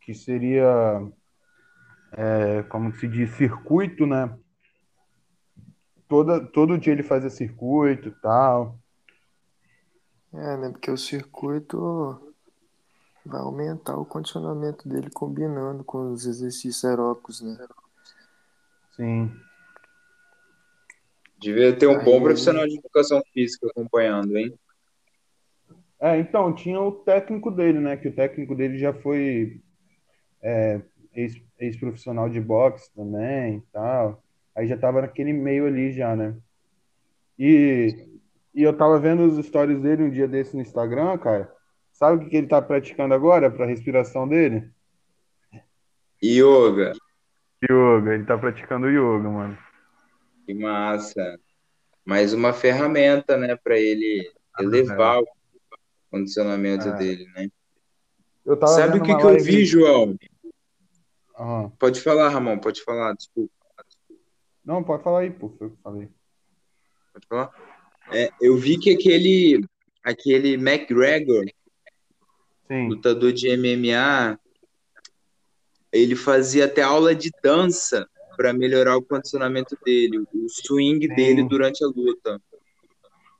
que 0.00 0.14
seria, 0.14 1.02
é, 2.12 2.62
como 2.64 2.92
se 2.94 3.08
diz, 3.08 3.30
circuito, 3.30 4.06
né? 4.06 4.34
Toda, 6.08 6.40
todo 6.40 6.78
dia 6.78 6.92
ele 6.92 7.02
fazia 7.02 7.28
circuito 7.28 8.08
e 8.08 8.12
tal. 8.20 8.78
É, 10.34 10.56
né? 10.56 10.70
Porque 10.70 10.90
o 10.90 10.96
circuito 10.96 12.20
vai 13.24 13.40
aumentar 13.40 13.96
o 13.96 14.04
condicionamento 14.04 14.88
dele 14.88 15.08
combinando 15.10 15.84
com 15.84 16.12
os 16.12 16.26
exercícios 16.26 16.84
aeróbicos, 16.84 17.40
né? 17.40 17.56
Sim. 18.96 19.30
Devia 21.38 21.76
ter 21.76 21.86
um 21.86 21.98
Aí... 21.98 22.04
bom 22.04 22.20
profissional 22.20 22.66
de 22.66 22.78
educação 22.78 23.22
física 23.32 23.68
acompanhando, 23.68 24.36
hein? 24.36 24.52
É, 26.00 26.18
então, 26.18 26.52
tinha 26.54 26.80
o 26.80 26.92
técnico 26.92 27.50
dele, 27.50 27.78
né? 27.78 27.96
Que 27.96 28.08
o 28.08 28.14
técnico 28.14 28.54
dele 28.54 28.76
já 28.76 28.92
foi 28.92 29.60
é, 30.42 30.80
ex-profissional 31.58 32.28
de 32.28 32.40
boxe 32.40 32.92
também 32.92 33.58
e 33.58 33.60
tal. 33.72 34.22
Aí 34.54 34.66
já 34.66 34.76
tava 34.76 35.00
naquele 35.00 35.32
meio 35.32 35.66
ali 35.66 35.92
já, 35.92 36.14
né? 36.14 36.36
E, 37.38 38.13
e 38.54 38.62
eu 38.62 38.76
tava 38.76 38.98
vendo 38.98 39.24
os 39.24 39.44
stories 39.44 39.80
dele 39.80 40.04
um 40.04 40.10
dia 40.10 40.28
desse 40.28 40.54
no 40.54 40.62
Instagram, 40.62 41.18
cara. 41.18 41.52
Sabe 41.92 42.16
o 42.16 42.20
que, 42.20 42.30
que 42.30 42.36
ele 42.36 42.46
tá 42.46 42.62
praticando 42.62 43.12
agora 43.12 43.50
para 43.50 43.66
respiração 43.66 44.28
dele? 44.28 44.70
Yoga. 46.22 46.92
Yoga, 47.68 48.14
ele 48.14 48.24
tá 48.24 48.38
praticando 48.38 48.88
yoga, 48.88 49.28
mano. 49.28 49.58
Que 50.46 50.54
massa. 50.54 51.38
Mais 52.04 52.32
uma 52.32 52.52
ferramenta, 52.52 53.36
né, 53.36 53.56
para 53.56 53.78
ele 53.78 54.30
elevar 54.58 55.20
o 55.20 55.26
condicionamento 56.10 56.88
é. 56.88 56.96
dele, 56.96 57.26
né? 57.34 57.48
Sabe 58.66 58.98
o 58.98 59.02
que, 59.02 59.16
que 59.16 59.24
eu 59.24 59.42
vi, 59.42 59.64
João? 59.64 60.16
Uhum. 61.38 61.70
Pode 61.70 62.00
falar, 62.00 62.28
Ramon, 62.28 62.58
pode 62.58 62.82
falar, 62.84 63.14
desculpa. 63.14 63.52
Não, 64.64 64.84
pode 64.84 65.02
falar 65.02 65.20
aí, 65.20 65.30
pô, 65.30 65.48
foi 65.50 65.66
o 65.66 65.70
que 65.70 65.76
eu 65.76 65.82
falei. 65.82 66.08
Pode 67.12 67.26
falar? 67.26 67.73
É, 68.12 68.30
eu 68.40 68.56
vi 68.56 68.78
que 68.78 68.90
aquele, 68.90 69.64
aquele 70.02 70.54
McGregor, 70.54 71.44
Sim. 72.68 72.88
lutador 72.88 73.32
de 73.32 73.48
MMA, 73.56 74.38
ele 75.92 76.16
fazia 76.16 76.64
até 76.64 76.82
aula 76.82 77.14
de 77.14 77.30
dança 77.42 78.08
para 78.36 78.52
melhorar 78.52 78.96
o 78.96 79.02
condicionamento 79.02 79.78
dele, 79.84 80.18
o 80.18 80.48
swing 80.48 81.06
Sim. 81.08 81.14
dele 81.14 81.44
durante 81.44 81.84
a 81.84 81.86
luta. 81.86 82.40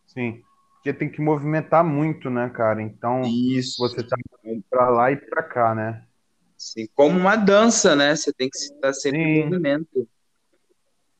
Sim. 0.06 0.42
Porque 0.74 0.92
tem 0.92 1.10
que 1.10 1.20
movimentar 1.20 1.82
muito, 1.82 2.30
né, 2.30 2.48
cara? 2.50 2.82
Então, 2.82 3.22
Isso. 3.22 3.78
você 3.78 4.02
tá 4.02 4.16
para 4.70 4.90
lá 4.90 5.10
e 5.10 5.16
para 5.16 5.42
cá, 5.42 5.74
né? 5.74 6.04
Sim, 6.56 6.86
como 6.94 7.18
uma 7.18 7.36
dança, 7.36 7.96
né? 7.96 8.14
Você 8.14 8.32
tem 8.32 8.48
que 8.48 8.56
estar 8.56 8.92
sempre 8.92 9.22
Sim. 9.22 9.28
em 9.28 9.44
movimento. 9.44 10.08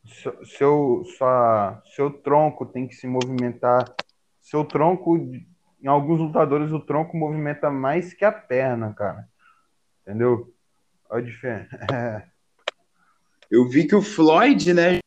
Seu, 0.05 1.05
sua, 1.05 1.83
seu 1.95 2.11
tronco 2.11 2.67
tem 2.67 2.87
que 2.87 2.95
se 2.95 3.07
movimentar. 3.07 3.95
Seu 4.41 4.65
tronco, 4.65 5.17
em 5.17 5.87
alguns 5.87 6.21
lutadores, 6.21 6.73
o 6.73 6.81
tronco 6.81 7.17
movimenta 7.17 7.71
mais 7.71 8.13
que 8.13 8.25
a 8.25 8.33
perna, 8.33 8.93
cara. 8.93 9.29
Entendeu? 10.03 10.55
Olha 11.09 11.23
a 11.23 11.27
diferença. 11.27 11.79
Eu 13.51 13.69
vi 13.69 13.87
que 13.87 13.95
o 13.95 14.03
Floyd, 14.03 14.75
né? 14.75 14.99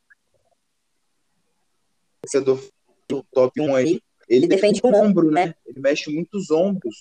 Do 3.09 3.23
top 3.31 3.59
1 3.59 3.75
aí, 3.75 4.01
ele 4.27 4.47
defende 4.47 4.81
com 4.81 4.89
o 4.89 4.95
ombro, 4.95 5.31
né? 5.31 5.53
Ele 5.65 5.79
mexe 5.79 6.13
muito 6.13 6.37
os 6.37 6.51
ombros. 6.51 6.95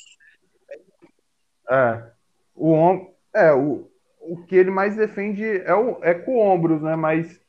É. 1.70 2.10
O 2.54 2.72
ombro. 2.72 3.14
É, 3.34 3.52
o, 3.52 3.90
o 4.20 4.44
que 4.44 4.56
ele 4.56 4.70
mais 4.70 4.96
defende 4.96 5.44
é, 5.44 5.74
o, 5.74 6.02
é 6.02 6.14
com 6.14 6.38
ombros, 6.38 6.80
né? 6.82 6.96
Mas 6.96 7.40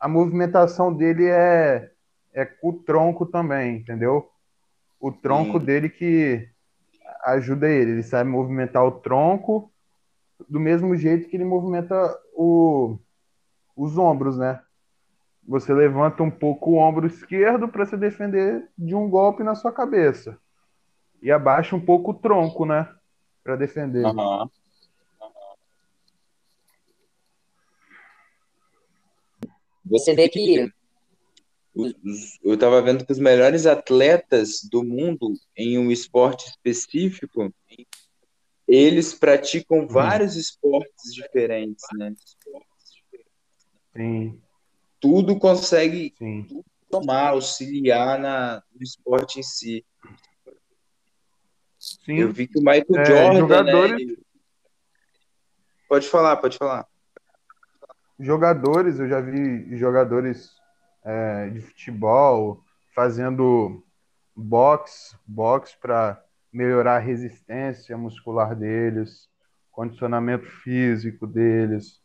a 0.00 0.08
movimentação 0.08 0.92
dele 0.92 1.26
é, 1.26 1.90
é 2.32 2.44
com 2.44 2.70
o 2.70 2.72
tronco 2.72 3.26
também, 3.26 3.76
entendeu? 3.76 4.30
O 5.00 5.10
tronco 5.10 5.58
Sim. 5.58 5.64
dele 5.64 5.88
que 5.88 6.48
ajuda 7.24 7.68
ele. 7.68 7.92
Ele 7.92 8.02
sabe 8.02 8.30
movimentar 8.30 8.84
o 8.84 8.92
tronco 8.92 9.72
do 10.48 10.60
mesmo 10.60 10.94
jeito 10.96 11.28
que 11.28 11.36
ele 11.36 11.44
movimenta 11.44 11.94
o, 12.34 12.98
os 13.76 13.98
ombros, 13.98 14.38
né? 14.38 14.60
Você 15.46 15.72
levanta 15.72 16.22
um 16.22 16.30
pouco 16.30 16.72
o 16.72 16.76
ombro 16.76 17.06
esquerdo 17.06 17.68
para 17.68 17.86
se 17.86 17.96
defender 17.96 18.68
de 18.76 18.94
um 18.94 19.08
golpe 19.08 19.42
na 19.42 19.54
sua 19.54 19.72
cabeça. 19.72 20.38
E 21.22 21.32
abaixa 21.32 21.74
um 21.74 21.80
pouco 21.80 22.10
o 22.10 22.14
tronco, 22.14 22.66
né? 22.66 22.88
Para 23.42 23.56
defender. 23.56 24.04
Uhum. 24.04 24.48
Você 29.88 30.14
vê 30.14 30.28
que 30.28 30.70
eu 32.42 32.54
estava 32.54 32.82
vendo 32.82 33.06
que 33.06 33.12
os 33.12 33.18
melhores 33.18 33.66
atletas 33.66 34.62
do 34.70 34.82
mundo 34.82 35.32
em 35.56 35.78
um 35.78 35.90
esporte 35.90 36.48
específico, 36.48 37.52
eles 38.66 39.14
praticam 39.14 39.80
uhum. 39.80 39.86
vários 39.86 40.36
esportes 40.36 41.14
diferentes, 41.14 41.84
né? 41.94 42.14
Sim. 43.96 44.40
Tudo 45.00 45.38
consegue 45.38 46.12
Sim. 46.18 46.64
tomar, 46.90 47.28
auxiliar 47.28 48.18
na, 48.18 48.62
no 48.74 48.82
esporte 48.82 49.38
em 49.38 49.42
si. 49.42 49.86
Sim. 51.78 52.18
Eu 52.18 52.32
vi 52.32 52.48
que 52.48 52.58
o 52.58 52.62
Michael 52.62 52.86
é, 52.96 53.04
Jordan, 53.04 53.32
né, 53.32 53.38
jogadores... 53.38 53.90
né, 53.92 54.02
ele... 54.02 54.18
Pode 55.88 56.08
falar, 56.08 56.36
pode 56.36 56.58
falar. 56.58 56.86
Jogadores, 58.18 58.98
eu 58.98 59.08
já 59.08 59.20
vi 59.20 59.76
jogadores 59.76 60.50
é, 61.04 61.50
de 61.50 61.60
futebol 61.60 62.64
fazendo 62.94 63.84
boxe, 64.34 65.16
boxe 65.26 65.76
para 65.80 66.20
melhorar 66.52 66.96
a 66.96 67.00
resistência 67.00 67.96
muscular 67.96 68.56
deles, 68.56 69.28
condicionamento 69.70 70.46
físico 70.46 71.26
deles. 71.26 72.02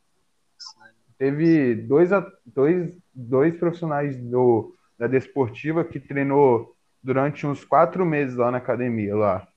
Teve 1.17 1.75
dois, 1.75 2.09
dois, 2.45 2.95
dois 3.13 3.57
profissionais 3.57 4.17
do, 4.17 4.75
da 4.97 5.07
Desportiva 5.07 5.83
que 5.83 5.99
treinou 5.99 6.75
durante 7.01 7.47
uns 7.47 7.65
quatro 7.65 8.05
meses 8.05 8.35
lá 8.35 8.51
na 8.51 8.59
academia, 8.59 9.15
lá. 9.15 9.47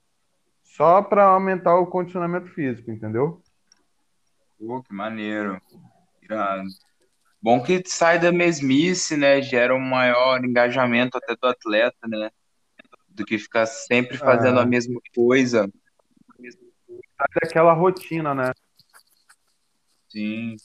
Só 0.63 1.03
para 1.03 1.25
aumentar 1.25 1.77
o 1.77 1.87
condicionamento 1.87 2.49
físico, 2.49 2.91
entendeu? 2.91 3.43
Pô, 4.59 4.83
que 4.83 4.95
maneiro. 4.95 5.61
Irado. 6.27 6.69
Bom 7.41 7.63
que 7.63 7.83
sai 7.87 8.19
da 8.19 8.33
mesmice, 8.33 9.17
né? 9.17 9.41
Gera 9.41 9.75
um 9.75 9.81
maior 9.81 10.45
engajamento 10.45 11.17
até 11.17 11.37
do 11.37 11.47
atleta, 11.47 12.09
né? 12.09 12.31
Do 13.09 13.25
que 13.25 13.39
ficar 13.39 13.67
sempre 13.67 14.19
fazendo 14.19 14.59
é. 14.59 14.63
a 14.63 14.67
mesma 14.67 15.01
coisa. 15.15 15.71
Sai 16.41 17.27
daquela 17.43 17.73
rotina, 17.73 18.35
né? 18.35 18.53
Sim 20.09 20.57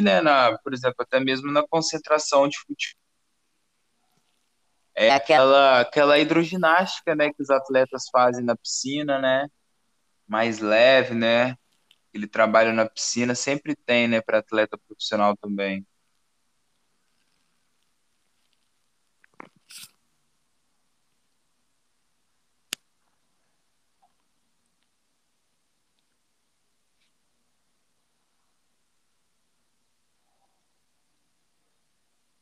né, 0.00 0.20
na, 0.22 0.56
por 0.58 0.72
exemplo, 0.72 0.96
até 1.00 1.20
mesmo 1.20 1.52
na 1.52 1.62
concentração 1.66 2.48
de 2.48 2.58
futebol. 2.58 3.04
É 4.94 5.10
aquela, 5.10 5.80
aquela 5.80 6.18
hidroginástica, 6.18 7.14
né, 7.14 7.30
que 7.30 7.42
os 7.42 7.50
atletas 7.50 8.04
fazem 8.10 8.44
na 8.44 8.56
piscina, 8.56 9.18
né? 9.18 9.46
mais 10.26 10.58
leve, 10.58 11.14
né? 11.14 11.56
Ele 12.14 12.28
trabalha 12.28 12.72
na 12.72 12.88
piscina, 12.88 13.34
sempre 13.34 13.74
tem, 13.74 14.06
né, 14.08 14.20
para 14.20 14.38
atleta 14.38 14.78
profissional 14.78 15.36
também. 15.36 15.84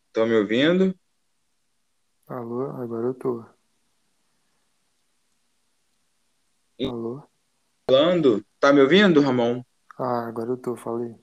Estão 0.09 0.27
me 0.27 0.37
ouvindo? 0.37 0.95
Alô, 2.27 2.71
agora 2.83 3.07
eu 3.07 3.15
tô. 3.15 3.45
Alô? 6.81 7.32
Falando? 7.89 8.45
Tá 8.61 8.73
me 8.73 8.81
ouvindo, 8.81 9.21
Ramon? 9.21 9.63
Ah, 9.99 10.27
agora 10.27 10.51
eu 10.51 10.57
tô, 10.57 10.77
falei. 10.77 11.15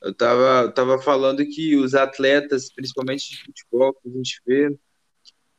Eu 0.00 0.14
tava, 0.14 0.70
tava 0.72 0.98
falando 0.98 1.44
que 1.46 1.76
os 1.76 1.94
atletas, 1.94 2.72
principalmente 2.72 3.30
de 3.30 3.44
futebol, 3.44 3.94
que 3.94 4.08
a 4.08 4.12
gente 4.12 4.42
vê, 4.46 4.78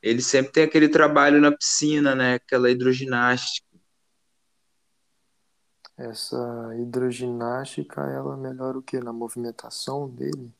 eles 0.01 0.25
sempre 0.25 0.51
têm 0.51 0.63
aquele 0.63 0.89
trabalho 0.89 1.39
na 1.39 1.51
piscina, 1.51 2.13
né? 2.13 2.35
Aquela 2.35 2.69
hidroginástica. 2.69 3.67
Essa 5.97 6.71
hidroginástica, 6.79 8.01
ela 8.01 8.35
melhora 8.35 8.77
o 8.77 8.81
quê? 8.81 8.99
Na 8.99 9.13
movimentação 9.13 10.09
dele? 10.09 10.51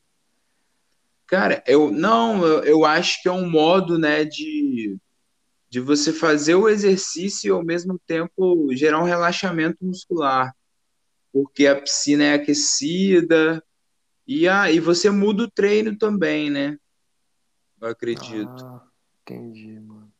Cara, 1.25 1.63
eu 1.67 1.91
não, 1.91 2.45
eu, 2.45 2.63
eu 2.63 2.85
acho 2.85 3.21
que 3.21 3.27
é 3.27 3.31
um 3.31 3.49
modo, 3.49 3.97
né, 3.97 4.23
de, 4.23 4.97
de 5.73 5.79
você 5.79 6.13
fazer 6.13 6.53
o 6.53 6.69
exercício 6.69 7.47
e 7.47 7.51
ao 7.51 7.65
mesmo 7.65 7.99
tempo 8.05 8.67
gerar 8.75 8.99
um 8.99 9.05
relaxamento 9.05 9.83
muscular, 9.83 10.55
porque 11.31 11.65
a 11.65 11.81
piscina 11.81 12.25
é 12.25 12.33
aquecida 12.35 13.59
e 14.27 14.47
aí 14.47 14.79
você 14.79 15.09
muda 15.09 15.45
o 15.45 15.49
treino 15.49 15.97
também, 15.97 16.51
né? 16.51 16.77
Eu 17.81 17.87
acredito. 17.87 18.63
Ah, 18.63 18.83
entendi, 19.23 19.79
mano. 19.79 20.13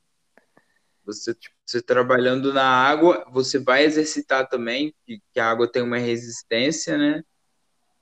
Você, 1.06 1.38
você 1.64 1.84
trabalhando 1.84 2.52
na 2.52 2.66
água, 2.66 3.24
você 3.32 3.60
vai 3.60 3.86
exercitar 3.86 4.50
também, 4.50 4.92
que, 5.06 5.22
que 5.32 5.40
a 5.40 5.52
água 5.52 5.72
tem 5.72 5.84
uma 5.84 6.00
resistência, 6.00 6.98
né? 6.98 7.24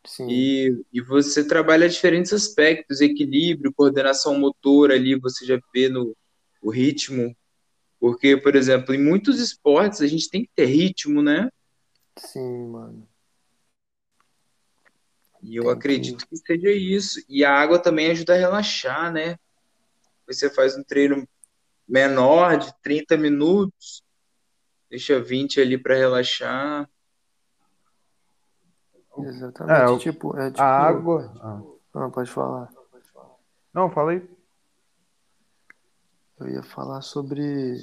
Sim. 0.06 0.26
E, 0.30 0.86
e 0.94 1.02
você 1.02 1.46
trabalha 1.46 1.90
diferentes 1.90 2.32
aspectos, 2.32 3.02
equilíbrio, 3.02 3.74
coordenação 3.74 4.40
motora 4.40 4.94
ali, 4.94 5.20
você 5.20 5.46
já 5.46 5.60
vê 5.74 5.90
no 5.90 6.16
o 6.62 6.70
ritmo. 6.70 7.36
Porque, 8.02 8.36
por 8.36 8.56
exemplo, 8.56 8.96
em 8.96 8.98
muitos 9.02 9.40
esportes 9.40 10.02
a 10.02 10.08
gente 10.08 10.28
tem 10.28 10.42
que 10.42 10.50
ter 10.56 10.66
ritmo, 10.66 11.22
né? 11.22 11.52
Sim, 12.18 12.66
mano. 12.68 13.08
E 15.40 15.56
eu 15.56 15.66
Tem 15.66 15.72
acredito 15.74 16.28
que 16.28 16.36
seja 16.36 16.72
isso. 16.72 17.24
E 17.30 17.46
a 17.46 17.54
água 17.54 17.78
também 17.78 18.10
ajuda 18.10 18.34
a 18.34 18.38
relaxar, 18.38 19.14
né? 19.14 19.38
Você 20.26 20.50
faz 20.50 20.76
um 20.76 20.84
treino 20.84 21.28
menor, 21.88 22.58
de 22.58 22.74
30 22.82 23.16
minutos, 23.18 24.04
deixa 24.90 25.22
20 25.22 25.62
ali 25.62 25.78
para 25.78 25.94
relaxar. 25.94 26.90
Exatamente. 29.20 30.08
É, 30.08 30.12
tipo, 30.12 30.36
é 30.38 30.50
tipo. 30.50 30.62
A 30.62 30.88
água. 30.88 31.32
Ah. 31.40 31.62
Ah, 31.94 32.10
pode 32.10 32.32
falar. 32.32 32.68
Não, 33.72 33.92
falei. 33.92 34.28
Eu 36.42 36.50
ia 36.50 36.64
falar 36.64 37.02
sobre 37.02 37.78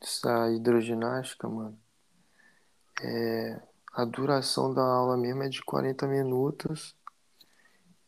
essa 0.00 0.50
hidroginástica, 0.52 1.48
mano. 1.48 1.76
É, 3.02 3.60
a 3.92 4.04
duração 4.04 4.72
da 4.72 4.82
aula 4.82 5.16
mesmo 5.16 5.42
é 5.42 5.48
de 5.48 5.60
40 5.62 6.06
minutos. 6.06 6.96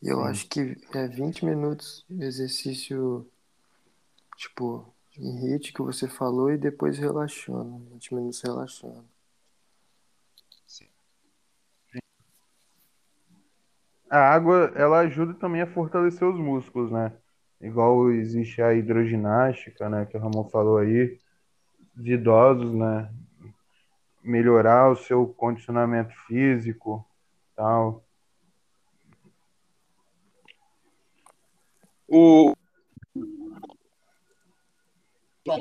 E 0.01 0.07
eu 0.07 0.19
Sim. 0.19 0.27
acho 0.27 0.47
que 0.47 0.77
é 0.93 1.07
20 1.07 1.43
minutos 1.43 2.05
de 2.09 2.23
exercício, 2.23 3.29
tipo, 4.37 4.93
em 5.17 5.51
HIIT 5.51 5.73
que 5.73 5.81
você 5.81 6.07
falou 6.07 6.49
e 6.49 6.57
depois 6.57 6.97
relaxando. 6.97 7.79
20 7.91 8.15
minutos 8.15 8.41
relaxando. 8.41 9.03
A 14.09 14.19
água, 14.19 14.71
ela 14.75 14.99
ajuda 14.99 15.33
também 15.33 15.61
a 15.61 15.67
fortalecer 15.67 16.25
os 16.25 16.39
músculos, 16.39 16.89
né? 16.89 17.11
Igual 17.61 18.11
existe 18.11 18.61
a 18.61 18.73
hidroginástica, 18.73 19.89
né? 19.89 20.05
Que 20.05 20.17
o 20.17 20.19
Ramon 20.19 20.47
falou 20.49 20.77
aí, 20.77 21.17
de 21.95 22.13
idosos, 22.13 22.73
né? 22.73 23.11
Melhorar 24.21 24.91
o 24.91 24.95
seu 24.95 25.27
condicionamento 25.27 26.13
físico, 26.27 27.05
tal. 27.55 28.03
O, 32.07 32.53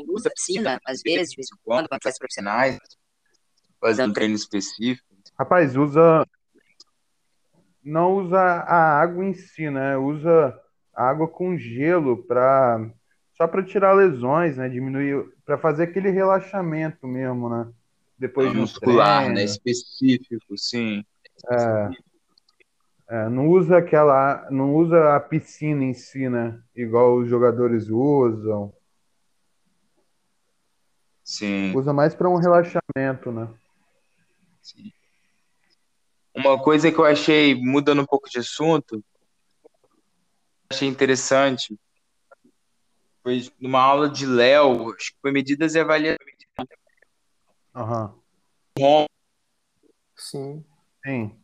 usa 0.08 0.30
piscina, 0.30 0.80
às 0.84 1.00
vezes, 1.02 1.30
de 1.30 1.36
vez 1.36 1.48
em 1.52 1.56
quando, 1.64 1.88
quando 1.88 2.02
faz 2.02 2.18
profissionais. 2.18 2.78
fazendo 3.80 4.10
um 4.10 4.14
treino 4.14 4.34
específico. 4.34 5.06
Rapaz, 5.38 5.76
usa. 5.76 6.26
Não 7.82 8.14
usa 8.16 8.38
a 8.40 9.00
água 9.00 9.24
em 9.24 9.34
si, 9.34 9.68
né? 9.68 9.96
Usa 9.96 10.58
água 10.94 11.28
com 11.28 11.56
gelo 11.56 12.24
para 12.24 12.90
só 13.36 13.48
para 13.48 13.64
tirar 13.64 13.92
lesões, 13.94 14.56
né? 14.56 14.68
Diminuir, 14.68 15.26
para 15.44 15.58
fazer 15.58 15.84
aquele 15.84 16.10
relaxamento 16.10 17.06
mesmo, 17.06 17.48
né? 17.48 17.68
Depois 18.18 18.52
de 18.52 18.58
um 18.58 18.60
muscular, 18.62 19.24
treino. 19.24 19.34
né? 19.34 19.44
Específico, 19.44 20.56
sim. 20.56 21.04
É, 21.50 21.90
é, 23.08 23.28
não 23.28 23.48
usa 23.48 23.78
aquela, 23.78 24.46
não 24.50 24.74
usa 24.74 25.16
a 25.16 25.20
piscina 25.20 25.84
em 25.84 25.92
si, 25.92 26.28
né? 26.28 26.58
Igual 26.76 27.16
os 27.16 27.28
jogadores 27.28 27.88
usam. 27.88 28.72
Sim. 31.24 31.74
Usa 31.74 31.92
mais 31.92 32.14
para 32.14 32.28
um 32.28 32.36
relaxamento, 32.36 33.32
né? 33.32 33.48
sim. 34.62 34.92
Uma 36.34 36.60
coisa 36.60 36.90
que 36.90 36.98
eu 36.98 37.04
achei, 37.04 37.54
mudando 37.54 38.02
um 38.02 38.06
pouco 38.06 38.28
de 38.28 38.38
assunto, 38.38 39.04
achei 40.74 40.88
interessante, 40.88 41.78
foi 43.22 43.50
numa 43.60 43.80
aula 43.80 44.08
de 44.08 44.26
Léo, 44.26 44.92
acho 44.92 45.12
que 45.12 45.18
foi 45.22 45.30
medidas 45.32 45.74
e 45.74 45.80
avaliações. 45.80 46.18
Aham. 47.74 48.14
Sim. 50.16 50.64
Sim. 51.04 51.40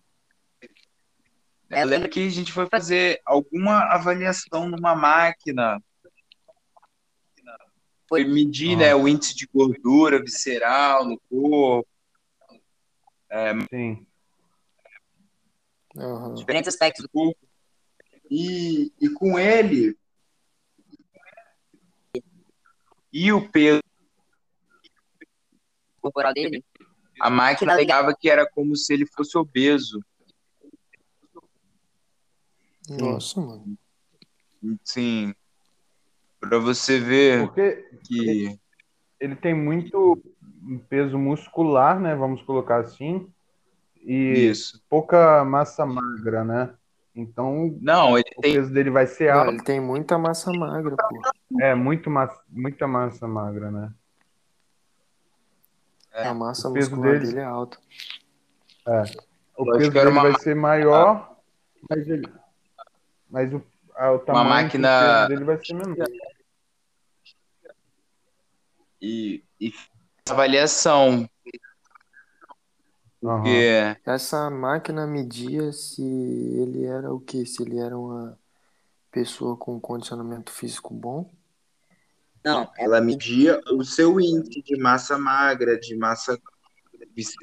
Eu 1.70 1.86
lembro 1.86 2.08
que 2.08 2.26
a 2.26 2.30
gente 2.30 2.52
foi 2.52 2.66
fazer 2.66 3.20
alguma 3.24 3.84
avaliação 3.84 4.68
numa 4.68 4.94
máquina. 4.94 5.80
Foi 8.08 8.24
medir, 8.24 8.76
né, 8.76 8.92
o 8.92 9.06
índice 9.06 9.36
de 9.36 9.46
gordura 9.46 10.20
visceral 10.20 11.04
no 11.04 11.20
corpo. 11.30 11.88
Sim. 13.70 14.06
Aham. 15.96 16.34
Diferentes 16.34 16.68
aspectos 16.68 17.04
do 17.04 17.08
corpo. 17.08 17.49
E, 18.30 18.92
e 19.00 19.08
com 19.10 19.38
ele 19.38 19.98
e 23.12 23.32
o 23.32 23.48
peso, 23.50 23.82
corporal 26.00 26.32
dele. 26.32 26.64
a 27.20 27.28
máquina 27.28 27.72
alegava 27.72 28.14
que 28.14 28.30
era 28.30 28.48
como 28.48 28.76
se 28.76 28.94
ele 28.94 29.06
fosse 29.06 29.36
obeso. 29.36 30.00
Nossa, 32.88 33.40
mano. 33.40 33.76
Sim. 34.84 35.34
Para 36.40 36.58
você 36.58 36.98
ver 36.98 37.46
Porque 37.46 37.84
que 38.04 38.58
ele 39.20 39.36
tem 39.36 39.54
muito 39.54 40.20
peso 40.88 41.18
muscular, 41.18 42.00
né? 42.00 42.14
Vamos 42.14 42.42
colocar 42.42 42.80
assim. 42.80 43.30
E 44.02 44.48
isso. 44.48 44.82
pouca 44.88 45.44
massa 45.44 45.84
magra, 45.84 46.42
né? 46.42 46.74
Então 47.14 47.76
Não, 47.80 48.16
ele 48.16 48.30
o 48.36 48.40
tem 48.40 48.54
peso 48.54 48.72
dele 48.72 48.90
vai 48.90 49.06
ser 49.06 49.32
Não, 49.32 49.40
alto. 49.40 49.52
ele 49.52 49.62
tem 49.64 49.80
muita 49.80 50.16
massa 50.16 50.52
magra, 50.52 50.96
pô. 50.96 51.22
É, 51.60 51.74
muito 51.74 52.08
massa, 52.08 52.40
muita 52.48 52.86
massa 52.86 53.26
magra, 53.26 53.70
né? 53.70 53.92
A 56.12 56.34
massa 56.34 56.68
o 56.68 56.72
peso 56.74 56.90
muscular 56.90 57.18
dele- 57.18 57.26
dele 57.32 57.40
é 57.40 57.44
alta. 57.44 57.78
O 59.56 59.64
Lógico 59.64 59.78
peso 59.78 59.90
dele 59.92 60.08
uma 60.08 60.22
vai 60.22 60.38
ser 60.40 60.54
maior, 60.56 61.36
mas 61.88 62.08
ele. 62.08 62.28
Mas 63.28 63.52
o, 63.52 63.62
ah, 63.94 64.12
o 64.12 64.18
tamanho 64.18 64.44
do 64.44 64.48
máquina- 64.48 64.98
peso 64.98 65.28
dele 65.28 65.44
vai 65.44 65.64
ser 65.64 65.74
menor. 65.74 66.06
e, 69.00 69.42
e 69.60 69.72
avaliação. 70.28 71.28
Porque 73.20 73.96
Essa 74.04 74.48
máquina 74.50 75.06
media 75.06 75.72
se 75.72 76.02
ele 76.02 76.84
era 76.84 77.12
o 77.12 77.20
quê? 77.20 77.44
Se 77.44 77.62
ele 77.62 77.78
era 77.78 77.96
uma 77.96 78.38
pessoa 79.10 79.56
com 79.56 79.80
condicionamento 79.80 80.50
físico 80.50 80.94
bom? 80.94 81.30
Não, 82.44 82.70
ela 82.78 83.00
media 83.00 83.60
o 83.72 83.84
seu 83.84 84.18
índice 84.18 84.62
de 84.62 84.78
massa 84.78 85.18
magra, 85.18 85.78
de 85.78 85.94
massa 85.96 86.40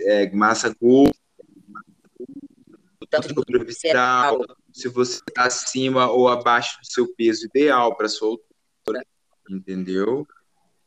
é, 0.02 0.32
massa 0.32 0.76
gorda, 0.82 1.14
tanto 3.10 3.28
de 3.28 3.34
gordura 3.34 3.64
visceral, 3.64 4.40
se 4.74 4.88
você 4.88 5.22
está 5.28 5.46
acima 5.46 6.10
ou 6.10 6.28
abaixo 6.28 6.80
do 6.80 6.86
seu 6.86 7.14
peso 7.16 7.46
ideal 7.46 7.96
para 7.96 8.10
sua 8.10 8.30
altura, 8.30 9.06
entendeu? 9.50 10.28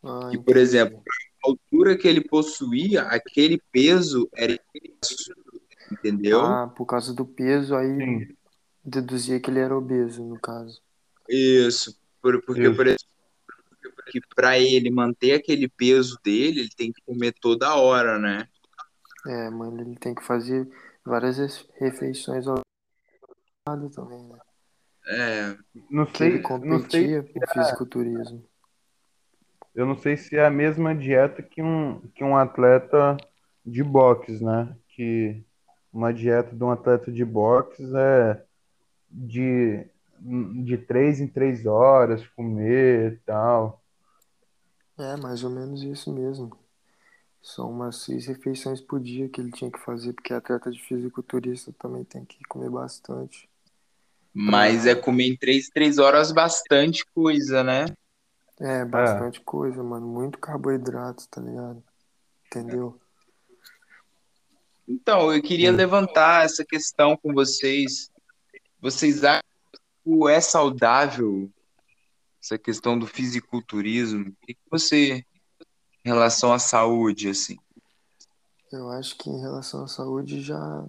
Ah, 0.03 0.31
e, 0.33 0.39
por 0.39 0.57
exemplo, 0.57 1.03
altura 1.45 1.97
que 1.97 2.07
ele 2.07 2.21
possuía, 2.21 3.03
aquele 3.03 3.61
peso 3.73 4.29
era 4.35 4.59
entendeu? 5.91 6.41
Ah, 6.41 6.69
por 6.69 6.87
causa 6.87 7.12
do 7.12 7.25
peso, 7.25 7.75
aí 7.75 7.97
Sim. 7.97 8.37
deduzia 8.85 9.41
que 9.41 9.51
ele 9.51 9.61
era 9.61 9.77
obeso, 9.77 10.25
no 10.25 10.39
caso. 10.39 10.81
Isso, 11.29 11.99
por, 12.21 12.41
porque, 12.43 12.62
Isso. 12.62 12.77
por 12.77 12.87
exemplo, 12.87 13.11
que 14.11 14.21
para 14.35 14.59
ele 14.59 14.91
manter 14.91 15.33
aquele 15.33 15.69
peso 15.69 16.19
dele, 16.25 16.61
ele 16.61 16.71
tem 16.77 16.93
que 16.93 17.01
comer 17.03 17.33
toda 17.41 17.77
hora, 17.77 18.19
né? 18.19 18.49
É, 19.27 19.51
mano, 19.51 19.81
ele 19.83 19.97
tem 19.97 20.15
que 20.15 20.25
fazer 20.25 20.69
várias 21.05 21.67
refeições 21.79 22.47
ao 22.47 22.61
lado 23.69 23.91
também, 23.91 24.23
né? 24.25 24.39
É. 25.07 25.57
Não 25.91 26.07
sei, 26.15 26.29
ele 26.29 26.39
competia 26.41 26.71
não 26.71 26.91
sei 26.91 27.33
com 27.33 27.47
fisiculturismo. 27.53 28.49
Eu 29.74 29.86
não 29.86 29.97
sei 29.97 30.16
se 30.16 30.36
é 30.36 30.44
a 30.44 30.51
mesma 30.51 30.94
dieta 30.94 31.42
que 31.42 31.62
um, 31.62 32.01
que 32.14 32.24
um 32.24 32.36
atleta 32.36 33.16
de 33.64 33.82
boxe, 33.82 34.42
né? 34.42 34.76
Que 34.88 35.42
uma 35.92 36.12
dieta 36.12 36.55
de 36.55 36.62
um 36.62 36.70
atleta 36.70 37.10
de 37.10 37.24
boxe 37.24 37.82
é 37.94 38.42
de, 39.10 39.86
de 40.64 40.78
três 40.78 41.20
em 41.20 41.26
três 41.26 41.66
horas 41.66 42.26
comer 42.28 43.12
e 43.12 43.16
tal. 43.18 43.80
É, 44.98 45.16
mais 45.16 45.42
ou 45.44 45.51
menos 45.51 45.82
isso 45.82 46.12
mesmo. 46.12 46.51
São 47.42 47.70
umas 47.70 47.97
seis 47.97 48.26
refeições 48.26 48.80
por 48.80 49.01
dia 49.01 49.28
que 49.28 49.40
ele 49.40 49.51
tinha 49.51 49.70
que 49.70 49.80
fazer, 49.80 50.12
porque 50.12 50.32
atleta 50.32 50.70
de 50.70 50.82
fisiculturista 50.82 51.72
também 51.78 52.05
tem 52.05 52.24
que 52.24 52.44
comer 52.44 52.68
bastante. 52.68 53.48
Mas 54.32 54.86
é 54.86 54.94
comer 54.94 55.28
em 55.28 55.36
três, 55.36 55.68
três 55.68 55.98
horas 55.98 56.30
bastante 56.32 57.05
coisa, 57.14 57.64
né? 57.64 57.86
É, 58.61 58.85
bastante 58.85 59.41
é. 59.41 59.43
coisa, 59.43 59.82
mano. 59.82 60.07
Muito 60.07 60.39
carboidrato, 60.39 61.27
tá 61.28 61.41
ligado? 61.41 61.82
Entendeu? 62.47 63.01
Então, 64.87 65.32
eu 65.32 65.41
queria 65.41 65.73
levantar 65.73 66.45
essa 66.45 66.65
questão 66.65 67.16
com 67.16 67.32
vocês. 67.32 68.11
Vocês 68.81 69.24
acham 69.24 69.43
que 70.05 70.28
é 70.28 70.41
saudável 70.41 71.51
essa 72.43 72.59
questão 72.59 72.99
do 72.99 73.07
fisiculturismo? 73.07 74.28
O 74.28 74.47
que 74.47 74.57
você 74.70 75.24
em 76.05 76.09
relação 76.09 76.53
à 76.53 76.59
saúde, 76.59 77.28
assim? 77.28 77.57
Eu 78.73 78.91
acho 78.91 79.16
que 79.16 79.28
em 79.28 79.41
relação 79.41 79.85
à 79.85 79.89
saúde 79.89 80.41
já 80.41 80.87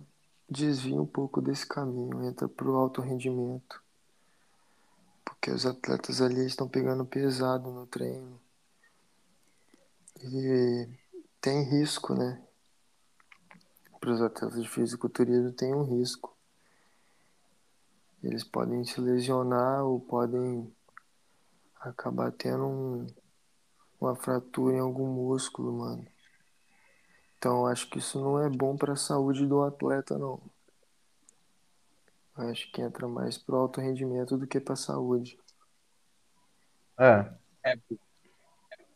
desvia 0.50 1.02
um 1.02 1.06
pouco 1.06 1.42
desse 1.42 1.66
caminho, 1.66 2.24
entra 2.24 2.48
para 2.48 2.70
o 2.70 2.76
alto 2.76 3.02
rendimento. 3.02 3.81
Porque 5.42 5.56
os 5.56 5.66
atletas 5.66 6.22
ali 6.22 6.46
estão 6.46 6.70
pegando 6.70 7.04
pesado 7.04 7.72
no 7.72 7.88
treino. 7.88 8.40
E 10.22 10.88
tem 11.42 11.64
risco, 11.64 12.14
né? 12.14 12.40
Para 14.00 14.12
os 14.12 14.22
atletas 14.22 14.62
de 14.62 14.70
fisiculturismo 14.70 15.52
tem 15.52 15.74
um 15.74 15.82
risco. 15.82 16.38
Eles 18.22 18.44
podem 18.44 18.86
se 18.86 19.02
lesionar 19.02 19.84
ou 19.84 20.00
podem 20.00 20.72
acabar 21.80 22.32
tendo 22.32 22.68
um, 22.68 23.08
uma 24.00 24.16
fratura 24.16 24.76
em 24.76 24.80
algum 24.80 25.08
músculo, 25.08 25.74
mano. 25.74 26.06
Então 27.40 27.66
acho 27.66 27.90
que 27.90 27.98
isso 27.98 28.22
não 28.22 28.40
é 28.40 28.48
bom 28.48 28.78
para 28.78 28.94
a 28.94 28.96
saúde 28.96 29.48
do 29.48 29.64
atleta, 29.64 30.20
não. 30.20 30.40
Acho 32.50 32.72
que 32.72 32.82
entra 32.82 33.08
mais 33.08 33.38
pro 33.38 33.58
alto 33.58 33.80
rendimento 33.80 34.38
do 34.38 34.48
que 34.48 34.60
para 34.60 34.76
saúde. 34.76 35.38
É. 37.00 37.30
é. 37.66 37.78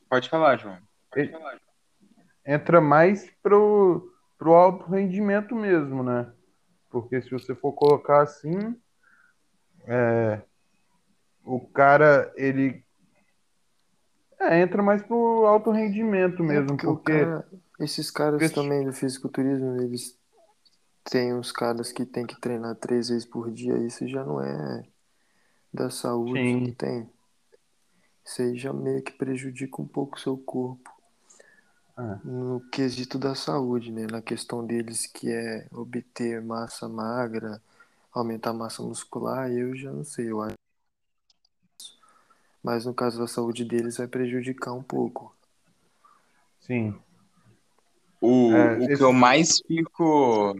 Pode 0.09 0.29
falar, 0.29 0.57
João. 0.57 0.77
Pode 1.11 1.31
falar, 1.31 1.59
Entra 2.45 2.79
mais 2.79 3.29
pro, 3.41 4.13
pro 4.37 4.53
alto 4.53 4.91
rendimento 4.91 5.55
mesmo, 5.55 6.03
né? 6.03 6.31
Porque 6.89 7.21
se 7.21 7.31
você 7.31 7.55
for 7.55 7.73
colocar 7.73 8.21
assim, 8.21 8.79
é, 9.87 10.41
o 11.43 11.59
cara 11.59 12.31
ele 12.35 12.83
é, 14.39 14.59
entra 14.61 14.83
mais 14.83 15.01
pro 15.01 15.45
alto 15.45 15.71
rendimento 15.71 16.43
é, 16.43 16.45
mesmo, 16.45 16.65
é 16.65 16.77
porque, 16.77 16.85
porque... 16.85 17.25
Cara, 17.25 17.47
esses 17.79 18.11
caras 18.11 18.39
porque... 18.39 18.53
também 18.53 18.85
do 18.85 18.93
fisiculturismo, 18.93 19.81
eles 19.81 20.17
têm 21.09 21.33
uns 21.33 21.51
caras 21.51 21.91
que 21.91 22.05
tem 22.05 22.25
que 22.25 22.39
treinar 22.39 22.75
três 22.75 23.09
vezes 23.09 23.25
por 23.25 23.51
dia, 23.51 23.77
isso 23.77 24.07
já 24.07 24.23
não 24.23 24.41
é 24.41 24.83
da 25.73 25.89
saúde 25.89 26.39
Sim. 26.39 26.65
que 26.65 26.71
tem. 26.71 27.09
Isso 28.23 28.41
aí 28.41 28.57
já 28.57 28.73
meio 28.73 29.01
que 29.03 29.11
prejudica 29.11 29.81
um 29.81 29.87
pouco 29.87 30.17
o 30.17 30.19
seu 30.19 30.37
corpo. 30.37 30.91
Ah. 31.95 32.19
No 32.23 32.59
quesito 32.71 33.17
da 33.17 33.35
saúde, 33.35 33.91
né? 33.91 34.07
Na 34.09 34.21
questão 34.21 34.65
deles 34.65 35.05
que 35.05 35.31
é 35.31 35.67
obter 35.71 36.41
massa 36.41 36.89
magra, 36.89 37.61
aumentar 38.11 38.49
a 38.49 38.53
massa 38.53 38.81
muscular, 38.81 39.51
eu 39.51 39.75
já 39.75 39.91
não 39.91 40.03
sei, 40.03 40.31
eu 40.31 40.41
acho 40.41 40.55
mas 42.65 42.83
no 42.83 42.95
caso 42.95 43.19
da 43.19 43.27
saúde 43.27 43.63
deles 43.63 43.97
vai 43.97 44.07
prejudicar 44.07 44.73
um 44.73 44.81
pouco. 44.81 45.35
Sim. 46.61 46.95
O, 48.19 48.51
é, 48.51 48.79
o 48.79 48.81
esse... 48.81 48.97
que 48.97 49.03
eu 49.03 49.13
mais 49.13 49.59
fico 49.67 50.55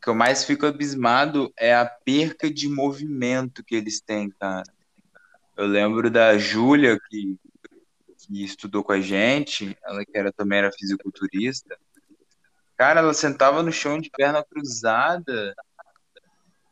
que 0.00 0.08
eu 0.08 0.14
mais 0.14 0.44
fico 0.44 0.66
abismado 0.66 1.52
é 1.58 1.74
a 1.74 1.84
perca 1.84 2.50
de 2.50 2.68
movimento 2.68 3.64
que 3.64 3.74
eles 3.74 4.00
têm, 4.00 4.30
cara. 4.30 4.64
Eu 5.56 5.66
lembro 5.66 6.10
da 6.10 6.38
Júlia 6.38 6.98
que, 7.08 7.36
que 8.18 8.44
estudou 8.44 8.82
com 8.82 8.92
a 8.92 9.00
gente, 9.00 9.76
ela 9.84 10.04
que 10.04 10.16
era 10.16 10.32
também 10.32 10.58
era 10.58 10.72
fisiculturista. 10.72 11.76
Cara, 12.76 13.00
ela 13.00 13.12
sentava 13.12 13.62
no 13.62 13.70
chão 13.70 14.00
de 14.00 14.10
perna 14.10 14.42
cruzada 14.42 15.54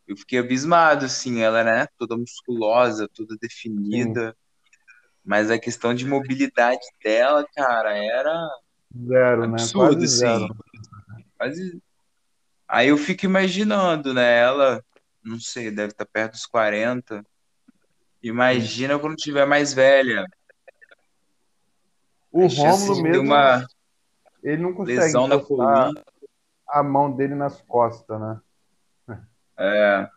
eu 0.09 0.17
fiquei 0.17 0.39
abismado, 0.39 1.05
assim, 1.05 1.41
ela 1.41 1.61
era 1.61 1.81
né, 1.81 1.89
toda 1.99 2.17
musculosa, 2.17 3.07
toda 3.07 3.37
definida, 3.37 4.31
Sim. 4.31 4.37
mas 5.23 5.51
a 5.51 5.59
questão 5.59 5.95
de 5.95 6.07
mobilidade 6.07 6.81
dela, 7.05 7.47
cara, 7.55 7.95
era 7.95 8.49
zero, 9.07 9.43
né? 9.43 9.49
absurdo, 9.49 10.01
né? 10.01 10.07
Quase 10.07 10.07
assim. 10.07 10.17
Zero. 10.17 10.57
Quase... 11.37 11.83
Aí 12.69 12.89
eu 12.89 12.99
fico 12.99 13.25
imaginando, 13.25 14.13
né, 14.13 14.41
ela, 14.41 14.85
não 15.25 15.41
sei, 15.41 15.71
deve 15.71 15.93
estar 15.93 16.05
perto 16.05 16.33
dos 16.33 16.47
40, 16.47 17.25
imagina 18.23 18.99
quando 18.99 19.17
tiver 19.17 19.47
mais 19.47 19.73
velha. 19.73 20.27
O 22.31 22.47
Rômulo 22.47 22.93
assim, 22.93 23.03
mesmo, 23.03 23.23
uma 23.23 23.67
ele 24.43 24.63
não 24.63 24.73
consegue 24.73 24.99
lesão 24.99 25.27
na 25.27 25.39
coluna. 25.41 26.05
a 26.69 26.83
mão 26.83 27.11
dele 27.11 27.35
nas 27.35 27.61
costas, 27.63 28.21
né? 28.21 28.41
É. 29.57 30.09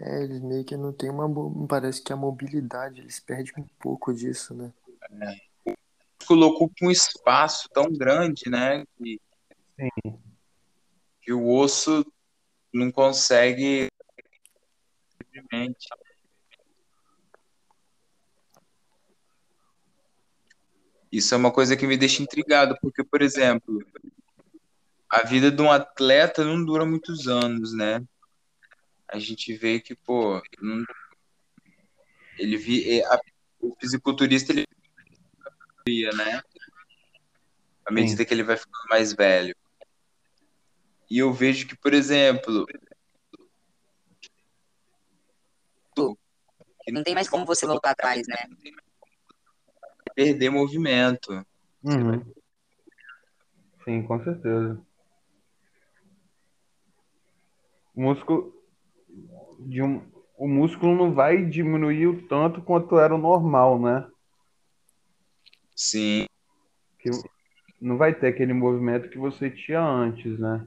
É, 0.00 0.22
eles 0.22 0.40
meio 0.40 0.64
que 0.64 0.76
não 0.76 0.92
tem 0.92 1.10
uma. 1.10 1.28
Parece 1.66 2.02
que 2.02 2.12
a 2.12 2.16
mobilidade, 2.16 3.00
eles 3.00 3.20
perdem 3.20 3.52
um 3.58 3.66
pouco 3.78 4.14
disso, 4.14 4.54
né? 4.54 4.72
É. 5.20 5.74
Colocou 6.26 6.70
com 6.78 6.86
um 6.86 6.90
espaço 6.90 7.68
tão 7.70 7.92
grande, 7.92 8.48
né? 8.48 8.84
Que, 8.96 9.20
Sim. 9.76 10.18
Que 11.28 11.32
o 11.34 11.46
osso 11.46 12.10
não 12.72 12.90
consegue. 12.90 13.88
Isso 21.12 21.34
é 21.34 21.36
uma 21.36 21.52
coisa 21.52 21.76
que 21.76 21.86
me 21.86 21.98
deixa 21.98 22.22
intrigado, 22.22 22.78
porque, 22.80 23.04
por 23.04 23.20
exemplo, 23.20 23.84
a 25.10 25.22
vida 25.22 25.50
de 25.50 25.60
um 25.60 25.70
atleta 25.70 26.42
não 26.42 26.64
dura 26.64 26.86
muitos 26.86 27.28
anos, 27.28 27.74
né? 27.74 28.02
a 29.06 29.18
gente 29.18 29.54
vê 29.54 29.80
que, 29.80 29.94
pô, 29.94 30.40
não, 30.62 30.82
ele 32.38 32.56
vi, 32.56 33.02
a, 33.02 33.20
o 33.60 33.76
fisiculturista 33.78 34.52
ele 34.52 34.66
né? 36.14 36.42
À 37.84 37.92
medida 37.92 38.22
Sim. 38.22 38.24
que 38.24 38.32
ele 38.32 38.42
vai 38.42 38.56
ficando 38.56 38.88
mais 38.88 39.12
velho. 39.12 39.54
E 41.10 41.18
eu 41.18 41.32
vejo 41.32 41.66
que, 41.66 41.76
por 41.76 41.94
exemplo, 41.94 42.66
não 46.92 47.02
tem 47.02 47.14
mais 47.14 47.28
como 47.28 47.44
você 47.44 47.66
voltar 47.66 47.90
atrás, 47.90 48.26
né? 48.26 48.36
Perder 50.14 50.50
movimento. 50.50 51.44
Uhum. 51.82 52.24
Sim, 53.84 54.02
com 54.02 54.22
certeza. 54.22 54.80
O 57.94 58.02
músculo, 58.02 58.54
de 59.60 59.82
um, 59.82 60.10
o 60.36 60.46
músculo 60.46 60.94
não 60.94 61.14
vai 61.14 61.44
diminuir 61.44 62.06
o 62.06 62.28
tanto 62.28 62.62
quanto 62.62 62.98
era 62.98 63.14
o 63.14 63.18
normal, 63.18 63.80
né? 63.80 64.08
Sim. 65.74 66.26
Que, 66.98 67.10
não 67.80 67.96
vai 67.96 68.14
ter 68.14 68.28
aquele 68.28 68.52
movimento 68.52 69.08
que 69.08 69.18
você 69.18 69.50
tinha 69.50 69.80
antes, 69.80 70.38
né? 70.38 70.66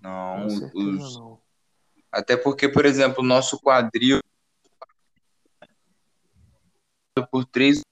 Não, 0.00 0.46
os... 0.46 1.16
não. 1.18 1.40
Até 2.10 2.36
porque, 2.36 2.68
por 2.68 2.86
exemplo, 2.86 3.22
o 3.22 3.26
nosso 3.26 3.58
quadril 3.60 4.20
por 7.30 7.44
três 7.44 7.82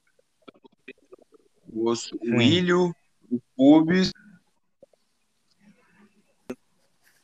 o 1.67 1.89
osso, 1.89 2.17
o 2.21 2.41
ilho, 2.41 2.95
o 3.29 3.41
pubis 3.55 4.11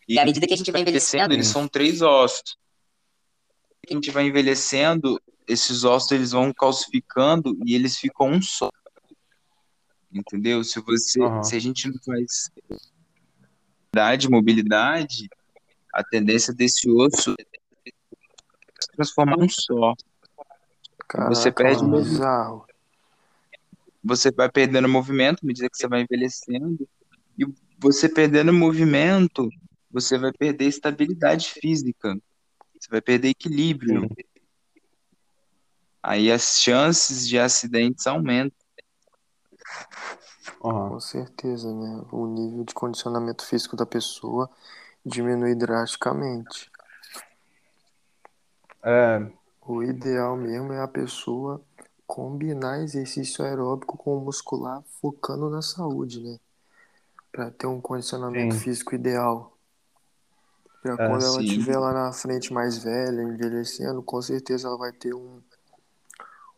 e 0.07 0.19
à 0.19 0.25
medida 0.25 0.45
que 0.45 0.53
a 0.53 0.57
gente 0.57 0.71
vai 0.71 0.81
envelhecendo, 0.81 1.33
eles 1.33 1.47
são 1.47 1.67
três 1.67 2.01
ossos. 2.01 2.57
Que 3.85 3.93
a 3.93 3.95
gente 3.95 4.11
vai 4.11 4.27
envelhecendo, 4.27 5.19
esses 5.47 5.83
ossos 5.83 6.11
eles 6.11 6.31
vão 6.31 6.53
calcificando 6.53 7.57
e 7.65 7.73
eles 7.73 7.97
ficam 7.97 8.27
um 8.27 8.41
só. 8.41 8.69
Entendeu? 10.11 10.63
Se 10.63 10.79
você, 10.81 11.19
uhum. 11.21 11.43
se 11.43 11.55
a 11.55 11.59
gente 11.59 11.87
não 11.87 11.97
faz 12.05 12.51
mobilidade, 14.29 15.29
a 15.93 16.03
tendência 16.03 16.53
desse 16.53 16.89
osso 16.89 17.35
é 17.39 17.91
se 18.79 18.91
transformar 18.95 19.37
um 19.37 19.47
só. 19.47 19.93
Caraca, 21.07 21.33
você 21.33 21.51
perde 21.51 21.85
bizarro. 21.85 22.65
Você 24.03 24.31
vai 24.31 24.51
perdendo 24.51 24.89
movimento 24.89 25.39
à 25.43 25.45
medida 25.45 25.69
que 25.69 25.77
você 25.77 25.87
vai 25.87 26.01
envelhecendo. 26.01 26.87
E 27.37 27.45
você 27.79 28.09
perdendo 28.09 28.51
movimento, 28.51 29.47
você 29.89 30.17
vai 30.17 30.31
perder 30.33 30.65
estabilidade 30.65 31.51
física. 31.51 32.17
Você 32.77 32.89
vai 32.89 33.01
perder 33.01 33.29
equilíbrio. 33.29 34.09
Aí 36.01 36.31
as 36.31 36.59
chances 36.59 37.27
de 37.27 37.39
acidentes 37.39 38.07
aumentam. 38.07 38.57
Com 40.63 40.97
certeza, 40.97 41.73
né? 41.73 42.05
O 42.09 42.25
nível 42.25 42.63
de 42.63 42.73
condicionamento 42.73 43.45
físico 43.45 43.75
da 43.75 43.85
pessoa 43.85 44.49
diminui 45.05 45.55
drasticamente. 45.55 46.71
É. 48.81 49.29
O 49.61 49.83
ideal 49.83 50.37
mesmo 50.37 50.71
é 50.71 50.81
a 50.81 50.87
pessoa 50.87 51.61
combinar 52.07 52.81
exercício 52.81 53.43
aeróbico 53.43 53.97
com 53.97 54.17
o 54.17 54.21
muscular, 54.21 54.81
focando 55.01 55.49
na 55.49 55.61
saúde, 55.61 56.21
né? 56.21 56.39
Para 57.29 57.51
ter 57.51 57.67
um 57.67 57.81
condicionamento 57.81 58.55
sim. 58.55 58.61
físico 58.61 58.95
ideal. 58.95 59.57
Pra 60.81 60.93
é, 60.93 60.95
quando 60.95 61.25
ela 61.25 61.43
estiver 61.43 61.77
lá 61.77 61.91
na 61.91 62.13
frente 62.13 62.53
mais 62.53 62.77
velha, 62.77 63.21
envelhecendo, 63.21 64.01
com 64.01 64.21
certeza 64.21 64.69
ela 64.69 64.77
vai 64.77 64.93
ter 64.93 65.13
um, 65.13 65.41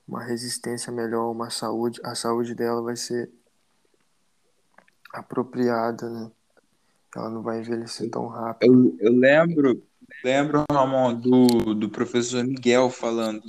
uma 0.07 0.23
resistência 0.23 0.93
melhor, 0.93 1.31
uma 1.31 1.49
saúde. 1.49 1.99
A 2.03 2.13
saúde 2.13 2.53
dela 2.53 2.83
vai 2.83 2.95
ser 2.95 3.31
apropriada, 5.19 6.09
né? 6.09 6.31
Ela 7.15 7.29
não 7.29 7.41
vai 7.41 7.59
envelhecer 7.59 8.09
tão 8.09 8.27
rápido. 8.27 8.97
Eu, 8.99 9.07
eu 9.07 9.11
lembro, 9.13 9.81
lembro, 10.23 10.65
Ramon, 10.69 11.15
do, 11.15 11.73
do 11.73 11.89
professor 11.89 12.43
Miguel 12.43 12.89
falando 12.89 13.41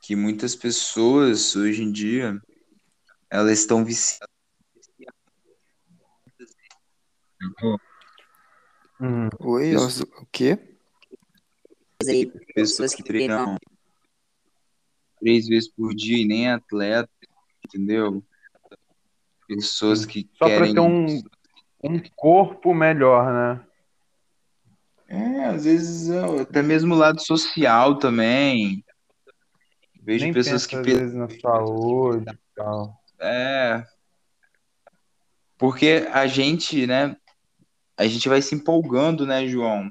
que 0.00 0.16
muitas 0.16 0.56
pessoas 0.56 1.54
hoje 1.54 1.82
em 1.82 1.92
dia 1.92 2.40
elas 3.30 3.60
estão 3.60 3.84
viciadas. 3.84 4.28
Hum. 9.00 9.28
Oi, 9.40 9.76
o 9.76 10.26
quê? 10.32 10.58
Pessoas 12.54 12.94
que 12.94 13.02
treinam 13.02 13.56
três 15.20 15.46
vezes 15.46 15.68
por 15.68 15.94
dia 15.94 16.18
e 16.18 16.26
nem 16.26 16.50
atleta, 16.50 17.10
entendeu? 17.64 18.24
Pessoas 19.48 20.04
que 20.04 20.28
Só 20.38 20.44
querem... 20.44 20.74
para 20.74 20.74
ter 20.74 20.80
um, 20.80 21.22
um 21.82 22.00
corpo 22.14 22.74
melhor, 22.74 23.32
né? 23.32 23.64
É, 25.08 25.46
às 25.46 25.64
vezes 25.64 26.10
até 26.10 26.62
mesmo 26.62 26.94
o 26.94 26.98
lado 26.98 27.18
social 27.22 27.96
também. 27.98 28.84
Vejo 30.02 30.24
Nem 30.24 30.34
pessoas 30.34 30.66
que. 30.66 30.76
Às 30.76 30.84
vezes 30.84 31.14
na 31.14 31.28
saúde 31.40 32.30
e 32.30 32.38
tal. 32.54 32.94
É. 33.18 33.84
Porque 35.56 36.06
a 36.12 36.26
gente, 36.26 36.86
né? 36.86 37.16
A 37.96 38.06
gente 38.06 38.28
vai 38.28 38.42
se 38.42 38.54
empolgando, 38.54 39.26
né, 39.26 39.46
João? 39.46 39.90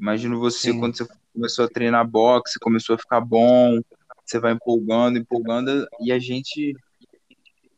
Imagino 0.00 0.40
você 0.40 0.72
Sim. 0.72 0.80
quando 0.80 0.96
você 0.96 1.06
começou 1.34 1.64
a 1.66 1.68
treinar 1.68 2.08
boxe, 2.08 2.58
começou 2.58 2.94
a 2.94 2.98
ficar 2.98 3.20
bom, 3.20 3.80
você 4.24 4.40
vai 4.40 4.52
empolgando, 4.52 5.18
empolgando, 5.18 5.86
e 6.00 6.10
a 6.10 6.18
gente 6.18 6.74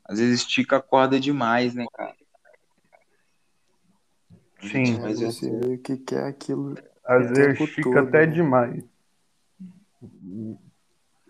às 0.09 0.19
vezes 0.19 0.41
estica 0.41 0.79
a 0.79 0.83
corda 0.83 1.21
demais, 1.21 1.75
né, 1.75 1.87
cara? 1.93 2.17
Sim, 4.63 4.99
mas 5.01 5.21
você 5.21 5.51
meio 5.51 5.79
que 5.79 5.99
quer 5.99 6.25
aquilo. 6.25 6.75
Às 7.05 7.31
vezes 7.31 7.61
estica 7.61 7.83
todo, 7.83 8.09
até 8.09 8.27
né? 8.27 8.33
demais. 8.33 8.85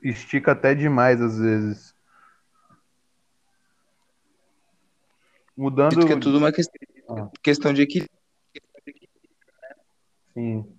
Estica 0.02 0.52
até 0.52 0.74
demais, 0.74 1.20
às 1.20 1.38
vezes. 1.38 1.94
Mudando. 5.56 5.94
Porque 5.94 6.12
é 6.12 6.20
tudo 6.20 6.38
uma 6.38 6.52
questão, 6.52 6.78
ah. 7.08 7.30
questão 7.42 7.74
de 7.74 7.82
equilíbrio. 7.82 8.16
Sim. 10.32 10.78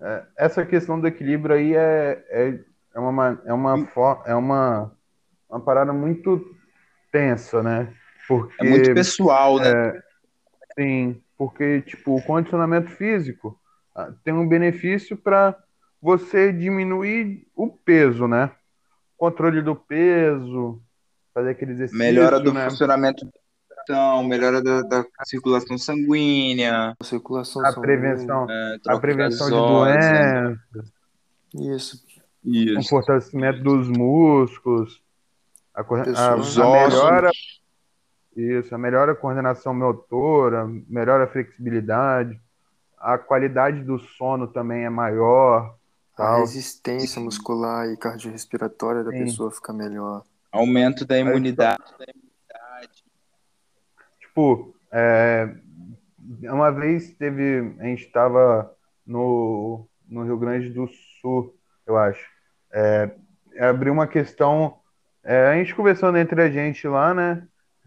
É, 0.00 0.26
essa 0.36 0.66
questão 0.66 1.00
do 1.00 1.06
equilíbrio 1.06 1.54
aí 1.54 1.74
é, 1.74 2.24
é, 2.28 2.64
é, 2.94 2.98
uma, 2.98 3.42
é, 3.44 3.52
uma, 3.52 4.22
é 4.26 4.34
uma, 4.34 4.97
uma 5.48 5.60
parada 5.60 5.92
muito 5.92 6.54
tensa, 7.10 7.62
né? 7.62 7.92
Porque, 8.26 8.66
é 8.66 8.68
muito 8.68 8.94
pessoal, 8.94 9.58
né? 9.58 9.70
É, 9.70 10.02
sim, 10.78 11.22
porque 11.36 11.82
tipo, 11.82 12.16
o 12.16 12.22
condicionamento 12.22 12.90
físico 12.90 13.58
ah, 13.94 14.12
tem 14.22 14.34
um 14.34 14.46
benefício 14.46 15.16
para 15.16 15.56
você 16.00 16.52
diminuir 16.52 17.46
o 17.56 17.68
peso, 17.68 18.28
né? 18.28 18.50
Controle 19.16 19.62
do 19.62 19.74
peso, 19.74 20.80
fazer 21.34 21.50
aqueles 21.50 21.76
exercícios. 21.76 21.98
Melhora 21.98 22.38
do 22.38 22.52
né? 22.52 22.68
funcionamento 22.68 23.26
então, 23.88 24.22
melhora 24.22 24.62
da, 24.62 24.82
da, 24.82 25.06
circulação 25.24 25.78
sanguínea, 25.78 26.94
a 27.00 27.04
circulação 27.04 27.64
a 27.64 27.72
prevenção, 27.72 28.46
é, 28.50 28.76
a 28.86 28.98
prevenção 28.98 29.46
de 29.46 29.56
doenças, 29.56 30.58
isso, 31.54 32.04
isso, 32.44 32.78
o 32.78 32.84
fortalecimento 32.86 33.62
dos 33.62 33.88
músculos, 33.88 35.00
a, 35.78 36.20
a, 36.20 36.32
a 36.32 36.36
melhora, 36.36 37.30
isso, 38.34 38.74
a 38.74 38.78
melhora 38.78 39.12
a 39.12 39.14
coordenação 39.14 39.72
motora, 39.72 40.66
melhora 40.88 41.24
a 41.24 41.28
flexibilidade, 41.28 42.40
a 42.98 43.16
qualidade 43.16 43.82
do 43.82 43.98
sono 43.98 44.48
também 44.48 44.84
é 44.84 44.90
maior, 44.90 45.76
a 46.16 46.38
resistência 46.38 47.20
muscular 47.20 47.88
e 47.88 47.96
cardiorrespiratória 47.96 49.04
da 49.04 49.12
Sim. 49.12 49.24
pessoa 49.24 49.52
fica 49.52 49.72
melhor. 49.72 50.24
Aumento 50.50 51.04
da 51.04 51.16
imunidade. 51.16 51.82
Tipo, 54.18 54.74
é, 54.90 55.54
uma 56.42 56.72
vez 56.72 57.12
teve. 57.12 57.76
A 57.78 57.84
gente 57.84 58.04
estava 58.04 58.74
no, 59.06 59.86
no 60.08 60.24
Rio 60.24 60.38
Grande 60.38 60.70
do 60.70 60.88
Sul, 61.20 61.54
eu 61.86 61.96
acho. 61.96 62.26
É, 62.72 63.10
abriu 63.60 63.92
uma 63.92 64.06
questão. 64.06 64.78
É, 65.30 65.48
a 65.48 65.54
gente 65.56 65.74
conversando 65.74 66.16
entre 66.16 66.40
a 66.40 66.50
gente 66.50 66.88
lá, 66.88 67.12
né? 67.12 67.46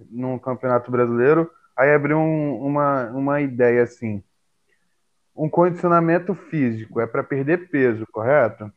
No 0.09 0.39
Campeonato 0.39 0.91
Brasileiro. 0.91 1.49
Aí 1.75 1.93
abriu 1.93 2.17
um, 2.17 2.65
uma, 2.65 3.09
uma 3.09 3.41
ideia 3.41 3.83
assim 3.83 4.23
um 5.35 5.49
condicionamento 5.49 6.35
físico 6.35 6.99
é 6.99 7.07
para 7.07 7.23
perder 7.23 7.69
peso, 7.69 8.05
correto? 8.11 8.71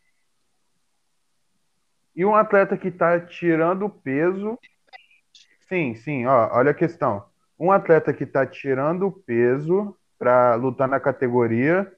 E 2.15 2.25
um 2.25 2.35
atleta 2.35 2.77
que 2.77 2.89
está 2.89 3.21
tirando 3.21 3.89
peso. 3.89 4.59
Sim, 5.69 5.95
sim, 5.97 6.27
ó, 6.27 6.57
olha 6.57 6.71
a 6.71 6.75
questão. 6.75 7.27
Um 7.59 7.73
atleta 7.73 8.13
que 8.13 8.25
está 8.25 8.47
tirando 8.47 9.11
peso 9.11 9.97
para 10.19 10.55
lutar 10.55 10.89
na 10.89 11.01
categoria, 11.01 11.93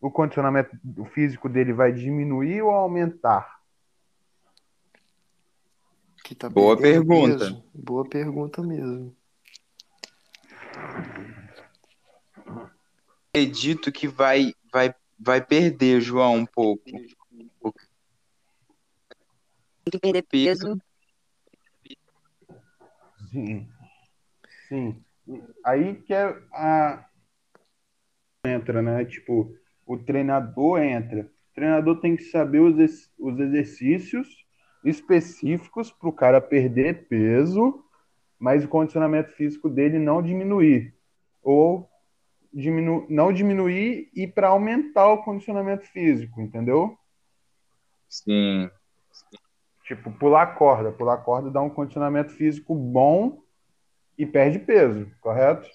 o 0.00 0.10
condicionamento 0.10 0.76
físico 1.12 1.48
dele 1.48 1.72
vai 1.72 1.92
diminuir 1.92 2.62
ou 2.62 2.70
aumentar? 2.70 3.57
Tá 6.34 6.48
Boa 6.48 6.76
pergunta. 6.76 7.38
Peso. 7.38 7.64
Boa 7.74 8.08
pergunta 8.08 8.62
mesmo. 8.62 9.16
acredito 13.38 13.92
que 13.92 14.08
vai, 14.08 14.52
vai, 14.72 14.94
vai 15.18 15.44
perder, 15.44 16.00
João, 16.00 16.36
um 16.36 16.46
pouco. 16.46 16.84
Tem 16.84 17.02
que 19.92 19.98
perder 19.98 20.22
peso. 20.22 20.80
Sim. 23.30 23.68
Sim. 24.68 25.04
Aí 25.64 25.94
que 26.02 26.12
é 26.12 26.24
a. 26.52 27.04
Entra, 28.44 28.82
né? 28.82 29.04
Tipo, 29.04 29.54
o 29.86 29.98
treinador 29.98 30.80
entra. 30.80 31.30
O 31.50 31.54
treinador 31.54 32.00
tem 32.00 32.16
que 32.16 32.24
saber 32.24 32.60
os, 32.60 33.10
os 33.18 33.38
exercícios 33.38 34.46
específicos 34.84 35.90
para 35.90 36.08
o 36.08 36.12
cara 36.12 36.40
perder 36.40 37.08
peso 37.08 37.84
mas 38.38 38.64
o 38.64 38.68
condicionamento 38.68 39.32
físico 39.32 39.68
dele 39.68 39.98
não 39.98 40.22
diminuir. 40.22 40.94
Ou 41.42 41.90
diminu 42.52 43.06
não 43.10 43.32
diminuir 43.32 44.10
e 44.14 44.26
para 44.26 44.48
aumentar 44.48 45.08
o 45.08 45.22
condicionamento 45.22 45.86
físico, 45.86 46.40
entendeu? 46.40 46.96
Sim. 48.08 48.70
Tipo, 49.84 50.10
pular 50.12 50.54
corda. 50.54 50.92
Pular 50.92 51.18
corda 51.18 51.50
dá 51.50 51.60
um 51.60 51.70
condicionamento 51.70 52.30
físico 52.32 52.74
bom 52.74 53.42
e 54.16 54.24
perde 54.24 54.58
peso, 54.58 55.10
correto? 55.20 55.68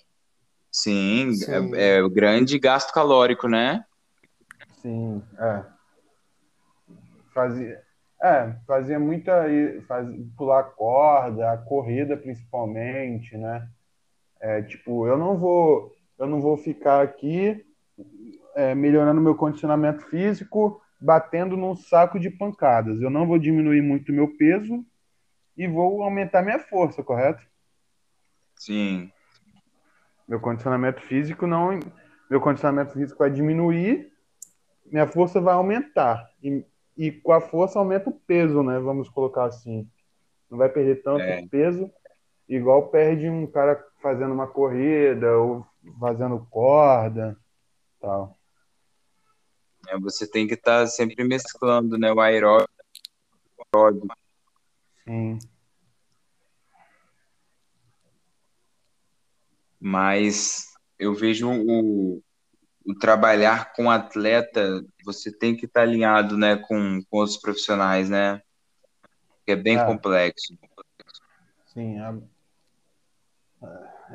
Sim, 0.72 1.34
Sim. 1.34 1.76
É, 1.76 1.98
é 1.98 2.04
o 2.04 2.10
grande 2.10 2.58
gasto 2.58 2.94
calórico, 2.94 3.48
né? 3.48 3.86
Sim, 4.82 5.22
é. 5.38 5.66
Fazia, 7.34 7.84
é, 8.24 8.56
fazia 8.66 8.98
muita. 8.98 9.46
Faz, 9.86 10.08
pular 10.38 10.64
corda, 10.64 11.52
a 11.52 11.58
corrida 11.58 12.16
principalmente, 12.16 13.38
né? 13.38 13.68
É, 14.40 14.62
tipo, 14.62 15.06
eu 15.06 15.18
não 15.18 15.38
vou. 15.38 15.94
Eu 16.18 16.26
não 16.26 16.40
vou 16.40 16.56
ficar 16.56 17.02
aqui 17.02 17.66
é, 18.56 18.74
melhorando 18.74 19.20
meu 19.20 19.36
condicionamento 19.36 20.06
físico, 20.06 20.82
batendo 21.02 21.58
num 21.58 21.76
saco 21.76 22.18
de 22.18 22.30
pancadas. 22.30 23.02
Eu 23.02 23.10
não 23.10 23.28
vou 23.28 23.38
diminuir 23.38 23.82
muito 23.82 24.12
o 24.12 24.16
meu 24.16 24.38
peso 24.38 24.86
e 25.58 25.68
vou 25.68 26.02
aumentar 26.02 26.42
minha 26.42 26.60
força, 26.60 27.04
correto? 27.04 27.44
Sim. 28.56 29.12
Meu 30.26 30.40
condicionamento 30.40 31.02
físico 31.02 31.46
não. 31.46 31.78
Meu 32.30 32.40
condicionamento 32.40 32.94
físico 32.94 33.20
vai 33.20 33.30
diminuir, 33.30 34.12
minha 34.86 35.06
força 35.06 35.42
vai 35.42 35.54
aumentar. 35.54 36.26
E 36.42 36.66
e 36.98 37.12
com 37.12 37.32
a 37.32 37.42
força 37.42 37.80
aumenta 37.80 38.10
o 38.10 38.14
peso, 38.14 38.62
né? 38.64 38.80
Vamos 38.80 39.10
colocar 39.10 39.46
assim. 39.46 39.88
Não 40.50 40.58
vai 40.58 40.70
perder 40.70 41.02
tanto 41.02 41.22
é. 41.22 41.48
peso, 41.48 41.92
igual 42.48 42.90
perde 42.90 43.30
um 43.30 43.48
cara 43.48 43.84
fazendo 44.02 44.34
uma 44.34 44.48
corrida 44.48 45.38
ou 45.38 45.66
fazendo 46.00 46.46
corda, 46.50 47.38
tal. 48.00 48.38
É, 49.88 49.98
você 50.00 50.28
tem 50.28 50.48
que 50.48 50.54
estar 50.54 50.82
tá 50.82 50.88
sempre 50.88 51.24
mesclando, 51.24 51.98
né? 51.98 52.12
O 52.14 52.20
aeróbico. 52.20 52.70
Sim. 55.04 55.40
Mas 59.80 60.74
eu 60.98 61.14
vejo 61.14 61.50
o, 61.50 62.24
o 62.86 62.94
trabalhar 62.94 63.74
com 63.74 63.90
atleta, 63.90 64.84
você 65.06 65.32
tem 65.32 65.56
que 65.56 65.66
estar 65.66 65.82
tá 65.82 65.86
alinhado, 65.86 66.38
né, 66.38 66.58
com, 66.58 67.02
com 67.10 67.18
outros 67.18 67.38
profissionais, 67.38 68.10
né? 68.10 68.42
Que 69.46 69.54
é 69.54 69.56
bem 69.56 69.78
é. 69.78 69.86
complexo. 69.86 70.58
Sim, 71.74 72.00
a, 72.00 72.16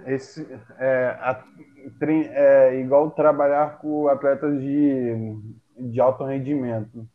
esse 0.07 0.47
é, 0.79 1.17
a, 1.21 1.45
é 2.33 2.81
igual 2.81 3.11
trabalhar 3.11 3.79
com 3.79 4.09
atletas 4.09 4.61
de, 4.61 5.37
de 5.77 6.01
alto 6.01 6.25
rendimento. 6.25 7.09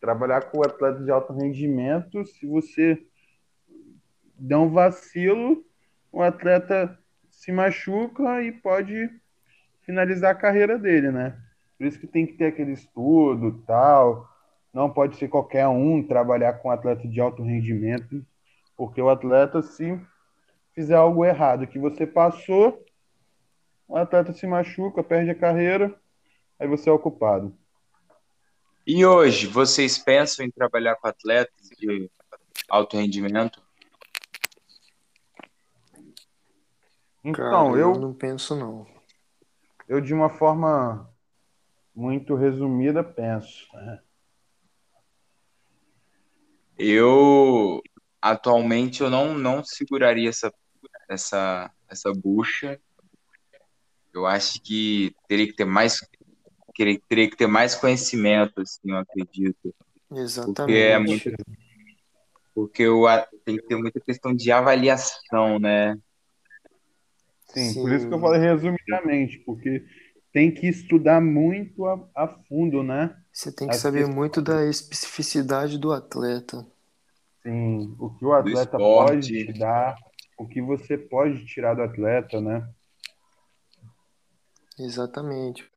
Trabalhar 0.00 0.42
com 0.50 0.60
atletas 0.60 1.04
de 1.04 1.10
alto 1.10 1.32
rendimento, 1.32 2.24
se 2.26 2.46
você 2.46 3.02
der 4.38 4.56
um 4.56 4.70
vacilo, 4.70 5.64
o 6.12 6.20
atleta 6.20 6.98
se 7.30 7.50
machuca 7.50 8.42
e 8.42 8.52
pode 8.52 9.08
finalizar 9.84 10.32
a 10.32 10.38
carreira 10.38 10.78
dele, 10.78 11.10
né? 11.10 11.38
Por 11.78 11.86
isso 11.86 11.98
que 11.98 12.06
tem 12.06 12.26
que 12.26 12.34
ter 12.34 12.46
aquele 12.46 12.72
estudo 12.72 13.62
tal. 13.66 14.28
Não 14.72 14.90
pode 14.90 15.16
ser 15.16 15.28
qualquer 15.28 15.68
um 15.68 16.02
trabalhar 16.02 16.54
com 16.54 16.70
atleta 16.70 17.06
de 17.06 17.20
alto 17.20 17.42
rendimento, 17.42 18.24
porque 18.76 19.00
o 19.00 19.08
atleta, 19.08 19.62
se 19.62 20.00
fizer 20.74 20.96
algo 20.96 21.24
errado 21.24 21.66
que 21.66 21.78
você 21.78 22.06
passou, 22.06 22.84
o 23.86 23.96
atleta 23.96 24.32
se 24.32 24.46
machuca, 24.46 25.02
perde 25.02 25.30
a 25.30 25.34
carreira, 25.34 25.94
aí 26.58 26.66
você 26.66 26.88
é 26.88 26.92
ocupado. 26.92 27.56
E 28.86 29.04
hoje, 29.06 29.46
vocês 29.46 29.96
pensam 29.96 30.44
em 30.44 30.50
trabalhar 30.50 30.96
com 30.96 31.06
atletas 31.06 31.68
de 31.78 32.10
alto 32.68 32.96
rendimento? 32.96 33.62
Então, 37.22 37.70
Cara, 37.70 37.80
eu... 37.80 37.94
eu 37.94 37.98
não 37.98 38.12
penso 38.12 38.54
não 38.54 38.93
eu, 39.88 40.00
de 40.00 40.12
uma 40.14 40.28
forma 40.28 41.10
muito 41.94 42.34
resumida, 42.34 43.04
penso. 43.04 43.66
Né? 43.74 44.00
Eu 46.76 47.82
atualmente 48.20 49.02
eu 49.02 49.10
não, 49.10 49.36
não 49.36 49.62
seguraria 49.62 50.30
essa, 50.30 50.52
essa, 51.08 51.70
essa 51.88 52.12
bucha. 52.12 52.80
Eu 54.12 54.26
acho 54.26 54.62
que 54.62 55.14
teria 55.28 55.46
que 55.46 55.52
ter 55.52 55.64
mais 55.64 56.00
teria, 56.74 57.00
teria 57.08 57.30
que 57.30 57.36
ter 57.36 57.46
mais 57.46 57.74
conhecimento, 57.74 58.60
assim, 58.60 58.90
eu 58.90 58.96
acredito. 58.96 59.74
Exatamente. 60.10 60.54
Porque 60.54 60.72
é 60.72 60.98
muito, 60.98 61.30
porque 62.54 62.82
eu, 62.82 63.02
tem 63.44 63.56
que 63.56 63.66
ter 63.66 63.76
muita 63.76 64.00
questão 64.00 64.34
de 64.34 64.50
avaliação, 64.50 65.58
né? 65.58 65.96
Sim, 67.54 67.70
Sim, 67.70 67.82
por 67.82 67.92
isso 67.92 68.08
que 68.08 68.14
eu 68.14 68.20
falei 68.20 68.40
resumidamente, 68.40 69.38
porque 69.38 69.84
tem 70.32 70.50
que 70.50 70.66
estudar 70.66 71.20
muito 71.20 71.86
a, 71.86 72.08
a 72.14 72.28
fundo, 72.28 72.82
né? 72.82 73.16
Você 73.32 73.52
tem 73.52 73.68
que 73.68 73.74
As 73.74 73.80
saber 73.80 73.98
questões... 73.98 74.16
muito 74.16 74.42
da 74.42 74.66
especificidade 74.66 75.78
do 75.78 75.92
atleta. 75.92 76.66
Sim, 77.42 77.94
o 77.98 78.10
que 78.10 78.24
o 78.24 78.32
atleta 78.32 78.76
pode 78.76 79.28
te 79.28 79.52
dar, 79.52 79.96
o 80.36 80.48
que 80.48 80.60
você 80.60 80.98
pode 80.98 81.44
tirar 81.46 81.74
do 81.74 81.82
atleta, 81.82 82.40
né? 82.40 82.68
Exatamente. 84.78 85.70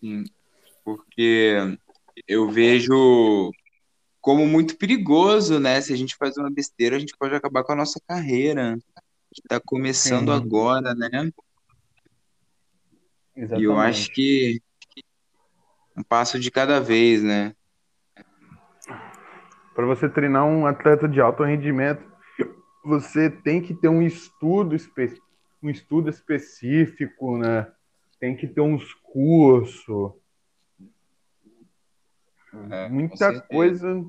Sim, 0.00 0.24
porque 0.84 1.56
eu 2.26 2.50
vejo 2.50 3.50
como 4.20 4.46
muito 4.46 4.76
perigoso, 4.76 5.58
né? 5.58 5.80
Se 5.80 5.92
a 5.92 5.96
gente 5.96 6.16
faz 6.16 6.36
uma 6.36 6.50
besteira, 6.50 6.96
a 6.96 6.98
gente 6.98 7.16
pode 7.18 7.34
acabar 7.34 7.64
com 7.64 7.72
a 7.72 7.76
nossa 7.76 8.00
carreira. 8.06 8.78
Está 9.32 9.60
começando 9.60 10.32
Sim. 10.32 10.36
agora, 10.36 10.94
né? 10.94 11.30
Exatamente. 13.36 13.60
E 13.60 13.64
eu 13.64 13.78
acho 13.78 14.10
que 14.10 14.60
um 15.96 16.02
passo 16.02 16.38
de 16.38 16.50
cada 16.50 16.80
vez, 16.80 17.22
né? 17.22 17.54
Para 19.74 19.86
você 19.86 20.08
treinar 20.08 20.44
um 20.44 20.66
atleta 20.66 21.08
de 21.08 21.20
alto 21.20 21.44
rendimento, 21.44 22.02
você 22.84 23.30
tem 23.30 23.60
que 23.60 23.74
ter 23.74 23.88
um 23.88 24.02
estudo 24.02 24.74
espe 24.74 25.20
um 25.62 25.68
estudo 25.68 26.08
específico, 26.08 27.36
né? 27.36 27.70
Tem 28.20 28.36
que 28.36 28.46
ter 28.46 28.60
uns 28.60 28.94
cursos 28.94 30.12
é, 32.70 32.88
muita 32.88 33.40
coisa. 33.42 34.04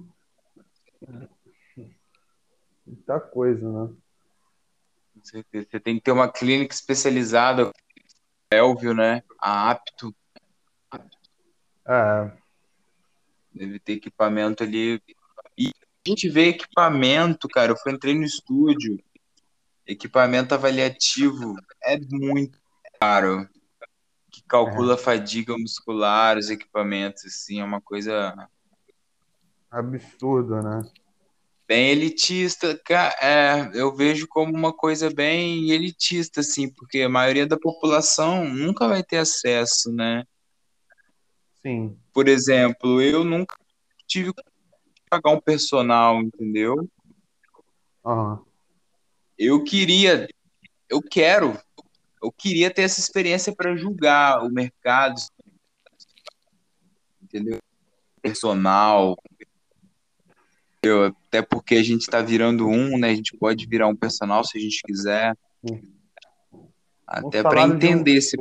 Muita 2.85 3.19
coisa, 3.19 3.71
né? 3.71 3.95
Você 5.21 5.79
tem 5.79 5.95
que 5.95 6.01
ter 6.01 6.11
uma 6.11 6.31
clínica 6.31 6.73
especializada, 6.73 7.71
Elvio, 8.51 8.93
né? 8.93 9.21
A 9.39 9.71
Apto. 9.71 10.15
É. 11.87 12.31
Deve 13.53 13.79
ter 13.79 13.93
equipamento 13.93 14.63
ali. 14.63 15.01
E 15.57 15.67
a 15.67 16.09
gente 16.09 16.29
vê 16.29 16.49
equipamento, 16.49 17.47
cara. 17.47 17.71
Eu 17.71 17.77
fui, 17.77 17.91
entrei 17.91 18.15
no 18.15 18.23
estúdio. 18.23 18.97
Equipamento 19.85 20.53
avaliativo 20.53 21.55
é 21.83 21.99
muito 21.99 22.59
caro 22.99 23.49
que 24.31 24.43
calcula 24.43 24.93
é. 24.93 24.97
fadiga 24.97 25.57
muscular, 25.57 26.37
os 26.37 26.49
equipamentos, 26.49 27.25
assim, 27.25 27.59
é 27.59 27.63
uma 27.63 27.81
coisa 27.81 28.49
absurda, 29.69 30.61
né? 30.61 30.91
Bem 31.67 31.89
elitista, 31.89 32.81
é, 33.21 33.69
eu 33.75 33.95
vejo 33.95 34.27
como 34.27 34.55
uma 34.55 34.73
coisa 34.73 35.09
bem 35.11 35.69
elitista, 35.69 36.39
assim, 36.41 36.67
porque 36.67 37.01
a 37.01 37.09
maioria 37.09 37.45
da 37.45 37.59
população 37.59 38.43
nunca 38.49 38.87
vai 38.87 39.03
ter 39.03 39.17
acesso, 39.17 39.91
né? 39.91 40.23
Sim. 41.61 41.95
Por 42.11 42.27
exemplo, 42.27 42.99
eu 43.01 43.23
nunca 43.23 43.55
tive 44.07 44.33
que 44.33 44.41
pagar 45.09 45.31
um 45.31 45.39
personal, 45.39 46.19
entendeu? 46.21 46.89
Uhum. 48.03 48.43
Eu 49.37 49.63
queria, 49.63 50.27
eu 50.89 51.01
quero 51.01 51.55
eu 52.21 52.31
queria 52.31 52.69
ter 52.69 52.83
essa 52.83 52.99
experiência 52.99 53.53
para 53.55 53.75
julgar 53.75 54.43
o 54.43 54.49
mercado, 54.49 55.19
entendeu? 57.21 57.59
Personal. 58.21 59.17
Eu, 60.81 61.05
até 61.27 61.41
porque 61.41 61.75
a 61.75 61.83
gente 61.83 62.01
está 62.01 62.21
virando 62.21 62.67
um, 62.67 62.97
né? 62.97 63.09
A 63.09 63.15
gente 63.15 63.35
pode 63.37 63.65
virar 63.65 63.87
um 63.87 63.95
personal 63.95 64.43
se 64.43 64.57
a 64.57 64.61
gente 64.61 64.81
quiser. 64.83 65.37
Até 67.07 67.41
para 67.41 67.63
entender 67.63 68.17
um, 68.17 68.21
se. 68.21 68.37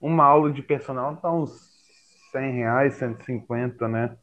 Uma 0.00 0.24
aula 0.24 0.52
de 0.52 0.62
personal 0.62 1.16
tá 1.16 1.32
uns 1.32 1.76
100 2.32 2.52
reais, 2.52 2.94
150, 2.94 3.88
né? 3.88 4.16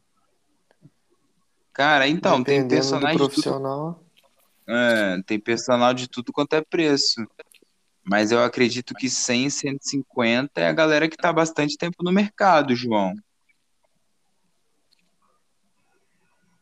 Cara, 1.72 2.06
então, 2.06 2.42
tem 2.42 2.62
Dependendo 2.62 2.68
do 2.68 2.74
personagem 2.76 3.10
de 3.10 3.18
tudo. 3.18 3.32
profissional. 3.32 4.04
É, 4.66 5.22
tem 5.26 5.38
personal 5.38 5.92
de 5.92 6.08
tudo 6.08 6.32
quanto 6.32 6.54
é 6.54 6.62
preço. 6.62 7.26
Mas 8.04 8.30
eu 8.30 8.42
acredito 8.42 8.94
que 8.94 9.08
100, 9.08 9.48
150 9.48 10.60
é 10.60 10.68
a 10.68 10.72
galera 10.72 11.08
que 11.08 11.16
tá 11.16 11.30
há 11.30 11.32
bastante 11.32 11.76
tempo 11.78 12.02
no 12.02 12.12
mercado, 12.12 12.74
João. 12.76 13.14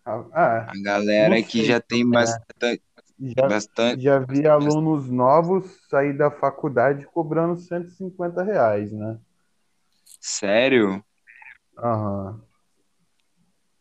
Ah, 0.05 0.69
A 0.69 0.73
galera 0.83 1.37
Não 1.37 1.43
que 1.45 1.59
sei 1.59 1.65
já 1.67 1.81
tem 1.81 2.05
né? 2.05 2.11
bastante, 2.11 2.83
já, 3.21 3.49
bastante. 3.49 4.03
já 4.03 4.19
vi 4.19 4.47
alunos 4.47 5.09
novos 5.09 5.65
sair 5.89 6.17
da 6.17 6.31
faculdade 6.31 7.07
cobrando 7.07 7.59
150 7.61 8.43
reais, 8.43 8.93
né? 8.93 9.19
Sério? 10.21 11.05
Aham. 11.79 12.41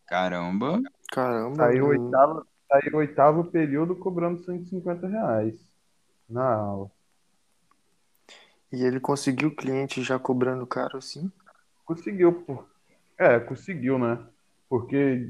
Caramba. 0.07 0.81
Caramba, 1.11 1.55
Saiu 1.55 1.85
o 1.85 1.89
oitavo, 1.89 2.47
saiu 2.67 2.93
o 2.93 2.97
oitavo 2.97 3.43
período 3.45 3.95
cobrando 3.95 4.43
150 4.43 5.07
reais 5.07 5.55
na 6.29 6.53
aula. 6.53 6.91
E 8.71 8.83
ele 8.83 8.99
conseguiu 8.99 9.49
o 9.49 9.55
cliente 9.55 10.01
já 10.01 10.17
cobrando 10.17 10.65
caro 10.65 10.97
assim? 10.97 11.31
Conseguiu, 11.85 12.33
pô. 12.43 12.63
É, 13.17 13.39
conseguiu, 13.39 13.99
né? 13.99 14.17
Porque 14.69 15.29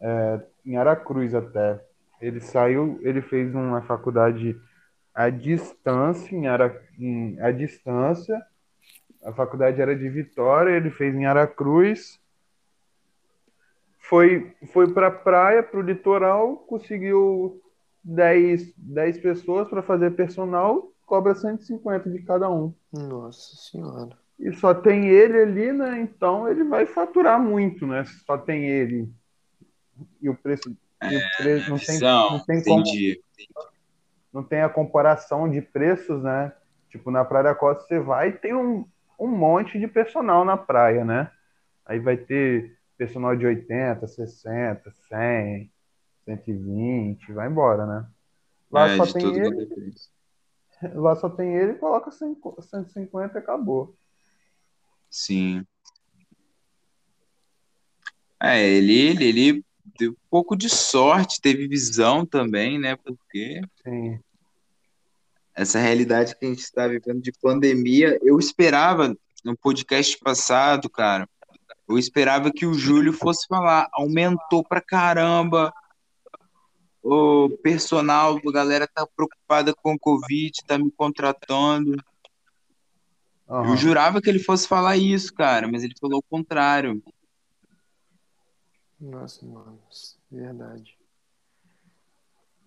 é, 0.00 0.40
em 0.64 0.76
Aracruz 0.76 1.34
até. 1.34 1.84
Ele 2.20 2.40
saiu, 2.40 2.98
ele 3.02 3.22
fez 3.22 3.54
uma 3.54 3.82
faculdade 3.82 4.60
à 5.14 5.30
distância, 5.30 6.34
em 6.34 6.46
Ara, 6.46 6.80
em, 6.98 7.38
à 7.40 7.50
distância. 7.50 8.40
A 9.24 9.32
faculdade 9.32 9.80
era 9.80 9.94
de 9.94 10.08
Vitória, 10.08 10.72
ele 10.72 10.90
fez 10.90 11.14
em 11.14 11.26
Aracruz. 11.26 12.20
Foi, 13.98 14.54
foi 14.72 14.92
para 14.92 15.10
praia, 15.10 15.62
para 15.62 15.78
o 15.78 15.82
litoral, 15.82 16.56
conseguiu 16.56 17.60
10, 18.02 18.74
10 18.76 19.18
pessoas 19.18 19.68
para 19.68 19.82
fazer 19.82 20.10
personal, 20.12 20.89
cobra 21.10 21.34
150 21.34 22.08
de 22.08 22.22
cada 22.22 22.48
um. 22.48 22.72
Nossa 22.92 23.56
senhora. 23.56 24.16
E 24.38 24.52
só 24.52 24.72
tem 24.72 25.08
ele 25.08 25.42
ali, 25.42 25.72
né? 25.72 26.00
Então 26.00 26.48
ele 26.48 26.62
vai 26.62 26.86
faturar 26.86 27.42
muito, 27.42 27.84
né? 27.84 28.04
Se 28.04 28.20
Só 28.20 28.38
tem 28.38 28.64
ele. 28.64 29.12
E 30.22 30.30
o 30.30 30.36
preço, 30.36 30.70
e 31.02 31.16
o 31.16 31.20
preço 31.36 31.68
não 31.68 31.78
tem, 31.78 31.94
Visão, 31.94 32.30
não 32.30 32.44
tem 32.44 32.62
como, 32.62 32.80
entendi. 32.82 33.20
não 34.32 34.44
tem 34.44 34.60
a 34.62 34.68
comparação 34.68 35.50
de 35.50 35.60
preços, 35.60 36.22
né? 36.22 36.52
Tipo, 36.88 37.10
na 37.10 37.24
Praia 37.24 37.44
da 37.44 37.54
Costa 37.56 37.82
você 37.88 37.98
vai 37.98 38.28
e 38.28 38.38
tem 38.38 38.54
um, 38.54 38.86
um 39.18 39.26
monte 39.26 39.80
de 39.80 39.88
personal 39.88 40.44
na 40.44 40.56
praia, 40.56 41.04
né? 41.04 41.28
Aí 41.84 41.98
vai 41.98 42.16
ter 42.16 42.78
personal 42.96 43.34
de 43.34 43.44
80, 43.44 44.06
60, 44.06 44.92
100, 45.08 45.72
120, 46.24 47.32
vai 47.32 47.48
embora, 47.48 47.84
né? 47.84 48.06
Lá 48.70 48.88
É, 48.88 48.96
só 48.96 49.06
tem 49.12 49.22
tudo 49.22 49.36
ele, 49.36 49.64
é. 49.64 50.19
lá 50.94 51.14
só 51.16 51.28
tem 51.28 51.54
ele, 51.54 51.74
coloca 51.74 52.10
100 52.10 52.36
150 52.60 53.38
e 53.38 53.38
acabou. 53.38 53.94
Sim. 55.10 55.64
É, 58.42 58.66
ele, 58.66 58.98
ele, 58.98 59.24
ele 59.24 59.64
deu 59.98 60.12
um 60.12 60.16
pouco 60.30 60.56
de 60.56 60.68
sorte, 60.68 61.40
teve 61.40 61.68
visão 61.68 62.24
também, 62.24 62.78
né? 62.78 62.96
Porque 62.96 63.60
Sim. 63.84 64.18
essa 65.54 65.78
realidade 65.78 66.36
que 66.36 66.46
a 66.46 66.48
gente 66.48 66.60
está 66.60 66.86
vivendo 66.86 67.20
de 67.20 67.32
pandemia, 67.32 68.18
eu 68.22 68.38
esperava 68.38 69.14
no 69.44 69.56
podcast 69.56 70.16
passado, 70.18 70.88
cara, 70.88 71.28
eu 71.88 71.98
esperava 71.98 72.52
que 72.52 72.64
o 72.64 72.74
Júlio 72.74 73.12
fosse 73.12 73.46
falar, 73.48 73.88
aumentou 73.92 74.62
pra 74.62 74.80
caramba, 74.80 75.72
o 77.02 77.48
personal, 77.62 78.38
a 78.46 78.52
galera 78.52 78.86
tá 78.86 79.06
preocupada 79.06 79.74
com 79.74 79.94
o 79.94 79.98
Covid, 79.98 80.52
tá 80.66 80.78
me 80.78 80.90
contratando. 80.90 81.96
Eu 83.48 83.56
Aham. 83.56 83.76
jurava 83.76 84.20
que 84.20 84.28
ele 84.28 84.38
fosse 84.38 84.68
falar 84.68 84.96
isso, 84.96 85.34
cara, 85.34 85.66
mas 85.66 85.82
ele 85.82 85.94
falou 86.00 86.18
o 86.18 86.22
contrário. 86.22 87.02
Nossa, 89.00 89.44
mano. 89.44 89.80
Verdade. 90.30 90.96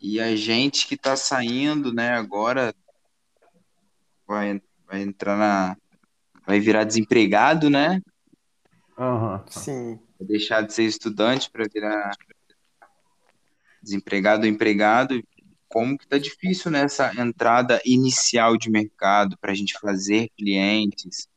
E 0.01 0.19
a 0.19 0.35
gente 0.35 0.87
que 0.87 0.97
tá 0.97 1.15
saindo, 1.15 1.93
né, 1.93 2.09
agora 2.09 2.75
vai, 4.27 4.61
vai 4.85 5.01
entrar 5.01 5.37
na. 5.37 5.77
Vai 6.45 6.59
virar 6.59 6.83
desempregado, 6.83 7.69
né? 7.69 8.01
Aham. 8.97 9.45
Sim. 9.47 9.95
Vai 10.19 10.27
deixar 10.27 10.61
de 10.61 10.73
ser 10.73 10.83
estudante 10.83 11.49
para 11.49 11.65
virar 11.73 12.11
desempregado 13.83 14.43
ou 14.43 14.49
empregado. 14.49 15.21
Como 15.67 15.97
que 15.97 16.07
tá 16.07 16.17
difícil 16.17 16.71
nessa 16.71 17.11
entrada 17.19 17.81
inicial 17.85 18.55
de 18.57 18.69
mercado 18.69 19.37
para 19.39 19.51
a 19.51 19.55
gente 19.55 19.77
fazer 19.79 20.29
clientes, 20.37 21.27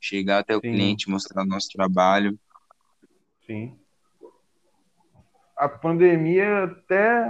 chegar 0.00 0.38
até 0.38 0.56
o 0.56 0.60
Sim. 0.60 0.70
cliente, 0.70 1.10
mostrar 1.10 1.44
nosso 1.44 1.68
trabalho. 1.70 2.38
Sim. 3.46 3.76
A 5.56 5.68
pandemia 5.68 6.64
até 6.64 7.26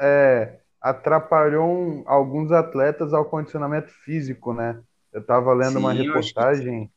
é, 0.00 0.60
atrapalhou 0.80 2.02
alguns 2.06 2.50
atletas 2.50 3.12
ao 3.12 3.24
condicionamento 3.26 3.90
físico, 4.04 4.52
né? 4.52 4.80
Eu 5.12 5.20
estava 5.20 5.52
lendo 5.52 5.78
uma 5.78 5.92
Sim, 5.92 6.00
que- 6.00 6.06
reportagem. 6.06 6.90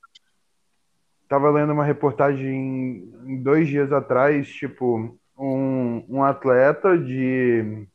Estava 1.24 1.50
lendo 1.52 1.74
uma 1.74 1.84
reportagem 1.86 3.12
em 3.26 3.42
dois 3.42 3.68
dias 3.68 3.92
atrás, 3.92 4.48
tipo, 4.48 5.20
um, 5.38 6.06
um 6.10 6.24
atleta 6.24 6.98
de, 6.98 7.88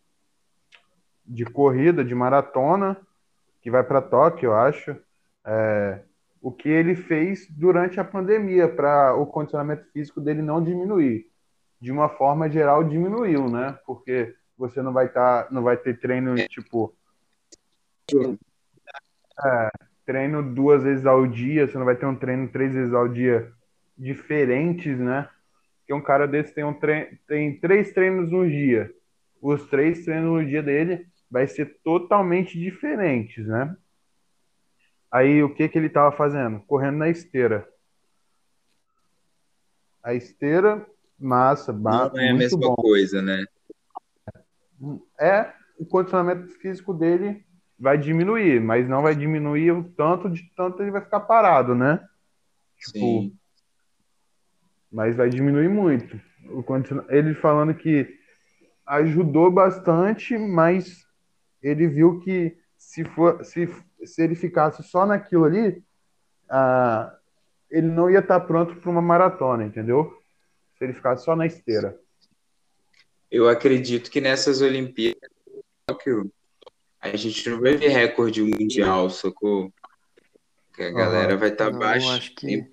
de 1.25 1.45
corrida, 1.45 2.05
de 2.05 2.15
maratona, 2.15 2.97
que 3.61 3.71
vai 3.71 3.83
para 3.83 4.03
Tóquio, 4.03 4.49
eu 4.49 4.55
acho. 4.55 4.97
É, 5.45 6.01
o 6.41 6.53
que 6.53 6.69
ele 6.69 6.95
fez 6.95 7.49
durante 7.51 7.99
a 7.99 8.05
pandemia 8.05 8.69
para 8.69 9.15
o 9.15 9.27
condicionamento 9.27 9.85
físico 9.93 10.21
dele 10.21 10.43
não 10.43 10.63
diminuir. 10.63 11.27
De 11.81 11.93
uma 11.93 12.09
forma 12.09 12.51
geral, 12.51 12.85
diminuiu, 12.85 13.49
né? 13.49 13.79
Porque 13.87 14.35
você 14.57 14.83
não 14.83 14.93
vai 14.93 15.07
estar, 15.07 15.51
não 15.51 15.63
vai 15.63 15.77
ter 15.77 15.99
treino 15.99 16.35
tipo 16.49 16.95
é, 19.45 19.71
treino 20.05 20.43
duas 20.43 20.83
vezes 20.83 21.07
ao 21.07 21.27
dia, 21.27 21.69
você 21.69 21.77
não 21.79 21.85
vai 21.85 21.95
ter 21.95 22.07
um 22.07 22.17
treino 22.17 22.49
três 22.49 22.73
vezes 22.73 22.93
ao 22.93 23.07
dia 23.09 23.53
diferentes, 23.97 24.99
né? 24.99 25.29
Porque 25.89 25.95
um 25.99 26.03
cara 26.05 26.29
desse 26.29 26.53
tem 26.53 26.65
um 26.65 26.75
treino, 26.75 27.17
tem 27.27 27.59
três 27.59 27.95
treinos 27.95 28.31
no 28.31 28.47
dia. 28.47 28.93
Os 29.41 29.65
três 29.71 30.05
treinos 30.05 30.31
no 30.31 30.47
dia 30.47 30.63
dele 30.63 31.07
vai 31.31 31.47
ser 31.49 31.79
totalmente 31.83 32.59
diferentes, 32.59 33.47
né? 33.47 33.75
Aí 35.11 35.43
o 35.43 35.55
que 35.55 35.67
que 35.67 35.79
ele 35.79 35.89
tava 35.89 36.15
fazendo? 36.15 36.61
Correndo 36.67 36.99
na 36.99 37.09
esteira. 37.09 37.67
A 40.05 40.13
esteira, 40.13 40.87
massa, 41.19 41.73
ba- 41.73 42.11
Não 42.13 42.21
é 42.21 42.33
a 42.33 42.35
mesma 42.35 42.61
bom. 42.61 42.75
coisa, 42.75 43.23
né? 43.23 43.47
É, 45.19 45.55
o 45.79 45.87
condicionamento 45.87 46.49
físico 46.59 46.93
dele 46.93 47.47
vai 47.79 47.97
diminuir, 47.97 48.61
mas 48.61 48.87
não 48.87 49.01
vai 49.01 49.17
diminuir 49.17 49.73
o 49.73 49.85
tanto 49.85 50.29
de 50.29 50.43
tanto 50.55 50.83
ele 50.83 50.91
vai 50.91 51.01
ficar 51.01 51.21
parado, 51.21 51.75
né? 51.75 52.07
Sim. 52.79 53.38
Mas 54.91 55.17
vai 55.17 55.29
diminuir 55.29 55.69
muito. 55.69 56.21
Ele 57.09 57.35
falando 57.35 57.75
que 57.75 58.19
ajudou 58.87 59.51
bastante, 59.51 60.39
mas 60.39 61.07
ele 61.63 61.87
viu 61.87 62.21
que 62.21 62.57
se 62.77 63.05
for 63.05 63.45
se, 63.45 63.69
se 64.05 64.23
ele 64.23 64.35
ficasse 64.35 64.83
só 64.83 65.05
naquilo 65.05 65.45
ali, 65.45 65.83
ah, 66.49 67.15
ele 67.71 67.89
não 67.89 68.11
ia 68.11 68.21
estar 68.21 68.41
pronto 68.41 68.77
para 68.77 68.91
uma 68.91 69.03
maratona, 69.03 69.65
entendeu? 69.65 70.17
Se 70.79 70.85
ele 70.85 70.95
ficasse 70.95 71.25
só 71.25 71.37
na 71.37 71.47
esteira. 71.47 71.99
Eu 73.31 73.49
acredito 73.49 74.11
que 74.11 74.21
nessas 74.21 74.63
Olimpíadas, 74.63 75.31
a 77.01 77.17
gente 77.17 77.49
não 77.51 77.61
vai 77.61 77.77
ver 77.77 77.89
recorde 77.89 78.43
mundial, 78.43 79.11
sacou? 79.11 79.73
Que 80.75 80.85
a 80.85 80.91
galera 80.91 81.37
vai 81.37 81.51
estar 81.51 81.67
abaixo. 81.67 82.09
acho 82.11 82.35
que. 82.35 82.67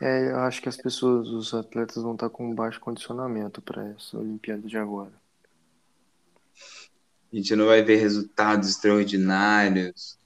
É, 0.00 0.30
eu 0.30 0.40
acho 0.40 0.60
que 0.60 0.68
as 0.68 0.76
pessoas, 0.76 1.28
os 1.28 1.54
atletas 1.54 2.02
vão 2.02 2.14
estar 2.14 2.28
com 2.28 2.54
baixo 2.54 2.80
condicionamento 2.80 3.62
para 3.62 3.88
essa 3.88 4.18
Olimpíada 4.18 4.66
de 4.66 4.76
agora. 4.76 5.12
A 7.32 7.36
gente 7.36 7.56
não 7.56 7.66
vai 7.66 7.82
ver 7.82 7.96
resultados 7.96 8.68
extraordinários. 8.68 10.16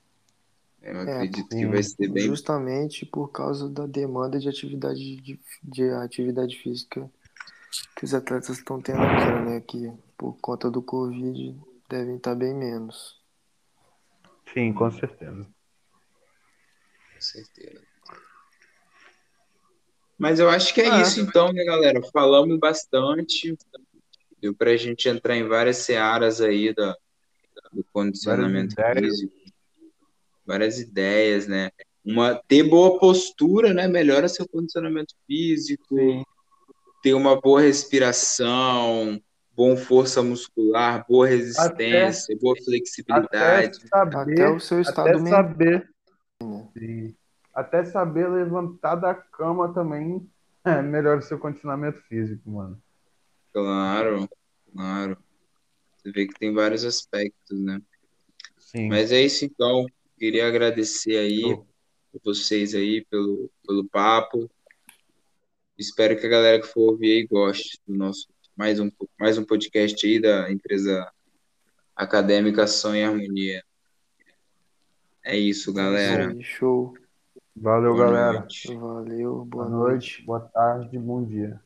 Eu 0.82 0.96
É, 0.96 1.12
acredito 1.14 1.48
que 1.48 1.66
vai 1.66 1.82
ser 1.82 2.08
bem. 2.08 2.26
Justamente 2.26 3.06
por 3.06 3.28
causa 3.28 3.68
da 3.68 3.86
demanda 3.86 4.38
de 4.38 4.48
atividade 4.48 5.16
de, 5.16 5.40
de 5.62 5.90
atividade 5.90 6.56
física 6.56 7.10
que 7.96 8.04
os 8.04 8.14
atletas 8.14 8.58
estão 8.58 8.80
tendo 8.80 9.00
agora, 9.00 9.44
né? 9.44 9.60
Que 9.60 9.92
por 10.16 10.36
conta 10.40 10.70
do 10.70 10.82
Covid 10.82 11.58
devem 11.88 12.16
estar 12.16 12.34
bem 12.34 12.54
menos. 12.54 13.18
Sim, 14.52 14.72
com 14.72 14.90
certeza. 14.90 15.46
Com 17.14 17.20
certeza. 17.20 17.87
Mas 20.18 20.40
eu 20.40 20.50
acho 20.50 20.74
que 20.74 20.80
é 20.80 20.88
É. 20.88 21.02
isso 21.02 21.20
então, 21.20 21.52
né, 21.52 21.64
galera? 21.64 22.02
Falamos 22.12 22.58
bastante. 22.58 23.56
Deu 24.40 24.54
para 24.54 24.72
a 24.72 24.76
gente 24.76 25.08
entrar 25.08 25.36
em 25.36 25.46
várias 25.46 25.78
searas 25.78 26.40
aí 26.40 26.74
da, 26.74 26.96
do 27.72 27.84
condicionamento 27.92 28.74
várias 28.74 29.14
físico. 29.14 29.32
Ideias. 29.32 29.52
Várias 30.44 30.80
ideias, 30.80 31.46
né? 31.46 31.70
Uma, 32.04 32.34
ter 32.48 32.62
boa 32.64 32.98
postura, 32.98 33.72
né? 33.72 33.86
Melhora 33.86 34.28
seu 34.28 34.48
condicionamento 34.48 35.14
físico. 35.26 35.96
Sim. 35.96 36.24
Ter 37.02 37.14
uma 37.14 37.40
boa 37.40 37.60
respiração, 37.60 39.20
bom 39.58 39.76
força 39.76 40.22
muscular, 40.22 41.04
boa 41.08 41.26
resistência, 41.26 42.34
até, 42.34 42.40
boa 42.40 42.56
flexibilidade. 42.64 43.78
Até, 43.78 43.88
saber, 43.88 44.32
até 44.32 44.48
o 44.50 44.58
seu 44.58 44.80
estado 44.80 45.08
até 45.08 45.30
saber, 45.30 45.90
sim, 46.76 47.14
até 47.58 47.84
saber 47.84 48.28
levantar 48.28 48.94
da 48.94 49.12
cama 49.12 49.74
também 49.74 50.30
é, 50.64 50.80
melhora 50.80 51.18
o 51.18 51.22
seu 51.22 51.40
condicionamento 51.40 52.00
físico, 52.02 52.48
mano. 52.48 52.80
Claro, 53.52 54.28
claro. 54.72 55.18
Você 55.96 56.12
vê 56.12 56.28
que 56.28 56.38
tem 56.38 56.54
vários 56.54 56.84
aspectos, 56.84 57.58
né? 57.58 57.82
Sim. 58.56 58.88
Mas 58.88 59.10
é 59.10 59.20
isso 59.22 59.44
então. 59.44 59.86
Queria 60.16 60.46
agradecer 60.46 61.16
aí 61.16 61.60
vocês 62.24 62.76
aí 62.76 63.04
pelo, 63.10 63.50
pelo 63.66 63.84
papo. 63.88 64.48
Espero 65.76 66.16
que 66.16 66.26
a 66.26 66.30
galera 66.30 66.60
que 66.60 66.68
for 66.68 66.92
ouvir 66.92 67.10
aí 67.10 67.26
goste 67.26 67.80
do 67.88 67.96
nosso 67.96 68.28
mais 68.54 68.78
um, 68.78 68.88
mais 69.18 69.36
um 69.36 69.44
podcast 69.44 70.06
aí 70.06 70.20
da 70.20 70.50
empresa 70.52 71.10
acadêmica 71.96 72.68
Som 72.68 72.94
e 72.94 73.02
Harmonia. 73.02 73.64
É 75.24 75.36
isso, 75.36 75.72
galera. 75.72 76.36
Show. 76.40 76.94
Valeu, 77.60 77.94
boa 77.94 77.96
galera. 77.96 78.52
Noite. 78.56 78.74
Valeu, 78.74 79.44
boa, 79.44 79.66
boa 79.66 79.70
noite. 79.70 80.22
noite. 80.22 80.24
Boa 80.24 80.40
tarde, 80.40 80.98
bom 80.98 81.24
dia. 81.24 81.60